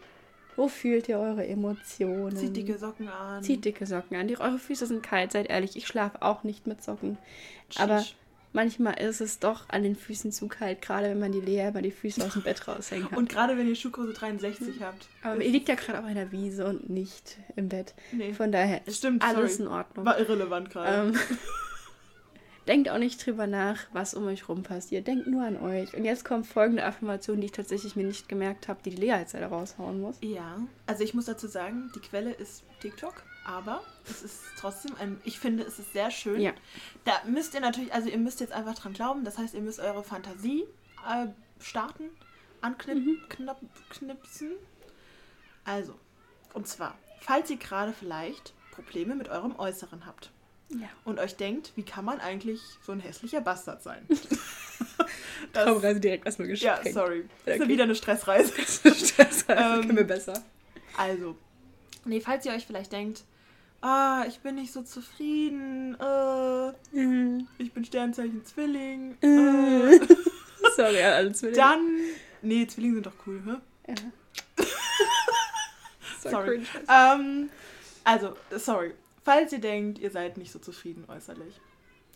Wo 0.56 0.68
fühlt 0.68 1.08
ihr 1.08 1.18
eure 1.18 1.46
Emotionen? 1.46 2.36
Zieht 2.36 2.56
dicke 2.56 2.76
Socken 2.78 3.08
an. 3.08 3.42
Zieht 3.42 3.64
dicke 3.64 3.86
Socken 3.86 4.16
an. 4.16 4.28
Die, 4.28 4.38
eure 4.38 4.58
Füße 4.58 4.86
sind 4.86 5.02
kalt, 5.02 5.32
seid 5.32 5.48
ehrlich. 5.48 5.76
Ich 5.76 5.86
schlafe 5.86 6.22
auch 6.22 6.42
nicht 6.44 6.66
mit 6.66 6.82
Socken. 6.82 7.16
Aber 7.78 7.98
Tschisch. 7.98 8.14
manchmal 8.52 8.98
ist 9.00 9.20
es 9.20 9.38
doch 9.38 9.68
an 9.68 9.82
den 9.82 9.96
Füßen 9.96 10.32
zu 10.32 10.48
kalt, 10.48 10.82
gerade 10.82 11.08
wenn 11.08 11.18
man 11.20 11.32
die 11.32 11.40
Lea 11.40 11.68
immer 11.68 11.82
die 11.82 11.90
Füße 11.92 12.24
aus 12.24 12.34
dem 12.34 12.42
Bett 12.42 12.66
raushängen 12.68 13.04
hat. 13.10 13.16
Und 13.16 13.28
gerade 13.28 13.56
wenn 13.56 13.68
ihr 13.68 13.76
Schuhgröße 13.76 14.12
63 14.12 14.82
habt. 14.82 15.08
Aber 15.22 15.40
ihr 15.42 15.50
liegt 15.50 15.68
ja 15.68 15.76
gerade 15.76 15.98
auf 16.00 16.04
einer 16.04 16.30
Wiese 16.32 16.66
und 16.66 16.90
nicht 16.90 17.38
im 17.56 17.68
Bett. 17.68 17.94
Nee. 18.12 18.32
Von 18.34 18.52
daher 18.52 18.86
ist 18.86 18.98
Stimmt, 18.98 19.22
alles 19.24 19.56
sorry. 19.56 19.68
in 19.68 19.74
Ordnung. 19.74 20.04
War 20.04 20.18
irrelevant 20.18 20.70
gerade. 20.70 21.08
Ähm, 21.10 21.18
denkt 22.70 22.88
auch 22.88 22.98
nicht 22.98 23.26
drüber 23.26 23.48
nach, 23.48 23.78
was 23.92 24.14
um 24.14 24.26
euch 24.26 24.48
rum 24.48 24.62
passiert. 24.62 25.08
Denkt 25.08 25.26
nur 25.26 25.44
an 25.44 25.56
euch. 25.60 25.92
Und 25.92 26.04
jetzt 26.04 26.24
kommt 26.24 26.46
folgende 26.46 26.84
Affirmation, 26.84 27.40
die 27.40 27.46
ich 27.46 27.52
tatsächlich 27.52 27.96
mir 27.96 28.04
nicht 28.04 28.28
gemerkt 28.28 28.68
habe, 28.68 28.80
die 28.84 28.90
die 28.90 28.96
Lea 28.96 29.18
jetzt 29.18 29.32
leider 29.32 29.48
raushauen 29.48 30.00
muss. 30.00 30.16
Ja, 30.20 30.60
also 30.86 31.02
ich 31.02 31.12
muss 31.12 31.24
dazu 31.24 31.48
sagen, 31.48 31.90
die 31.96 31.98
Quelle 31.98 32.30
ist 32.30 32.62
TikTok, 32.80 33.24
aber 33.44 33.82
es 34.04 34.22
ist 34.22 34.40
trotzdem 34.56 34.94
ein, 35.00 35.20
ich 35.24 35.40
finde, 35.40 35.64
es 35.64 35.80
ist 35.80 35.92
sehr 35.92 36.12
schön. 36.12 36.40
Ja. 36.40 36.52
Da 37.04 37.20
müsst 37.26 37.54
ihr 37.54 37.60
natürlich, 37.60 37.92
also 37.92 38.08
ihr 38.08 38.18
müsst 38.18 38.38
jetzt 38.38 38.52
einfach 38.52 38.76
dran 38.76 38.92
glauben, 38.92 39.24
das 39.24 39.36
heißt, 39.36 39.54
ihr 39.54 39.62
müsst 39.62 39.80
eure 39.80 40.04
Fantasie 40.04 40.62
äh, 41.08 41.26
starten, 41.58 42.04
anknipsen. 42.60 44.52
Also, 45.64 45.96
und 46.54 46.68
zwar, 46.68 46.96
falls 47.20 47.50
ihr 47.50 47.56
gerade 47.56 47.92
vielleicht 47.92 48.54
Probleme 48.70 49.16
mit 49.16 49.28
eurem 49.28 49.56
Äußeren 49.58 50.06
habt 50.06 50.30
Ja. 50.70 50.88
und 51.04 51.18
euch 51.18 51.34
denkt, 51.36 51.72
wie 51.74 51.82
kann 51.82 52.04
man 52.04 52.20
eigentlich 52.20 52.60
so 52.86 52.92
ein 52.92 53.00
hässlicher 53.00 53.40
Bastard 53.40 53.82
sein? 53.82 54.06
Traumreise 55.52 55.98
direkt 56.00 56.26
erstmal 56.26 56.48
ja, 56.54 56.74
gesprengt. 56.76 56.94
sorry. 56.94 57.24
Das 57.44 57.56
ist 57.56 57.60
Okay. 57.62 57.70
wieder 57.72 57.84
eine 57.84 57.94
Stressreise. 57.96 58.52
Stress, 58.62 59.44
Ähm, 59.48 59.80
können 59.82 59.96
wir 59.96 60.04
besser. 60.06 60.42
Also, 60.96 61.36
nee, 62.04 62.20
falls 62.20 62.46
ihr 62.46 62.52
euch 62.52 62.66
vielleicht 62.66 62.92
denkt, 62.92 63.24
ah, 63.80 64.24
ich 64.28 64.38
bin 64.40 64.54
nicht 64.56 64.72
so 64.72 64.82
zufrieden, 64.82 65.96
äh, 66.00 66.68
ich 67.58 67.72
bin 67.72 67.84
Sternzeichen 67.84 68.44
Zwilling, 68.44 69.16
äh, 69.22 69.98
Sorry 70.76 71.02
an 71.02 71.12
alle 71.14 71.32
Zwillinge. 71.32 71.56
dann, 71.56 71.98
nee, 72.42 72.66
Zwillinge 72.66 72.94
sind 72.94 73.06
doch 73.06 73.26
cool, 73.26 73.42
hä? 73.44 73.92
Ja. 73.92 74.64
So 76.22 76.28
Sorry. 76.30 76.46
cringe. 76.48 76.66
Ähm, 76.88 77.50
also, 78.04 78.36
sorry, 78.58 78.92
falls 79.22 79.52
ihr 79.52 79.60
denkt, 79.60 79.98
ihr 79.98 80.10
seid 80.10 80.36
nicht 80.36 80.52
so 80.52 80.58
zufrieden 80.58 81.04
äußerlich, 81.08 81.60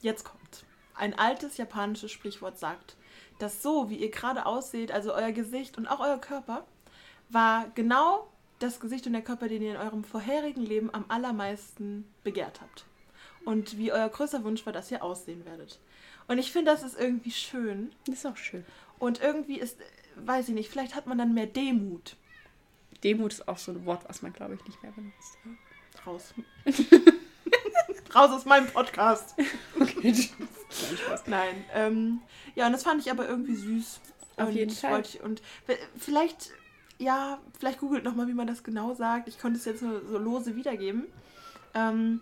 jetzt 0.01 0.25
kommt. 0.25 0.65
Ein 0.95 1.19
altes 1.19 1.57
japanisches 1.57 2.13
Sprichwort 2.13 2.59
sagt, 2.59 2.97
dass 3.39 3.63
so, 3.63 3.91
wie 3.91 3.97
ihr 3.97 4.11
gerade 4.11 4.47
ausseht, 4.47 4.93
also 4.93 5.13
euer 5.13 5.33
Gesicht 5.33 5.77
und 5.77 5.87
auch 5.87 6.01
euer 6.01 6.21
Körper, 6.21 6.65
war 7.31 7.69
genau 7.75 8.29
das 8.59 8.81
Gesicht 8.81 9.07
und 9.07 9.13
der 9.13 9.23
Körper, 9.23 9.49
den 9.49 9.63
ihr 9.63 9.73
in 9.73 9.81
eurem 9.81 10.05
vorherigen 10.05 10.63
Leben 10.63 10.93
am 10.95 11.05
allermeisten 11.09 12.05
begehrt 12.23 12.61
habt. 12.61 12.85
Und 13.45 13.77
wie 13.77 13.93
euer 13.93 14.09
größter 14.09 14.45
Wunsch 14.45 14.65
war, 14.65 14.73
dass 14.73 14.91
ihr 14.91 15.03
aussehen 15.03 15.45
werdet. 15.45 15.79
Und 16.29 16.39
ich 16.39 16.53
finde, 16.53 16.71
das 16.71 16.83
ist 16.83 16.99
irgendwie 16.99 17.33
schön. 17.33 17.93
Das 18.07 18.17
ist 18.17 18.27
auch 18.27 18.37
schön. 18.37 18.65
Und 18.99 19.21
irgendwie 19.21 19.59
ist, 19.59 19.79
weiß 20.17 20.49
ich 20.49 20.55
nicht, 20.55 20.71
vielleicht 20.71 20.95
hat 20.95 21.07
man 21.07 21.19
dann 21.19 21.35
mehr 21.35 21.47
Demut. 21.47 22.17
Demut 23.03 23.33
ist 23.33 23.49
auch 23.49 23.59
so 23.59 23.73
ein 23.73 23.85
Wort, 23.85 24.09
was 24.09 24.23
man, 24.23 24.33
glaube 24.33 24.55
ich, 24.55 24.65
nicht 24.65 24.83
mehr 24.83 24.93
benutzt. 24.93 25.37
Raus. 26.07 26.35
Raus 28.15 28.31
aus 28.31 28.45
meinem 28.45 28.67
Podcast. 28.67 29.35
Okay. 29.79 30.15
Nein. 31.27 31.65
Ähm, 31.75 32.21
ja, 32.55 32.67
und 32.67 32.73
das 32.73 32.83
fand 32.83 33.01
ich 33.01 33.11
aber 33.11 33.29
irgendwie 33.29 33.55
süß. 33.55 34.01
Auf 34.37 34.49
und 34.49 34.55
jeden 34.55 34.75
Fall. 34.75 35.01
Ich, 35.01 35.23
und 35.23 35.43
vielleicht, 35.97 36.53
ja, 36.99 37.39
vielleicht 37.59 37.81
googelt 37.81 38.05
nochmal, 38.05 38.29
wie 38.29 38.35
man 38.35 38.47
das 38.47 38.63
genau 38.63 38.95
sagt. 38.95 39.29
Ich 39.29 39.39
konnte 39.39 39.59
es 39.59 39.65
jetzt 39.65 39.83
nur 39.83 40.03
so 40.07 40.19
lose 40.19 40.57
wiedergeben. 40.57 41.07
Ähm, 41.75 42.21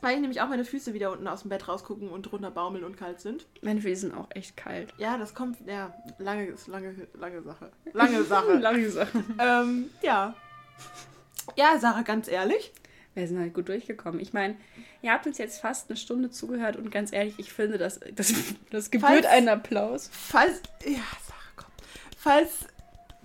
weil 0.00 0.14
ich 0.14 0.20
nämlich 0.20 0.40
auch 0.40 0.48
meine 0.48 0.64
Füße 0.64 0.94
wieder 0.94 1.12
unten 1.12 1.26
aus 1.28 1.42
dem 1.42 1.50
Bett 1.50 1.68
rausgucken 1.68 2.08
und 2.08 2.22
drunter 2.22 2.50
baumeln 2.50 2.84
und 2.84 2.96
kalt 2.96 3.20
sind. 3.20 3.46
Meine 3.62 3.80
Füße 3.80 4.02
sind 4.02 4.14
auch 4.14 4.28
echt 4.30 4.56
kalt. 4.56 4.94
Ja, 4.98 5.18
das 5.18 5.34
kommt, 5.34 5.58
ja, 5.66 5.94
lange, 6.18 6.46
ist 6.46 6.68
lange, 6.68 7.06
lange 7.14 7.42
Sache. 7.42 7.70
Lange 7.92 8.24
Sache. 8.24 8.52
Lange 8.58 8.90
Sache. 8.90 9.24
ähm, 9.38 9.90
ja. 10.02 10.34
Ja, 11.56 11.78
Sarah, 11.78 12.02
ganz 12.02 12.28
ehrlich. 12.28 12.72
Wir 13.14 13.28
sind 13.28 13.38
halt 13.38 13.54
gut 13.54 13.68
durchgekommen. 13.68 14.20
Ich 14.20 14.32
meine, 14.32 14.56
ihr 15.02 15.12
habt 15.12 15.26
uns 15.26 15.38
jetzt 15.38 15.60
fast 15.60 15.88
eine 15.88 15.96
Stunde 15.96 16.30
zugehört 16.30 16.76
und 16.76 16.90
ganz 16.90 17.12
ehrlich, 17.12 17.34
ich 17.38 17.52
finde, 17.52 17.78
das, 17.78 18.00
das, 18.14 18.32
das 18.70 18.90
gebührt 18.90 19.10
Falls- 19.12 19.26
einen 19.26 19.48
Applaus. 19.48 20.10
Falls, 20.12 20.60
ja, 20.84 20.98
Sarah, 21.26 21.52
komm. 21.56 21.70
Falls, 22.18 22.66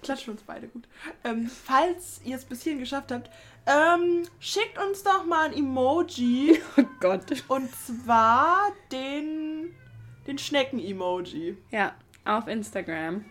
klatschen 0.03 0.33
uns 0.33 0.43
beide 0.43 0.67
gut. 0.67 0.87
Ähm, 1.23 1.49
falls 1.49 2.21
ihr 2.23 2.35
es 2.35 2.45
bis 2.45 2.61
hierhin 2.63 2.79
geschafft 2.79 3.11
habt, 3.11 3.29
ähm, 3.65 4.23
schickt 4.39 4.77
uns 4.77 5.03
doch 5.03 5.25
mal 5.25 5.47
ein 5.49 5.53
Emoji. 5.53 6.59
Oh 6.77 6.83
Gott. 6.99 7.25
Und 7.47 7.69
zwar 7.75 8.71
den, 8.91 9.75
den 10.27 10.37
Schnecken-Emoji. 10.37 11.57
Ja, 11.71 11.95
auf 12.25 12.47
Instagram. 12.47 13.25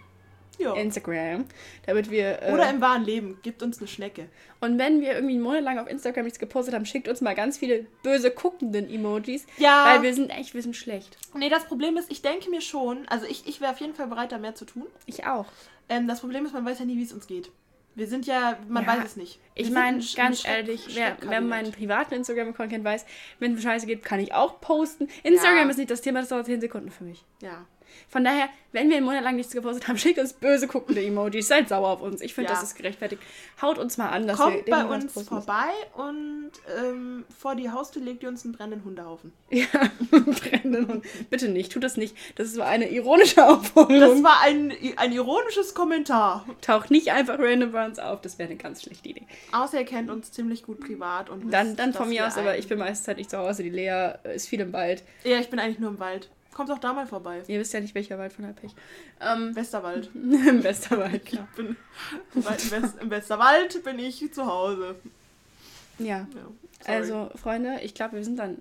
Ja. 0.59 0.75
Instagram. 0.75 1.45
Damit 1.87 2.11
wir. 2.11 2.43
Äh, 2.43 2.53
Oder 2.53 2.69
im 2.71 2.81
wahren 2.81 3.05
Leben. 3.05 3.39
Gebt 3.43 3.63
uns 3.63 3.79
eine 3.79 3.87
Schnecke. 3.89 4.29
und 4.61 4.79
wenn 4.79 5.01
wir 5.01 5.13
irgendwie 5.13 5.35
einen 5.35 5.43
Monat 5.43 5.63
lang 5.63 5.79
auf 5.79 5.89
Instagram 5.89 6.25
nichts 6.25 6.39
gepostet 6.39 6.75
haben, 6.75 6.85
schickt 6.85 7.09
uns 7.09 7.21
mal 7.21 7.35
ganz 7.35 7.59
viele 7.59 7.87
böse 8.03 8.31
guckenden 8.31 8.91
Emojis. 8.93 9.47
Ja. 9.57 9.85
Weil 9.87 10.03
wir 10.03 10.15
sind 10.15 10.31
echt, 10.31 10.55
wir 10.55 10.63
sind 10.63 10.77
schlecht. 10.77 11.17
Nee, 11.35 11.49
das 11.49 11.65
Problem 11.65 11.97
ist, 11.97 12.11
ich 12.11 12.23
denke 12.23 12.51
mir 12.51 12.61
schon, 12.61 13.07
also 13.09 13.27
ich, 13.27 13.47
ich 13.47 13.61
wäre 13.61 13.73
auf 13.73 13.79
jeden 13.81 13.95
Fall 13.95 14.09
bereit, 14.09 14.33
da 14.33 14.39
mehr 14.39 14.55
zu 14.55 14.65
tun. 14.65 14.87
Ich 15.07 15.27
auch. 15.27 15.47
Ähm, 15.89 16.07
das 16.09 16.21
Problem 16.21 16.45
ist, 16.45 16.53
man 16.53 16.65
weiß 16.65 16.81
ja 16.81 16.85
nie, 16.85 16.97
wie 16.99 17.03
es 17.05 17.13
uns 17.13 17.27
geht. 17.27 17.51
Wir 17.95 18.07
sind 18.07 18.27
ja, 18.27 18.59
man 18.69 18.85
Ja, 18.85 18.91
weiß 18.97 19.05
es 19.07 19.17
nicht. 19.17 19.41
Wir 19.57 19.65
Ich 19.65 19.71
meine, 19.73 20.01
ganz 20.15 20.45
ehrlich, 20.45 20.87
wer, 20.95 21.17
wer 21.21 21.41
meinen 21.41 21.73
privaten 21.73 22.15
Instagram-Account 22.15 22.71
kennt, 22.71 22.85
weiß, 22.85 23.05
wenn 23.41 23.55
es 23.55 23.63
Scheiße 23.63 23.87
geht, 23.87 24.05
kann 24.05 24.21
ich 24.21 24.33
auch 24.35 24.61
posten. 24.61 25.09
Instagram 25.25 25.65
Ja. 25.65 25.71
ist 25.71 25.79
nicht 25.79 25.91
das 25.91 26.01
Thema, 26.01 26.21
das 26.21 26.29
dauert 26.29 26.47
10 26.47 26.61
Sekunden 26.61 26.91
für 26.93 27.03
mich. 27.05 27.25
Ja. 27.43 27.67
Von 28.09 28.24
daher, 28.24 28.49
wenn 28.72 28.89
wir 28.91 28.97
einen 28.97 29.07
Monat 29.07 29.22
lang 29.24 29.36
nichts 29.36 29.53
gepostet 29.53 29.89
haben, 29.89 29.99
schickt 29.99 30.18
uns 30.18 30.32
böse 30.32 30.66
guckende 30.68 31.03
Emojis. 31.05 31.49
Seid 31.49 31.68
sauer 31.68 31.89
auf 31.89 32.01
uns. 32.03 32.20
Ich 32.20 32.34
finde, 32.34 32.51
Ja. 32.51 32.55
das 32.57 32.62
ist 32.64 32.74
gerechtfertigt. 32.76 33.22
Haut 33.61 33.78
uns 33.78 33.97
mal 33.99 34.09
an, 34.09 34.26
dass 34.26 34.39
wir 34.39 34.45
Kommt 34.45 34.66
den 34.66 34.70
bei 34.70 34.84
uns 34.84 35.12
vorbei 35.12 35.70
und 35.95 36.51
ähm, 36.82 37.24
vor 37.39 37.55
die 37.55 37.70
Haustür 37.70 38.03
legt 38.03 38.22
ihr 38.22 38.28
uns 38.28 38.45
einen 38.45 38.53
brennenden 38.55 38.84
Hundehaufen. 38.84 39.32
Ja, 39.51 39.66
brennenden 40.11 40.89
Hund. 40.89 41.05
Bitte 41.30 41.49
nicht, 41.49 41.72
tut 41.72 41.82
das 41.84 41.97
nicht. 41.97 42.14
Das 42.36 42.49
ist 42.49 42.55
so 42.55 42.62
eine 42.62 42.91
ironische 42.91 43.36
Das 43.36 43.49
Aufforderung. 43.51 44.22
war 44.22 44.41
ein, 44.43 44.72
ein 44.97 45.12
ironisches 45.12 45.74
Kommentar. 45.74 46.45
Taucht 46.61 46.91
nicht 46.91 47.11
einfach 47.12 47.39
random 47.39 47.72
bei 47.72 47.84
uns 47.86 47.99
auf. 47.99 48.20
Das 48.20 48.39
wäre 48.39 48.49
eine 48.49 48.59
ganz 48.59 48.82
schlechte 48.82 49.09
Idee. 49.09 49.26
Außer 49.53 49.78
ihr 49.80 49.86
kennt 49.86 50.11
uns 50.11 50.32
ziemlich 50.32 50.62
gut 50.62 50.80
privat 50.80 51.30
und 51.30 51.51
Dann, 51.53 51.68
wisst, 51.68 51.78
dann 51.78 51.93
von 51.95 52.09
mir 52.09 52.20
wir 52.20 52.26
aus, 52.26 52.36
aber 52.36 52.59
ich 52.59 52.68
bin 52.68 52.78
meistens 52.78 53.09
halt 53.09 53.18
nicht 53.18 53.30
zu 53.30 53.39
Hause. 53.39 53.62
Die 53.62 53.70
Lea 53.70 54.12
ist 54.34 54.49
viel 54.49 54.61
im 54.61 54.72
Wald. 54.72 55.03
Ja, 55.24 55.39
ich 55.39 55.49
bin 55.51 55.59
eigentlich 55.59 55.78
nur 55.78 55.91
im 55.91 55.99
Wald. 55.99 56.28
Kommt 56.59 56.73
auch 56.73 56.81
da 56.81 56.93
mal 56.93 57.07
vorbei. 57.07 57.41
Ihr 57.47 57.61
wisst 57.61 57.73
ja 57.73 57.79
nicht, 57.79 57.95
welcher 57.95 58.19
Wald 58.19 58.33
von 58.33 58.45
der 58.45 58.53
Pech. 58.53 58.73
Ähm, 59.21 59.55
Westerwald. 59.55 60.11
Im 60.13 60.65
Westerwald, 60.65 61.25
klar. 61.25 61.47
Bin, 61.55 61.77
im, 62.35 62.45
West, 62.45 62.73
Im 63.01 63.11
Westerwald 63.11 63.85
bin 63.85 64.01
ich 64.01 64.33
zu 64.35 64.45
Hause. 64.45 64.97
Ja. 66.01 66.07
Ja. 66.19 66.27
Also, 66.85 67.31
Freunde, 67.41 67.79
ich 67.85 67.95
glaube, 67.95 68.17
wir 68.17 68.25
sind 68.25 68.41
dann. 68.41 68.59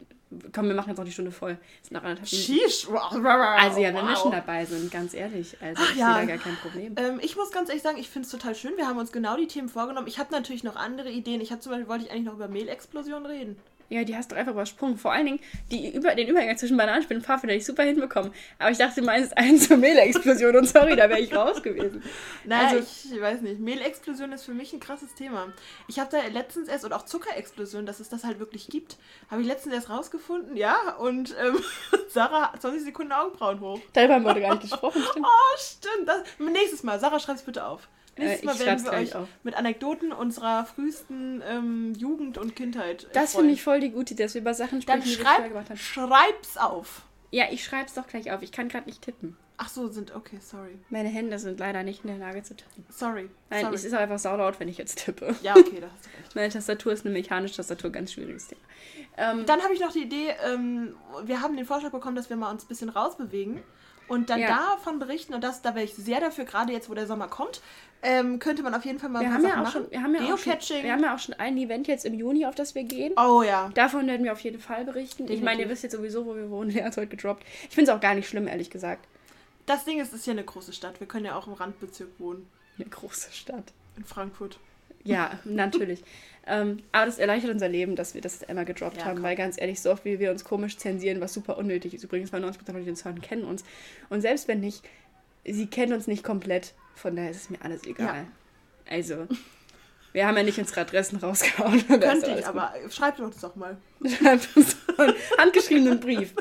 Komm, 0.53 0.67
wir 0.67 0.75
machen 0.75 0.89
jetzt 0.89 0.99
noch 0.99 1.05
die 1.05 1.11
Stunde 1.11 1.31
voll. 1.31 1.57
Es 1.81 1.87
sind 1.89 1.95
noch 1.97 2.03
anderthalb 2.03 2.31
Minuten. 2.31 2.69
Sheesh. 2.69 2.87
Wow. 2.87 3.13
Also 3.57 3.79
ja, 3.79 3.87
wenn 3.87 4.05
wir 4.05 4.11
Wow. 4.13 4.21
schon 4.21 4.31
dabei 4.31 4.63
sind, 4.65 4.91
ganz 4.91 5.15
ehrlich. 5.15 5.57
Also 5.59 5.81
Ach 5.83 5.91
ich 5.91 5.97
ja. 5.97 6.13
sehe 6.19 6.27
da 6.27 6.35
gar 6.35 6.43
kein 6.43 6.55
Problem. 6.57 6.93
Ähm, 6.97 7.19
ich 7.23 7.35
muss 7.35 7.49
ganz 7.49 7.69
ehrlich 7.69 7.81
sagen, 7.81 7.97
ich 7.97 8.09
finde 8.09 8.27
es 8.27 8.31
total 8.31 8.53
schön. 8.53 8.77
Wir 8.77 8.87
haben 8.87 8.99
uns 8.99 9.11
genau 9.11 9.37
die 9.37 9.47
Themen 9.47 9.69
vorgenommen. 9.69 10.05
Ich 10.05 10.19
habe 10.19 10.31
natürlich 10.31 10.63
noch 10.63 10.75
andere 10.75 11.09
Ideen. 11.09 11.41
Ich 11.41 11.51
habe 11.51 11.61
zum 11.61 11.71
Beispiel, 11.71 11.87
wollte 11.87 12.05
ich 12.05 12.11
eigentlich 12.11 12.25
noch 12.25 12.35
über 12.35 12.47
Mehlexplosion 12.47 13.25
reden. 13.25 13.57
Ja, 13.89 14.03
die 14.03 14.15
hast 14.17 14.31
du 14.31 14.35
einfach 14.35 14.51
übersprungen. 14.51 14.97
Vor 14.97 15.13
allen 15.13 15.25
Dingen 15.25 15.39
die 15.71 15.93
über, 15.93 16.13
den 16.13 16.27
Übergang 16.27 16.57
zwischen 16.57 16.75
Bananensplit 16.75 17.19
und 17.19 17.25
Pfaffe 17.25 17.47
hätte 17.47 17.55
ich 17.55 17.65
super 17.65 17.83
hinbekommen. 17.83 18.33
Aber 18.59 18.69
ich 18.69 18.77
dachte, 18.77 18.99
du 18.99 19.05
meinst 19.05 19.37
einen 19.37 19.57
zur 19.59 19.77
Mehlexplosion 19.77 20.57
und 20.57 20.67
sorry, 20.67 20.95
da 20.95 21.09
wäre 21.09 21.21
ich 21.21 21.33
raus 21.33 21.63
gewesen. 21.63 22.03
Nein, 22.43 22.75
also, 22.75 22.79
ich 23.13 23.21
weiß 23.21 23.41
nicht. 23.41 23.59
Mehlexplosion 23.59 24.33
ist 24.33 24.43
für 24.43 24.53
mich 24.53 24.73
ein 24.73 24.81
krasses 24.81 25.13
Thema. 25.15 25.53
Ich 25.87 25.99
habe 25.99 26.09
da 26.11 26.19
letztens 26.27 26.67
erst, 26.67 26.83
und 26.83 26.91
auch 26.91 27.05
Zuckerexplosion, 27.05 27.85
dass 27.85 28.01
es 28.01 28.09
das 28.09 28.25
halt 28.25 28.39
wirklich 28.39 28.67
gibt, 28.67 28.97
habe 29.31 29.41
ich 29.41 29.47
letztens 29.47 29.73
erst 29.73 29.89
rausgefunden, 29.89 30.57
ja. 30.57 30.95
Und 30.97 31.35
ähm, 31.41 31.63
Sarah 32.09 32.53
20 32.59 32.83
Sekunden 32.83 33.13
Augenbrauen 33.13 33.61
hoch. 33.61 33.79
Darüber 33.93 34.15
haben 34.15 34.25
wir 34.25 34.35
gar 34.35 34.55
nicht 34.55 34.69
gesprochen, 34.69 35.01
stimmt. 35.09 35.25
Oh, 35.37 35.57
stimmt. 35.57 36.07
Das, 36.07 36.23
nächstes 36.39 36.83
Mal. 36.83 36.99
Sarah, 36.99 37.19
schreib's 37.19 37.43
bitte 37.43 37.65
auf. 37.65 37.87
Nächstes 38.17 38.43
Mal 38.43 38.59
werden 38.59 38.85
wir 38.85 38.93
euch 38.93 39.15
auf. 39.15 39.27
mit 39.43 39.55
Anekdoten 39.55 40.11
unserer 40.11 40.65
frühesten 40.65 41.43
ähm, 41.47 41.93
Jugend 41.95 42.37
und 42.37 42.55
Kindheit. 42.55 43.07
Das 43.13 43.35
finde 43.35 43.53
ich 43.53 43.63
voll 43.63 43.79
die 43.79 43.91
gute 43.91 44.13
Idee, 44.13 44.23
dass 44.23 44.33
wir 44.33 44.41
über 44.41 44.53
Sachen 44.53 44.81
sprechen, 44.81 45.01
Dann 45.01 45.09
schreib, 45.09 45.37
die 45.37 45.43
wir 45.43 45.49
gemacht 45.49 45.69
haben. 45.69 45.77
Schreib's 45.77 46.57
auf. 46.57 47.03
Ja, 47.31 47.45
ich 47.51 47.63
schreib's 47.63 47.93
doch 47.93 48.07
gleich 48.07 48.31
auf. 48.31 48.41
Ich 48.41 48.51
kann 48.51 48.69
gerade 48.69 48.85
nicht 48.85 49.01
tippen. 49.01 49.35
Ach 49.59 49.69
so, 49.69 49.87
sind 49.87 50.15
okay, 50.15 50.37
sorry. 50.39 50.77
Meine 50.89 51.09
Hände 51.09 51.39
sind 51.39 51.59
leider 51.59 51.81
nicht 51.81 52.03
in 52.03 52.11
der 52.11 52.19
Lage 52.19 52.43
zu 52.43 52.55
tippen. 52.55 52.85
Sorry. 52.89 53.27
Nein, 53.49 53.61
sorry. 53.61 53.75
es 53.75 53.85
ist 53.85 53.93
einfach 53.93 54.19
saulaut, 54.19 54.59
wenn 54.59 54.67
ich 54.67 54.77
jetzt 54.77 55.03
tippe. 55.05 55.35
Ja, 55.41 55.55
okay, 55.55 55.79
da 55.81 55.87
hast 55.91 56.05
du 56.05 56.09
recht. 56.11 56.27
Meine 56.35 56.49
Tastatur 56.49 56.93
ist 56.93 57.05
eine 57.05 57.13
mechanische 57.13 57.55
Tastatur, 57.55 57.89
ganz 57.89 58.13
schwieriges 58.13 58.47
Thema. 58.47 58.61
Ähm, 59.17 59.45
Dann 59.47 59.63
habe 59.63 59.73
ich 59.73 59.79
noch 59.79 59.91
die 59.91 60.03
Idee, 60.03 60.35
ähm, 60.45 60.95
wir 61.23 61.41
haben 61.41 61.57
den 61.57 61.65
Vorschlag 61.65 61.91
bekommen, 61.91 62.15
dass 62.15 62.29
wir 62.29 62.37
mal 62.37 62.51
uns 62.51 62.65
ein 62.65 62.67
bisschen 62.67 62.89
rausbewegen 62.89 63.63
und 64.07 64.29
dann 64.29 64.39
ja. 64.39 64.47
davon 64.47 64.99
berichten. 64.99 65.33
Und 65.33 65.43
das, 65.43 65.61
da 65.61 65.75
wäre 65.75 65.85
ich 65.85 65.95
sehr 65.95 66.19
dafür, 66.19 66.45
gerade 66.45 66.73
jetzt, 66.73 66.89
wo 66.89 66.93
der 66.93 67.07
Sommer 67.07 67.27
kommt, 67.27 67.61
ähm, 68.03 68.39
könnte 68.39 68.63
man 68.63 68.73
auf 68.75 68.85
jeden 68.85 68.99
Fall 68.99 69.09
mal 69.09 69.21
wir 69.21 69.33
haben 69.33 69.43
ja 69.43 69.63
auch 69.63 69.71
Schon, 69.71 69.89
wir, 69.89 70.01
haben 70.03 70.13
ja 70.13 70.33
auch 70.33 70.37
schon, 70.37 70.83
wir 70.83 70.91
haben 70.91 71.03
ja 71.03 71.15
auch 71.15 71.19
schon 71.19 71.33
ein 71.35 71.57
Event 71.57 71.87
jetzt 71.87 72.05
im 72.05 72.13
Juni, 72.13 72.45
auf 72.45 72.55
das 72.55 72.75
wir 72.75 72.83
gehen. 72.83 73.13
Oh 73.17 73.41
ja. 73.41 73.69
Davon 73.73 74.05
werden 74.07 74.23
wir 74.23 74.33
auf 74.33 74.39
jeden 74.41 74.59
Fall 74.59 74.85
berichten. 74.85 75.23
Definitiv. 75.23 75.37
Ich 75.37 75.43
meine, 75.43 75.63
ihr 75.63 75.69
wisst 75.69 75.83
jetzt 75.83 75.93
sowieso, 75.93 76.25
wo 76.25 76.35
wir 76.35 76.49
wohnen. 76.49 76.69
Der 76.73 76.87
ist 76.87 76.97
heute 76.97 77.07
gedroppt. 77.07 77.43
Ich 77.69 77.75
finde 77.75 77.91
es 77.91 77.97
auch 77.97 78.01
gar 78.01 78.13
nicht 78.13 78.29
schlimm, 78.29 78.47
ehrlich 78.47 78.69
gesagt. 78.69 79.07
Das 79.65 79.83
Ding 79.83 79.99
ist, 79.99 80.13
es 80.13 80.21
ist 80.21 80.27
ja 80.27 80.33
eine 80.33 80.43
große 80.43 80.73
Stadt. 80.73 80.99
Wir 80.99 81.07
können 81.07 81.25
ja 81.25 81.35
auch 81.35 81.47
im 81.47 81.53
Randbezirk 81.53 82.09
wohnen. 82.19 82.47
Eine 82.77 82.87
große 82.87 83.31
Stadt. 83.31 83.73
In 83.97 84.05
Frankfurt. 84.05 84.59
Ja, 85.07 85.39
natürlich. 85.45 86.03
ähm, 86.45 86.83
aber 86.91 87.05
das 87.05 87.17
erleichtert 87.17 87.51
unser 87.51 87.69
Leben, 87.69 87.95
dass 87.95 88.13
wir 88.13 88.21
das 88.21 88.43
einmal 88.43 88.65
gedroppt 88.65 88.97
ja, 88.97 89.05
haben, 89.05 89.15
komm. 89.15 89.23
weil 89.23 89.35
ganz 89.35 89.59
ehrlich, 89.59 89.81
so 89.81 89.91
oft 89.91 90.05
wie 90.05 90.19
wir 90.19 90.31
uns 90.31 90.43
komisch 90.43 90.77
zensieren, 90.77 91.21
was 91.21 91.33
super 91.33 91.57
unnötig 91.57 91.93
ist. 91.93 92.03
Übrigens, 92.03 92.31
weil 92.33 92.43
90% 92.43 92.65
von 92.65 92.85
den 92.85 92.95
hören, 92.95 93.21
kennen 93.21 93.43
uns. 93.43 93.63
Und 94.09 94.21
selbst 94.21 94.47
wenn 94.47 94.59
nicht, 94.59 94.83
sie 95.45 95.67
kennen 95.67 95.93
uns 95.93 96.07
nicht 96.07 96.23
komplett. 96.23 96.73
Von 96.95 97.15
daher 97.15 97.31
ist 97.31 97.43
es 97.43 97.49
mir 97.49 97.61
alles 97.61 97.85
egal. 97.85 98.25
Ja. 98.25 98.27
Also, 98.89 99.27
wir 100.13 100.25
haben 100.25 100.37
ja 100.37 100.43
nicht 100.43 100.57
unsere 100.57 100.81
Adressen 100.81 101.17
rausgehauen. 101.17 101.85
Könnte 101.87 102.35
ich, 102.37 102.47
aber 102.47 102.73
schreibt 102.89 103.19
uns 103.19 103.39
doch 103.39 103.55
mal. 103.55 103.77
Schreibt 104.03 104.55
uns 104.55 104.77
einen 104.97 105.13
handgeschriebenen 105.37 105.99
Brief. 105.99 106.33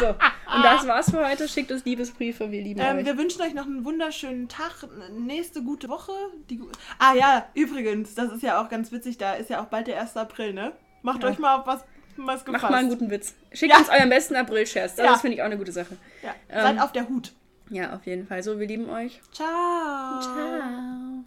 So, 0.00 0.08
und 0.08 0.64
das 0.64 0.86
war's 0.86 1.10
für 1.10 1.26
heute. 1.26 1.48
Schickt 1.48 1.70
uns 1.70 1.84
Liebesbriefe, 1.84 2.50
wir 2.50 2.62
lieben 2.62 2.80
ähm, 2.80 2.98
euch. 2.98 3.04
Wir 3.04 3.18
wünschen 3.18 3.42
euch 3.42 3.54
noch 3.54 3.66
einen 3.66 3.84
wunderschönen 3.84 4.48
Tag, 4.48 4.86
nächste 5.12 5.62
gute 5.62 5.88
Woche. 5.88 6.12
Die, 6.48 6.60
ah 6.98 7.14
ja, 7.14 7.46
übrigens, 7.54 8.14
das 8.14 8.32
ist 8.32 8.42
ja 8.42 8.60
auch 8.60 8.68
ganz 8.68 8.90
witzig, 8.92 9.18
da 9.18 9.34
ist 9.34 9.50
ja 9.50 9.62
auch 9.62 9.66
bald 9.66 9.86
der 9.86 10.00
1. 10.00 10.16
April, 10.16 10.52
ne? 10.52 10.72
Macht 11.02 11.22
ja. 11.22 11.28
euch 11.28 11.38
mal 11.38 11.58
auf 11.58 11.66
was, 11.66 11.84
was 12.16 12.44
gefasst. 12.44 12.62
Macht 12.62 12.72
mal 12.72 12.78
einen 12.78 12.88
guten 12.88 13.10
Witz. 13.10 13.34
Schickt 13.52 13.72
ja. 13.72 13.78
uns 13.78 13.88
euren 13.88 14.08
besten 14.08 14.36
April-Scherz. 14.36 14.96
Das 14.96 15.06
ja. 15.06 15.18
finde 15.18 15.36
ich 15.36 15.42
auch 15.42 15.46
eine 15.46 15.58
gute 15.58 15.72
Sache. 15.72 15.96
Ja. 16.22 16.34
Ähm, 16.48 16.62
Seid 16.62 16.80
auf 16.80 16.92
der 16.92 17.08
Hut. 17.08 17.32
Ja, 17.70 17.94
auf 17.94 18.04
jeden 18.06 18.26
Fall. 18.26 18.42
So, 18.42 18.58
wir 18.58 18.66
lieben 18.66 18.90
euch. 18.90 19.20
Ciao. 19.32 20.20
Ciao. 20.20 21.24